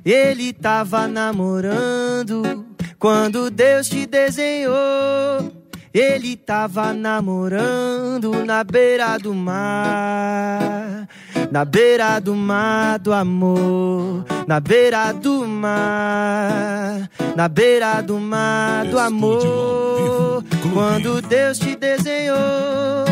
Ele 0.04 0.52
tava 0.52 1.06
namorando. 1.06 2.66
Quando 2.98 3.50
Deus 3.50 3.88
te 3.88 4.04
desenhou, 4.06 5.52
Ele 5.94 6.36
tava 6.36 6.94
namorando 6.94 8.44
na 8.46 8.64
beira 8.64 9.18
do 9.18 9.34
mar. 9.34 11.06
Na 11.50 11.66
beira 11.66 12.18
do 12.18 12.34
mar 12.34 12.98
do 12.98 13.12
amor, 13.12 14.24
na 14.46 14.58
beira 14.58 15.12
do 15.12 15.46
mar, 15.46 17.10
na 17.36 17.46
beira 17.46 18.00
do 18.00 18.18
mar 18.18 18.86
do 18.86 18.98
amor. 18.98 20.42
Quando 20.72 21.20
Deus 21.20 21.58
te 21.58 21.76
desenhou, 21.76 23.04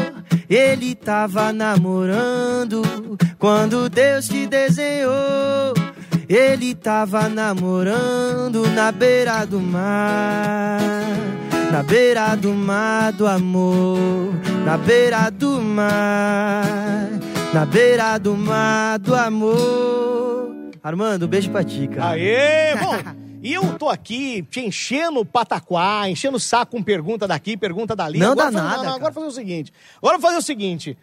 ele 0.49 0.95
tava 0.95 1.53
namorando. 1.53 2.81
Quando 3.39 3.91
Deus 3.91 4.27
te 4.27 4.47
desenhou, 4.47 5.75
ele 6.27 6.75
tava 6.75 7.29
namorando 7.29 8.67
na 8.69 8.91
beira 8.91 9.45
do 9.45 9.61
mar. 9.61 11.50
Na 11.73 11.83
beira 11.83 12.35
do 12.37 12.53
mar 12.53 13.13
do 13.13 13.27
amor, 13.27 13.99
na 14.65 14.77
beira 14.77 15.31
do 15.31 15.61
mar, 15.63 17.09
na 17.55 17.65
beira 17.65 18.19
do 18.19 18.37
mar 18.37 18.99
do 18.99 19.15
amor. 19.15 20.51
Armando, 20.83 21.27
um 21.27 21.29
beijo 21.29 21.51
pra 21.51 21.63
ti, 21.63 21.87
cara. 21.89 22.11
Aê, 22.15 22.75
bom. 22.77 22.97
E 23.43 23.55
eu 23.55 23.79
tô 23.79 23.89
aqui 23.89 24.43
te 24.51 24.61
enchendo 24.61 25.21
o 25.21 25.25
pataquá, 25.25 26.09
enchendo 26.09 26.37
o 26.37 26.41
saco 26.41 26.73
com 26.73 26.83
pergunta 26.83 27.27
daqui, 27.27 27.57
pergunta 27.57 27.95
dali. 27.97 28.19
Não 28.19 28.33
agora 28.33 28.51
dá 28.51 28.59
fazer- 28.59 28.69
nada, 28.69 28.77
Não, 28.83 28.85
não, 28.91 28.97
agora 28.97 29.13
fazer 29.13 29.27
o 29.27 29.31
seguinte. 29.33 29.73
Agora 30.03 30.19
fazer 30.19 30.37
o 30.37 30.43
seguinte. 30.43 30.99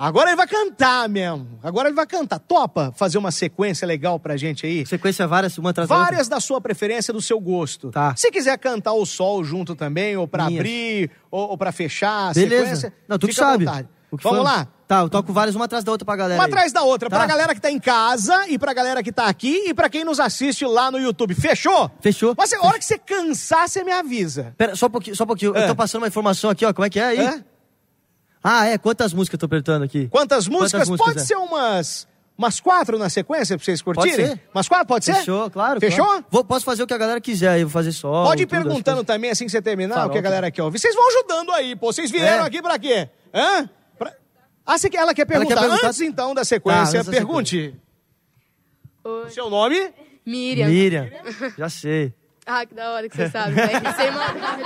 Agora 0.00 0.30
ele 0.30 0.36
vai 0.36 0.46
cantar 0.46 1.08
mesmo. 1.08 1.58
Agora 1.62 1.88
ele 1.88 1.96
vai 1.96 2.06
cantar. 2.06 2.38
Topa 2.38 2.92
fazer 2.96 3.18
uma 3.18 3.32
sequência 3.32 3.84
legal 3.86 4.20
pra 4.20 4.36
gente 4.36 4.64
aí? 4.64 4.86
Sequência 4.86 5.26
várias, 5.26 5.58
uma 5.58 5.70
atrás 5.70 5.88
da 5.88 5.94
outra? 5.96 6.10
Várias 6.12 6.28
da 6.28 6.38
sua 6.38 6.60
preferência, 6.60 7.12
do 7.12 7.20
seu 7.20 7.40
gosto. 7.40 7.90
Tá. 7.90 8.14
Se 8.16 8.30
quiser 8.30 8.56
cantar 8.58 8.92
o 8.92 9.04
sol 9.04 9.42
junto 9.42 9.74
também, 9.74 10.16
ou 10.16 10.28
pra 10.28 10.46
Minhas. 10.46 10.60
abrir, 10.60 11.10
ou, 11.30 11.50
ou 11.50 11.58
pra 11.58 11.72
fechar 11.72 12.32
Beleza. 12.32 12.64
sequência. 12.64 12.92
Não, 13.08 13.18
tu 13.18 13.26
que 13.26 13.34
sabe. 13.34 13.64
Vamos 13.64 14.22
for. 14.22 14.42
lá? 14.42 14.68
Tá, 14.86 15.00
eu 15.00 15.08
toco 15.10 15.34
várias, 15.34 15.54
uma 15.54 15.66
atrás 15.66 15.84
da 15.84 15.90
outra 15.92 16.06
pra 16.06 16.16
galera. 16.16 16.40
Uma 16.40 16.46
aí. 16.46 16.50
atrás 16.50 16.72
da 16.72 16.82
outra, 16.82 17.10
Tá. 17.10 17.16
pra 17.18 17.26
galera 17.26 17.54
que 17.54 17.60
tá 17.60 17.70
em 17.70 17.78
casa 17.78 18.46
e 18.48 18.58
pra 18.58 18.72
galera 18.72 19.02
que 19.02 19.12
tá 19.12 19.26
aqui 19.26 19.64
e 19.68 19.74
pra 19.74 19.90
quem 19.90 20.02
nos 20.04 20.18
assiste 20.18 20.64
lá 20.64 20.90
no 20.90 20.98
YouTube. 20.98 21.34
Fechou? 21.34 21.90
Fechou. 22.00 22.34
Mas 22.38 22.52
a 22.54 22.62
hora 22.64 22.78
que 22.78 22.84
você 22.86 22.96
cansar, 22.96 23.68
você 23.68 23.84
me 23.84 23.92
avisa. 23.92 24.54
Pera, 24.56 24.74
só 24.74 24.86
um 24.86 24.90
pouquinho, 24.90 25.14
só 25.16 25.24
um 25.24 25.26
pouquinho. 25.26 25.54
É. 25.54 25.64
Eu 25.64 25.68
tô 25.68 25.76
passando 25.76 26.00
uma 26.02 26.08
informação 26.08 26.48
aqui, 26.48 26.64
ó. 26.64 26.72
Como 26.72 26.86
é 26.86 26.88
que 26.90 26.98
é 27.00 27.04
aí? 27.04 27.18
É? 27.18 27.44
Ah, 28.42 28.66
é. 28.66 28.78
Quantas 28.78 29.12
músicas 29.12 29.34
eu 29.34 29.38
tô 29.40 29.46
apertando 29.46 29.82
aqui? 29.82 30.08
Quantas 30.08 30.46
músicas? 30.48 30.88
músicas, 30.88 31.06
Pode 31.14 31.18
é? 31.20 31.24
ser 31.24 31.34
umas, 31.36 32.06
umas 32.36 32.60
quatro 32.60 32.98
na 32.98 33.08
sequência 33.10 33.56
pra 33.56 33.64
vocês 33.64 33.82
curtirem? 33.82 34.26
ser. 34.28 34.40
Umas 34.54 34.68
quatro, 34.68 34.86
pode 34.86 35.04
ser? 35.04 35.14
Fechou, 35.14 35.50
claro. 35.50 35.80
Fechou? 35.80 36.04
claro. 36.04 36.24
Vou, 36.30 36.44
posso 36.44 36.64
fazer 36.64 36.82
o 36.82 36.86
que 36.86 36.94
a 36.94 36.98
galera 36.98 37.20
quiser 37.20 37.48
aí. 37.50 37.64
Vou 37.64 37.70
fazer 37.70 37.92
só. 37.92 38.24
Pode 38.24 38.42
ir 38.42 38.46
tudo, 38.46 38.56
perguntando 38.62 38.98
coisas. 38.98 39.06
também, 39.06 39.30
assim 39.30 39.44
que 39.46 39.50
você 39.50 39.60
terminar, 39.60 39.94
Farol, 39.96 40.08
o 40.08 40.12
que 40.12 40.18
a 40.18 40.22
galera 40.22 40.50
quer 40.50 40.62
ouvir. 40.62 40.78
Vocês 40.78 40.94
vão 40.94 41.06
ajudando 41.08 41.52
aí, 41.52 41.74
pô. 41.76 41.92
Vocês 41.92 42.10
vieram 42.10 42.44
É. 42.44 42.46
aqui 42.46 42.62
pra 42.62 42.78
quê? 42.78 43.08
Hã? 43.34 43.68
Pra- 43.98 44.12
Ah, 44.64 44.78
você 44.78 44.88
quer- 44.88 44.98
ela 44.98 45.14
quer 45.14 45.24
perguntar. 45.24 45.54
quer 45.54 45.60
perguntar? 45.60 45.86
Antes, 45.88 46.00
então, 46.00 46.28
da 46.34 46.42
Tá, 46.42 46.44
sequência, 46.44 47.02
da 47.02 47.10
pergunte. 47.10 47.74
Oi. 49.04 49.30
Seu 49.30 49.48
nome? 49.50 49.90
Miriam. 50.24 50.68
Miriam, 50.68 51.08
já 51.58 51.68
sei. 51.68 52.12
Ah, 52.50 52.64
que 52.64 52.74
da 52.74 52.92
hora 52.92 53.06
que 53.10 53.14
você 53.14 53.28
sabe, 53.28 53.52
velho. 53.52 53.70
Sem 53.94 54.10
maldade. 54.10 54.62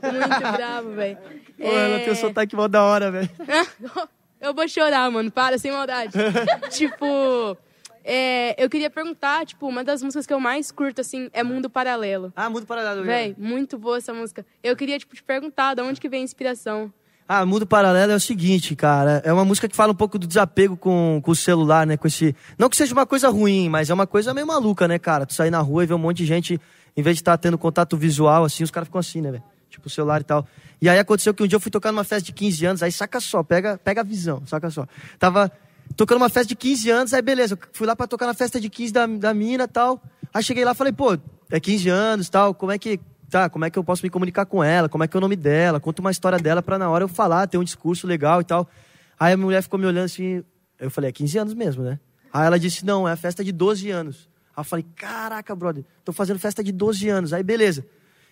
Muito 0.02 0.52
bravo, 0.56 0.90
velho. 0.92 1.18
Pô, 1.58 1.68
ela 1.68 1.98
tem 1.98 2.10
o 2.10 2.16
sotaque 2.16 2.56
mó 2.56 2.66
da 2.66 2.82
hora, 2.82 3.10
velho. 3.10 3.28
Eu 4.40 4.54
vou 4.54 4.66
chorar, 4.66 5.10
mano. 5.10 5.30
Para, 5.30 5.58
sem 5.58 5.70
maldade. 5.70 6.12
tipo, 6.70 7.56
é, 8.04 8.54
eu 8.62 8.68
queria 8.68 8.90
perguntar, 8.90 9.46
tipo, 9.46 9.66
uma 9.66 9.82
das 9.82 10.02
músicas 10.02 10.26
que 10.26 10.34
eu 10.34 10.40
mais 10.40 10.70
curto, 10.70 11.00
assim, 11.00 11.30
é 11.32 11.42
Mundo 11.42 11.70
Paralelo. 11.70 12.30
Ah, 12.36 12.50
Mundo 12.50 12.66
Paralelo. 12.66 13.04
Véi, 13.04 13.34
muito 13.38 13.78
boa 13.78 13.96
essa 13.96 14.12
música. 14.12 14.44
Eu 14.62 14.76
queria, 14.76 14.98
tipo, 14.98 15.14
te 15.14 15.22
perguntar 15.22 15.74
de 15.74 15.80
onde 15.80 15.98
que 15.98 16.10
vem 16.10 16.20
a 16.20 16.24
inspiração. 16.24 16.92
Ah, 17.26 17.46
Mundo 17.46 17.66
Paralelo 17.66 18.12
é 18.12 18.14
o 18.14 18.20
seguinte, 18.20 18.76
cara. 18.76 19.22
É 19.24 19.32
uma 19.32 19.46
música 19.46 19.66
que 19.66 19.74
fala 19.74 19.92
um 19.92 19.94
pouco 19.94 20.18
do 20.18 20.26
desapego 20.26 20.76
com, 20.76 21.20
com 21.22 21.30
o 21.30 21.36
celular, 21.36 21.86
né? 21.86 21.96
Com 21.96 22.06
esse. 22.06 22.36
Não 22.58 22.68
que 22.68 22.76
seja 22.76 22.92
uma 22.92 23.06
coisa 23.06 23.30
ruim, 23.30 23.68
mas 23.70 23.88
é 23.88 23.94
uma 23.94 24.06
coisa 24.06 24.34
meio 24.34 24.46
maluca, 24.46 24.86
né, 24.86 24.98
cara? 24.98 25.24
Tu 25.24 25.32
sair 25.32 25.50
na 25.50 25.60
rua 25.60 25.84
e 25.84 25.86
ver 25.86 25.94
um 25.94 25.98
monte 25.98 26.18
de 26.18 26.26
gente, 26.26 26.60
em 26.94 27.02
vez 27.02 27.16
de 27.16 27.22
estar 27.22 27.38
tendo 27.38 27.56
contato 27.56 27.96
visual, 27.96 28.44
assim, 28.44 28.62
os 28.62 28.70
caras 28.70 28.88
ficam 28.88 28.98
assim, 28.98 29.22
né, 29.22 29.30
velho? 29.30 29.42
Tipo, 29.70 29.86
o 29.86 29.90
celular 29.90 30.20
e 30.20 30.24
tal. 30.24 30.46
E 30.82 30.88
aí 30.88 30.98
aconteceu 30.98 31.32
que 31.32 31.42
um 31.42 31.46
dia 31.46 31.56
eu 31.56 31.60
fui 31.60 31.70
tocar 31.70 31.90
numa 31.90 32.04
festa 32.04 32.26
de 32.26 32.32
15 32.32 32.66
anos, 32.66 32.82
aí 32.82 32.92
saca 32.92 33.18
só, 33.20 33.42
pega, 33.42 33.78
pega 33.82 34.02
a 34.02 34.04
visão, 34.04 34.42
saca 34.46 34.68
só. 34.68 34.86
Tava 35.18 35.50
tocando 35.96 36.18
uma 36.18 36.28
festa 36.28 36.48
de 36.48 36.56
15 36.56 36.90
anos, 36.90 37.14
aí 37.14 37.22
beleza, 37.22 37.58
fui 37.72 37.86
lá 37.86 37.96
pra 37.96 38.06
tocar 38.06 38.26
na 38.26 38.34
festa 38.34 38.60
de 38.60 38.68
15 38.68 38.92
da, 38.92 39.06
da 39.06 39.32
mina 39.32 39.64
e 39.64 39.68
tal. 39.68 40.02
Aí 40.32 40.42
cheguei 40.42 40.62
lá 40.62 40.72
e 40.72 40.74
falei, 40.74 40.92
pô, 40.92 41.16
é 41.50 41.58
15 41.58 41.88
anos 41.88 42.28
tal, 42.28 42.52
como 42.52 42.70
é 42.70 42.78
que. 42.78 43.00
Tá, 43.34 43.50
como 43.50 43.64
é 43.64 43.70
que 43.70 43.76
eu 43.76 43.82
posso 43.82 44.06
me 44.06 44.10
comunicar 44.10 44.46
com 44.46 44.62
ela? 44.62 44.88
Como 44.88 45.02
é 45.02 45.08
que 45.08 45.16
é 45.16 45.18
o 45.18 45.20
nome 45.20 45.34
dela? 45.34 45.80
Conta 45.80 46.00
uma 46.00 46.12
história 46.12 46.38
dela 46.38 46.62
pra 46.62 46.78
na 46.78 46.88
hora 46.88 47.02
eu 47.02 47.08
falar, 47.08 47.48
ter 47.48 47.58
um 47.58 47.64
discurso 47.64 48.06
legal 48.06 48.40
e 48.40 48.44
tal. 48.44 48.70
Aí 49.18 49.32
a 49.32 49.36
minha 49.36 49.46
mulher 49.46 49.60
ficou 49.60 49.76
me 49.76 49.84
olhando 49.84 50.04
assim, 50.04 50.44
eu 50.78 50.88
falei, 50.88 51.10
é 51.10 51.12
15 51.12 51.38
anos 51.38 51.52
mesmo, 51.52 51.82
né? 51.82 51.98
Aí 52.32 52.46
ela 52.46 52.60
disse, 52.60 52.86
não, 52.86 53.08
é 53.08 53.10
a 53.10 53.16
festa 53.16 53.42
de 53.42 53.50
12 53.50 53.90
anos. 53.90 54.28
Aí 54.56 54.60
eu 54.60 54.64
falei, 54.64 54.86
caraca, 54.94 55.52
brother, 55.56 55.84
tô 56.04 56.12
fazendo 56.12 56.38
festa 56.38 56.62
de 56.62 56.70
12 56.70 57.08
anos. 57.08 57.32
Aí 57.32 57.42
beleza. 57.42 57.84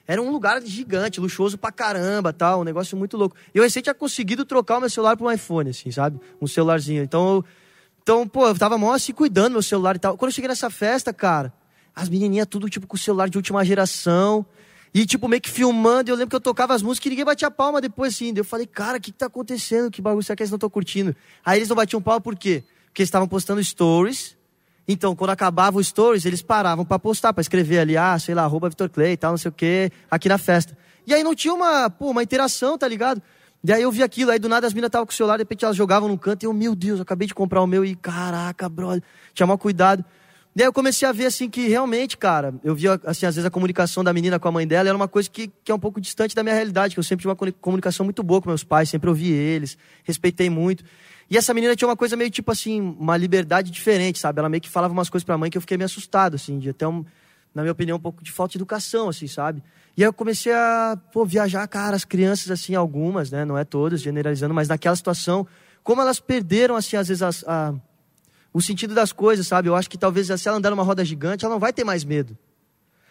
Era 0.07 0.23
um 0.23 0.31
lugar 0.31 0.63
gigante, 0.63 1.19
luxuoso 1.19 1.59
pra 1.59 1.73
caramba, 1.73 2.33
tal, 2.33 2.61
um 2.61 2.65
negócio 2.65 2.97
muito 2.97 3.17
louco. 3.17 3.35
E 3.53 3.59
eu 3.59 3.65
recém 3.65 3.83
tinha 3.83 3.95
conseguido 3.95 4.45
trocar 4.45 4.77
o 4.77 4.81
meu 4.83 4.89
celular 4.89 5.17
por 5.17 5.27
um 5.27 5.33
iPhone, 5.33 5.71
assim, 5.71 5.91
sabe? 5.91 6.21
Um 6.41 6.47
celularzinho. 6.47 7.03
Então, 7.03 7.29
eu, 7.29 7.45
então, 8.01 8.29
pô, 8.29 8.47
eu 8.47 8.57
tava 8.57 8.79
mó 8.79 8.93
assim 8.93 9.13
cuidando 9.13 9.49
do 9.49 9.53
meu 9.55 9.63
celular 9.63 9.97
e 9.97 9.99
tal. 9.99 10.17
Quando 10.17 10.29
eu 10.29 10.33
cheguei 10.33 10.47
nessa 10.47 10.71
festa, 10.71 11.13
cara, 11.13 11.53
as 11.93 12.09
menininhas 12.09 12.47
tudo 12.47 12.71
tipo 12.71 12.87
com 12.87 12.97
celular 12.97 13.29
de 13.29 13.37
última 13.37 13.65
geração. 13.65 14.47
E 14.95 15.07
tipo, 15.07 15.27
meio 15.27 15.41
que 15.41 15.51
filmando, 15.51 16.11
eu 16.11 16.15
lembro 16.15 16.31
que 16.31 16.37
eu 16.37 16.41
tocava 16.41 16.75
as 16.75 16.83
músicas 16.83 17.07
e 17.07 17.11
ninguém 17.11 17.25
batia 17.25 17.51
palma 17.51 17.81
depois, 17.81 18.15
assim. 18.15 18.33
Daí 18.33 18.41
Eu 18.41 18.45
falei, 18.45 18.67
cara, 18.67 18.99
o 18.99 19.01
que, 19.01 19.11
que 19.11 19.19
tá 19.19 19.27
acontecendo? 19.27 19.91
Que 19.91 20.03
bagulho 20.03 20.23
será 20.23 20.37
que 20.37 20.43
eles 20.43 20.51
não 20.51 20.57
estão 20.57 20.69
curtindo? 20.69 21.17
Aí 21.45 21.59
eles 21.59 21.69
não 21.69 21.77
batiam 21.77 22.03
palma 22.03 22.21
por 22.21 22.37
quê? 22.37 22.63
Porque 22.87 23.01
eles 23.01 23.09
estavam 23.09 23.27
postando 23.27 23.63
stories. 23.65 24.37
Então, 24.87 25.17
quando 25.17 25.31
acabava 25.31 25.79
o 25.79 25.85
stories, 25.85 26.27
eles 26.27 26.43
paravam 26.43 26.85
pra 26.85 26.99
postar, 26.99 27.33
pra 27.33 27.41
escrever 27.41 27.79
ali, 27.79 27.97
ah, 27.97 28.19
sei 28.19 28.35
lá, 28.35 28.43
arroba 28.43 28.69
Vitor 28.69 28.91
Clay 28.91 29.13
e 29.13 29.17
tal, 29.17 29.31
não 29.31 29.39
sei 29.39 29.49
o 29.49 29.53
quê, 29.53 29.91
aqui 30.11 30.29
na 30.29 30.39
festa. 30.39 30.77
E 31.07 31.15
aí 31.15 31.23
não 31.23 31.35
tinha 31.35 31.55
uma, 31.55 31.89
pô, 31.89 32.11
uma 32.11 32.23
interação, 32.23 32.77
tá 32.77 32.87
ligado? 32.87 33.23
E 33.65 33.73
aí 33.73 33.81
eu 33.81 33.93
vi 33.93 34.03
aquilo, 34.03 34.33
aí 34.33 34.41
do 34.41 34.49
nada 34.49 34.67
as 34.67 34.75
minas 34.75 34.89
estavam 34.89 35.07
com 35.07 35.13
o 35.13 35.15
celular, 35.15 35.37
de 35.37 35.43
repente 35.43 35.65
elas 35.65 35.77
jogavam 35.77 36.09
no 36.09 36.19
canto, 36.19 36.43
e 36.43 36.47
eu, 36.47 36.53
meu 36.53 36.75
Deus, 36.75 36.99
eu 36.99 37.03
acabei 37.03 37.29
de 37.29 37.35
comprar 37.35 37.63
o 37.63 37.67
meu, 37.67 37.85
e 37.85 37.95
caraca, 37.95 38.69
brother, 38.69 39.03
tinha 39.33 39.47
mal 39.47 39.57
cuidado. 39.57 40.05
Daí 40.55 40.67
eu 40.67 40.73
comecei 40.73 41.09
a 41.09 41.13
ver, 41.13 41.27
assim, 41.27 41.49
que 41.49 41.67
realmente, 41.67 42.19
cara, 42.19 42.55
eu 42.63 42.75
via, 42.75 43.01
assim, 43.07 43.25
às 43.25 43.35
vezes 43.35 43.47
a 43.47 43.51
comunicação 43.51 44.05
da 44.05 44.13
menina 44.13 44.39
com 44.39 44.49
a 44.49 44.53
mãe 44.53 44.67
dela 44.67 44.89
era 44.91 44.97
uma 44.97 45.09
coisa 45.09 45.31
que, 45.31 45.51
que 45.65 45.73
é 45.73 45.75
um 45.75 45.79
pouco 45.79 45.99
distante 45.99 46.35
da 46.35 46.43
minha 46.43 46.55
realidade, 46.55 46.95
que 46.95 47.01
eu 47.01 47.05
sempre 47.05 47.23
tive 47.23 47.31
uma 47.31 47.37
comuni- 47.37 47.57
comunicação 47.59 48.05
muito 48.05 48.23
boa 48.23 48.43
com 48.43 48.51
meus 48.51 48.63
pais, 48.63 48.91
sempre 48.91 49.09
ouvi 49.09 49.33
eles, 49.33 49.79
respeitei 50.05 50.51
muito. 50.51 50.85
E 51.31 51.39
essa 51.39 51.55
menina 51.55 51.75
tinha 51.75 51.89
uma 51.89 51.97
coisa 51.97 52.17
meio, 52.17 52.29
tipo 52.31 52.53
assim, 52.53 52.83
uma 52.99 53.17
liberdade 53.17 53.71
diferente, 53.71 54.19
sabe? 54.19 54.41
Ela 54.41 54.51
meio 54.51 54.61
que 54.61 54.69
falava 54.69 54.93
umas 54.93 55.09
coisas 55.09 55.25
pra 55.25 55.39
mãe 55.39 55.51
que 55.51 55.57
eu 55.57 55.63
fiquei 55.63 55.79
meio 55.79 55.87
assustado, 55.87 56.35
assim, 56.35 56.59
de 56.59 56.69
até, 56.69 56.87
um, 56.87 57.03
na 57.55 57.63
minha 57.63 57.73
opinião, 57.73 57.97
um 57.97 58.01
pouco 58.01 58.23
de 58.23 58.31
falta 58.31 58.53
de 58.53 58.59
educação, 58.59 59.09
assim, 59.09 59.27
sabe? 59.27 59.63
E 59.97 60.03
aí 60.03 60.09
eu 60.09 60.13
comecei 60.13 60.53
a, 60.53 60.99
pô, 61.15 61.25
viajar, 61.25 61.67
cara, 61.67 61.97
as 61.97 62.05
crianças, 62.05 62.51
assim, 62.51 62.75
algumas, 62.75 63.31
né? 63.31 63.47
Não 63.47 63.57
é 63.57 63.65
todas, 63.65 64.03
generalizando, 64.03 64.53
mas 64.53 64.69
naquela 64.69 64.95
situação, 64.97 65.47
como 65.83 66.03
elas 66.03 66.21
perderam, 66.21 66.77
assim, 66.77 66.97
às 66.97 67.09
vezes, 67.09 67.23
as, 67.23 67.43
a, 67.49 67.73
o 68.53 68.61
sentido 68.61 68.95
das 68.95 69.13
coisas, 69.13 69.47
sabe? 69.47 69.69
Eu 69.69 69.75
acho 69.77 69.89
que 69.89 69.97
talvez 69.99 70.27
se 70.29 70.49
ela 70.49 70.59
andar 70.59 70.71
numa 70.71 70.83
roda 70.83 71.05
gigante, 71.05 71.45
ela 71.45 71.55
não 71.55 71.61
vai 71.61 71.73
ter 71.73 71.85
mais 71.85 72.05
medo. 72.05 72.37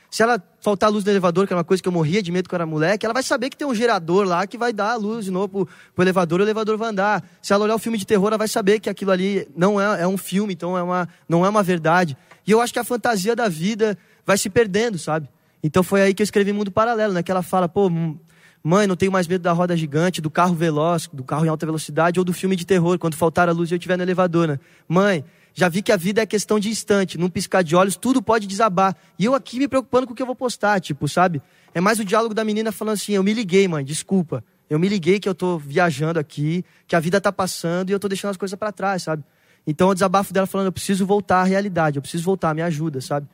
Se 0.10 0.22
ela 0.22 0.44
faltar 0.60 0.90
a 0.90 0.92
luz 0.92 1.06
do 1.06 1.10
elevador, 1.10 1.48
que 1.48 1.54
era 1.54 1.58
uma 1.58 1.64
coisa 1.64 1.82
que 1.82 1.88
eu 1.88 1.92
morria 1.92 2.22
de 2.22 2.34
medo 2.34 2.50
quando 2.50 2.56
era 2.60 2.66
moleque, 2.66 3.06
ela 3.06 3.14
vai 3.14 3.24
saber 3.24 3.50
que 3.50 3.56
tem 3.56 3.66
um 3.66 3.74
gerador 3.74 4.28
lá 4.28 4.46
que 4.46 4.58
vai 4.58 4.74
dar 4.74 4.92
a 4.92 4.96
luz 4.96 5.24
de 5.24 5.32
novo 5.32 5.48
pro, 5.48 5.66
pro 5.96 6.04
elevador 6.04 6.40
e 6.40 6.44
o 6.44 6.46
elevador 6.46 6.78
vai 6.78 6.90
andar. 6.90 7.24
Se 7.42 7.54
ela 7.54 7.64
olhar 7.64 7.76
o 7.76 7.80
filme 7.80 7.98
de 7.98 8.06
terror, 8.06 8.28
ela 8.28 8.38
vai 8.38 8.50
saber 8.50 8.82
que 8.82 8.90
aquilo 8.90 9.10
ali 9.12 9.48
não 9.56 9.80
é, 9.80 10.02
é 10.02 10.08
um 10.08 10.18
filme, 10.18 10.52
então 10.54 10.78
é 10.78 10.84
uma, 10.84 11.08
não 11.30 11.46
é 11.46 11.50
uma 11.50 11.64
verdade. 11.64 12.18
E 12.46 12.52
eu 12.52 12.60
acho 12.60 12.74
que 12.74 12.80
a 12.80 12.84
fantasia 12.84 13.36
da 13.38 13.48
vida 13.48 13.98
vai 14.26 14.38
se 14.38 14.50
perdendo, 14.50 15.00
sabe? 15.00 15.30
Então 15.64 15.82
foi 15.82 16.02
aí 16.02 16.14
que 16.14 16.22
eu 16.22 16.26
escrevi 16.26 16.52
Mundo 16.52 16.72
Paralelo, 16.72 17.14
né? 17.14 17.24
Que 17.24 17.32
ela 17.32 17.42
fala, 17.42 17.70
pô, 17.70 17.88
m- 17.90 18.20
mãe, 18.64 18.88
não 18.88 18.96
tenho 18.96 19.12
mais 19.12 19.28
medo 19.28 19.42
da 19.42 19.52
roda 19.52 19.76
gigante, 19.76 20.22
do 20.22 20.30
carro 20.30 20.54
veloz, 20.54 21.10
do 21.12 21.24
carro 21.24 21.46
em 21.46 21.50
alta 21.50 21.66
velocidade 21.66 22.20
ou 22.20 22.26
do 22.26 22.34
filme 22.34 22.56
de 22.56 22.66
terror, 22.66 22.98
quando 23.00 23.16
faltar 23.16 23.50
a 23.50 23.52
luz 23.52 23.72
e 23.72 23.74
eu 23.74 23.78
estiver 23.78 23.98
no 23.98 24.04
elevador, 24.04 24.48
né? 24.48 24.60
Mãe, 24.88 25.24
já 25.54 25.68
vi 25.68 25.82
que 25.82 25.92
a 25.92 25.98
vida 25.98 26.22
é 26.22 26.26
questão 26.26 26.60
de 26.60 26.70
instante, 26.70 27.18
num 27.18 27.30
piscar 27.30 27.64
de 27.64 27.76
olhos 27.76 27.96
tudo 27.96 28.22
pode 28.22 28.48
desabar. 28.48 28.96
E 29.20 29.26
eu 29.26 29.34
aqui 29.34 29.60
me 29.60 29.68
preocupando 29.68 30.08
com 30.08 30.14
o 30.14 30.16
que 30.16 30.22
eu 30.22 30.26
vou 30.26 30.36
postar, 30.36 30.80
tipo, 30.80 31.08
sabe? 31.08 31.42
É 31.74 31.82
mais 31.82 32.00
o 32.00 32.06
diálogo 32.06 32.34
da 32.34 32.44
menina 32.44 32.72
falando 32.72 32.94
assim: 32.94 33.14
eu 33.14 33.24
me 33.24 33.34
liguei, 33.34 33.68
mãe, 33.68 33.84
desculpa. 33.84 34.44
Eu 34.70 34.80
me 34.80 34.88
liguei 34.88 35.20
que 35.20 35.28
eu 35.28 35.36
tô 35.36 35.58
viajando 35.58 36.18
aqui, 36.18 36.64
que 36.88 36.96
a 36.96 37.00
vida 37.00 37.20
tá 37.20 37.32
passando 37.32 37.90
e 37.90 37.94
eu 37.94 38.00
tô 38.00 38.08
deixando 38.08 38.32
as 38.32 38.38
coisas 38.38 38.58
para 38.58 38.72
trás, 38.72 39.04
sabe? 39.04 39.24
Então 39.68 39.90
o 39.90 39.94
desabafo 39.94 40.32
dela 40.32 40.48
falando: 40.48 40.68
eu 40.68 40.72
preciso 40.72 41.06
voltar 41.06 41.42
à 41.42 41.44
realidade, 41.44 41.98
eu 41.98 42.02
preciso 42.02 42.24
voltar, 42.24 42.56
me 42.56 42.62
ajuda, 42.62 43.02
sabe? 43.02 43.28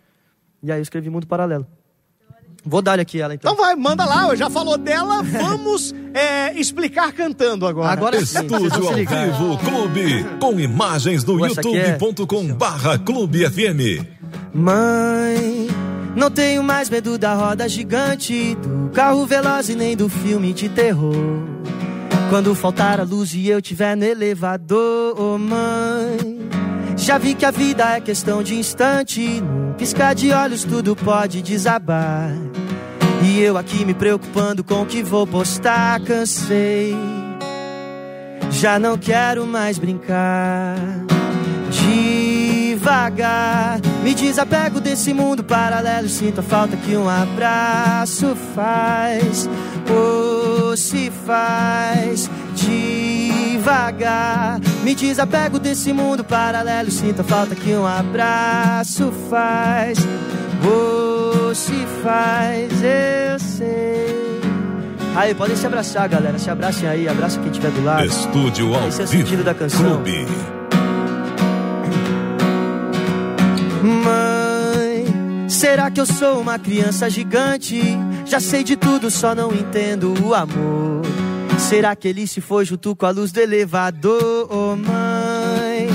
E 0.63 0.71
aí 0.71 0.79
eu 0.79 0.83
escrevi 0.83 1.09
Mundo 1.09 1.27
Paralelo. 1.27 1.67
Vou 2.65 2.81
dar 2.81 2.99
aqui 2.99 3.21
ela 3.21 3.33
então. 3.33 3.53
Então 3.53 3.63
vai, 3.63 3.75
manda 3.75 4.03
lá, 4.05 4.35
já 4.35 4.49
falou 4.49 4.77
dela, 4.77 5.21
vamos 5.23 5.93
é, 6.13 6.53
explicar 6.59 7.11
cantando 7.13 7.65
agora. 7.65 7.91
Agora 7.91 8.25
sim, 8.25 8.39
Estúdio 8.41 8.73
ao 8.73 8.93
vivo 8.93 9.57
Clube, 9.59 10.25
com 10.39 10.59
imagens 10.59 11.23
do 11.23 11.43
aqui 11.43 11.77
é- 11.77 11.91
youtube.com 11.91 12.53
barra 12.53 12.97
Clube 12.97 13.49
FM. 13.49 14.05
Mãe, 14.53 15.67
não 16.15 16.31
tenho 16.31 16.63
mais 16.63 16.89
medo 16.89 17.17
da 17.17 17.33
roda 17.35 17.69
gigante, 17.69 18.55
do 18.55 18.89
carro 18.89 19.25
veloz 19.25 19.69
e 19.69 19.75
nem 19.75 19.95
do 19.95 20.09
filme 20.09 20.51
de 20.51 20.67
terror. 20.67 21.13
Quando 22.29 22.53
faltar 22.53 22.99
a 22.99 23.03
luz 23.03 23.33
e 23.33 23.47
eu 23.47 23.61
tiver 23.61 23.95
no 23.95 24.03
elevador, 24.03 25.15
oh 25.17 25.37
mãe. 25.37 26.56
Já 26.97 27.17
vi 27.17 27.35
que 27.35 27.45
a 27.45 27.51
vida 27.51 27.95
é 27.95 28.01
questão 28.01 28.41
de 28.41 28.55
instante, 28.55 29.39
num 29.39 29.73
piscar 29.73 30.15
de 30.15 30.31
olhos 30.31 30.63
tudo 30.63 30.95
pode 30.95 31.41
desabar. 31.41 32.31
E 33.23 33.39
eu 33.39 33.57
aqui 33.57 33.85
me 33.85 33.93
preocupando 33.93 34.63
com 34.63 34.81
o 34.81 34.85
que 34.85 35.03
vou 35.03 35.27
postar, 35.27 35.99
cansei. 36.01 36.95
Já 38.51 38.79
não 38.79 38.97
quero 38.97 39.45
mais 39.45 39.77
brincar. 39.77 40.75
Devagar, 41.69 43.79
Me 44.03 44.13
desapego 44.13 44.79
desse 44.79 45.13
mundo 45.13 45.43
paralelo. 45.43 46.09
Sinto 46.09 46.39
a 46.39 46.43
falta 46.43 46.75
que 46.77 46.95
um 46.95 47.07
abraço 47.07 48.35
faz. 48.55 49.47
Oh, 49.89 50.75
se 50.75 51.11
faz 51.25 52.29
devagar. 52.55 53.26
Me 54.83 54.95
desapego 54.95 55.59
desse 55.59 55.91
mundo 55.91 56.23
paralelo. 56.23 56.89
Sinto 56.89 57.21
a 57.21 57.23
falta 57.23 57.55
que 57.55 57.73
um 57.73 57.85
abraço 57.85 59.11
faz. 59.29 59.99
Oh, 60.63 61.53
se 61.53 61.85
faz, 62.01 62.71
eu 62.81 63.39
sei. 63.39 64.39
Aí, 65.15 65.35
podem 65.35 65.57
se 65.57 65.65
abraçar, 65.65 66.07
galera. 66.07 66.39
Se 66.39 66.49
abracem 66.49 66.87
aí, 66.87 67.07
abraça 67.07 67.39
quem 67.39 67.49
estiver 67.49 67.71
do 67.71 67.83
lado. 67.83 68.05
Estúdio 68.05 68.73
ao 68.73 68.87
Esse 68.87 69.01
é 69.01 69.03
o 69.03 69.07
sentido 69.07 69.43
da 69.43 69.53
canção. 69.53 70.03
Clube. 70.03 70.25
Mãe, 73.83 75.49
será 75.49 75.91
que 75.91 75.99
eu 75.99 76.05
sou 76.05 76.39
uma 76.39 76.57
criança 76.57 77.09
gigante? 77.09 77.81
Já 78.25 78.39
sei 78.39 78.63
de 78.63 78.77
tudo, 78.77 79.11
só 79.11 79.35
não 79.35 79.51
entendo 79.51 80.13
o 80.23 80.33
amor. 80.33 81.26
Será 81.57 81.95
que 81.95 82.07
ele 82.07 82.25
se 82.27 82.39
foi 82.39 82.65
junto 82.65 82.95
com 82.95 83.05
a 83.05 83.09
luz 83.09 83.31
do 83.31 83.39
elevador? 83.39 84.47
Oh, 84.49 84.75
mãe, 84.75 85.87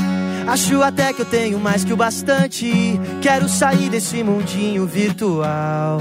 acho 0.47 0.83
até 0.83 1.13
que 1.13 1.23
eu 1.23 1.27
tenho 1.27 1.59
mais 1.59 1.85
que 1.85 1.93
o 1.93 1.97
bastante. 1.97 3.01
Quero 3.21 3.49
sair 3.49 3.89
desse 3.89 4.23
mundinho 4.23 4.87
virtual. 4.87 5.99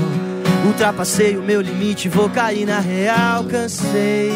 Ultrapassei 0.66 1.38
o 1.38 1.42
meu 1.42 1.62
limite, 1.62 2.10
vou 2.10 2.30
cair 2.30 2.66
na 2.66 2.80
real. 2.80 3.44
Cansei, 3.46 4.32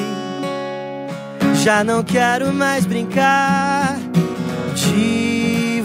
já 1.64 1.84
não 1.84 2.04
quero 2.04 2.54
mais 2.54 2.86
brincar 2.86 3.98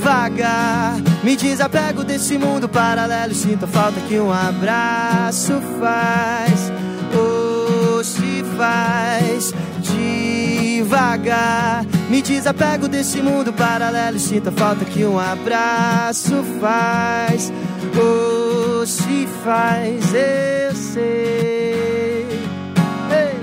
devagar. 0.01 0.97
Me 1.23 1.37
desapego 1.37 2.03
desse 2.05 2.37
mundo 2.39 2.69
paralelo. 2.69 3.35
Sinto 3.35 3.65
a 3.65 3.69
falta 3.69 4.01
que 4.03 4.19
um 4.19 4.33
abraço 4.33 5.61
faz. 5.79 6.73
Oh, 7.15 7.40
faz 8.61 9.55
devagar. 10.77 11.87
Me 12.11 12.21
desapego 12.21 12.87
desse 12.89 13.23
mundo 13.23 13.53
paralelo. 13.55 14.19
Sinto 14.19 14.51
a 14.51 14.53
falta 14.53 14.85
que 14.85 15.03
um 15.05 15.19
abraço 15.19 16.45
faz. 16.61 17.51
Oh, 17.97 18.85
se 18.85 19.27
faz, 19.43 20.13
eu 20.15 20.75
sei. 20.75 22.27
Ei. 23.11 23.41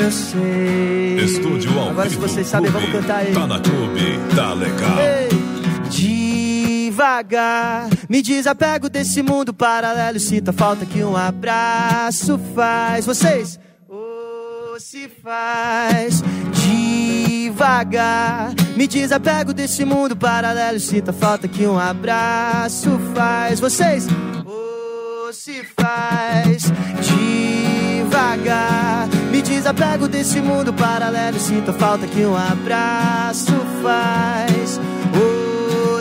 Eu 0.00 0.10
sei. 0.10 1.20
Estúdio 1.22 1.78
ao 1.78 1.90
Agora, 1.90 2.08
se 2.08 2.16
vocês 2.16 2.46
sabem, 2.46 2.70
vamos 2.70 2.90
cantar 2.90 3.18
aí. 3.18 3.34
Tá 3.34 3.46
na 3.46 3.60
clube, 3.60 4.18
tá 4.34 4.54
legal. 4.54 4.98
Ei, 4.98 5.28
Devagar, 6.92 7.88
me 8.06 8.20
desapego 8.20 8.86
desse 8.90 9.22
mundo 9.22 9.54
paralelo. 9.54 10.20
Sinto 10.20 10.52
falta 10.52 10.84
que 10.84 11.02
um 11.02 11.16
abraço 11.16 12.38
faz. 12.54 13.06
Vocês, 13.06 13.58
oh, 13.88 14.78
se 14.78 15.08
faz 15.08 16.22
devagar. 17.48 18.52
Me 18.76 18.86
desapego 18.86 19.54
desse 19.54 19.86
mundo 19.86 20.14
paralelo. 20.14 20.78
Sinto 20.78 21.14
falta 21.14 21.48
que 21.48 21.66
um 21.66 21.78
abraço 21.78 23.00
faz. 23.14 23.58
Vocês, 23.58 24.06
oh, 24.44 25.32
se 25.32 25.64
faz 25.74 26.70
devagar. 28.04 29.08
Me 29.30 29.40
desapego 29.40 30.06
desse 30.08 30.42
mundo 30.42 30.74
paralelo. 30.74 31.40
Sinto 31.40 31.72
falta 31.72 32.06
que 32.06 32.20
um 32.26 32.36
abraço 32.36 33.54
faz. 33.82 34.78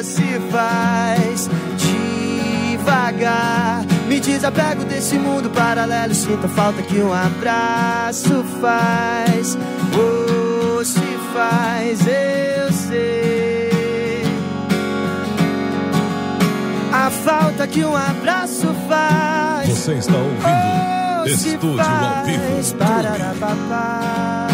Se 0.04 0.40
faz 0.52 1.50
devagar. 2.76 3.86
Me 4.08 4.20
desapego 4.20 4.84
desse 4.86 5.16
mundo 5.16 5.50
paralelo. 5.52 6.14
Sinto 6.16 6.46
a 6.46 6.50
falta 6.50 6.82
que 6.82 6.98
um 7.00 7.14
abraço 7.14 8.44
faz. 8.60 9.58
Oh, 9.96 10.84
se 10.84 11.00
faz, 11.34 12.00
eu 12.08 12.74
sei. 12.74 14.24
A 16.92 17.10
falta 17.10 17.68
que 17.68 17.84
um 17.86 17.96
abraço 17.96 18.68
faz. 18.90 19.70
Você 19.70 19.94
está 19.94 20.18
ouvindo 20.18 20.42
Oh, 21.24 21.26
Estúdio 21.28 21.80
ao 21.80 22.26
vivo. 22.26 22.44
faz. 23.70 24.51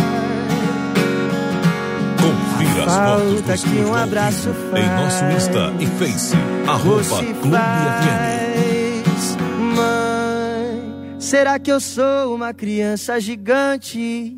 Confira 2.58 2.86
as 2.86 2.93
fotos 2.95 3.41
do 3.41 3.43
que 3.43 3.51
Estúdio 3.51 3.86
um 3.86 3.95
abraço 3.95 4.49
vivo 4.53 4.78
em 4.80 4.89
nosso 4.89 5.20
faz. 5.20 5.36
Insta 5.36 5.74
e 5.80 5.86
Face. 5.88 6.36
Arroba 6.68 7.18
Clube 7.41 7.58
FM. 7.58 9.03
faz, 9.05 9.38
mãe. 9.76 11.16
Será 11.20 11.60
que 11.60 11.72
eu 11.72 11.80
sou 11.80 12.36
uma 12.36 12.53
criança 12.53 13.20
gigante? 13.20 14.36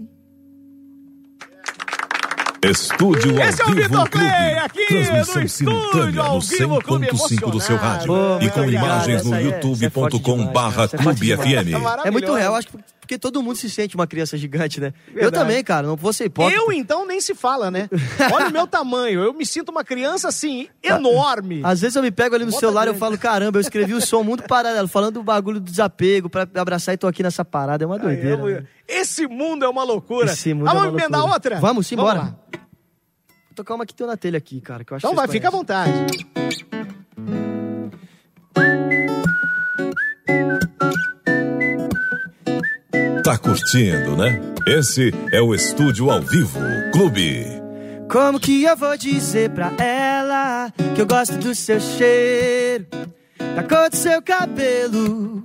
Estúdio 2.62 3.42
Esse 3.42 3.62
é 3.62 3.66
ao 3.66 3.72
o 3.72 3.74
vivo 3.76 3.88
Vitor 3.88 4.10
Clube. 4.10 4.28
Clay, 4.28 4.58
aqui 4.60 4.86
Transmissão 4.88 5.42
no 5.44 5.50
simultânea 5.50 6.04
estúdio, 6.04 6.22
ao 6.22 6.34
no 6.36 6.42
vivo, 6.42 6.82
Clube 6.82 7.08
100.5 7.08 7.52
do 7.52 7.60
seu 7.62 7.78
rádio. 7.78 8.08
Pô, 8.08 8.38
e 8.42 8.50
com 8.50 8.60
obrigado, 8.62 8.86
imagens 8.86 9.24
no 9.26 9.34
aí 9.34 9.46
é- 9.46 9.50
é 9.50 9.54
youtube.com 9.56 10.46
barra 10.48 10.84
é 10.84 10.88
Clube. 10.90 11.38
FM. 11.38 11.72
Maravilhoso. 11.72 12.02
É 12.08 12.12
muito 12.12 12.34
real, 12.34 12.56
acho 12.56 12.68
que 12.68 12.78
porque 13.10 13.18
todo 13.18 13.42
mundo 13.42 13.56
se 13.56 13.68
sente 13.72 13.96
uma 13.96 14.06
criança 14.06 14.38
gigante, 14.38 14.80
né? 14.80 14.94
Eu 15.08 15.14
Verdade. 15.24 15.34
também, 15.44 15.64
cara, 15.64 15.88
não 15.88 15.96
vou 15.96 16.14
ser 16.14 16.26
hipócrita. 16.26 16.62
Eu, 16.62 16.72
então, 16.72 17.08
nem 17.08 17.20
se 17.20 17.34
fala, 17.34 17.72
né? 17.72 17.90
Olha 18.32 18.50
o 18.50 18.52
meu 18.52 18.68
tamanho. 18.68 19.20
Eu 19.24 19.34
me 19.34 19.48
sinto 19.48 19.70
uma 19.70 19.84
criança, 19.84 20.28
assim, 20.28 20.68
enorme. 20.84 21.62
Às 21.64 21.82
vezes 21.82 21.96
eu 21.96 22.04
me 22.04 22.12
pego 22.12 22.36
ali 22.36 22.46
no 22.46 22.52
Bota 22.52 22.60
celular 22.60 22.86
e 22.86 22.92
eu 22.92 22.94
falo, 22.94 23.18
caramba, 23.18 23.58
eu 23.58 23.62
escrevi 23.62 23.96
o 23.96 24.00
som 24.02 24.22
muito 24.22 24.44
paralelo, 24.44 24.88
falando 24.88 25.16
do 25.16 25.24
bagulho 25.24 25.60
do 25.60 25.66
desapego, 25.72 26.30
pra 26.30 26.48
abraçar 26.54 26.94
e 26.94 26.98
tô 27.00 27.08
aqui 27.08 27.24
nessa 27.24 27.44
parada, 27.44 27.84
é 27.84 27.88
uma 27.88 27.98
doideira. 27.98 28.44
Ai, 28.44 28.52
eu- 28.52 28.62
né? 28.62 28.68
Esse 28.88 29.26
mundo 29.26 29.66
é 29.66 29.70
uma 29.70 29.84
loucura. 29.84 30.32
Esse 30.32 30.54
mundo 30.54 30.68
ah, 30.68 30.70
é 30.70 30.74
uma 30.76 30.86
vamos 30.86 31.00
emendar 31.02 31.26
outra? 31.26 31.60
Vamos, 31.60 31.88
simbora. 31.88 32.20
lá. 32.20 32.26
Vou 32.52 33.56
tocar 33.56 33.74
uma 33.74 33.88
que 33.88 33.96
tem 33.96 34.06
na 34.06 34.18
telha 34.18 34.38
aqui, 34.38 34.62
cara, 34.62 34.84
que 34.84 34.94
eu 34.94 34.98
acho 34.98 35.08
Então 35.08 35.16
vai, 35.16 35.26
vocês 35.26 35.34
fica 35.34 35.48
à 35.48 35.52
conhecem. 35.52 36.06
vontade. 36.06 36.79
Curtindo, 43.40 44.16
né? 44.16 44.40
Esse 44.68 45.14
é 45.32 45.42
o 45.42 45.54
Estúdio 45.54 46.10
ao 46.12 46.22
vivo 46.22 46.60
Clube. 46.92 47.46
Como 48.10 48.40
que 48.40 48.64
eu 48.64 48.76
vou 48.76 48.98
dizer 48.98 49.52
pra 49.52 49.72
ela 49.78 50.72
que 50.96 51.02
eu 51.02 51.06
gosto 51.06 51.38
do 51.38 51.54
seu 51.54 51.80
cheiro, 51.80 52.86
da 53.56 53.64
cor 53.64 53.90
do 53.90 53.96
seu 53.96 54.22
cabelo, 54.22 55.39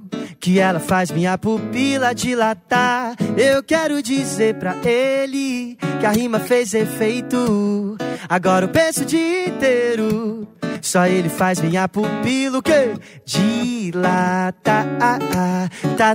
que 0.44 0.60
ela 0.60 0.78
faz 0.78 1.10
minha 1.10 1.38
pupila 1.38 2.14
dilatar? 2.14 3.16
Eu 3.34 3.62
quero 3.62 4.02
dizer 4.02 4.56
pra 4.56 4.76
ele 4.84 5.78
que 5.98 6.04
a 6.04 6.10
rima 6.10 6.38
fez 6.38 6.74
efeito. 6.74 7.96
Agora 8.28 8.66
eu 8.66 8.68
penso 8.68 9.04
o 9.04 9.06
dia 9.06 9.48
inteiro. 9.48 10.46
Só 10.82 11.06
ele 11.06 11.30
faz 11.30 11.62
minha 11.62 11.88
pupila 11.88 12.58
o 12.58 12.62
quê? 12.62 12.92
Dilata. 13.24 14.84
Ah, 15.00 15.18
ah. 15.34 15.70
Ta, 15.96 16.14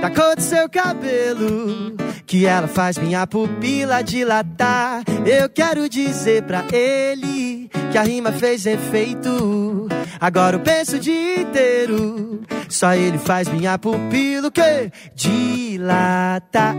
Da 0.00 0.10
cor 0.10 0.36
do 0.36 0.42
seu 0.42 0.68
cabelo, 0.68 1.96
que 2.26 2.46
ela 2.46 2.68
faz 2.68 2.98
minha 2.98 3.26
pupila 3.26 4.02
dilatar. 4.02 5.02
Eu 5.26 5.48
quero 5.48 5.88
dizer 5.88 6.42
pra 6.42 6.64
ele 6.72 7.68
que 7.90 7.98
a 7.98 8.02
rima 8.02 8.32
fez 8.32 8.66
efeito. 8.66 9.88
Agora 10.20 10.56
eu 10.56 10.60
penso 10.60 10.96
o 10.96 10.98
dia 10.98 11.40
inteiro, 11.40 12.40
só 12.68 12.94
ele 12.94 13.18
faz 13.18 13.48
minha 13.48 13.78
pupila 13.78 14.48
o 14.48 14.50
quê? 14.50 14.90
Dilata. 15.14 16.74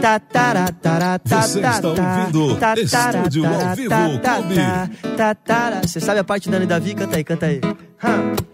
Ta, 0.00 0.20
tara, 0.20 0.72
tara, 0.80 1.18
ta, 1.18 1.42
Você 1.42 1.60
está 1.60 1.88
ouvindo 1.88 2.58
Estúdio 2.82 3.44
ao 3.46 3.76
Vivo 3.76 4.20
Clube. 4.20 4.54
Você 5.82 6.00
sabe 6.00 6.20
a 6.20 6.24
parte 6.24 6.48
da 6.48 6.56
Ana 6.56 6.64
e 6.64 6.68
Davi? 6.68 6.94
Canta 6.94 7.16
aí, 7.16 7.24
canta 7.24 7.46
aí. 7.46 7.60
Hum. 8.04 8.53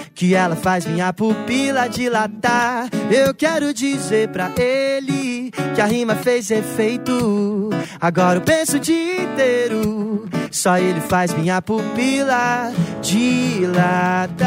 que 0.21 0.35
ela 0.35 0.55
faz 0.55 0.85
minha 0.85 1.11
pupila 1.11 1.89
dilatar. 1.89 2.87
Eu 3.09 3.33
quero 3.33 3.73
dizer 3.73 4.27
pra 4.27 4.51
ele 4.55 5.49
que 5.73 5.81
a 5.81 5.85
rima 5.85 6.13
fez 6.13 6.51
efeito. 6.51 7.71
Agora 7.99 8.37
eu 8.37 8.43
penso 8.43 8.77
o 8.77 8.79
dia 8.79 9.23
inteiro, 9.23 10.29
só 10.51 10.77
ele 10.77 11.01
faz 11.01 11.33
minha 11.33 11.59
pupila 11.59 12.71
dilatar. 13.01 14.37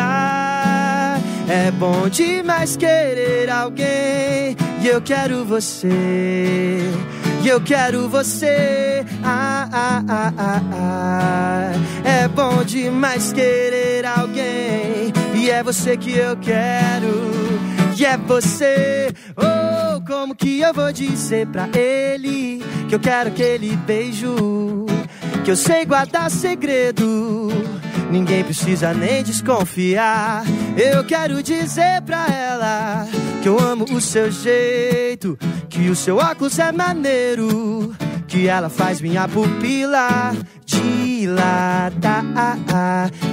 É 1.48 1.72
bom 1.72 2.08
demais 2.08 2.76
querer 2.76 3.50
alguém 3.50 4.56
e 4.80 4.86
eu 4.86 5.02
quero 5.02 5.44
você. 5.44 6.78
E 7.44 7.48
eu 7.48 7.60
quero 7.60 8.08
você. 8.08 9.04
Ah, 9.22 9.68
ah, 9.70 10.02
ah, 10.08 10.32
ah, 10.38 10.62
ah. 10.72 11.72
É 12.02 12.26
bom 12.26 12.64
demais 12.64 13.34
querer 13.34 14.06
alguém. 14.06 15.12
E 15.34 15.50
é 15.50 15.62
você 15.62 15.94
que 15.94 16.16
eu 16.16 16.38
quero. 16.38 17.30
E 17.98 18.02
é 18.06 18.16
você. 18.16 19.12
Oh, 19.36 20.00
como 20.06 20.34
que 20.34 20.60
eu 20.60 20.72
vou 20.72 20.90
dizer 20.90 21.46
pra 21.48 21.68
ele 21.74 22.62
que 22.88 22.94
eu 22.94 23.00
quero 23.00 23.28
aquele 23.28 23.76
beijo? 23.76 24.86
Que 25.44 25.50
eu 25.50 25.56
sei 25.56 25.84
guardar 25.84 26.30
segredo. 26.30 27.50
Ninguém 28.10 28.42
precisa 28.42 28.94
nem 28.94 29.22
desconfiar. 29.22 30.44
Eu 30.78 31.04
quero 31.04 31.42
dizer 31.42 32.00
pra 32.06 32.26
ela 32.26 33.06
que 33.44 33.48
eu 33.50 33.60
amo 33.60 33.84
o 33.92 34.00
seu 34.00 34.30
jeito, 34.30 35.38
que 35.68 35.90
o 35.90 35.94
seu 35.94 36.16
óculos 36.16 36.58
é 36.58 36.72
maneiro, 36.72 37.94
que 38.26 38.48
ela 38.48 38.70
faz 38.70 39.02
minha 39.02 39.28
pupila 39.28 40.32
dilatar. 40.64 42.24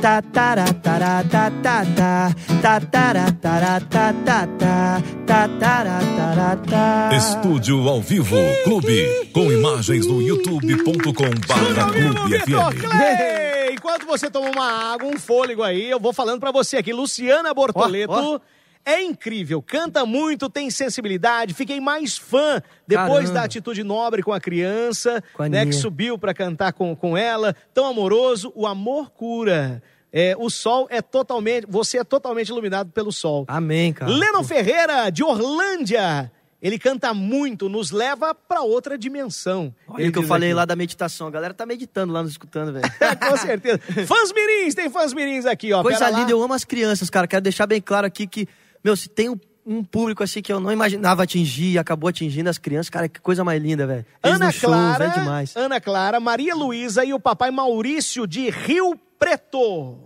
Ta 0.02 0.22
tara 0.22 0.66
tara 0.74 1.24
ta 1.24 1.50
ta 1.64 1.86
ta 1.96 2.36
ta 2.62 2.80
tara 2.82 3.32
tara 3.42 3.80
ta 3.90 4.14
ta 4.26 4.48
ta 4.60 5.02
ta 5.26 5.48
tara 5.48 6.00
tara 6.18 6.58
ta. 6.58 7.10
Estúdio 7.16 7.88
ao 7.88 8.02
vivo, 8.02 8.36
Clube, 8.66 9.30
com 9.32 9.50
imagens 9.50 10.06
no 10.08 10.22
youtube.com 10.22 11.30
barra 11.48 11.90
Clube 11.90 12.38
Vitor 12.38 12.74
FM. 12.74 12.82
Clay! 12.82 13.74
Enquanto 13.76 14.06
você 14.06 14.30
toma 14.30 14.50
uma 14.50 14.94
água, 14.94 15.08
um 15.08 15.18
fôlego 15.18 15.64
aí, 15.64 15.90
eu 15.90 16.02
vou 16.02 16.12
falando 16.12 16.42
pra 16.42 16.52
você 16.52 16.76
aqui. 16.76 16.92
Luciana 16.92 17.54
Bortoleto. 17.54 18.12
Ó, 18.12 18.36
ó. 18.36 18.40
É 18.86 19.02
incrível, 19.02 19.62
canta 19.62 20.06
muito, 20.06 20.50
tem 20.50 20.70
sensibilidade. 20.70 21.54
Fiquei 21.54 21.80
mais 21.80 22.18
fã 22.18 22.62
depois 22.88 23.10
Caramba. 23.10 23.34
da 23.34 23.44
atitude 23.44 23.84
nobre 23.84 24.24
com 24.24 24.34
a 24.34 24.40
criança, 24.40 25.24
né, 25.50 25.66
que 25.66 25.74
subiu 25.74 26.18
pra 26.18 26.34
cantar 26.34 26.74
com, 26.74 26.96
com 26.96 27.18
ela. 27.18 27.56
Tão 27.74 27.86
amoroso, 27.86 28.52
o 28.56 28.66
amor 28.66 29.12
cura. 29.12 29.82
É, 30.14 30.36
o 30.38 30.50
sol 30.50 30.88
é 30.90 31.02
totalmente, 31.02 31.66
você 31.70 32.00
é 32.00 32.04
totalmente 32.04 32.50
iluminado 32.50 32.92
pelo 32.92 33.12
sol. 33.12 33.46
Amém, 33.48 33.94
cara. 33.94 34.12
Lennon 34.12 34.44
Ferreira, 34.44 35.10
de 35.10 35.24
Orlândia. 35.24 36.32
Ele 36.62 36.78
canta 36.78 37.12
muito, 37.12 37.68
nos 37.68 37.90
leva 37.90 38.36
pra 38.36 38.62
outra 38.62 38.96
dimensão. 38.96 39.74
Olha 39.88 40.10
o 40.10 40.12
que 40.12 40.20
eu 40.20 40.24
falei 40.24 40.50
aqui. 40.50 40.56
lá 40.56 40.66
da 40.66 40.76
meditação. 40.76 41.26
A 41.26 41.32
galera 41.32 41.56
tá 41.56 41.66
meditando 41.66 42.14
lá, 42.14 42.22
nos 42.22 42.32
escutando, 42.32 42.72
velho. 42.72 42.86
Com 43.28 43.38
certeza. 43.38 43.80
Fãs 44.06 44.32
mirins, 44.32 44.76
tem 44.76 44.88
fãs 44.88 45.12
mirins 45.12 45.48
aqui, 45.48 45.74
ó. 45.74 45.82
Coisa 45.82 45.98
Pera 45.98 46.12
lá. 46.12 46.20
linda, 46.20 46.32
eu 46.32 46.42
amo 46.42 46.54
as 46.54 46.64
crianças, 46.64 47.10
cara. 47.10 47.26
Quero 47.26 47.42
deixar 47.42 47.66
bem 47.66 47.82
claro 47.82 48.06
aqui 48.06 48.28
que, 48.28 48.48
meu, 48.84 48.96
se 48.96 49.08
tem 49.10 49.30
um, 49.30 49.40
um 49.66 49.84
público 49.84 50.24
assim 50.24 50.42
que 50.42 50.52
eu 50.52 50.60
não 50.60 50.72
imaginava 50.72 51.24
atingir 51.24 51.74
e 51.74 51.78
acabou 51.78 52.10
atingindo 52.10 52.50
as 52.50 52.58
crianças, 52.58 52.90
cara, 52.90 53.08
que 53.08 53.20
coisa 53.22 53.44
mais 53.44 53.62
linda, 53.62 53.86
velho. 53.88 54.06
Ana 54.24 54.52
Clara, 54.52 55.08
velho 55.10 55.20
demais. 55.24 55.56
Ana 55.56 55.80
Clara, 55.80 56.20
Maria 56.20 56.56
Luísa 56.56 57.04
e 57.06 57.14
o 57.14 57.20
papai 57.20 57.52
Maurício 57.52 58.26
de 58.28 58.50
Rio 58.50 58.96
Preto. 59.20 59.98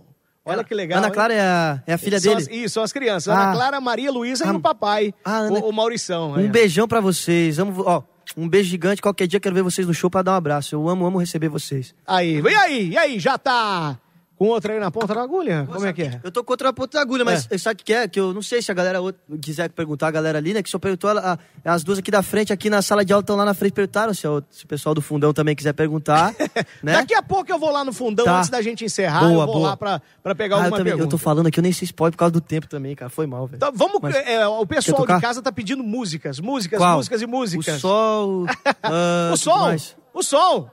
Olha 0.44 0.62
que 0.62 0.74
legal. 0.74 0.98
Ana? 0.98 1.10
Clara 1.10 1.34
é 1.34 1.40
a, 1.40 1.82
é 1.86 1.92
a 1.94 1.98
filha 1.98 2.20
São 2.20 2.34
dele. 2.36 2.42
as- 2.48 2.56
isso, 2.56 2.74
são 2.74 2.82
as 2.84 2.92
crianças. 2.92 3.34
Ana 3.34 3.50
Ah. 3.50 3.52
Clara, 3.52 3.80
Maria 3.80 4.12
Luísa 4.12 4.44
e 4.46 4.48
Ah, 4.48 4.52
o 4.52 4.60
papai, 4.60 5.12
ah, 5.24 5.38
Ana- 5.38 5.58
o, 5.58 5.70
o 5.70 5.72
Maurição. 5.72 6.32
Um 6.32 6.46
ó. 6.46 6.48
beijão 6.48 6.86
pra 6.86 7.00
vocês. 7.00 7.58
Amo, 7.58 7.82
ó, 7.84 8.02
um 8.36 8.48
beijo 8.48 8.68
gigante. 8.70 9.02
Qualquer 9.02 9.26
dia 9.26 9.40
quero 9.40 9.54
ver 9.56 9.62
vocês 9.62 9.86
no 9.88 9.92
show 9.94 10.08
pra 10.08 10.22
dar 10.22 10.32
um 10.32 10.36
abraço. 10.36 10.74
Eu 10.74 10.88
amo, 10.88 11.04
amo 11.04 11.18
receber 11.18 11.48
vocês. 11.48 11.92
Aí, 12.06 12.40
e 12.40 12.54
aí, 12.54 12.88
e 12.90 12.96
aí, 12.98 13.18
já 13.18 13.36
tá 13.36 13.98
com 14.36 14.46
outra 14.48 14.72
aí 14.74 14.78
na 14.80 14.90
ponta 14.90 15.14
da 15.14 15.22
agulha? 15.22 15.66
Como 15.72 15.86
é 15.86 15.92
que 15.92 16.02
é? 16.02 16.20
Eu 16.22 16.30
tô 16.30 16.44
contra 16.44 16.68
a 16.68 16.72
ponta 16.72 16.98
da 16.98 17.02
agulha, 17.02 17.24
mas 17.24 17.48
sabe 17.58 17.80
o 17.80 17.84
que 17.84 17.92
é? 17.92 18.06
Que 18.06 18.20
eu 18.20 18.34
não 18.34 18.42
sei 18.42 18.60
se 18.60 18.70
a 18.70 18.74
galera 18.74 18.98
quiser 19.40 19.70
perguntar, 19.70 20.08
a 20.08 20.10
galera 20.10 20.38
ali, 20.38 20.52
né? 20.52 20.62
Que 20.62 20.68
só 20.70 20.78
perguntou, 20.78 21.08
ela- 21.10 21.38
a- 21.64 21.72
as 21.74 21.82
duas 21.82 21.98
aqui 21.98 22.10
da 22.10 22.22
frente, 22.22 22.52
aqui 22.52 22.68
na 22.68 22.82
sala 22.82 23.04
de 23.04 23.12
aula, 23.12 23.20
estão 23.22 23.34
lá 23.36 23.44
na 23.44 23.54
frente, 23.54 23.72
perguntaram. 23.72 24.12
Se, 24.12 24.26
o- 24.28 24.42
se 24.50 24.64
o 24.64 24.68
pessoal 24.68 24.94
do 24.94 25.00
fundão 25.00 25.32
também 25.32 25.56
quiser 25.56 25.72
perguntar, 25.72 26.34
né? 26.82 26.92
Daqui 26.92 27.14
a 27.14 27.22
pouco 27.22 27.50
eu 27.50 27.58
vou 27.58 27.70
lá 27.70 27.84
no 27.84 27.92
fundão, 27.92 28.24
Tá. 28.24 28.38
antes 28.38 28.50
da 28.50 28.60
gente 28.60 28.84
encerrar, 28.84 29.20
Boa, 29.20 29.30
eu 29.32 29.46
vou 29.46 29.54
boa. 29.54 29.68
lá 29.70 29.76
pra, 29.76 30.02
pra 30.22 30.34
pegar 30.34 30.56
Ah, 30.56 30.58
eu, 30.58 30.62
alguma 30.64 30.78
também, 30.78 30.92
eu 30.92 30.96
pergunta. 30.98 31.10
tô 31.16 31.18
falando 31.18 31.46
aqui, 31.46 31.58
eu 31.58 31.62
nem 31.62 31.72
sei 31.72 31.86
spoiler 31.86 32.12
por 32.12 32.18
causa 32.18 32.32
do 32.32 32.40
tempo 32.40 32.66
também, 32.68 32.94
cara. 32.94 33.08
Foi 33.10 33.26
mal, 33.26 33.46
velho. 33.46 33.56
Então, 33.56 33.72
vamos, 33.74 33.98
Mas- 34.02 34.14
é, 34.16 34.46
o 34.46 34.66
pessoal 34.66 35.06
de 35.06 35.20
casa 35.20 35.40
tá 35.40 35.50
pedindo 35.50 35.82
músicas, 35.82 36.38
músicas, 36.40 36.78
Qual? 36.78 36.96
músicas 36.96 37.22
e 37.22 37.26
músicas. 37.26 37.76
O 37.76 37.80
sol. 37.80 38.46
ah, 38.82 39.30
O 39.32 39.36
sol? 39.36 39.76
O 40.12 40.22
sol! 40.22 40.70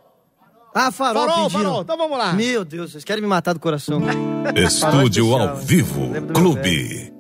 Ah, 0.75 0.91
farol, 0.91 1.27
Farol, 1.27 1.43
pediram. 1.43 1.63
farol. 1.63 1.81
Então 1.83 1.97
vamos 1.97 2.17
lá. 2.17 2.33
Meu 2.33 2.65
Deus, 2.65 2.91
vocês 2.91 3.03
querem 3.03 3.21
me 3.21 3.27
matar 3.27 3.53
do 3.53 3.59
coração. 3.59 4.01
Estúdio 4.55 5.35
ao 5.35 5.55
vivo, 5.55 6.09
Clube. 6.33 7.11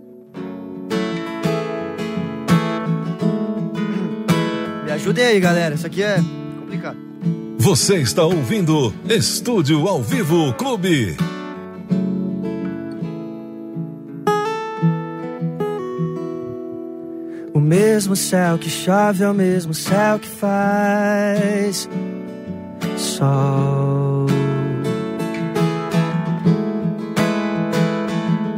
me 4.85 4.91
ajudem 4.91 5.25
aí, 5.25 5.39
galera. 5.39 5.75
Isso 5.75 5.85
aqui 5.85 6.01
é 6.03 6.17
complicado. 6.59 6.97
Você 7.57 7.97
está 7.97 8.23
ouvindo 8.23 8.93
Estúdio 9.07 9.87
ao 9.87 10.01
vivo, 10.01 10.53
Clube. 10.55 11.15
O 17.53 17.59
mesmo 17.59 18.15
céu 18.15 18.57
que 18.57 18.69
chove 18.69 19.23
é 19.23 19.29
o 19.29 19.33
mesmo 19.33 19.73
céu 19.73 20.19
que 20.19 20.27
faz 20.27 21.87
sol. 22.97 24.27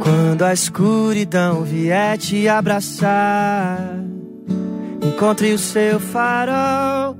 Quando 0.00 0.42
a 0.42 0.52
escuridão 0.52 1.64
vier 1.64 2.18
te 2.18 2.46
abraçar, 2.48 3.78
encontre 5.02 5.52
o 5.54 5.58
seu 5.58 5.98
farol. 5.98 7.16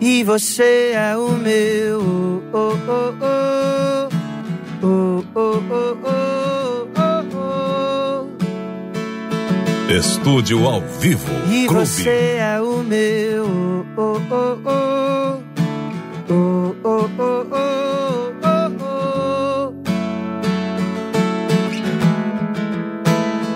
E 0.00 0.22
você 0.22 0.92
é 0.94 1.16
o 1.16 1.30
meu. 1.30 2.42
Oh, 2.52 2.74
oh, 2.88 3.14
oh, 3.22 4.08
oh, 4.82 5.24
oh, 5.34 5.62
oh, 5.70 5.96
oh, 6.04 6.88
oh. 6.94 7.38
oh. 7.38 7.84
Estúdio 9.90 10.66
ao 10.66 10.80
vivo. 10.80 11.32
E 11.50 11.66
Clube. 11.66 11.86
você 11.86 12.36
é 12.38 12.60
o 12.60 12.82
meu. 12.82 13.73
Oh, 13.96 14.20
oh, 14.28 14.58
oh. 14.66 15.42
Oh, 16.28 16.74
oh, 16.84 17.10
oh, 17.18 17.46
oh. 17.52 17.84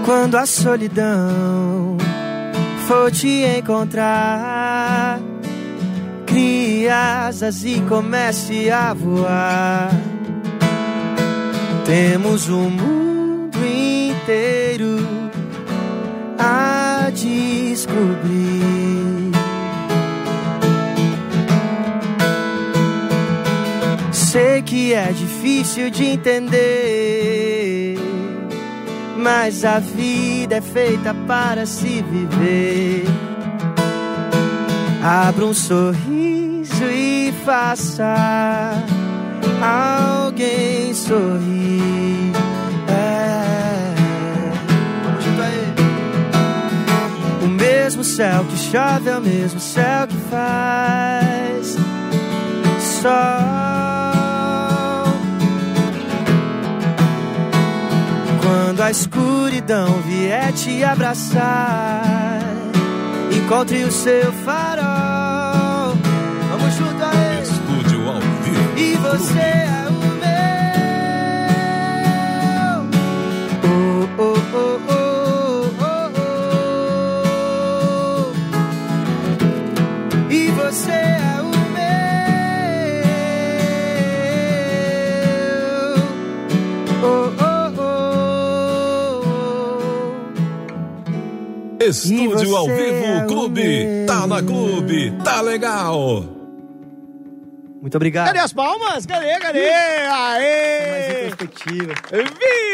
Quando 0.04 0.36
a 0.36 0.46
solidão 0.46 1.98
for 2.86 3.10
te 3.10 3.44
encontrar, 3.44 5.20
crie 6.24 6.88
asas 6.88 7.64
e 7.64 7.80
comece 7.82 8.70
a 8.70 8.94
voar. 8.94 9.90
Temos 11.84 12.48
o 12.48 12.70
mundo 12.70 13.58
inteiro 13.58 14.98
a 16.38 17.10
descobrir. 17.10 18.57
sei 24.38 24.62
que 24.62 24.94
é 24.94 25.10
difícil 25.10 25.90
de 25.90 26.04
entender, 26.04 27.96
mas 29.16 29.64
a 29.64 29.80
vida 29.80 30.58
é 30.58 30.60
feita 30.60 31.12
para 31.26 31.66
se 31.66 32.02
viver. 32.02 33.02
Abra 35.02 35.44
um 35.44 35.52
sorriso 35.52 36.84
e 36.84 37.34
faça 37.44 38.84
alguém 39.60 40.94
sorrir. 40.94 42.32
É. 42.88 43.94
O 47.44 47.48
mesmo 47.48 48.04
céu 48.04 48.44
que 48.44 48.56
chove 48.56 49.10
é 49.10 49.18
o 49.18 49.20
mesmo 49.20 49.58
céu 49.58 50.06
que 50.06 50.16
faz. 50.30 51.76
Só 53.02 53.67
Quando 58.78 58.86
a 58.86 58.90
escuridão 58.92 60.02
vier 60.02 60.52
te 60.52 60.84
abraçar, 60.84 62.40
encontre 63.36 63.82
o 63.82 63.90
seu 63.90 64.32
farol. 64.32 65.07
Estúdio 91.88 92.56
ao 92.56 92.66
vivo 92.66 93.04
é 93.04 93.24
Clube. 93.26 93.62
meu. 93.62 94.06
Tá 94.06 94.26
na 94.26 94.42
Clube. 94.42 95.12
Tá 95.24 95.40
legal. 95.40 96.24
Muito 97.80 97.94
obrigado. 97.96 98.26
Cadê 98.26 98.40
as 98.40 98.52
palmas? 98.52 99.06
Cadê, 99.06 99.38
cadê? 99.38 99.70
Aê! 99.70 101.30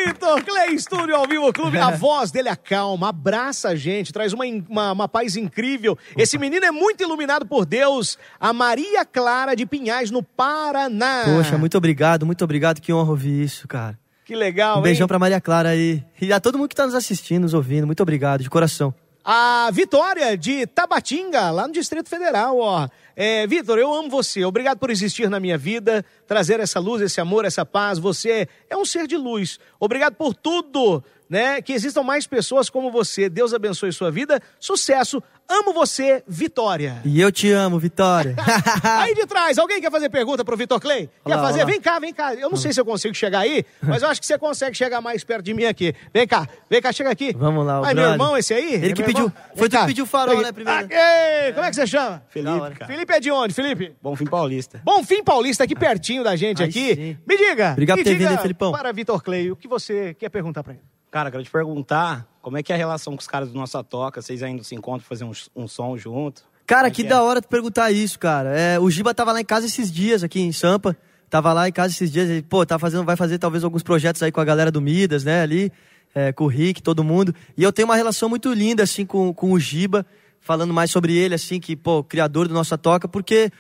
Vitor 0.07 0.43
Clay 0.43 0.75
Estúdio 0.75 1.15
ao 1.15 1.27
vivo 1.27 1.53
clube, 1.53 1.77
a 1.79 1.91
voz 1.97 2.31
dele 2.31 2.49
acalma, 2.49 3.11
abraça 3.11 3.69
a 3.69 3.77
gente, 3.77 4.13
traz 4.13 4.33
uma, 4.33 4.45
uma, 4.69 4.93
uma 4.93 5.09
paz 5.09 5.37
incrível. 5.37 5.99
Esse 6.17 6.39
menino 6.39 6.65
é 6.65 6.71
muito 6.71 7.03
iluminado 7.03 7.45
por 7.45 7.67
Deus. 7.67 8.17
A 8.41 8.53
Maria 8.55 9.05
Clara 9.05 9.55
de 9.55 9.67
Pinhais, 9.67 10.11
no 10.11 10.23
Paraná. 10.23 11.25
Poxa, 11.27 11.59
muito 11.59 11.77
obrigado, 11.77 12.25
muito 12.25 12.43
obrigado. 12.43 12.81
Que 12.81 12.93
honra 12.93 13.11
ouvir 13.11 13.43
isso, 13.45 13.69
cara. 13.69 13.99
Que 14.25 14.35
legal, 14.35 14.79
Um 14.79 14.83
beijão 14.83 15.05
hein? 15.05 15.09
pra 15.09 15.19
Maria 15.19 15.39
Clara 15.41 15.69
aí. 15.69 16.03
E 16.19 16.33
a 16.33 16.41
todo 16.41 16.57
mundo 16.57 16.69
que 16.71 16.75
tá 16.75 16.87
nos 16.87 16.95
assistindo, 16.95 17.43
nos 17.43 17.53
ouvindo. 17.53 17.87
Muito 17.87 18.03
obrigado, 18.03 18.43
de 18.43 18.49
coração. 18.49 18.95
A 19.27 19.71
Vitória 19.73 20.37
de 20.37 20.67
Tabatinga, 20.67 21.51
lá 21.51 21.67
no 21.67 21.73
Distrito 21.73 22.11
Federal, 22.11 22.59
ó. 22.59 22.87
É, 23.17 23.47
Vitor, 23.47 23.79
eu 23.79 23.91
amo 23.91 24.11
você. 24.11 24.45
Obrigado 24.45 24.79
por 24.79 24.91
existir 24.91 25.31
na 25.31 25.41
minha 25.41 25.57
vida, 25.57 26.05
trazer 26.27 26.61
essa 26.61 26.79
luz, 26.79 27.01
esse 27.01 27.23
amor, 27.23 27.47
essa 27.47 27.65
paz. 27.65 27.99
Você 27.99 28.47
é 28.69 28.77
um 28.77 28.85
ser 28.85 29.07
de 29.07 29.17
luz. 29.17 29.59
Obrigado 29.81 30.15
por 30.15 30.35
tudo, 30.35 31.03
né? 31.27 31.63
Que 31.63 31.73
existam 31.73 32.03
mais 32.03 32.27
pessoas 32.27 32.69
como 32.69 32.91
você. 32.91 33.31
Deus 33.31 33.55
abençoe 33.55 33.93
sua 33.93 34.11
vida. 34.11 34.43
Sucesso. 34.61 35.23
Amo 35.47 35.75
você, 35.75 36.23
Vitória. 36.27 37.03
E 37.05 37.21
eu 37.21 37.31
te 37.31 37.51
amo, 37.51 37.79
Vitória. 37.79 38.35
Aí 38.83 39.15
de 39.15 39.27
trás, 39.27 39.59
alguém 39.59 39.79
quer 39.81 39.91
fazer 39.91 40.09
pergunta 40.09 40.43
pro 40.43 40.57
Vitor 40.57 40.81
Clay? 40.81 41.09
Quer 41.25 41.35
Olá, 41.35 41.43
fazer? 41.43 41.61
olá. 41.61 41.71
Vem 41.71 41.81
cá, 41.81 41.99
vem 41.99 42.15
cá. 42.15 42.35
Eu 42.35 42.49
não 42.49 42.57
sei 42.57 42.73
se 42.73 42.81
eu 42.81 42.85
consigo 42.85 43.15
chegar 43.15 43.41
aí, 43.41 43.63
mas 43.83 44.03
eu 44.03 44.09
acho 44.09 44.21
que 44.21 44.27
você 44.27 44.39
consegue 44.39 44.75
chegar 44.75 45.03
mais 45.03 45.23
perto 45.23 45.45
de 45.45 45.53
mim 45.53 45.65
aqui. 45.65 45.95
Vem 46.15 46.27
cá, 46.27 46.49
vem 46.69 46.81
cá, 46.81 46.91
chega 46.93 47.11
aqui. 47.11 47.35
Vamos 47.37 47.65
lá, 47.67 47.83
o 47.83 47.85
Ai, 47.85 47.93
meu 47.95 48.11
irmão, 48.11 48.37
esse 48.39 48.55
aí? 48.55 48.75
Ele 48.75 48.91
É 48.91 48.95
que 48.95 49.03
pediu- 49.03 49.27
irmão? 49.27 49.33
foi 49.55 49.69
tu 49.69 49.79
que 49.79 49.87
pediu 49.87 50.05
o 50.05 50.07
farol, 50.07 50.41
né, 50.41 50.51
primeiro? 50.51 50.81
Aqui. 50.87 51.53
Como 51.53 51.67
é 51.67 51.71
que 51.71 51.77
você 51.77 51.87
chama? 51.87 52.23
Felipe, 52.31 52.71
cara. 52.79 52.87
Felipe 52.87 53.13
é 53.13 53.21
de 53.21 53.31
onde, 53.31 53.53
Felipe? 53.55 53.95
Bom 54.03 54.17
fim 54.17 54.25
paulista. 54.27 54.81
Bom 54.83 55.05
Fim 55.05 55.23
Paulista, 55.23 55.65
aqui 55.65 55.75
pertinho 55.77 56.25
da 56.25 56.35
gente 56.37 56.63
Aí 56.63 56.69
aqui. 56.71 56.95
sim. 56.95 57.19
Me 57.27 57.37
diga. 57.37 57.73
Obrigado 57.73 57.99
me 57.99 58.03
por 58.03 58.09
ter 58.09 58.15
diga 58.17 58.29
vindo 58.31 58.39
aí, 58.39 58.43
Felipão. 58.43 58.73
Para 58.73 58.93
Vitor 58.93 59.23
Clay, 59.23 59.51
o 59.51 59.57
que 59.57 59.69
você 59.69 60.15
quer 60.15 60.31
perguntar 60.31 60.65
pra 60.65 60.73
ele? 60.73 60.83
Cara, 61.15 61.31
quero 61.31 61.45
te 61.45 61.51
perguntar 61.51 62.27
como 62.43 62.59
é 62.59 62.63
que 62.65 62.73
é 62.73 62.75
a 62.75 62.77
relação 62.77 63.13
com 63.13 63.21
os 63.21 63.29
caras 63.29 63.49
do 63.49 63.55
Nossa 63.57 63.85
Toca? 63.85 64.21
Vocês 64.21 64.43
ainda 64.43 64.65
se 64.65 64.75
encontram 64.75 65.07
fazer 65.07 65.23
um, 65.23 65.31
um 65.55 65.69
som 65.69 65.97
junto? 65.97 66.43
Cara, 66.67 66.89
é 66.89 66.91
que 66.91 67.03
é? 67.03 67.05
da 67.05 67.23
hora 67.23 67.41
tu 67.41 67.47
perguntar 67.47 67.93
isso, 67.93 68.19
cara. 68.19 68.49
É, 68.59 68.81
o 68.81 68.91
Giba 68.91 69.15
tava 69.15 69.31
lá 69.31 69.41
em 69.41 69.45
casa 69.45 69.65
esses 69.65 69.93
dias, 69.93 70.25
aqui 70.25 70.41
em 70.41 70.51
Sampa. 70.51 70.97
Tava 71.31 71.53
lá 71.53 71.69
em 71.69 71.73
casa 71.73 71.95
esses 71.95 72.11
dias. 72.11 72.29
Ele, 72.29 72.43
pô, 72.43 72.67
tá 72.67 72.81
fazendo, 72.81 73.05
vai 73.05 73.15
fazer 73.15 73.39
talvez 73.39 73.63
alguns 73.63 73.85
projetos 73.85 74.25
aí 74.25 74.33
com 74.33 74.41
a 74.41 74.45
galera 74.45 74.73
do 74.73 74.81
Midas, 74.81 75.23
né? 75.23 75.41
Ali, 75.41 75.71
é, 76.13 76.33
com 76.33 76.47
o 76.47 76.49
Rick, 76.49 76.83
todo 76.83 77.05
mundo. 77.05 77.33
E 77.57 77.63
eu 77.63 77.73
tenho 77.73 77.87
uma 77.87 77.95
relação 77.95 78.29
muito 78.29 78.53
linda, 78.53 78.83
assim, 78.83 79.07
com, 79.07 79.33
com 79.33 79.53
o 79.53 79.61
Giba. 79.61 80.05
Falando 80.41 80.75
mais 80.75 80.91
sobre 80.91 81.17
ele, 81.17 81.37
assim, 81.37 81.61
que, 81.61 81.77
pô, 81.77 82.03
criador 82.03 82.49
do 82.49 82.55
Nossa 82.55 82.77
Toca. 82.77 83.07
Porque 83.07 83.53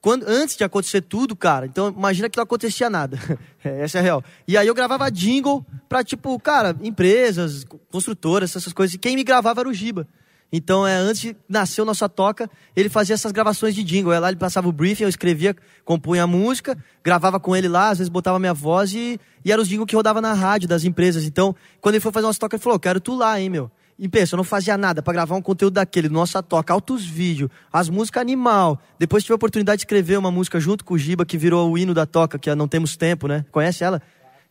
quando, 0.00 0.24
antes 0.28 0.56
de 0.56 0.62
acontecer 0.62 1.00
tudo, 1.02 1.34
cara, 1.34 1.66
então 1.66 1.88
imagina 1.88 2.28
que 2.30 2.36
não 2.36 2.44
acontecia 2.44 2.88
nada. 2.88 3.18
É, 3.64 3.82
Essa 3.82 3.98
é 3.98 4.00
a 4.00 4.04
real. 4.04 4.24
E 4.46 4.56
aí 4.56 4.68
eu 4.68 4.74
gravava 4.74 5.10
jingle 5.10 5.66
pra, 5.88 6.04
tipo, 6.04 6.38
cara, 6.38 6.76
empresas, 6.80 7.66
construtoras, 7.90 8.54
essas 8.54 8.72
coisas. 8.72 8.94
E 8.94 8.98
quem 8.98 9.16
me 9.16 9.24
gravava 9.24 9.60
era 9.60 9.68
o 9.68 9.74
Giba. 9.74 10.06
Então, 10.52 10.86
é, 10.86 10.94
antes 10.94 11.20
de 11.20 11.36
nascer 11.48 11.82
o 11.82 11.84
Nossa 11.84 12.08
Toca, 12.08 12.48
ele 12.76 12.88
fazia 12.88 13.14
essas 13.14 13.32
gravações 13.32 13.74
de 13.74 13.82
jingle. 13.82 14.12
Aí 14.12 14.20
lá 14.20 14.28
ele 14.28 14.38
passava 14.38 14.68
o 14.68 14.72
briefing, 14.72 15.02
eu 15.02 15.08
escrevia, 15.08 15.56
compunha 15.84 16.22
a 16.22 16.26
música, 16.26 16.78
gravava 17.02 17.40
com 17.40 17.54
ele 17.54 17.66
lá, 17.66 17.90
às 17.90 17.98
vezes 17.98 18.08
botava 18.08 18.38
minha 18.38 18.54
voz 18.54 18.94
e, 18.94 19.20
e 19.44 19.50
era 19.50 19.60
os 19.60 19.68
jingle 19.68 19.84
que 19.84 19.96
rodava 19.96 20.20
na 20.20 20.32
rádio 20.32 20.68
das 20.68 20.84
empresas. 20.84 21.24
Então, 21.24 21.54
quando 21.80 21.96
ele 21.96 22.00
foi 22.00 22.12
fazer 22.12 22.26
o 22.26 22.28
Nossa 22.28 22.38
Toca, 22.38 22.54
ele 22.54 22.62
falou, 22.62 22.76
"Eu 22.76 22.80
quero 22.80 23.00
tu 23.00 23.16
lá, 23.16 23.38
hein, 23.40 23.50
meu. 23.50 23.70
E 23.98 24.08
pensa, 24.08 24.34
eu 24.34 24.36
não 24.36 24.44
fazia 24.44 24.78
nada 24.78 25.02
pra 25.02 25.12
gravar 25.12 25.34
um 25.34 25.42
conteúdo 25.42 25.74
daquele, 25.74 26.08
Nossa 26.08 26.40
Toca, 26.40 26.72
altos 26.72 27.04
vídeos, 27.04 27.50
as 27.72 27.88
músicas 27.88 28.20
animal. 28.20 28.80
Depois 28.98 29.24
tive 29.24 29.32
a 29.32 29.36
oportunidade 29.36 29.78
de 29.78 29.82
escrever 29.82 30.16
uma 30.16 30.30
música 30.30 30.60
junto 30.60 30.84
com 30.84 30.94
o 30.94 30.98
Giba, 30.98 31.26
que 31.26 31.36
virou 31.36 31.72
o 31.72 31.76
hino 31.76 31.92
da 31.92 32.06
Toca, 32.06 32.38
que 32.38 32.48
é 32.48 32.54
Não 32.54 32.68
Temos 32.68 32.96
Tempo, 32.96 33.26
né? 33.26 33.44
Conhece 33.50 33.82
ela? 33.82 34.00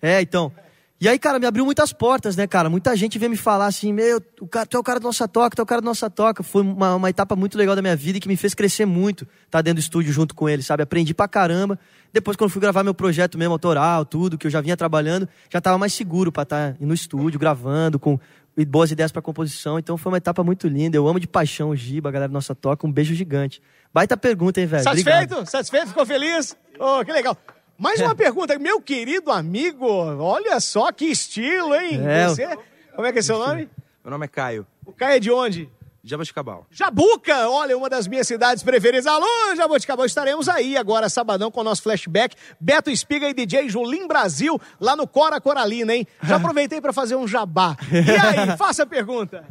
É, 0.02 0.22
então... 0.22 0.52
E 1.00 1.08
aí, 1.08 1.20
cara, 1.20 1.38
me 1.38 1.46
abriu 1.46 1.64
muitas 1.64 1.94
portas, 1.94 2.36
né, 2.36 2.48
cara? 2.48 2.72
Muita 2.72 2.96
gente 2.96 3.20
veio 3.20 3.30
me 3.30 3.38
falar 3.38 3.68
assim, 3.68 3.94
meu, 3.94 4.20
o 4.42 4.48
cara, 4.48 4.66
tu 4.66 4.78
é 4.78 4.80
o 4.80 4.84
cara 4.84 5.00
do 5.00 5.04
Nossa 5.04 5.28
Toca, 5.28 5.56
tu 5.56 5.60
é 5.60 5.64
o 5.64 5.66
cara 5.66 5.80
do 5.80 5.86
Nossa 5.86 6.10
Toca. 6.10 6.42
Foi 6.42 6.64
uma, 6.64 6.96
uma 6.96 7.08
etapa 7.08 7.36
muito 7.36 7.56
legal 7.56 7.76
da 7.76 7.84
minha 7.84 7.96
vida 7.96 8.18
e 8.18 8.20
que 8.20 8.28
me 8.28 8.36
fez 8.36 8.56
crescer 8.56 8.88
muito, 8.88 9.28
tá 9.48 9.62
dentro 9.62 9.76
do 9.76 9.80
estúdio 9.80 10.12
junto 10.12 10.34
com 10.34 10.50
ele, 10.50 10.64
sabe? 10.64 10.82
Aprendi 10.82 11.14
pra 11.14 11.28
caramba. 11.28 11.78
Depois, 12.12 12.36
quando 12.36 12.50
fui 12.50 12.60
gravar 12.60 12.84
meu 12.84 12.96
projeto 12.96 13.38
mesmo, 13.38 13.54
autoral, 13.54 14.06
tudo, 14.06 14.40
que 14.40 14.48
eu 14.48 14.52
já 14.52 14.60
vinha 14.60 14.76
trabalhando, 14.76 15.30
já 15.52 15.62
tava 15.62 15.78
mais 15.78 15.94
seguro 15.94 16.32
pra 16.32 16.42
estar 16.42 16.76
no 16.80 16.96
estúdio, 16.96 17.40
gravando, 17.40 18.00
com 18.00 18.20
e 18.58 18.66
boas 18.66 18.92
ideias 18.92 19.12
pra 19.12 19.22
composição. 19.22 19.78
Então 19.78 19.96
foi 19.98 20.12
uma 20.12 20.18
etapa 20.18 20.44
muito 20.44 20.68
linda. 20.68 20.98
Eu 20.98 21.08
amo 21.08 21.20
de 21.20 21.28
paixão 21.28 21.70
o 21.70 21.76
Giba, 21.76 22.10
a 22.10 22.12
galera 22.12 22.32
Nossa 22.32 22.56
Toca. 22.56 22.88
Um 22.88 22.92
beijo 22.92 23.14
gigante. 23.14 23.62
Baita 23.94 24.18
pergunta, 24.18 24.60
hein, 24.60 24.66
velho? 24.66 24.84
Satisfeito? 24.84 25.34
Obrigado. 25.34 25.46
Satisfeito? 25.48 25.88
Ficou 25.90 26.06
feliz? 26.06 26.58
Oh, 26.80 27.06
que 27.06 27.12
legal. 27.12 27.38
Mais 27.78 28.02
uma 28.02 28.14
pergunta, 28.16 28.58
meu 28.58 28.82
querido 28.82 29.32
amigo, 29.32 29.86
olha 29.88 30.60
só 30.60 30.92
que 30.92 31.06
estilo, 31.06 31.76
hein? 31.76 32.02
É, 32.04 32.28
Você, 32.28 32.58
como 32.96 33.08
é 33.08 33.14
que 33.14 33.20
é 33.20 33.22
seu 33.22 33.38
nome? 33.38 33.70
Meu 34.04 34.12
nome 34.12 34.26
é 34.26 34.28
Caio, 34.28 34.66
O 34.86 34.92
Caio 34.92 35.18
é 35.18 35.20
de 35.20 35.30
onde? 35.32 35.70
Jabuticabal. 36.10 36.66
Jabuca, 36.72 37.50
olha, 37.50 37.78
uma 37.78 37.90
das 37.90 38.08
minhas 38.08 38.28
cidades 38.28 38.64
preferidas. 38.64 39.06
Alô, 39.06 39.56
Jabuticabal, 39.56 40.06
estaremos 40.06 40.48
aí 40.50 40.78
agora, 40.78 41.10
sabadão, 41.10 41.52
com 41.52 41.62
o 41.62 41.64
nosso 41.64 41.84
flashback. 41.84 42.36
Beto 42.60 42.90
Espiga 42.90 43.30
e 43.30 43.34
DJ 43.34 43.70
Julim 43.70 44.08
Brasil, 44.08 44.60
lá 44.80 44.96
no 44.96 45.08
Cora 45.08 45.40
Coralina, 45.42 45.94
hein? 45.94 46.08
Já 46.24 46.38
aproveitei 46.38 46.80
para 46.82 46.94
fazer 46.94 47.16
um 47.16 47.28
jabá. 47.28 47.76
E 47.92 47.98
aí, 48.12 48.56
faça 48.58 48.84
a 48.84 48.86
pergunta. 48.86 49.44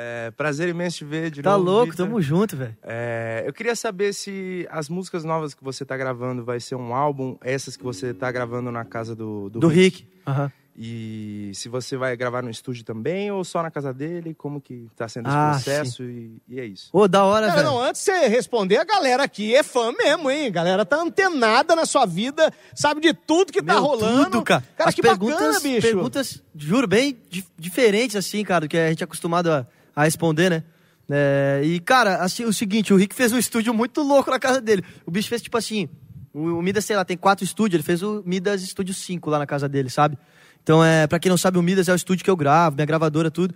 É, 0.00 0.30
prazer 0.30 0.68
imenso 0.68 0.98
te 0.98 1.04
ver 1.04 1.28
de 1.30 1.42
Tá 1.42 1.52
novo. 1.52 1.64
louco, 1.64 1.90
Vitor. 1.90 2.06
tamo 2.06 2.20
junto, 2.22 2.56
velho. 2.56 2.76
É, 2.84 3.42
eu 3.44 3.52
queria 3.52 3.74
saber 3.74 4.12
se 4.12 4.64
as 4.70 4.88
músicas 4.88 5.24
novas 5.24 5.54
que 5.54 5.64
você 5.64 5.84
tá 5.84 5.96
gravando 5.96 6.44
vai 6.44 6.60
ser 6.60 6.76
um 6.76 6.94
álbum, 6.94 7.36
essas 7.42 7.76
que 7.76 7.82
você 7.82 8.14
tá 8.14 8.30
gravando 8.30 8.70
na 8.70 8.84
casa 8.84 9.16
do, 9.16 9.48
do, 9.50 9.58
Do 9.58 9.66
Rick. 9.66 10.06
Aham. 10.26 10.52
E 10.80 11.50
se 11.54 11.68
você 11.68 11.96
vai 11.96 12.16
gravar 12.16 12.40
no 12.40 12.48
estúdio 12.48 12.84
também 12.84 13.32
ou 13.32 13.42
só 13.42 13.60
na 13.64 13.68
casa 13.70 13.92
dele, 13.92 14.32
como 14.32 14.60
que 14.60 14.86
tá 14.96 15.08
sendo 15.08 15.26
esse 15.28 15.36
Ah, 15.36 15.50
processo 15.50 16.04
e, 16.04 16.40
e 16.48 16.60
é 16.60 16.64
isso. 16.64 16.88
Ô, 16.92 17.08
da 17.08 17.24
hora, 17.24 17.48
Cara, 17.48 17.62
velho. 17.62 17.72
não, 17.74 17.82
antes 17.82 18.00
de 18.04 18.12
você 18.12 18.28
responder, 18.28 18.76
a 18.76 18.84
galera 18.84 19.24
aqui 19.24 19.52
é 19.56 19.64
fã 19.64 19.90
mesmo, 19.90 20.30
hein? 20.30 20.46
A 20.46 20.50
galera 20.50 20.86
tá 20.86 20.94
antenada 21.02 21.74
na 21.74 21.84
sua 21.84 22.06
vida, 22.06 22.52
sabe 22.76 23.00
de 23.00 23.12
tudo 23.12 23.52
que 23.52 23.60
tá 23.60 23.74
Meu, 23.74 23.82
rolando. 23.82 24.30
Tudo, 24.30 24.44
cara. 24.44 24.62
Cara, 24.76 24.88
As 24.90 24.94
que 24.94 25.02
perguntas, 25.02 25.40
bacana, 25.40 25.60
bicho. 25.60 25.80
Perguntas, 25.82 26.42
juro, 26.54 26.86
bem 26.86 27.18
di- 27.28 27.44
diferentes, 27.58 28.14
assim, 28.14 28.44
cara, 28.44 28.60
do 28.66 28.68
que 28.68 28.76
a 28.78 28.88
gente 28.88 29.02
é 29.02 29.04
acostumado 29.04 29.50
a, 29.50 29.66
a 29.96 30.04
responder, 30.04 30.48
né? 30.48 30.62
É, 31.10 31.60
e, 31.64 31.80
cara, 31.80 32.18
assim, 32.22 32.44
o 32.44 32.52
seguinte, 32.52 32.92
o 32.94 32.96
Rick 32.96 33.16
fez 33.16 33.32
um 33.32 33.38
estúdio 33.38 33.74
muito 33.74 34.00
louco 34.00 34.30
na 34.30 34.38
casa 34.38 34.60
dele. 34.60 34.84
O 35.04 35.10
bicho 35.10 35.28
fez, 35.28 35.42
tipo 35.42 35.56
assim, 35.58 35.88
o, 36.32 36.58
o 36.58 36.62
Midas, 36.62 36.84
sei 36.84 36.94
lá, 36.94 37.04
tem 37.04 37.16
quatro 37.16 37.44
estúdios, 37.44 37.74
ele 37.74 37.82
fez 37.82 38.00
o 38.00 38.22
Midas 38.24 38.62
Estúdio 38.62 38.94
5 38.94 39.28
lá 39.28 39.40
na 39.40 39.46
casa 39.46 39.68
dele, 39.68 39.90
sabe? 39.90 40.16
Então, 40.62 40.84
é, 40.84 41.06
pra 41.06 41.18
quem 41.18 41.30
não 41.30 41.36
sabe, 41.38 41.58
o 41.58 41.62
Midas 41.62 41.88
é 41.88 41.92
o 41.92 41.96
estúdio 41.96 42.24
que 42.24 42.30
eu 42.30 42.36
gravo, 42.36 42.76
minha 42.76 42.86
gravadora, 42.86 43.30
tudo. 43.30 43.54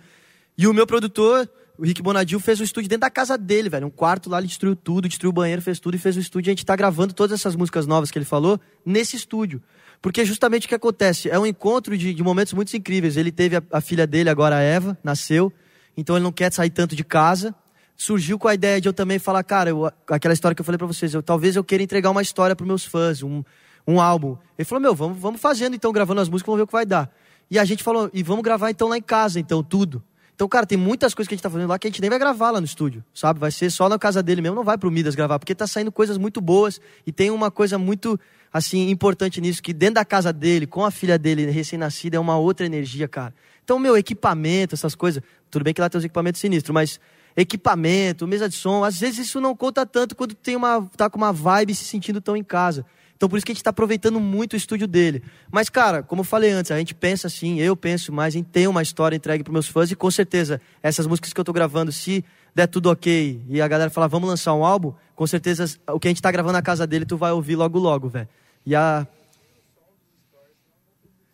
E 0.57 0.67
o 0.67 0.73
meu 0.73 0.85
produtor, 0.87 1.49
o 1.77 1.83
Rick 1.83 2.01
Bonadil, 2.01 2.39
fez 2.39 2.59
o 2.59 2.63
estúdio 2.63 2.89
dentro 2.89 3.01
da 3.01 3.09
casa 3.09 3.37
dele, 3.37 3.69
velho. 3.69 3.87
Um 3.87 3.91
quarto 3.91 4.29
lá, 4.29 4.39
ele 4.39 4.47
destruiu 4.47 4.75
tudo, 4.75 5.07
destruiu 5.07 5.29
o 5.29 5.33
banheiro, 5.33 5.61
fez 5.61 5.79
tudo 5.79 5.95
e 5.95 5.99
fez 5.99 6.15
o 6.17 6.19
estúdio. 6.19 6.49
A 6.49 6.53
gente 6.53 6.65
tá 6.65 6.75
gravando 6.75 7.13
todas 7.13 7.39
essas 7.39 7.55
músicas 7.55 7.85
novas 7.85 8.09
que 8.11 8.17
ele 8.17 8.25
falou 8.25 8.59
nesse 8.85 9.15
estúdio. 9.15 9.61
Porque 10.01 10.25
justamente 10.25 10.65
o 10.65 10.69
que 10.69 10.75
acontece? 10.75 11.29
É 11.29 11.39
um 11.39 11.45
encontro 11.45 11.97
de, 11.97 12.13
de 12.13 12.23
momentos 12.23 12.53
muito 12.53 12.75
incríveis. 12.75 13.15
Ele 13.15 13.31
teve 13.31 13.55
a, 13.57 13.63
a 13.71 13.79
filha 13.79 14.05
dele, 14.05 14.29
agora 14.29 14.57
a 14.57 14.61
Eva, 14.61 14.97
nasceu. 15.03 15.51
Então 15.95 16.15
ele 16.15 16.23
não 16.23 16.31
quer 16.31 16.51
sair 16.51 16.69
tanto 16.71 16.95
de 16.95 17.03
casa. 17.03 17.55
Surgiu 17.95 18.37
com 18.39 18.47
a 18.47 18.53
ideia 18.53 18.81
de 18.81 18.87
eu 18.89 18.93
também 18.93 19.17
falar, 19.19 19.43
cara, 19.43 19.69
eu- 19.69 19.89
aquela 20.09 20.33
história 20.33 20.53
que 20.55 20.61
eu 20.61 20.65
falei 20.65 20.77
pra 20.77 20.87
vocês, 20.87 21.13
eu, 21.13 21.21
talvez 21.23 21.55
eu 21.55 21.63
queira 21.63 21.83
entregar 21.83 22.09
uma 22.09 22.21
história 22.23 22.55
pros 22.55 22.67
meus 22.67 22.83
fãs, 22.83 23.21
um, 23.23 23.43
um 23.87 23.99
álbum. 23.99 24.37
Ele 24.57 24.65
falou, 24.65 24.81
meu, 24.81 24.95
vamos, 24.95 25.17
vamos 25.17 25.41
fazendo 25.41 25.75
então, 25.75 25.91
gravando 25.91 26.21
as 26.21 26.29
músicas, 26.29 26.47
vamos 26.47 26.59
ver 26.59 26.63
o 26.63 26.67
que 26.67 26.73
vai 26.73 26.85
dar. 26.85 27.11
E 27.49 27.59
a 27.59 27.65
gente 27.65 27.83
falou, 27.83 28.09
e 28.13 28.23
vamos 28.23 28.43
gravar 28.43 28.69
então 28.71 28.87
lá 28.87 28.97
em 28.97 29.01
casa, 29.01 29.39
então, 29.39 29.63
tudo. 29.63 30.03
Então, 30.35 30.47
cara, 30.47 30.65
tem 30.65 30.77
muitas 30.77 31.13
coisas 31.13 31.27
que 31.27 31.35
a 31.35 31.37
gente 31.37 31.43
tá 31.43 31.49
fazendo 31.49 31.69
lá 31.69 31.77
que 31.77 31.87
a 31.87 31.89
gente 31.89 32.01
nem 32.01 32.09
vai 32.09 32.17
gravar 32.17 32.49
lá 32.51 32.59
no 32.59 32.65
estúdio, 32.65 33.03
sabe? 33.13 33.39
Vai 33.39 33.51
ser 33.51 33.69
só 33.69 33.87
na 33.87 33.99
casa 33.99 34.23
dele 34.23 34.41
mesmo, 34.41 34.55
não 34.55 34.63
vai 34.63 34.77
pro 34.77 34.89
Midas 34.89 35.13
gravar, 35.13 35.37
porque 35.37 35.53
tá 35.53 35.67
saindo 35.67 35.91
coisas 35.91 36.17
muito 36.17 36.41
boas 36.41 36.81
e 37.05 37.11
tem 37.11 37.29
uma 37.29 37.51
coisa 37.51 37.77
muito, 37.77 38.19
assim, 38.51 38.89
importante 38.89 39.39
nisso, 39.39 39.61
que 39.61 39.71
dentro 39.71 39.95
da 39.95 40.05
casa 40.05 40.33
dele, 40.33 40.65
com 40.65 40.83
a 40.83 40.89
filha 40.89 41.19
dele 41.19 41.45
recém-nascida, 41.51 42.17
é 42.17 42.19
uma 42.19 42.35
outra 42.35 42.65
energia, 42.65 43.07
cara. 43.07 43.33
Então, 43.63 43.77
meu, 43.77 43.95
equipamento, 43.95 44.73
essas 44.73 44.95
coisas, 44.95 45.21
tudo 45.51 45.63
bem 45.63 45.73
que 45.73 45.79
lá 45.79 45.89
tem 45.89 45.99
os 45.99 46.05
equipamentos 46.05 46.41
sinistros, 46.41 46.73
mas 46.73 46.99
equipamento, 47.37 48.27
mesa 48.27 48.49
de 48.49 48.55
som, 48.55 48.83
às 48.83 48.99
vezes 48.99 49.27
isso 49.27 49.39
não 49.39 49.55
conta 49.55 49.85
tanto 49.85 50.15
quando 50.15 50.33
tem 50.33 50.55
uma, 50.55 50.89
tá 50.97 51.09
com 51.09 51.17
uma 51.17 51.31
vibe 51.31 51.75
se 51.75 51.85
sentindo 51.85 52.19
tão 52.19 52.35
em 52.35 52.43
casa. 52.43 52.85
Então 53.15 53.29
por 53.29 53.37
isso 53.37 53.45
que 53.45 53.51
a 53.51 53.53
gente 53.53 53.61
está 53.61 53.69
aproveitando 53.69 54.19
muito 54.19 54.53
o 54.53 54.55
estúdio 54.57 54.87
dele. 54.87 55.23
Mas, 55.51 55.69
cara, 55.69 56.03
como 56.03 56.21
eu 56.21 56.25
falei 56.25 56.51
antes, 56.51 56.71
a 56.71 56.77
gente 56.77 56.93
pensa 56.93 57.27
assim, 57.27 57.59
eu 57.59 57.75
penso 57.75 58.11
mais 58.11 58.35
em 58.35 58.43
ter 58.43 58.67
uma 58.67 58.81
história 58.81 59.15
entregue 59.15 59.43
para 59.43 59.53
meus 59.53 59.67
fãs 59.67 59.89
e 59.91 59.95
com 59.95 60.11
certeza 60.11 60.59
essas 60.81 61.07
músicas 61.07 61.31
que 61.31 61.39
eu 61.39 61.43
estou 61.43 61.53
gravando, 61.53 61.91
se 61.91 62.23
der 62.53 62.67
tudo 62.67 62.89
ok 62.91 63.41
e 63.49 63.61
a 63.61 63.67
galera 63.67 63.89
falar, 63.89 64.07
vamos 64.07 64.27
lançar 64.27 64.53
um 64.53 64.65
álbum, 64.65 64.93
com 65.15 65.25
certeza 65.25 65.65
o 65.87 65.99
que 65.99 66.07
a 66.07 66.11
gente 66.11 66.17
está 66.17 66.31
gravando 66.31 66.53
na 66.53 66.61
casa 66.61 66.85
dele 66.85 67.05
tu 67.05 67.15
vai 67.17 67.31
ouvir 67.31 67.55
logo 67.55 67.79
logo, 67.79 68.09
velho. 68.09 68.27
E 68.65 68.75
a. 68.75 69.07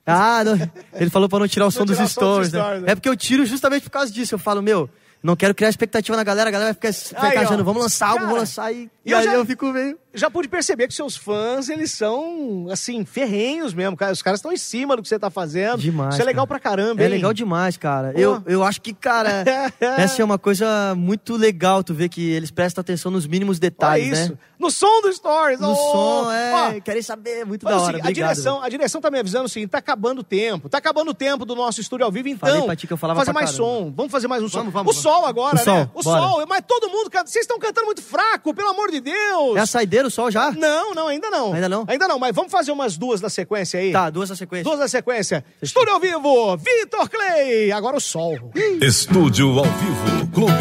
Ah, 0.06 0.44
não, 0.44 0.54
ele 1.00 1.10
falou 1.10 1.30
para 1.30 1.40
não 1.40 1.48
tirar 1.48 1.68
o 1.68 1.72
som, 1.72 1.86
dos, 1.86 1.96
tirar 1.98 2.06
o 2.06 2.10
som 2.10 2.20
dos 2.22 2.30
stories, 2.32 2.52
né? 2.54 2.60
stories, 2.60 2.84
né? 2.84 2.92
É 2.92 2.96
porque 2.96 3.10
eu 3.10 3.16
tiro 3.16 3.46
justamente 3.46 3.84
por 3.84 3.92
causa 3.92 4.12
disso. 4.12 4.34
Eu 4.34 4.40
falo, 4.40 4.62
meu, 4.62 4.90
não 5.22 5.36
quero 5.36 5.54
criar 5.54 5.70
expectativa 5.70 6.18
na 6.18 6.24
galera, 6.24 6.50
a 6.50 6.52
galera 6.52 6.74
vai 6.74 6.92
ficar 6.92 7.22
Aí, 7.28 7.38
ó. 7.38 7.42
cajando, 7.42 7.64
vamos 7.64 7.82
lançar 7.84 8.08
álbum, 8.08 8.26
vamos 8.26 8.40
lançar 8.40 8.72
e, 8.74 8.84
e 8.86 8.90
e 9.06 9.12
eu 9.12 9.18
aí 9.18 9.26
já- 9.26 9.34
eu 9.36 9.46
fico 9.46 9.68
meio. 9.72 9.98
Já 10.14 10.30
pude 10.32 10.48
perceber 10.48 10.88
que 10.88 10.94
seus 10.94 11.16
fãs, 11.16 11.70
eles 11.70 11.92
são, 11.92 12.68
assim, 12.72 13.06
ferrenhos 13.06 13.74
mesmo, 13.76 13.96
cara. 13.96 14.12
Os 14.12 14.24
caras 14.24 14.40
estão 14.40 14.52
em 14.52 14.58
cima 14.58 14.96
do 14.96 15.04
que 15.04 15.08
você 15.08 15.20
tá 15.20 15.30
fazendo. 15.30 15.78
Demais. 15.80 16.16
Isso 16.16 16.22
é 16.22 16.26
legal 16.26 16.48
cara. 16.48 16.60
pra 16.60 16.70
caramba, 16.70 17.02
É 17.02 17.06
hein? 17.06 17.12
legal 17.12 17.32
demais, 17.32 17.78
cara. 17.78 18.12
Eu, 18.16 18.42
eu 18.48 18.64
acho 18.64 18.82
que, 18.82 18.92
cara, 18.94 19.44
essa 19.80 20.22
é 20.22 20.26
uma 20.26 20.40
coisa 20.40 20.96
muito 20.96 21.38
legal, 21.38 21.84
tu 21.84 21.94
ver 21.94 22.10
que 22.10 22.28
eles 22.32 22.50
prestam 22.50 22.82
atenção 22.82 23.12
nos 23.12 23.28
mínimos 23.28 23.58
Olha 23.58 23.62
detalhes, 23.62 24.18
isso. 24.20 24.32
né? 24.32 24.38
No 24.58 24.70
som 24.70 25.02
do 25.02 25.14
Stories. 25.14 25.60
No 25.60 25.72
oh, 25.72 25.76
som, 25.76 26.32
é. 26.32 26.54
ó, 26.78 26.82
querem 26.82 27.02
saber, 27.02 27.46
muito 27.46 27.64
Mas, 27.64 27.74
da 27.74 27.78
assim, 27.78 27.86
hora. 27.88 27.98
a, 27.98 28.00
Obrigado, 28.02 28.30
direção, 28.34 28.62
a 28.62 28.68
direção 28.68 29.00
tá 29.00 29.10
me 29.10 29.18
avisando 29.18 29.46
o 29.46 29.50
seguinte: 29.50 29.70
tá 29.70 29.78
acabando 29.78 30.20
o 30.20 30.24
tempo. 30.24 30.68
Tá 30.68 30.80
acabando 30.80 31.12
o 31.12 31.14
tempo 31.14 31.46
do 31.46 31.56
nosso 31.56 31.80
estúdio 31.80 32.06
ao 32.06 32.12
vivo, 32.12 32.28
então. 32.28 32.50
Falei 32.50 32.66
pra 32.66 32.76
ti 32.76 32.86
que 32.86 32.92
eu 32.92 32.98
falava 32.98 33.22
fazer 33.22 33.32
mais 33.32 33.52
caramba. 33.52 33.70
som. 33.70 33.94
Vamos 33.96 34.12
fazer 34.12 34.28
mais 34.28 34.44
um 34.44 34.50
som. 34.50 34.58
Vamos, 34.60 34.74
vamos, 34.74 34.98
o 34.98 35.02
sol 35.02 35.26
agora, 35.26 35.56
O 35.56 35.60
sol, 35.60 35.74
né? 35.76 35.90
O 35.94 36.04
bora. 36.04 36.22
sol. 36.22 36.46
Mas 36.46 36.64
todo 36.68 36.90
mundo. 36.90 37.10
Vocês 37.26 37.44
estão 37.44 37.58
cantando 37.58 37.86
muito 37.86 38.02
fraco, 38.02 38.54
pelo 38.54 38.68
amor 38.70 38.92
de 38.92 39.00
Deus. 39.00 39.56
É 39.56 39.62
a 39.62 39.66
saideira 39.66 39.99
o 40.08 40.12
sol 40.12 40.32
já? 40.32 40.52
Não, 40.52 40.94
não, 40.94 41.08
ainda 41.08 41.30
não. 41.30 41.54
Ainda 41.54 41.70
não? 41.70 41.86
Ainda 41.88 42.08
não, 42.08 42.20
mas 42.20 42.36
vamos 42.36 42.52
fazer 42.52 42.72
umas 42.72 42.98
duas 42.98 43.22
na 43.22 43.30
sequência 43.30 43.80
aí. 43.80 43.92
Tá, 43.92 44.10
duas 44.10 44.30
na 44.30 44.36
sequência. 44.36 44.64
Duas 44.64 44.80
na 44.80 44.88
sequência. 44.88 45.44
Estúdio 45.62 45.94
ao 45.94 46.00
vivo, 46.00 46.58
Vitor 46.58 47.10
Clay. 47.10 47.72
Agora 47.72 47.98
o 47.98 48.02
sol. 48.02 48.38
Estúdio 48.82 49.60
ao 49.60 49.66
vivo, 49.66 50.28
Clube, 50.34 50.54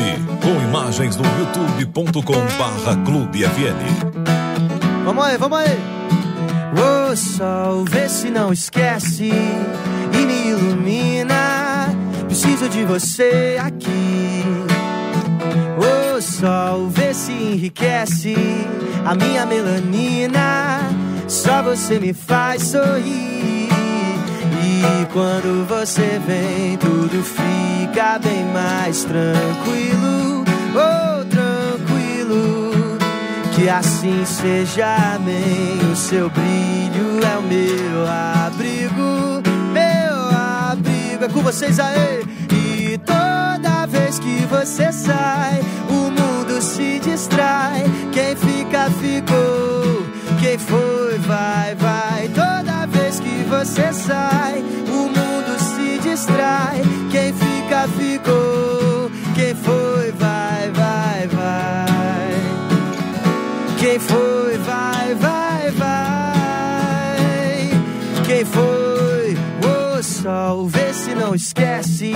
com 0.43 0.69
imagens 0.69 1.17
no 1.17 1.25
youtube.com 1.25 2.41
barra 2.59 3.05
Clube 3.05 3.45
FM. 3.45 5.05
Vamos 5.05 5.25
aí, 5.25 5.37
vamos 5.39 5.59
aí. 5.59 5.79
Ô 6.77 7.17
sol, 7.17 7.85
vê 7.85 8.09
se 8.09 8.31
não 8.31 8.53
esquece 8.53 9.31
e 9.31 10.27
me 10.27 10.49
ilumina. 10.49 11.89
Preciso 12.27 12.69
de 12.69 12.85
você 12.85 13.57
aqui. 13.59 14.45
Ô 15.79 16.08
sol, 16.39 16.89
vê 16.89 17.13
se 17.13 17.33
enriquece 17.33 18.37
a 19.05 19.15
minha 19.15 19.45
melanina. 19.45 20.89
Só 21.27 21.63
você 21.63 21.99
me 21.99 22.13
faz 22.13 22.63
sorrir. 22.63 23.69
E 23.71 25.07
quando 25.13 25.67
você 25.67 26.21
vem, 26.27 26.77
tudo 26.79 27.23
fica 27.23 28.19
bem 28.19 28.45
mais 28.53 29.05
tranquilo. 29.05 30.45
Oh, 30.75 31.25
tranquilo. 31.25 32.99
Que 33.53 33.69
assim 33.69 34.25
seja, 34.25 35.17
amém. 35.17 35.91
O 35.93 35.97
seu 35.97 36.31
brilho 36.31 37.21
é 37.27 37.39
o 37.39 37.43
meu 37.43 38.07
abrigo, 38.47 39.43
meu 39.73 40.71
abrigo. 40.71 41.25
É 41.25 41.29
com 41.29 41.43
vocês 41.43 41.81
aí. 41.81 42.23
E 42.53 42.97
toda 42.99 43.87
vez 43.87 44.19
que 44.19 44.47
você 44.47 44.93
sai, 44.93 45.61
se 46.61 46.99
distrai. 47.01 47.85
Quem 48.13 48.37
fica, 48.37 48.91
ficou. 48.91 50.07
Quem 50.41 50.59
foi, 50.59 51.19
vai, 51.19 51.75
vai. 51.75 52.29
Toda 52.29 52.87
vez 52.87 53.21
que 53.21 53.45
você 53.49 53.93
sai, 53.93 54.61
o 54.89 55.09
mundo 55.09 55.59
se 55.59 55.99
distrai. 55.99 56.83
Quem 57.11 57.33
fica, 57.33 57.89
ficou. 57.89 59.11
Quem 59.35 59.55
foi, 59.55 60.13
vai, 60.13 60.71
vai, 60.71 61.27
vai. 61.29 62.35
Quem 63.79 63.99
foi, 63.99 64.59
vai, 64.59 65.15
vai, 65.15 65.71
vai. 65.71 67.07
Quem 68.27 68.45
foi, 68.45 69.37
o 69.65 70.03
sol, 70.03 70.67
vê 70.67 70.93
se 70.93 71.15
não 71.15 71.35
esquece. 71.35 72.13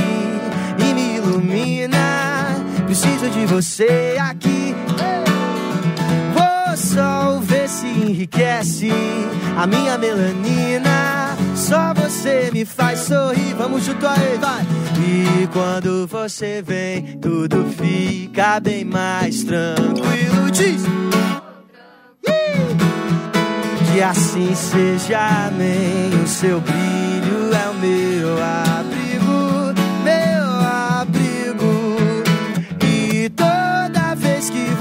Preciso 2.93 3.31
de 3.31 3.47
você 3.47 4.19
aqui. 4.21 4.75
O 6.37 6.77
sol, 6.77 7.41
vê 7.41 7.67
se 7.67 7.87
enriquece 7.87 8.91
a 9.57 9.67
minha 9.67 9.97
melanina. 9.97 11.35
Só 11.57 11.95
você 11.95 12.51
me 12.53 12.67
faz 12.67 12.99
sorrir. 12.99 13.55
Vamos 13.57 13.87
junto 13.87 14.07
aí, 14.07 14.37
vai. 14.39 14.63
E 15.09 15.47
quando 15.55 16.07
você 16.07 16.61
vem, 16.61 17.17
tudo 17.19 17.65
fica 17.71 18.61
bem 18.61 18.85
mais 18.85 19.43
tranquilo. 19.43 20.51
Diz. 20.53 20.83
Que 23.91 24.03
assim 24.03 24.55
seja, 24.55 25.47
amém. 25.47 26.11
O 26.23 26.29
seu 26.29 26.61
brilho 26.61 27.55
é 27.55 27.71
o 27.71 27.75
meu 27.75 28.37
abrigo, 28.43 28.82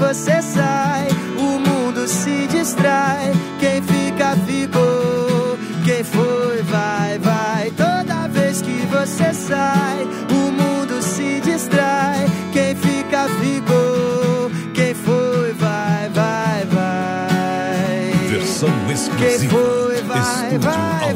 você 0.02 0.42
sai, 0.42 1.06
o 1.38 1.60
mundo 1.60 2.08
se 2.08 2.46
distrai. 2.48 3.32
Quem 3.60 3.80
fica, 3.82 4.36
ficou. 4.46 5.56
Quem 5.84 6.02
foi, 6.02 6.62
vai, 6.62 7.18
vai. 7.18 7.70
Toda 7.70 8.28
vez 8.28 8.60
que 8.60 8.86
você 8.90 9.32
sai, 9.32 10.06
o 10.30 10.50
mundo 10.52 11.00
se 11.02 11.40
distrai. 11.40 12.26
Quem 12.52 12.74
fica, 12.74 13.28
ficou. 13.40 14.50
Quem 14.74 14.92
foi, 14.94 15.52
vai, 15.52 16.08
vai, 16.10 16.64
vai. 16.66 18.28
Versão 18.28 18.70
Quem 18.86 18.94
exclusiva. 18.94 19.56
foi, 19.56 20.02
vai, 20.02 20.44
Estúdio 20.46 20.70
vai, 20.70 21.10
ao 21.10 21.14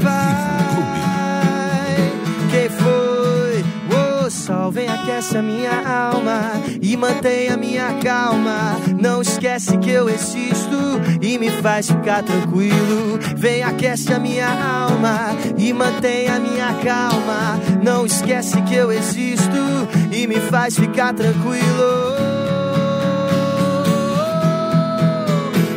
aquece 5.26 5.38
a 5.38 5.42
minha 5.42 5.88
alma 5.88 6.52
e 6.80 6.96
mantém 6.96 7.48
a 7.48 7.56
minha 7.56 7.98
calma. 8.02 8.76
Não 8.96 9.20
esquece 9.20 9.76
que 9.78 9.90
eu 9.90 10.08
existo 10.08 10.76
e 11.20 11.36
me 11.38 11.50
faz 11.62 11.88
ficar 11.88 12.22
tranquilo. 12.22 13.18
Vem 13.36 13.62
aquece 13.62 14.12
a 14.12 14.20
minha 14.20 14.48
alma 14.48 15.36
e 15.58 15.72
mantém 15.72 16.28
a 16.28 16.38
minha 16.38 16.72
calma. 16.74 17.58
Não 17.82 18.06
esquece 18.06 18.60
que 18.62 18.74
eu 18.74 18.92
existo 18.92 19.88
e 20.12 20.26
me 20.26 20.36
faz 20.36 20.76
ficar 20.76 21.12
tranquilo. 21.12 22.14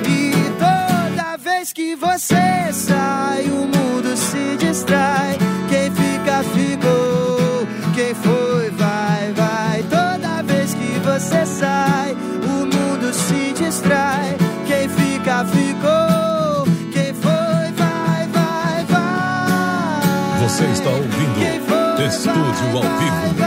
E 0.07 0.31
toda 0.59 1.37
vez 1.37 1.73
que 1.73 1.95
você 1.95 2.71
sai, 2.71 3.45
o 3.45 3.65
mundo 3.65 4.15
se 4.15 4.57
distrai. 4.57 5.18
Estúdio 22.59 22.77
ao 22.77 22.99
vivo, 22.99 23.38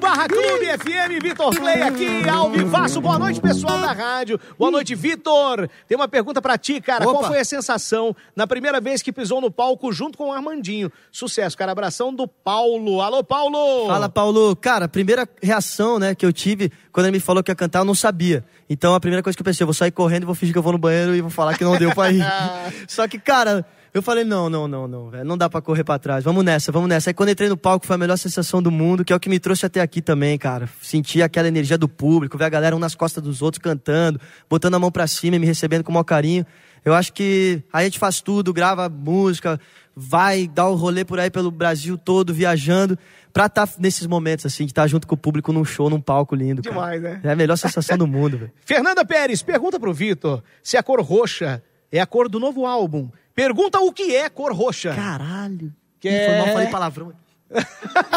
barra 0.00 0.28
Clube 0.28 0.66
FM, 0.66 1.22
Vitor 1.22 1.58
Play 1.58 1.82
aqui, 1.82 2.28
ao 2.28 2.50
vivaço. 2.50 3.00
Boa 3.00 3.18
noite, 3.18 3.40
pessoal 3.40 3.80
da 3.80 3.92
rádio. 3.92 4.38
Boa 4.58 4.70
noite, 4.70 4.94
Vitor. 4.94 5.68
Tem 5.88 5.96
uma 5.96 6.06
pergunta 6.06 6.40
pra 6.40 6.56
ti, 6.56 6.80
cara. 6.80 7.04
Opa. 7.04 7.18
Qual 7.18 7.24
foi 7.24 7.40
a 7.40 7.44
sensação 7.44 8.14
na 8.34 8.46
primeira 8.46 8.80
vez 8.80 9.02
que 9.02 9.12
pisou 9.12 9.40
no 9.40 9.50
palco 9.50 9.92
junto 9.92 10.16
com 10.16 10.28
o 10.28 10.32
Armandinho? 10.32 10.92
Sucesso, 11.10 11.56
cara. 11.58 11.72
Abração 11.72 12.14
do 12.14 12.28
Paulo. 12.28 13.00
Alô, 13.00 13.24
Paulo! 13.24 13.88
Fala, 13.88 14.08
Paulo. 14.08 14.54
Cara, 14.56 14.84
a 14.84 14.88
primeira 14.88 15.28
reação, 15.42 15.98
né, 15.98 16.14
que 16.14 16.24
eu 16.24 16.32
tive 16.32 16.70
quando 16.92 17.06
ele 17.06 17.16
me 17.16 17.20
falou 17.20 17.42
que 17.42 17.50
ia 17.50 17.54
cantar, 17.54 17.80
eu 17.80 17.84
não 17.84 17.94
sabia. 17.94 18.44
Então 18.70 18.94
a 18.94 19.00
primeira 19.00 19.22
coisa 19.22 19.36
que 19.36 19.42
eu 19.42 19.44
pensei, 19.44 19.64
eu 19.64 19.66
vou 19.66 19.74
sair 19.74 19.90
correndo 19.90 20.22
e 20.22 20.26
vou 20.26 20.34
fingir 20.34 20.52
que 20.52 20.58
eu 20.58 20.62
vou 20.62 20.72
no 20.72 20.78
banheiro 20.78 21.14
e 21.14 21.20
vou 21.20 21.30
falar 21.30 21.56
que 21.56 21.64
não 21.64 21.76
deu 21.76 21.94
pra 21.94 22.10
ir. 22.10 22.24
Só 22.88 23.06
que, 23.06 23.18
cara, 23.18 23.66
eu 23.98 24.02
falei, 24.02 24.24
não, 24.24 24.50
não, 24.50 24.68
não, 24.68 24.86
não, 24.86 25.10
velho, 25.10 25.24
não 25.24 25.38
dá 25.38 25.48
pra 25.48 25.60
correr 25.60 25.84
pra 25.84 25.98
trás. 25.98 26.24
Vamos 26.24 26.44
nessa, 26.44 26.70
vamos 26.70 26.88
nessa. 26.88 27.10
Aí 27.10 27.14
quando 27.14 27.30
entrei 27.30 27.48
no 27.48 27.56
palco 27.56 27.86
foi 27.86 27.96
a 27.96 27.98
melhor 27.98 28.16
sensação 28.16 28.62
do 28.62 28.70
mundo, 28.70 29.04
que 29.04 29.12
é 29.12 29.16
o 29.16 29.20
que 29.20 29.28
me 29.28 29.38
trouxe 29.38 29.64
até 29.64 29.80
aqui 29.80 30.02
também, 30.02 30.36
cara. 30.36 30.68
Sentir 30.82 31.22
aquela 31.22 31.48
energia 31.48 31.78
do 31.78 31.88
público, 31.88 32.36
ver 32.36 32.44
a 32.44 32.48
galera 32.48 32.76
um 32.76 32.78
nas 32.78 32.94
costas 32.94 33.22
dos 33.22 33.42
outros 33.42 33.62
cantando, 33.62 34.20
botando 34.50 34.74
a 34.74 34.78
mão 34.78 34.90
pra 34.90 35.06
cima 35.06 35.36
e 35.36 35.38
me 35.38 35.46
recebendo 35.46 35.82
com 35.82 35.90
o 35.90 35.94
maior 35.94 36.04
carinho. 36.04 36.44
Eu 36.84 36.94
acho 36.94 37.12
que 37.12 37.62
a 37.72 37.82
gente 37.82 37.98
faz 37.98 38.20
tudo, 38.20 38.52
grava 38.52 38.88
música, 38.88 39.58
vai 39.96 40.46
dar 40.46 40.68
o 40.68 40.74
rolê 40.74 41.04
por 41.04 41.18
aí 41.18 41.30
pelo 41.30 41.50
Brasil 41.50 41.96
todo, 41.96 42.34
viajando, 42.34 42.98
pra 43.32 43.46
estar 43.46 43.68
nesses 43.78 44.06
momentos, 44.06 44.46
assim, 44.46 44.64
de 44.66 44.72
estar 44.72 44.86
junto 44.86 45.06
com 45.06 45.14
o 45.14 45.18
público 45.18 45.52
num 45.52 45.64
show, 45.64 45.90
num 45.90 46.00
palco 46.00 46.34
lindo. 46.34 46.62
cara. 46.62 46.74
Demais, 46.74 47.02
né? 47.02 47.20
É 47.24 47.32
a 47.32 47.36
melhor 47.36 47.56
sensação 47.56 47.96
do 47.96 48.06
mundo, 48.06 48.38
velho. 48.38 48.52
Fernanda 48.64 49.04
Pérez, 49.04 49.42
pergunta 49.42 49.80
pro 49.80 49.92
Vitor 49.92 50.42
se 50.62 50.76
a 50.76 50.82
cor 50.82 51.00
roxa 51.00 51.62
é 51.90 51.98
a 52.00 52.06
cor 52.06 52.28
do 52.28 52.38
novo 52.38 52.66
álbum. 52.66 53.08
Pergunta 53.36 53.78
o 53.78 53.92
que 53.92 54.16
é 54.16 54.28
cor 54.28 54.52
roxa. 54.52 54.92
Caralho. 54.92 55.72
Que 56.00 56.08
Ih, 56.08 56.24
Foi 56.26 56.34
é- 56.34 56.38
mal, 56.38 56.46
falei 56.54 56.66
palavrão. 56.68 57.12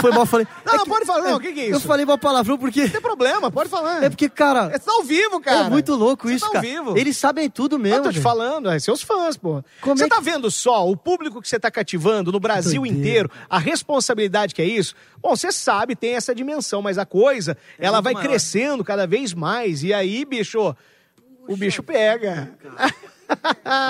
Foi 0.02 0.12
mal, 0.12 0.26
falei. 0.26 0.48
Não, 0.66 0.74
É 0.74 0.78
não, 0.78 0.84
que- 0.86 0.90
pode 0.90 1.06
falar, 1.06 1.22
não, 1.30 1.38
o 1.38 1.40
que, 1.40 1.54
que 1.54 1.60
é 1.60 1.66
isso? 1.66 1.76
Eu 1.76 1.80
falei 1.82 2.04
mal 2.04 2.18
palavrão 2.18 2.58
porque. 2.58 2.82
Não 2.86 2.90
tem 2.90 3.00
problema, 3.02 3.52
pode 3.52 3.70
falar. 3.70 4.04
É 4.04 4.10
porque, 4.10 4.28
cara. 4.28 4.72
É, 4.74 4.80
tá 4.80 4.92
ao 4.92 5.04
vivo, 5.04 5.40
cara. 5.40 5.68
É 5.68 5.70
muito 5.70 5.94
louco 5.94 6.28
Você 6.28 6.34
isso, 6.34 6.42
tá 6.46 6.48
ao 6.48 6.54
cara. 6.54 6.66
vivo. 6.68 6.98
Eles 6.98 7.16
sabem 7.16 7.48
tudo 7.48 7.76
Eu 7.76 7.80
mesmo. 7.80 8.04
tô 8.04 8.10
te 8.10 8.14
velho. 8.14 8.24
falando, 8.24 8.70
é 8.72 8.80
seus 8.80 9.04
fãs, 9.04 9.38
pô. 9.38 9.64
Como 9.82 9.96
você 9.96 10.06
é 10.06 10.10
que- 10.10 10.16
tá 10.16 10.20
vendo 10.20 10.50
só 10.50 10.90
o 10.90 10.98
público 10.98 11.42
que 11.44 11.48
você 11.48 11.60
tá 11.60 11.70
cativando 11.70 12.32
no 12.32 12.40
Brasil 12.40 12.82
Doideira. 12.82 13.00
inteiro, 13.08 13.32
a 13.48 13.60
responsabilidade 13.60 14.56
que 14.56 14.64
é 14.64 14.66
isso? 14.66 14.96
Bom, 15.22 15.36
você 15.36 15.52
sabe, 15.52 15.96
tem 15.96 16.16
essa 16.16 16.34
dimensão, 16.34 16.82
mas 16.82 16.98
a 16.98 17.06
coisa, 17.06 17.56
ela 17.78 17.98
muito 17.98 18.06
vai 18.06 18.14
maior. 18.16 18.28
crescendo 18.30 18.84
cada 18.84 19.06
vez 19.06 19.32
mais. 19.34 19.84
E 19.84 19.94
aí, 19.94 20.26
bicho, 20.26 20.76
o 21.48 21.56
bicho 21.56 21.84
pega. 21.84 22.52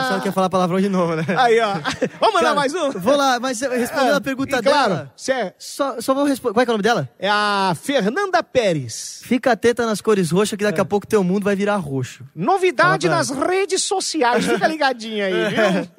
Só 0.10 0.20
quer 0.20 0.34
falar 0.34 0.50
palavrão 0.50 0.80
de 0.82 0.90
novo, 0.90 1.16
né? 1.16 1.24
Aí, 1.38 1.60
ó. 1.60 1.74
Vamos 2.20 2.34
mandar 2.36 2.42
Cara, 2.42 2.56
mais 2.56 2.74
um? 2.74 2.92
Vou 2.92 3.16
lá, 3.16 3.40
mas 3.40 3.62
respondendo 3.62 4.14
Ah, 4.14 4.18
a 4.18 4.22
pergunta 4.22 4.62
claro, 4.62 4.90
dela. 4.94 5.14
cê 5.16 5.32
é, 5.32 5.54
Só, 5.58 6.02
só 6.02 6.14
vou 6.14 6.26
responder. 6.26 6.54
Qual 6.54 6.62
é, 6.62 6.66
é 6.66 6.70
o 6.70 6.74
nome 6.74 6.84
dela? 6.84 7.10
é 7.18 7.30
a 7.30 7.74
Fernanda 7.82 8.44
Pérez. 8.44 9.22
Fica 9.24 9.52
atenta 9.54 9.86
nas 9.86 10.02
cores 10.02 10.32
roxas, 10.32 10.58
que 10.58 10.64
É. 10.64 10.68
daqui 10.68 10.82
a 10.82 10.86
pouco 10.86 11.08
teu 11.08 11.24
mundo 11.24 11.44
vai 11.44 11.56
virar 11.56 11.78
roxo. 11.78 12.24
Novidade 12.36 13.08
Fala, 13.08 13.18
nas 13.18 13.30
redes 13.30 13.84
sociais. 13.84 14.46
Fica 14.46 14.68
ligadinho 14.68 15.24
aí, 15.26 15.34
viu? 15.50 15.90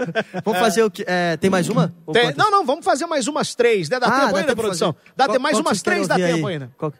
Vamos 0.45 0.61
fazer 0.61 0.83
o 0.83 0.91
que? 0.91 1.05
é, 1.07 1.37
tem 1.39 1.49
mais 1.51 1.69
uma? 1.69 1.93
Tem- 2.13 2.35
não, 2.37 2.51
não, 2.51 2.65
vamos 2.67 2.85
fazer 2.85 3.07
mais 3.07 3.27
umas 3.27 3.55
três, 3.55 3.89
né? 3.89 3.99
Dá 3.99 4.07
Ah, 4.09 4.21
tempo 4.21 4.33
dá 4.33 4.39
ainda, 4.41 4.57
produção? 4.57 4.93
fazer. 4.93 5.13
Dá 5.17 5.27
Qual- 5.27 5.41
mais 5.41 5.59
umas 5.59 5.81
três, 5.83 6.07
dá 6.07 6.17
tempo 6.17 6.47
aí? 6.47 6.55
ainda. 6.55 6.71
Qual- 6.77 6.93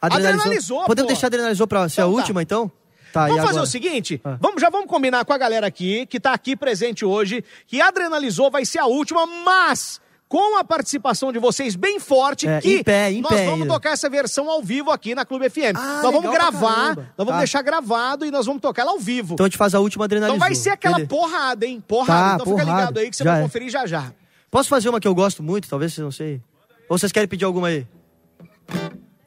Adrenalizou, 0.00 0.84
Podemos 0.84 1.08
pô. 1.08 1.14
deixar 1.14 1.26
adrenalizou 1.28 1.66
pra 1.66 1.88
ser 1.88 2.00
a 2.00 2.04
Então 2.04 2.12
tá. 2.12 2.18
última, 2.20 2.42
então? 2.42 2.70
Tá, 3.16 3.26
Vamos 3.28 3.36
fazer 3.42 3.48
agora? 3.50 3.62
o 3.64 3.66
seguinte, 3.66 4.20
Ah. 4.24 4.36
vamos, 4.40 4.60
já 4.60 4.68
vamos 4.70 4.86
combinar 4.88 5.24
com 5.24 5.32
a 5.32 5.38
galera 5.38 5.66
aqui, 5.66 6.04
que 6.06 6.20
tá 6.20 6.32
aqui 6.32 6.54
presente 6.56 7.04
hoje, 7.04 7.42
que 7.66 7.80
Adrenalizou 7.80 8.50
vai 8.50 8.64
ser 8.64 8.78
a 8.78 8.86
última, 8.86 9.24
mas 9.26 10.00
com 10.28 10.58
a 10.58 10.64
participação 10.64 11.32
de 11.32 11.38
vocês 11.38 11.76
bem 11.76 11.98
forte, 12.00 12.48
É, 12.48 12.60
que 12.60 12.78
em 12.78 12.82
pé, 12.82 13.12
em 13.12 13.20
nós 13.22 13.32
pé 13.32 13.46
vamos 13.46 13.68
tocar 13.68 13.90
essa 13.92 14.10
versão 14.10 14.50
ao 14.50 14.60
vivo 14.62 14.90
aqui 14.90 15.14
na 15.14 15.24
Clube 15.24 15.48
FM. 15.48 15.76
Ah, 15.76 16.00
nós 16.02 16.12
vamos 16.12 16.30
gravar, 16.30 16.96
nós 16.96 17.06
vamos 17.16 17.32
Tá. 17.32 17.38
deixar 17.38 17.62
gravado 17.62 18.26
e 18.26 18.30
nós 18.30 18.44
vamos 18.44 18.60
tocar 18.60 18.82
ela 18.82 18.90
ao 18.92 18.98
vivo. 18.98 19.34
Então 19.34 19.46
a 19.46 19.48
gente 19.48 19.56
faz 19.56 19.74
a 19.74 19.80
última 19.80 20.04
Então 20.04 20.16
adrenalizou. 20.18 20.38
vai 20.40 20.54
ser 20.54 20.70
aquela 20.70 20.96
Beleza. 20.96 21.08
porrada, 21.08 21.64
hein? 21.64 21.82
Porrada. 21.86 22.12
Tá, 22.28 22.34
então 22.34 22.46
fica 22.46 22.64
porrada. 22.66 22.80
ligado 22.80 22.98
aí 22.98 23.08
que 23.10 23.16
você 23.16 23.24
Já 23.24 23.30
vai 23.30 23.40
é. 23.40 23.42
conferir 23.44 23.70
já 23.70 23.86
já. 23.86 24.12
Posso 24.50 24.68
fazer 24.68 24.88
uma 24.88 25.00
que 25.00 25.06
eu 25.08 25.14
gosto 25.14 25.42
muito? 25.42 25.68
Talvez 25.68 25.92
vocês 25.94 26.04
não 26.04 26.12
sei. 26.12 26.40
Ou 26.88 26.98
vocês 26.98 27.12
querem 27.12 27.28
pedir 27.28 27.44
alguma 27.44 27.68
aí? 27.68 27.86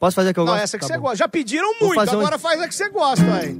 Posso 0.00 0.14
fazer 0.16 0.30
a 0.30 0.34
que 0.34 0.40
eu 0.40 0.44
Não, 0.46 0.52
gosto? 0.54 0.64
essa 0.64 0.78
que 0.78 0.80
Tá 0.80 0.86
você 0.88 0.94
bom. 0.98 1.02
gosta. 1.02 1.16
Já 1.18 1.28
pediram 1.28 1.68
Vou 1.78 1.88
muito, 1.88 1.94
fazer 2.00 2.16
um- 2.16 2.20
agora 2.20 2.38
faz 2.38 2.60
a 2.60 2.66
que 2.66 2.74
você 2.74 2.88
gosta, 2.88 3.24
aí. 3.34 3.56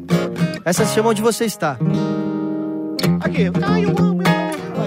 Essa 0.64 0.84
se 0.86 0.94
chama 0.94 1.10
Onde 1.10 1.20
Você 1.22 1.44
Está. 1.44 1.76
Aqui. 3.20 3.50
Ai, 3.62 3.84
eu 3.84 3.88
amo, 3.98 4.22
eu 4.22 4.28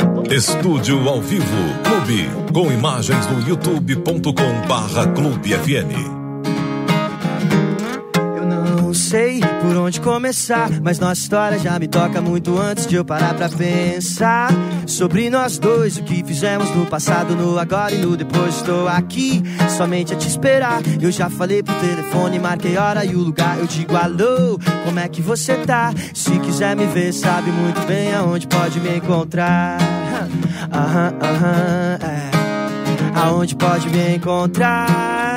amo. 0.04 0.24
Vai, 0.28 0.36
Estúdio 0.36 1.08
ao 1.08 1.22
vivo, 1.22 1.46
Clube, 1.84 2.30
com 2.52 2.72
imagens 2.72 3.28
no 3.28 3.48
youtube.com 3.48 4.68
barra 4.68 5.06
Clube 5.08 5.54
FM. 5.54 5.94
Eu 8.36 8.46
não 8.46 8.94
sei 8.94 9.40
por 9.64 9.78
onde 9.78 10.02
começar, 10.02 10.70
mas 10.82 11.00
nossa 11.00 11.22
história 11.22 11.58
já 11.58 11.80
me 11.80 11.88
toca 11.88 12.22
muito 12.22 12.60
antes 12.60 12.86
de 12.86 12.96
eu 12.96 13.06
parar 13.06 13.34
pra 13.34 13.48
pensar 13.48 14.50
sobre 14.86 15.30
nós 15.30 15.58
dois, 15.58 15.96
o 15.96 16.04
que 16.04 16.22
fizemos 16.22 16.70
no 16.76 16.86
passado, 16.86 17.34
no 17.34 17.58
agora 17.58 17.94
e 17.94 17.98
no 17.98 18.18
depois. 18.18 18.58
Estou 18.58 18.90
aqui 18.90 19.42
somente 19.78 20.14
a 20.14 20.18
te 20.18 20.28
esperar. 20.28 20.82
Eu 21.02 21.10
já 21.12 21.30
falei 21.30 21.64
pro 21.64 21.74
telefone, 21.76 22.40
marquei 22.40 22.78
hora 22.78 23.06
e 23.06 23.16
o 23.16 23.20
lugar. 23.20 23.58
Eu 23.58 23.66
digo 23.66 23.96
alô, 23.96 24.60
como 24.84 25.00
é 25.00 25.08
que 25.08 25.22
você 25.22 25.56
tá? 25.56 25.94
Se 26.14 26.38
quiser 26.40 26.76
me 26.76 26.86
ver, 26.88 27.14
sabe 27.14 27.50
muito 27.50 27.80
bem 27.88 28.14
aonde 28.14 28.46
pode 28.48 28.82
me 28.82 28.98
encontrar. 28.98 29.78
Aham, 30.74 31.14
aham, 31.22 32.00
é. 32.02 32.32
Aonde 33.18 33.56
pode 33.56 33.90
me 33.90 34.16
encontrar? 34.16 35.33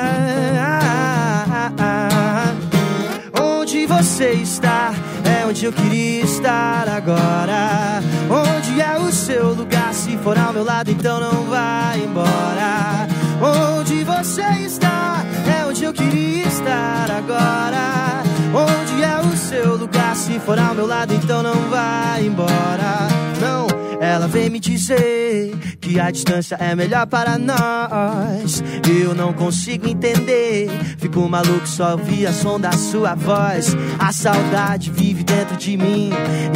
Você 3.87 4.33
está 4.33 4.93
é 5.23 5.45
onde 5.45 5.65
eu 5.65 5.71
queria 5.71 6.23
estar 6.23 6.87
agora. 6.89 8.01
Onde 8.29 8.81
é 8.81 8.97
o 8.99 9.11
seu 9.11 9.53
lugar? 9.53 9.93
Se 9.93 10.17
for 10.17 10.37
ao 10.37 10.53
meu 10.53 10.63
lado, 10.63 10.91
então 10.91 11.19
não 11.19 11.45
vai 11.45 11.99
embora. 12.03 13.07
Onde 13.41 14.03
você 14.03 14.43
está 14.65 15.23
é 15.59 15.65
onde 15.65 15.83
eu 15.83 15.93
queria 15.93 16.45
estar 16.47 17.09
agora. 17.09 18.23
Onde 18.53 19.03
é 19.03 19.19
o 19.19 19.37
seu 19.37 19.77
lugar? 19.77 20.15
Se 20.15 20.39
for 20.39 20.59
ao 20.59 20.75
meu 20.75 20.85
lado, 20.85 21.13
então 21.13 21.41
não 21.41 21.69
vai 21.69 22.25
embora. 22.25 23.07
Não. 23.39 23.76
Ela 24.07 24.25
vem 24.25 24.49
me 24.49 24.57
dizer 24.57 25.53
que 25.81 25.99
a 25.99 26.09
distância 26.09 26.55
é 26.55 26.73
melhor 26.73 27.05
para 27.07 27.37
nós. 27.37 28.63
Eu 29.01 29.13
não 29.13 29.33
consigo 29.33 29.85
entender. 29.85 30.69
Fico 30.97 31.27
maluco, 31.27 31.67
só 31.67 31.91
ouvir 31.91 32.25
a 32.25 32.31
som 32.31 32.57
da 32.57 32.71
sua 32.71 33.15
voz. 33.15 33.75
A 33.99 34.13
saudade 34.13 34.89
vive 34.91 35.23
dentro 35.23 35.57
de 35.57 35.75
mim 35.75 36.11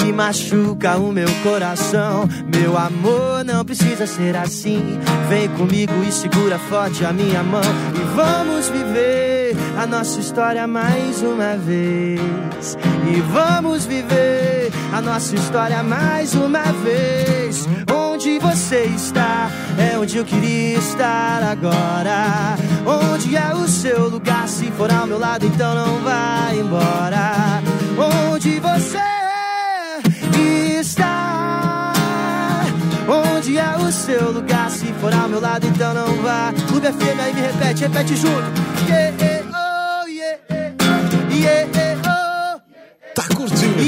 e 0.08 0.14
machuca 0.14 0.96
o 0.96 1.12
meu 1.12 1.28
coração. 1.44 2.28
Meu 2.56 2.78
amor, 2.78 3.44
não 3.44 3.66
precisa 3.66 4.08
ser 4.08 4.38
assim. 4.38 4.98
Vem 5.28 5.50
comigo 5.50 5.94
e 6.08 6.12
segura 6.12 6.58
forte 6.58 7.04
a 7.04 7.12
minha 7.12 7.44
mão. 7.44 7.62
E 7.96 8.16
vamos 8.16 8.70
viver 8.70 9.58
a 9.78 9.86
nossa 9.86 10.22
história 10.22 10.66
mais 10.66 11.22
uma 11.22 11.58
vez. 11.58 12.78
E 13.14 13.20
vamos 13.20 13.86
viver 13.86 14.72
a 14.94 15.02
nossa 15.02 15.36
história 15.36 15.84
mais 15.84 16.34
uma 16.34 16.64
vez. 16.84 17.41
Onde 17.92 18.38
você 18.40 18.84
está 18.96 19.50
é 19.78 19.98
onde 19.98 20.18
eu 20.18 20.24
queria 20.24 20.78
estar 20.78 21.42
agora. 21.44 22.56
Onde 22.86 23.36
é 23.36 23.54
o 23.56 23.68
seu 23.68 24.10
lugar? 24.10 24.48
Se 24.48 24.70
for 24.72 24.92
ao 24.92 25.08
meu 25.08 25.18
lado, 25.18 25.46
então 25.46 25.74
não 25.74 26.00
vai 26.02 26.60
embora. 26.60 27.62
Onde 28.32 28.60
você 28.60 29.00
está? 30.80 31.94
Onde 33.08 33.58
é 33.58 33.76
o 33.78 33.92
seu 33.92 34.32
lugar? 34.32 34.70
Se 34.70 34.86
for 34.94 35.14
ao 35.14 35.28
meu 35.28 35.40
lado, 35.40 35.66
então 35.66 35.94
não 35.94 36.22
vá. 36.22 36.54
Clube 36.68 36.88
FM 36.88 37.20
aí 37.20 37.34
me 37.34 37.42
repete, 37.42 37.82
repete 37.84 38.16
junto. 38.16 38.52
Yeah, 38.88 39.16
oh, 39.52 40.08
yeah, 40.08 40.40
yeah, 41.30 41.68
oh. 41.76 41.81
Tá 43.22 43.28
curtindo, 43.36 43.76
né? 43.76 43.84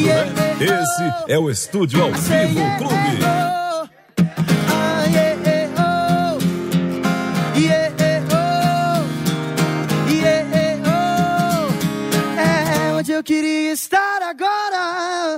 Esse 0.60 1.32
é 1.32 1.40
o 1.40 1.50
Estúdio 1.50 2.04
ao 2.04 2.12
Vivo 2.12 2.60
Clube. 2.78 3.24
eu 13.10 13.24
queria 13.24 13.72
estar 13.72 14.22
agora. 14.24 15.38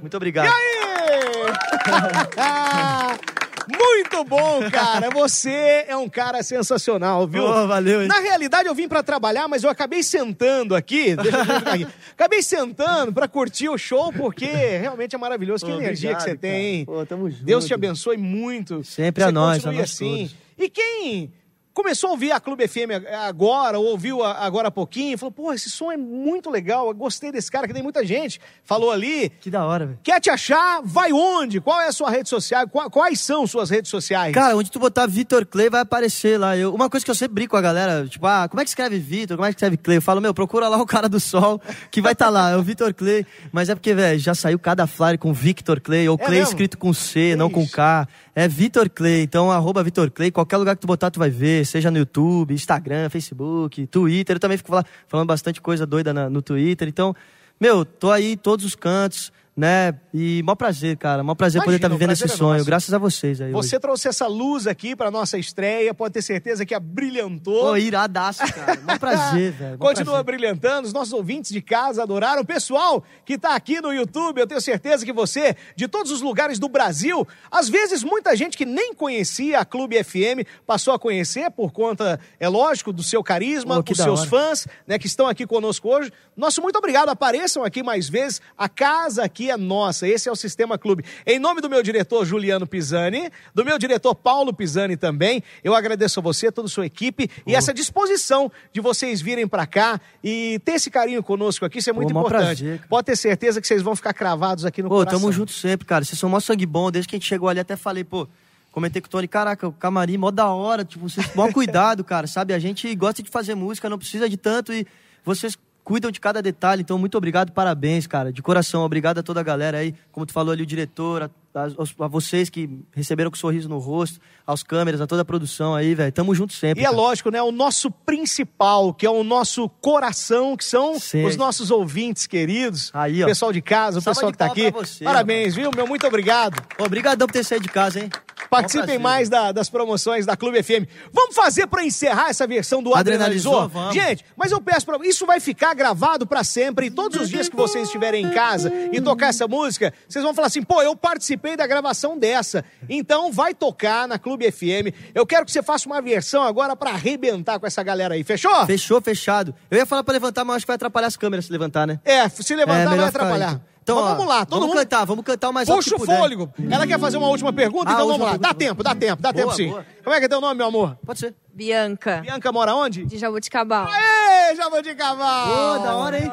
Muito 0.00 0.16
obrigado. 0.16 0.48
Muito 3.68 4.24
bom, 4.24 4.60
cara. 4.70 5.10
Você 5.10 5.84
é 5.86 5.96
um 5.96 6.08
cara 6.08 6.42
sensacional, 6.42 7.26
viu? 7.26 7.44
Oh, 7.44 7.66
valeu, 7.66 8.02
hein? 8.02 8.08
Na 8.08 8.20
realidade, 8.20 8.68
eu 8.68 8.74
vim 8.74 8.88
pra 8.88 9.02
trabalhar, 9.02 9.48
mas 9.48 9.62
eu 9.64 9.70
acabei 9.70 10.02
sentando 10.02 10.74
aqui. 10.74 11.14
Deixa 11.16 11.36
eu 11.36 11.56
aqui. 11.72 11.86
Acabei 12.12 12.42
sentando 12.42 13.12
pra 13.12 13.26
curtir 13.26 13.68
o 13.68 13.76
show, 13.78 14.12
porque 14.12 14.46
realmente 14.46 15.14
é 15.14 15.18
maravilhoso. 15.18 15.64
Que 15.64 15.72
Oh, 15.72 15.80
energia 15.80 16.10
que 16.10 16.16
obrigado, 16.16 16.30
você 16.34 16.36
tem, 16.36 16.66
hein? 16.76 16.84
Pô, 16.84 17.04
tamo 17.06 17.30
junto. 17.30 17.44
Deus 17.44 17.66
te 17.66 17.74
abençoe 17.74 18.16
muito. 18.16 18.84
Sempre 18.84 19.22
Você 19.24 19.28
a 19.28 19.32
nós, 19.32 19.66
a 19.66 19.72
nós 19.72 19.80
assim. 19.82 20.28
todos. 20.28 20.36
E 20.58 20.68
quem 20.68 21.32
começou 21.74 22.08
a 22.08 22.12
ouvir 22.12 22.32
a 22.32 22.40
Clube 22.40 22.66
FM 22.68 23.06
agora, 23.26 23.78
ou 23.78 23.86
ouviu 23.86 24.22
agora 24.22 24.68
há 24.68 24.70
pouquinho, 24.70 25.16
falou, 25.18 25.32
pô, 25.32 25.52
esse 25.52 25.70
som 25.70 25.90
é 25.90 25.96
muito 25.96 26.50
legal, 26.50 26.88
eu 26.88 26.94
gostei 26.94 27.32
desse 27.32 27.50
cara, 27.50 27.66
que 27.66 27.72
tem 27.74 27.82
muita 27.82 28.04
gente, 28.04 28.40
falou 28.64 28.90
ali. 28.90 29.30
Que 29.40 29.50
da 29.50 29.64
hora, 29.64 29.86
velho. 29.86 29.98
Quer 30.02 30.20
te 30.20 30.30
achar? 30.30 30.80
Vai 30.84 31.12
onde? 31.12 31.60
Qual 31.60 31.80
é 31.80 31.88
a 31.88 31.92
sua 31.92 32.10
rede 32.10 32.28
social? 32.28 32.68
Qua- 32.68 32.90
Quais 32.90 33.20
são 33.20 33.46
suas 33.46 33.70
redes 33.70 33.90
sociais? 33.90 34.34
Cara, 34.34 34.56
onde 34.56 34.70
tu 34.70 34.78
botar 34.78 35.06
Vitor 35.06 35.46
Clay 35.46 35.70
vai 35.70 35.80
aparecer 35.80 36.38
lá. 36.38 36.56
Eu, 36.56 36.74
uma 36.74 36.88
coisa 36.90 37.04
que 37.04 37.10
eu 37.10 37.14
sempre 37.14 37.34
brinco 37.34 37.52
com 37.52 37.56
a 37.56 37.60
galera, 37.62 38.06
tipo, 38.06 38.26
ah, 38.26 38.46
como 38.48 38.60
é 38.60 38.64
que 38.64 38.70
escreve 38.70 38.98
Vitor? 38.98 39.36
Como 39.36 39.46
é 39.46 39.50
que 39.50 39.56
escreve 39.56 39.76
Clay? 39.76 39.98
Eu 39.98 40.02
falo, 40.02 40.20
meu, 40.20 40.32
procura 40.34 40.68
lá 40.68 40.76
o 40.80 40.86
cara 40.86 41.08
do 41.08 41.18
sol, 41.20 41.60
que 41.90 42.00
vai 42.00 42.12
estar 42.12 42.28
lá, 42.28 42.50
é 42.50 42.56
o 42.56 42.62
Vitor 42.62 42.92
Clay. 42.94 43.26
Mas 43.50 43.68
é 43.68 43.74
porque, 43.74 43.94
velho, 43.94 44.18
já 44.18 44.34
saiu 44.34 44.58
cada 44.58 44.86
flyer 44.86 45.18
com 45.18 45.32
Victor 45.32 45.80
Clay, 45.80 46.08
ou 46.08 46.18
É 46.20 46.24
Clay 46.24 46.40
escrito 46.40 46.76
com 46.78 46.92
C, 46.92 47.34
não 47.36 47.48
com 47.50 47.62
Ixi. 47.62 47.72
K. 47.72 48.08
É 48.34 48.48
Vitor 48.48 48.88
Clay, 48.88 49.22
então 49.22 49.50
arroba 49.50 49.82
Vitor 49.82 50.10
Clay, 50.10 50.30
qualquer 50.30 50.56
lugar 50.56 50.74
que 50.74 50.80
tu 50.80 50.86
botar 50.86 51.10
tu 51.10 51.18
vai 51.18 51.28
ver, 51.28 51.66
seja 51.66 51.90
no 51.90 51.98
YouTube, 51.98 52.54
Instagram, 52.54 53.10
Facebook, 53.10 53.86
Twitter. 53.88 54.36
Eu 54.36 54.40
também 54.40 54.56
fico 54.56 54.70
fala- 54.70 54.86
falando 55.06 55.26
bastante 55.26 55.60
coisa 55.60 55.84
doida 55.84 56.14
no 56.30 56.40
Twitter. 56.40 56.88
Então, 56.88 57.14
meu, 57.60 57.84
tô 57.84 58.10
aí 58.10 58.34
todos 58.36 58.64
os 58.64 58.74
cantos, 58.74 59.30
né? 59.54 59.94
E 60.14 60.42
mó 60.44 60.54
prazer, 60.54 60.96
cara, 60.96 61.22
mó 61.22 61.34
prazer 61.34 61.60
poder 61.62 61.76
Imagina, 61.76 61.86
estar 61.86 61.94
o 61.94 61.98
vivendo 61.98 62.12
esse 62.12 62.24
é 62.24 62.28
sonho, 62.28 62.64
graças 62.64 62.92
a 62.94 62.98
vocês 62.98 63.40
aí. 63.40 63.54
hoje. 63.54 63.68
Você 63.68 63.78
trouxe 63.78 64.08
essa 64.08 64.26
luz 64.26 64.66
aqui 64.66 64.96
pra 64.96 65.10
nossa 65.10 65.36
estreia, 65.38 65.92
pode 65.92 66.14
ter 66.14 66.22
certeza 66.22 66.64
que 66.64 66.74
abrilhantou. 66.74 67.60
Pô, 67.70 67.76
iradaço, 67.76 68.40
cara. 68.52 68.80
Mó 68.80 68.98
prazer, 68.98 69.52
velho. 69.58 69.78
Continua 69.78 70.22
prazer. 70.22 70.24
brilhantando, 70.24 70.86
os 70.86 70.92
nossos 70.92 71.12
ouvintes 71.12 71.52
de 71.52 71.60
casa 71.60 72.02
adoraram. 72.02 72.44
Pessoal 72.44 73.04
que 73.26 73.34
está 73.34 73.54
aqui 73.54 73.80
no 73.80 73.92
YouTube, 73.92 74.40
eu 74.40 74.46
tenho 74.46 74.60
certeza 74.60 75.04
que 75.04 75.12
você, 75.12 75.54
de 75.76 75.86
todos 75.86 76.10
os 76.10 76.22
lugares 76.22 76.58
do 76.58 76.68
Brasil, 76.68 77.26
às 77.50 77.68
vezes 77.68 78.02
muita 78.02 78.34
gente 78.34 78.56
que 78.56 78.64
nem 78.64 78.94
conhecia 78.94 79.58
a 79.60 79.64
Clube 79.64 80.02
FM 80.02 80.46
passou 80.66 80.94
a 80.94 80.98
conhecer 80.98 81.50
por 81.50 81.72
conta, 81.72 82.18
é 82.40 82.48
lógico, 82.48 82.92
do 82.92 83.02
seu 83.02 83.22
carisma, 83.22 83.76
Pô, 83.76 83.82
que 83.82 83.92
os 83.92 83.98
da 83.98 84.04
seus 84.04 84.20
hora. 84.20 84.30
fãs, 84.30 84.66
né, 84.86 84.98
que 84.98 85.06
estão 85.06 85.26
aqui 85.26 85.46
conosco 85.46 85.88
hoje. 85.88 86.10
Nosso 86.34 86.62
muito 86.62 86.76
obrigado, 86.76 87.10
apareçam 87.10 87.62
aqui 87.64 87.82
mais 87.82 88.08
vezes. 88.08 88.40
A 88.56 88.68
casa 88.68 89.22
aqui 89.24 89.41
é 89.50 89.56
nossa, 89.56 90.06
esse 90.06 90.28
é 90.28 90.32
o 90.32 90.36
Sistema 90.36 90.76
Clube. 90.78 91.04
Em 91.26 91.38
nome 91.38 91.60
do 91.60 91.68
meu 91.68 91.82
diretor 91.82 92.24
Juliano 92.24 92.66
Pisani, 92.66 93.30
do 93.54 93.64
meu 93.64 93.78
diretor 93.78 94.14
Paulo 94.14 94.52
Pisani 94.52 94.96
também, 94.96 95.42
eu 95.62 95.74
agradeço 95.74 96.20
a 96.20 96.22
você, 96.22 96.50
toda 96.50 96.66
a 96.66 96.70
sua 96.70 96.86
equipe 96.86 97.30
e 97.46 97.54
essa 97.54 97.72
disposição 97.72 98.50
de 98.72 98.80
vocês 98.80 99.20
virem 99.20 99.46
para 99.46 99.66
cá 99.66 100.00
e 100.22 100.60
ter 100.64 100.72
esse 100.72 100.90
carinho 100.90 101.22
conosco 101.22 101.64
aqui, 101.64 101.78
isso 101.78 101.90
é 101.90 101.92
muito 101.92 102.12
Pô, 102.12 102.20
importante. 102.20 102.62
prazer. 102.62 102.82
Pode 102.88 103.06
ter 103.06 103.16
certeza 103.16 103.60
que 103.60 103.66
vocês 103.66 103.82
vão 103.82 103.96
ficar 103.96 104.12
cravados 104.12 104.64
aqui 104.64 104.82
no 104.82 104.88
Pô, 104.88 104.96
coração. 104.96 105.20
tamo 105.20 105.32
junto 105.32 105.52
sempre, 105.52 105.86
cara. 105.86 106.04
Vocês 106.04 106.18
são 106.18 106.28
mó 106.28 106.40
sangue 106.40 106.66
bom. 106.66 106.90
Desde 106.90 107.08
que 107.08 107.16
a 107.16 107.18
gente 107.18 107.28
chegou 107.28 107.48
ali, 107.48 107.60
até 107.60 107.76
falei, 107.76 108.04
pô, 108.04 108.28
comentei 108.70 109.00
com 109.00 109.06
o 109.06 109.10
Tony, 109.10 109.28
caraca, 109.28 109.68
o 109.68 109.72
camarim 109.72 110.16
mó 110.16 110.30
da 110.30 110.48
hora. 110.48 110.84
Tipo, 110.84 111.08
vocês 111.08 111.34
mó 111.34 111.50
cuidado, 111.52 112.02
cara, 112.04 112.26
sabe? 112.26 112.52
A 112.54 112.58
gente 112.58 112.94
gosta 112.94 113.22
de 113.22 113.30
fazer 113.30 113.54
música, 113.54 113.88
não 113.88 113.98
precisa 113.98 114.28
de 114.28 114.36
tanto 114.36 114.72
e 114.72 114.86
vocês 115.24 115.56
cuidam 115.84 116.10
de 116.10 116.20
cada 116.20 116.40
detalhe. 116.40 116.82
Então, 116.82 116.98
muito 116.98 117.16
obrigado, 117.16 117.52
parabéns, 117.52 118.06
cara. 118.06 118.32
De 118.32 118.42
coração, 118.42 118.82
obrigado 118.82 119.18
a 119.18 119.22
toda 119.22 119.40
a 119.40 119.42
galera 119.42 119.78
aí. 119.78 119.94
Como 120.10 120.26
tu 120.26 120.32
falou 120.32 120.52
ali, 120.52 120.62
o 120.62 120.66
diretor, 120.66 121.30
a, 121.54 122.08
vocês 122.08 122.48
que 122.48 122.68
receberam 122.94 123.30
com 123.30 123.36
um 123.36 123.38
sorriso 123.40 123.68
no 123.68 123.78
rosto, 123.78 124.18
aos 124.46 124.62
câmeras, 124.62 125.00
a 125.00 125.06
toda 125.06 125.22
a 125.22 125.24
produção 125.24 125.74
aí, 125.74 125.94
velho. 125.94 126.10
Tamo 126.12 126.34
junto 126.34 126.52
sempre. 126.52 126.80
E 126.82 126.84
é 126.84 126.88
cara. 126.88 126.96
lógico, 126.96 127.30
né? 127.30 127.42
O 127.42 127.52
nosso 127.52 127.90
principal, 127.90 128.94
que 128.94 129.04
é 129.04 129.10
o 129.10 129.22
nosso 129.24 129.68
coração, 129.68 130.56
que 130.56 130.64
são 130.64 130.98
Sim. 130.98 131.24
os 131.24 131.36
nossos 131.36 131.70
ouvintes 131.70 132.26
queridos. 132.26 132.90
Aí, 132.94 133.22
ó. 133.22 133.26
O 133.26 133.28
pessoal 133.28 133.52
de 133.52 133.60
casa, 133.60 133.98
o 133.98 134.02
Salva 134.02 134.14
pessoal 134.16 134.32
que 134.32 134.38
tá 134.38 134.46
palmas 134.46 134.64
aqui. 134.66 134.72
você, 134.72 135.04
Parabéns, 135.04 135.54
viu? 135.54 135.70
Meu 135.74 135.86
muito 135.86 136.06
obrigado. 136.06 136.62
Obrigadão 136.78 137.26
por 137.26 137.32
ter 137.32 137.44
saído 137.44 137.64
de 137.64 137.72
casa, 137.72 138.00
hein? 138.00 138.10
Participem 138.50 138.98
mais 138.98 139.28
da- 139.30 139.50
das 139.52 139.70
promoções 139.70 140.26
da 140.26 140.36
Clube 140.36 140.62
FM. 140.62 140.86
Vamos 141.12 141.34
fazer 141.34 141.66
pra 141.66 141.84
encerrar 141.84 142.28
essa 142.28 142.46
versão 142.46 142.82
do 142.82 142.94
Adrenalizou? 142.94 143.60
Adrenalizou. 143.60 143.92
Gente, 143.92 144.24
mas 144.36 144.52
eu 144.52 144.60
peço 144.60 144.84
pra 144.84 144.98
isso 145.06 145.24
vai 145.24 145.40
ficar 145.40 145.72
gravado 145.74 146.26
pra 146.26 146.44
sempre. 146.44 146.86
E 146.86 146.90
todos 146.90 147.18
os 147.20 147.28
dias 147.30 147.48
que 147.48 147.56
vocês 147.56 147.84
estiverem 147.86 148.24
em 148.26 148.30
casa 148.30 148.70
e 148.92 149.00
tocar 149.00 149.28
essa 149.28 149.48
música, 149.48 149.92
vocês 150.08 150.22
vão 150.24 150.34
falar 150.34 150.48
assim: 150.48 150.62
pô, 150.62 150.82
eu 150.82 150.94
participei 150.94 151.41
da 151.56 151.66
gravação 151.66 152.18
dessa. 152.18 152.64
Então 152.88 153.30
vai 153.32 153.54
tocar 153.54 154.06
na 154.08 154.18
Clube 154.18 154.50
FM. 154.50 154.94
Eu 155.14 155.26
quero 155.26 155.44
que 155.44 155.52
você 155.52 155.62
faça 155.62 155.86
uma 155.86 156.00
versão 156.00 156.42
agora 156.42 156.74
pra 156.76 156.90
arrebentar 156.90 157.58
com 157.58 157.66
essa 157.66 157.82
galera 157.82 158.14
aí. 158.14 158.24
Fechou? 158.24 158.64
Fechou, 158.66 159.00
fechado. 159.00 159.54
Eu 159.70 159.78
ia 159.78 159.86
falar 159.86 160.02
pra 160.04 160.12
levantar, 160.12 160.44
mas 160.44 160.56
acho 160.56 160.64
que 160.66 160.68
vai 160.68 160.76
atrapalhar 160.76 161.08
as 161.08 161.16
câmeras 161.16 161.44
se 161.46 161.52
levantar, 161.52 161.86
né? 161.86 162.00
É, 162.04 162.28
se 162.28 162.54
levantar 162.54 162.80
É, 162.80 162.84
vai 162.86 162.96
ficar 162.96 163.06
atrapalhar. 163.08 163.60
Então, 163.82 163.96
Mas 163.96 164.04
ó, 164.04 164.08
vamos 164.14 164.26
lá, 164.28 164.46
todo 164.46 164.60
vamos 164.60 164.66
mundo. 164.76 164.78
cantar, 164.84 165.04
vamos 165.04 165.24
cantar 165.24 165.50
o 165.50 165.52
mais 165.52 165.68
alto 165.68 165.82
Puxa 165.82 165.96
o 165.96 166.06
fôlego. 166.06 166.54
Ela 166.70 166.86
quer 166.86 167.00
fazer 167.00 167.16
uma 167.16 167.26
última 167.26 167.52
pergunta, 167.52 167.90
Ah, 167.90 167.94
então 167.94 168.06
vamos 168.06 168.20
lá. 168.24 168.36
Dá 168.36 168.54
pergunta. 168.54 168.54
tempo, 168.54 168.82
dá 168.84 168.94
tempo, 168.94 169.20
dá 169.22 169.32
Boa, 169.32 169.42
tempo 169.44 169.56
sim. 169.56 169.70
boa. 169.70 169.84
Como 170.04 170.14
é 170.14 170.20
que 170.20 170.26
é 170.26 170.28
teu 170.28 170.40
nome, 170.40 170.54
meu 170.58 170.66
amor? 170.68 170.96
Pode 171.04 171.18
ser. 171.18 171.34
Bianca, 171.52 172.20
Bianca 172.20 172.52
mora 172.52 172.76
onde? 172.76 173.04
de 173.04 173.18
Jabuticabal. 173.18 173.88
Aê, 173.90 174.54
Jabuticabal! 174.54 175.48
Pô, 175.48 175.78
da 175.84 175.96
hora, 175.96 176.16
hein? 176.16 176.30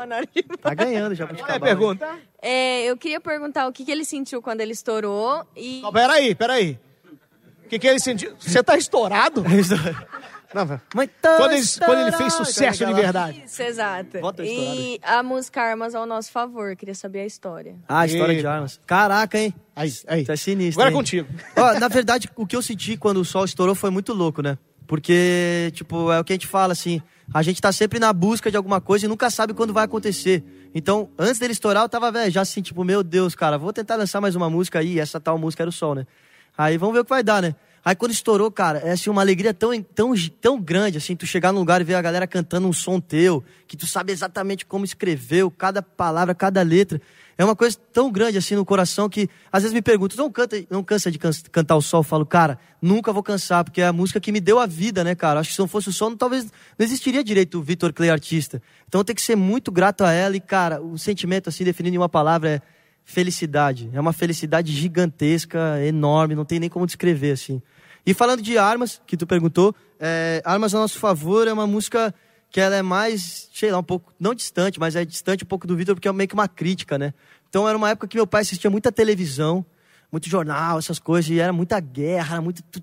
Tá 0.61 0.75
ganhando 0.75 1.15
já. 1.15 1.25
Qual 1.25 1.49
é 1.49 1.55
a 1.55 1.59
pergunta? 1.59 2.07
É, 2.41 2.83
eu 2.85 2.95
queria 2.95 3.19
perguntar 3.19 3.67
o 3.67 3.71
que, 3.71 3.83
que 3.83 3.91
ele 3.91 4.05
sentiu 4.05 4.41
quando 4.41 4.61
ele 4.61 4.71
estourou 4.71 5.45
e 5.55 5.81
Não, 5.81 5.91
peraí, 5.91 6.33
peraí. 6.35 6.79
O 7.65 7.69
que, 7.69 7.77
que 7.77 7.87
ele 7.87 7.99
sentiu? 7.99 8.33
Você 8.39 8.63
tá 8.63 8.77
estourado? 8.77 9.43
Não, 10.53 10.65
velho. 10.65 10.81
Mas 10.95 11.09
tá 11.21 11.37
quando, 11.37 11.51
ele, 11.51 11.65
quando 11.85 12.01
ele 12.01 12.11
fez 12.11 12.33
sucesso 12.33 12.85
de 12.85 12.93
verdade. 12.93 13.43
Isso, 13.45 13.61
exato. 13.61 14.19
Volta 14.19 14.41
a 14.41 14.45
E 14.45 14.99
a 15.03 15.21
música 15.21 15.61
Armas 15.61 15.93
ao 15.93 16.07
nosso 16.07 16.31
favor. 16.31 16.75
Queria 16.75 16.95
saber 16.95 17.19
a 17.19 17.25
história. 17.25 17.75
Ah, 17.87 18.05
história 18.05 18.35
de 18.35 18.47
armas. 18.47 18.81
Caraca, 18.85 19.37
hein? 19.37 19.53
Aí, 19.75 19.93
aí. 20.07 20.23
Isso 20.23 20.31
é 20.31 20.35
sinistro. 20.35 20.81
Agora 20.81 20.89
é 20.89 20.91
hein? 20.91 20.97
contigo. 20.97 21.29
Ó, 21.55 21.79
na 21.79 21.87
verdade, 21.87 22.29
o 22.35 22.47
que 22.47 22.55
eu 22.55 22.63
senti 22.63 22.97
quando 22.97 23.17
o 23.17 23.25
sol 23.25 23.45
estourou 23.45 23.75
foi 23.75 23.91
muito 23.91 24.11
louco, 24.11 24.41
né? 24.41 24.57
Porque, 24.87 25.71
tipo, 25.75 26.11
é 26.11 26.19
o 26.19 26.23
que 26.23 26.33
a 26.33 26.35
gente 26.35 26.47
fala, 26.47 26.73
assim, 26.73 26.99
a 27.33 27.41
gente 27.41 27.61
tá 27.61 27.71
sempre 27.71 27.99
na 27.99 28.11
busca 28.11 28.49
de 28.49 28.57
alguma 28.57 28.81
coisa 28.81 29.05
e 29.05 29.09
nunca 29.09 29.29
sabe 29.29 29.53
quando 29.53 29.73
vai 29.73 29.85
acontecer. 29.85 30.43
Então, 30.73 31.09
antes 31.17 31.39
dele 31.39 31.53
estourar, 31.53 31.83
eu 31.83 31.89
tava, 31.89 32.11
velho, 32.11 32.31
já 32.31 32.41
assim, 32.41 32.61
tipo, 32.61 32.83
meu 32.83 33.03
Deus, 33.03 33.35
cara, 33.35 33.57
vou 33.57 33.71
tentar 33.71 33.95
lançar 33.95 34.19
mais 34.19 34.35
uma 34.35 34.49
música 34.49 34.79
aí, 34.79 34.99
essa 34.99 35.19
tal 35.19 35.37
música 35.37 35.63
era 35.63 35.69
o 35.69 35.73
sol, 35.73 35.95
né? 35.95 36.05
Aí 36.57 36.77
vamos 36.77 36.93
ver 36.93 37.01
o 37.01 37.03
que 37.03 37.09
vai 37.09 37.23
dar, 37.23 37.41
né? 37.41 37.55
Aí 37.83 37.95
quando 37.95 38.11
estourou, 38.11 38.51
cara, 38.51 38.79
é 38.79 38.91
assim, 38.91 39.09
uma 39.09 39.21
alegria 39.21 39.53
tão, 39.53 39.81
tão, 39.81 40.13
tão 40.41 40.61
grande, 40.61 40.97
assim, 40.97 41.15
tu 41.15 41.25
chegar 41.25 41.53
num 41.53 41.59
lugar 41.59 41.79
e 41.79 41.83
ver 41.83 41.95
a 41.95 42.01
galera 42.01 42.27
cantando 42.27 42.67
um 42.67 42.73
som 42.73 42.99
teu, 42.99 43.43
que 43.67 43.77
tu 43.77 43.87
sabe 43.87 44.11
exatamente 44.11 44.65
como 44.65 44.83
escreveu, 44.83 45.49
cada 45.49 45.81
palavra, 45.81 46.35
cada 46.35 46.61
letra. 46.61 47.01
É 47.39 47.45
uma 47.45 47.55
coisa 47.55 47.77
tão 47.93 48.11
grande 48.11 48.37
assim 48.37 48.53
no 48.53 48.65
coração 48.65 49.07
que 49.07 49.29
às 49.49 49.63
vezes 49.63 49.73
me 49.73 49.81
perguntam, 49.81 50.17
não 50.17 50.29
canta, 50.29 50.61
não 50.69 50.83
cansa 50.83 51.09
de 51.09 51.17
can- 51.17 51.31
cantar 51.53 51.77
o 51.77 51.81
sol? 51.81 52.01
Eu 52.01 52.03
falo, 52.03 52.25
cara, 52.25 52.59
nunca 52.81 53.13
vou 53.13 53.23
cansar, 53.23 53.63
porque 53.63 53.79
é 53.79 53.87
a 53.87 53.93
música 53.93 54.19
que 54.19 54.29
me 54.29 54.41
deu 54.41 54.59
a 54.59 54.65
vida, 54.65 55.05
né, 55.05 55.15
cara? 55.15 55.39
Acho 55.39 55.51
que 55.51 55.55
se 55.55 55.59
não 55.61 55.67
fosse 55.67 55.87
o 55.87 55.93
sol, 55.93 56.09
não- 56.09 56.17
talvez 56.17 56.43
não 56.43 56.85
existiria 56.85 57.23
direito 57.23 57.57
o 57.57 57.61
Vitor 57.63 57.93
Clay 57.93 58.09
artista. 58.09 58.61
Então 58.89 59.05
tem 59.05 59.15
que 59.15 59.21
ser 59.21 59.37
muito 59.37 59.71
grato 59.71 60.03
a 60.03 60.11
ela 60.11 60.35
e, 60.35 60.41
cara, 60.41 60.81
o 60.81 60.97
sentimento 60.97 61.47
assim 61.47 61.63
definido 61.63 61.95
em 61.95 61.97
uma 61.97 62.09
palavra 62.09 62.49
é 62.49 62.61
felicidade. 63.05 63.89
É 63.93 64.01
uma 64.01 64.11
felicidade 64.11 64.73
gigantesca, 64.73 65.79
enorme, 65.85 66.35
não 66.35 66.43
tem 66.43 66.59
nem 66.59 66.69
como 66.69 66.85
descrever 66.85 67.31
assim. 67.31 67.61
E 68.05 68.13
falando 68.13 68.41
de 68.41 68.57
armas, 68.57 69.01
que 69.07 69.15
tu 69.15 69.25
perguntou, 69.25 69.73
é, 69.97 70.41
Armas 70.43 70.75
a 70.75 70.79
Nosso 70.79 70.99
Favor 70.99 71.47
é 71.47 71.53
uma 71.53 71.65
música 71.65 72.13
que 72.51 72.59
ela 72.59 72.75
é 72.75 72.81
mais, 72.81 73.49
sei 73.53 73.71
lá, 73.71 73.77
um 73.77 73.83
pouco, 73.83 74.13
não 74.19 74.33
distante, 74.33 74.79
mas 74.79 74.95
é 74.95 75.05
distante 75.05 75.43
um 75.43 75.47
pouco 75.47 75.67
do 75.67 75.75
Vitor, 75.75 75.95
porque 75.95 76.07
é 76.07 76.11
meio 76.11 76.27
que 76.27 76.33
uma 76.33 76.47
crítica, 76.47 76.97
né? 76.97 77.13
Então 77.47 77.67
era 77.67 77.77
uma 77.77 77.89
época 77.89 78.07
que 78.07 78.15
meu 78.15 78.25
pai 78.25 78.41
assistia 78.41 78.69
muita 78.69 78.91
televisão, 78.91 79.65
muito 80.11 80.27
jornal, 80.27 80.79
essas 80.79 80.97
coisas, 80.97 81.29
e 81.29 81.39
era 81.39 81.53
muita 81.53 81.79
guerra, 81.79 82.41
muito 82.41 82.63
tu, 82.63 82.81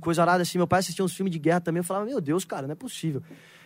coisa 0.00 0.22
arada 0.22 0.42
assim. 0.42 0.58
Meu 0.58 0.66
pai 0.66 0.80
assistia 0.80 1.04
uns 1.04 1.14
filmes 1.14 1.32
de 1.32 1.38
guerra 1.38 1.60
também, 1.60 1.80
eu 1.80 1.84
falava, 1.84 2.04
meu 2.04 2.20
Deus, 2.20 2.44
cara, 2.44 2.66
não 2.66 2.72
é 2.72 2.76
possível. 2.76 3.22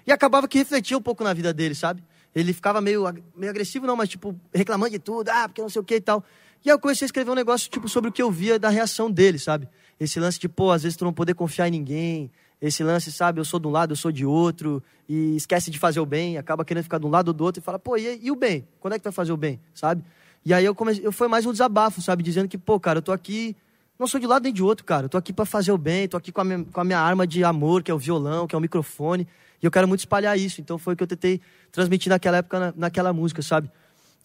E 0.07 0.13
acabava 0.13 0.47
que 0.47 0.59
refletia 0.59 0.97
um 0.97 1.03
pouco 1.03 1.25
na 1.25 1.35
vida 1.35 1.53
dele, 1.53 1.75
sabe? 1.75 2.03
Ele 2.35 2.53
ficava 2.53 2.81
meio, 2.81 3.03
meio 3.37 3.51
agressivo, 3.51 3.87
não, 3.87 3.97
mas 3.97 4.09
tipo, 4.09 4.39
reclamando 4.55 4.93
de 4.93 4.99
tudo, 4.99 5.29
ah, 5.29 5.49
porque 5.49 5.61
não 5.61 5.69
sei 5.69 5.81
o 5.81 5.85
que 5.85 5.97
e 5.97 6.01
tal. 6.01 6.25
E 6.65 6.71
aí 6.71 6.75
eu 6.75 6.79
comecei 6.79 7.05
a 7.05 7.07
escrever 7.07 7.31
um 7.31 7.35
negócio, 7.35 7.69
tipo, 7.71 7.89
sobre 7.89 8.11
o 8.11 8.13
que 8.13 8.23
eu 8.23 8.31
via 8.31 8.59
da 8.59 8.69
reação 8.69 9.11
dele, 9.11 9.39
sabe? 9.39 9.69
Esse 9.99 10.21
lance 10.21 10.39
de, 10.39 10.49
pô, 10.49 10.71
às 10.71 10.83
vezes 10.83 10.97
tu 10.97 11.05
não 11.05 11.13
poder 11.13 11.35
confiar 11.35 11.69
em 11.69 11.73
ninguém. 11.73 12.31
Esse 12.61 12.83
lance, 12.83 13.13
sabe, 13.13 13.41
eu 13.41 13.45
sou 13.45 13.61
de 13.61 13.67
um 13.69 13.71
lado, 13.71 13.93
eu 13.93 13.97
sou 13.97 14.11
de 14.11 14.27
outro. 14.27 14.83
E 15.09 15.37
esquece 15.37 15.71
de 15.71 15.79
fazer 15.79 16.01
o 16.01 16.07
bem, 16.07 16.37
acaba 16.39 16.65
querendo 16.65 16.83
ficar 16.85 16.99
de 16.99 17.07
um 17.07 17.11
lado 17.11 17.29
ou 17.29 17.35
do 17.35 17.45
outro 17.45 17.61
e 17.61 17.65
fala, 17.65 17.79
pô, 17.79 17.97
e, 17.97 18.19
e 18.23 18.31
o 18.31 18.37
bem? 18.37 18.67
Quando 18.81 18.95
é 18.95 18.99
que 18.99 19.03
tu 19.03 19.05
vai 19.05 19.13
fazer 19.13 19.33
o 19.33 19.37
bem, 19.37 19.59
sabe? 19.73 20.03
E 20.45 20.53
aí 20.53 20.65
eu 20.65 20.75
comecei, 20.75 21.07
eu 21.07 21.13
foi 21.13 21.29
mais 21.29 21.47
um 21.47 21.53
desabafo, 21.53 22.03
sabe? 22.03 22.23
Dizendo 22.23 22.49
que, 22.49 22.59
pô, 22.59 22.79
cara, 22.79 22.99
eu 22.99 23.03
tô 23.03 23.13
aqui, 23.13 23.57
não 23.99 24.07
sou 24.07 24.21
de 24.21 24.27
lado 24.27 24.43
nem 24.43 24.53
de 24.53 24.63
outro, 24.63 24.85
cara. 24.85 25.07
Eu 25.07 25.09
tô 25.09 25.17
aqui 25.17 25.33
pra 25.33 25.45
fazer 25.45 25.73
o 25.73 25.79
bem, 25.79 26.07
tô 26.09 26.17
aqui 26.17 26.31
com 26.31 26.41
a, 26.41 26.45
minha, 26.45 26.65
com 26.65 26.81
a 26.81 26.85
minha 26.85 26.99
arma 26.99 27.27
de 27.27 27.43
amor, 27.45 27.83
que 27.83 27.91
é 27.91 27.95
o 27.95 27.99
violão, 27.99 28.47
que 28.47 28.55
é 28.55 28.59
o 28.59 28.61
microfone. 28.61 29.27
E 29.63 29.67
eu 29.67 29.71
quero 29.71 29.89
muito 29.89 30.01
espalhar 30.01 30.39
isso. 30.39 30.61
Então 30.61 30.79
foi 30.79 30.95
o 30.95 30.97
que 30.97 31.03
eu 31.03 31.07
tentei 31.07 31.41
transmitir 31.73 32.11
naquela 32.11 32.39
época, 32.39 32.59
na, 32.61 32.75
naquela 32.77 33.13
música, 33.13 33.41
sabe? 33.43 33.71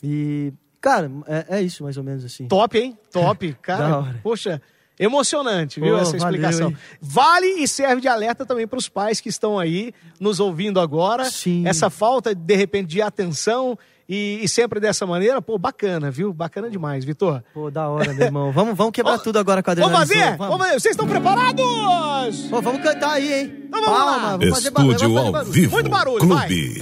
E, 0.02 0.54
cara, 0.82 1.10
é, 1.28 1.58
é 1.60 1.62
isso 1.62 1.84
mais 1.84 1.98
ou 1.98 2.04
menos 2.04 2.26
assim. 2.26 2.48
Top, 2.48 2.78
hein? 2.78 2.98
Top. 3.12 3.48
Da 3.54 3.58
Cara, 3.62 3.98
hora. 4.00 4.20
poxa, 4.22 4.62
emocionante, 5.00 5.80
viu, 5.80 5.96
Pô, 5.96 6.02
essa 6.02 6.18
valeu, 6.18 6.26
explicação. 6.42 6.70
hein? 6.70 6.78
vale 7.02 7.48
e 7.48 7.68
serve 7.68 8.02
de 8.02 8.08
alerta 8.08 8.46
também 8.46 8.68
para 8.68 8.78
os 8.80 8.88
pais 8.90 9.20
que 9.20 9.30
estão 9.30 9.58
aí 9.60 9.94
nos 10.20 10.40
ouvindo 10.40 10.80
agora. 10.80 11.26
Sim. 11.26 11.68
Essa 11.68 11.90
falta, 11.90 12.34
de 12.36 12.56
repente, 12.56 12.88
de 12.90 13.02
atenção 13.02 13.78
E, 14.08 14.40
e 14.44 14.50
sempre 14.50 14.82
dessa 14.82 15.06
maneira, 15.08 15.42
pô, 15.42 15.58
bacana, 15.58 16.12
viu? 16.12 16.34
Bacana 16.34 16.70
demais, 16.70 17.06
Vitor. 17.06 17.42
Pô, 17.54 17.72
da 17.72 17.88
hora, 17.88 18.14
meu 18.14 18.26
irmão. 18.26 18.52
Vamos, 18.52 18.76
vamos 18.76 18.92
quebrar 18.92 19.18
tudo 19.18 19.40
agora 19.40 19.64
com 19.64 19.72
a 19.72 19.74
Vamos 19.76 19.98
fazer? 19.98 20.36
Vamos 20.36 20.58
fazer. 20.58 20.74
Vocês 20.80 20.92
estão 20.94 21.08
preparados? 21.08 22.42
Pô, 22.50 22.62
vamos 22.62 22.82
cantar 22.84 23.12
aí, 23.14 23.34
hein? 23.34 23.54
Então 23.66 23.82
vamos 23.82 23.98
lá. 24.00 24.06
Palma, 24.06 24.38
vamos 24.38 24.50
fazer 24.50 24.72
barulho, 24.72 24.92
Estúdio 24.96 25.16
vamos 25.16 25.16
fazer 25.16 25.28
ao 25.28 25.32
barulho. 25.32 25.54
vivo. 25.54 25.72
Muito 25.72 25.90
barulho, 25.90 26.20
Clube. 26.20 26.82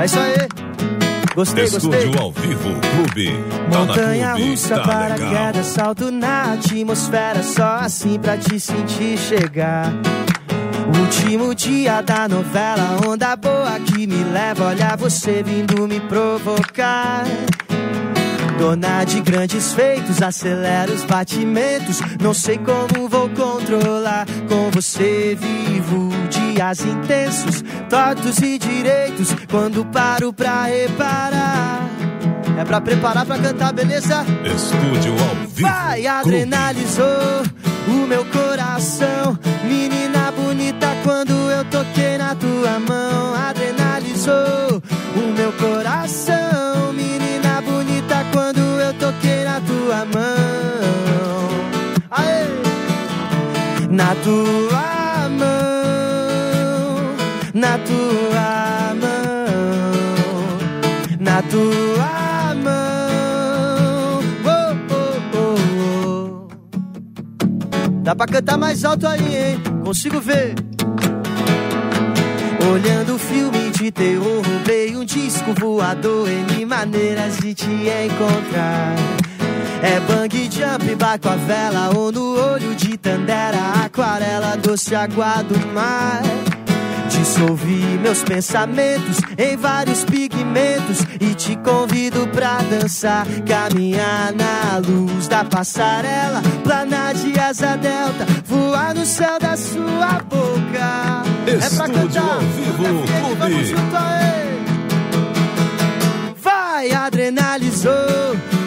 É 0.00 0.04
isso 0.04 0.18
aí. 0.18 0.63
Gostei, 1.34 1.68
gostei. 1.68 1.90
Estúdio 2.04 2.20
ao 2.20 2.32
vivo. 2.32 2.70
Clube. 2.94 3.32
Tá 3.70 3.78
Montanha 3.78 4.32
Clube. 4.34 4.50
russa, 4.50 4.68
Tá 4.68 4.76
legal. 4.76 5.18
paraquedas, 5.18 5.66
salto 5.66 6.10
na 6.10 6.52
atmosfera, 6.54 7.42
só 7.42 7.78
assim 7.80 8.18
pra 8.18 8.36
te 8.36 8.58
sentir 8.60 9.18
chegar. 9.18 9.92
Último 11.00 11.54
dia 11.54 12.00
da 12.02 12.28
novela, 12.28 13.00
onda 13.08 13.34
boa 13.36 13.80
que 13.80 14.06
me 14.06 14.22
leva, 14.24 14.66
olha 14.66 14.94
você 14.96 15.42
vindo 15.42 15.88
me 15.88 15.98
provocar. 16.00 17.24
Dona 18.58 19.04
de 19.04 19.20
grandes 19.20 19.72
feitos, 19.72 20.22
acelera 20.22 20.90
os 20.92 21.04
batimentos. 21.04 22.00
Não 22.20 22.32
sei 22.32 22.58
como 22.58 23.08
vou 23.08 23.28
controlar. 23.30 24.26
Com 24.48 24.70
você 24.70 25.36
vivo 25.38 26.10
dias 26.30 26.84
intensos, 26.84 27.64
tortos 27.88 28.38
e 28.38 28.58
direitos. 28.58 29.34
Quando 29.50 29.84
paro 29.86 30.32
pra 30.32 30.64
reparar, 30.64 31.88
é 32.58 32.64
pra 32.64 32.80
preparar 32.80 33.26
pra 33.26 33.38
cantar, 33.38 33.72
beleza? 33.72 34.24
Estúdio 34.44 35.12
ao 35.12 35.46
vivo. 35.48 35.68
Vai, 35.68 36.06
adrenalizou 36.06 37.42
o 37.88 38.06
meu 38.06 38.24
coração. 38.26 39.38
Menina 39.64 40.30
bonita, 40.32 40.88
quando 41.02 41.32
eu 41.50 41.64
toquei 41.64 42.18
na 42.18 42.34
tua 42.34 42.78
mão, 42.80 43.34
adrenalizou 43.34 44.82
o 45.16 45.32
meu 45.36 45.52
coração. 45.52 46.33
Na 53.94 54.12
tua 54.16 55.28
mão, 55.28 55.46
na 57.54 57.78
tua 57.78 58.92
mão, 59.00 60.58
na 61.20 61.40
tua 61.42 62.54
mão. 62.56 64.18
Oh, 64.44 64.50
oh, 64.90 65.38
oh, 65.38 65.54
oh. 66.16 66.48
Dá 68.02 68.16
pra 68.16 68.26
cantar 68.26 68.58
mais 68.58 68.84
alto 68.84 69.06
aí, 69.06 69.36
hein? 69.36 69.62
Consigo 69.84 70.20
ver. 70.20 70.56
Olhando 72.72 73.16
filme 73.16 73.70
de 73.70 73.92
terror, 73.92 74.42
roubei 74.44 74.96
um 74.96 75.04
disco 75.04 75.54
voador 75.54 76.28
em 76.28 76.66
maneiras 76.66 77.38
de 77.38 77.54
te 77.54 77.70
encontrar. 77.70 78.96
É 79.84 80.00
bang 80.00 80.48
jump, 80.50 80.94
barco 80.94 81.28
a 81.28 81.36
vela 81.36 81.90
ou 81.94 82.10
no 82.10 82.40
olho 82.52 82.74
de 82.74 82.96
tandera, 82.96 83.84
aquarela 83.84 84.56
doce 84.56 84.94
água 84.94 85.42
do 85.42 85.58
mar. 85.74 86.22
Dissolvi 87.10 87.98
meus 88.00 88.22
pensamentos 88.22 89.18
em 89.36 89.58
vários 89.58 90.02
pigmentos 90.04 91.02
e 91.20 91.34
te 91.34 91.54
convido 91.56 92.26
pra 92.28 92.62
dançar, 92.62 93.26
caminhar 93.46 94.32
na 94.32 94.78
luz 94.78 95.28
da 95.28 95.44
passarela, 95.44 96.40
planar 96.62 97.12
de 97.12 97.38
asa 97.38 97.76
delta, 97.76 98.26
voar 98.46 98.94
no 98.94 99.04
céu 99.04 99.38
da 99.38 99.54
sua 99.54 100.18
boca. 100.30 101.24
é 101.46 101.56
pra 101.58 101.66
Estúdio 101.66 102.22
cantar. 102.22 102.34
ao 102.34 102.40
vivo, 102.40 102.84
Clube. 102.84 103.36
Vamos 103.38 103.68
junto 103.68 103.96
aí. 103.96 104.63
Vai, 106.84 106.92
adrenalizou 106.92 107.92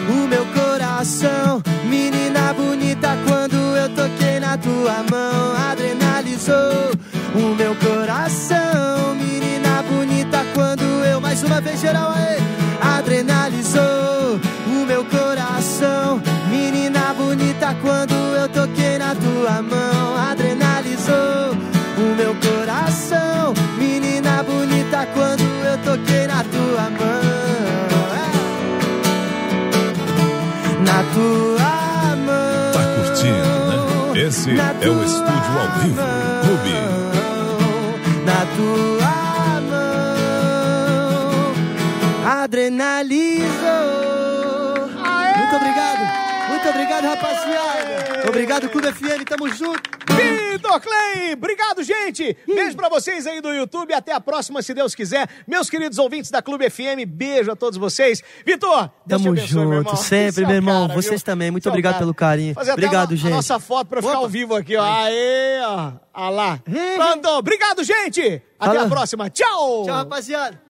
o 0.08 0.26
meu 0.26 0.44
coração. 0.46 1.62
Menina 1.88 2.52
bonita, 2.52 3.16
quando 3.24 3.54
eu 3.54 3.88
toquei 3.90 4.40
na 4.40 4.58
tua 4.58 5.04
mão, 5.08 5.70
adrenalizou 5.70 6.90
o 7.36 7.54
meu 7.54 7.76
coração. 7.76 9.14
Menina 9.14 9.84
bonita, 9.84 10.44
quando 10.52 10.82
eu, 10.82 11.20
mais 11.20 11.44
uma 11.44 11.60
vez, 11.60 11.80
geral 11.80 12.12
aí, 12.12 12.38
adrenalizou 12.98 14.40
o 14.66 14.84
meu 14.84 15.04
coração. 15.04 16.20
Menina 16.50 17.14
bonita, 17.14 17.76
quando 17.80 18.14
eu 18.14 18.48
toquei 18.48 18.98
na 18.98 19.14
tua 19.14 19.62
mão, 19.62 20.16
adrenalizou 20.28 21.54
o 21.96 22.16
meu 22.16 22.34
coração. 22.34 23.54
Menina 23.78 24.42
bonita, 24.42 25.06
quando 25.14 25.42
eu 25.42 25.78
toquei 25.84 26.26
na 26.26 26.42
tua 26.42 26.90
mão. 26.90 27.37
Tua 31.18 32.16
mão. 32.16 32.72
Tá 32.72 32.82
curtindo, 32.94 33.52
né? 34.14 34.22
Esse 34.26 34.52
Na 34.52 34.70
é 34.70 34.88
o 34.88 35.04
Estúdio 35.04 35.54
ao 35.60 35.68
Vivo 35.80 35.96
mão. 35.96 36.40
Clube. 36.44 36.76
Na 38.24 38.40
tua 38.56 39.16
mão. 39.70 40.02
Adrenalizou. 42.42 43.48
Muito 45.38 45.54
obrigado. 45.56 46.02
Muito 46.48 46.68
obrigado, 46.68 47.04
rapaziada. 47.04 47.97
Obrigado, 48.28 48.68
Clube 48.68 48.92
FM. 48.92 49.24
Tamo 49.26 49.48
junto. 49.48 49.80
Vitor 50.52 50.80
Clay, 50.80 51.32
obrigado, 51.34 51.82
gente. 51.82 52.36
Beijo 52.46 52.76
pra 52.76 52.88
vocês 52.88 53.26
aí 53.26 53.40
do 53.40 53.50
YouTube. 53.50 53.92
Até 53.94 54.12
a 54.12 54.20
próxima, 54.20 54.60
se 54.62 54.74
Deus 54.74 54.94
quiser. 54.94 55.28
Meus 55.46 55.70
queridos 55.70 55.98
ouvintes 55.98 56.30
da 56.30 56.42
Clube 56.42 56.68
FM, 56.68 57.06
beijo 57.06 57.50
a 57.52 57.56
todos 57.56 57.78
vocês. 57.78 58.22
Vitor, 58.44 58.90
Tamo 59.08 59.28
abençoe, 59.30 59.54
meu 59.66 59.78
irmão. 59.78 59.90
junto, 59.92 59.96
sempre, 59.96 60.42
é 60.42 60.44
o 60.44 60.48
meu 60.48 60.56
irmão. 60.56 60.88
cara, 60.88 61.00
Vocês 61.00 61.20
viu? 61.20 61.24
também. 61.26 61.50
Muito 61.50 61.62
Você 61.64 61.68
é 61.68 61.70
obrigado 61.72 61.92
cara. 61.94 62.02
pelo 62.04 62.14
carinho. 62.14 62.54
Fazer 62.54 62.72
Obrigado, 62.72 63.12
a, 63.12 63.16
gente. 63.16 63.32
A 63.32 63.36
nossa 63.36 63.60
foto 63.60 63.86
pra 63.88 64.00
ficar 64.02 64.14
Opa. 64.14 64.22
ao 64.22 64.28
vivo 64.28 64.54
aqui, 64.56 64.76
ó. 64.76 64.82
Aê, 64.84 65.60
ó. 65.62 65.92
Ah 66.12 66.30
lá. 66.30 66.58
Pronto, 66.96 67.28
obrigado, 67.38 67.84
gente. 67.84 68.42
Até 68.58 68.78
a 68.78 68.86
próxima. 68.88 69.30
Tchau. 69.30 69.84
Tchau, 69.84 69.94
rapaziada. 69.94 70.60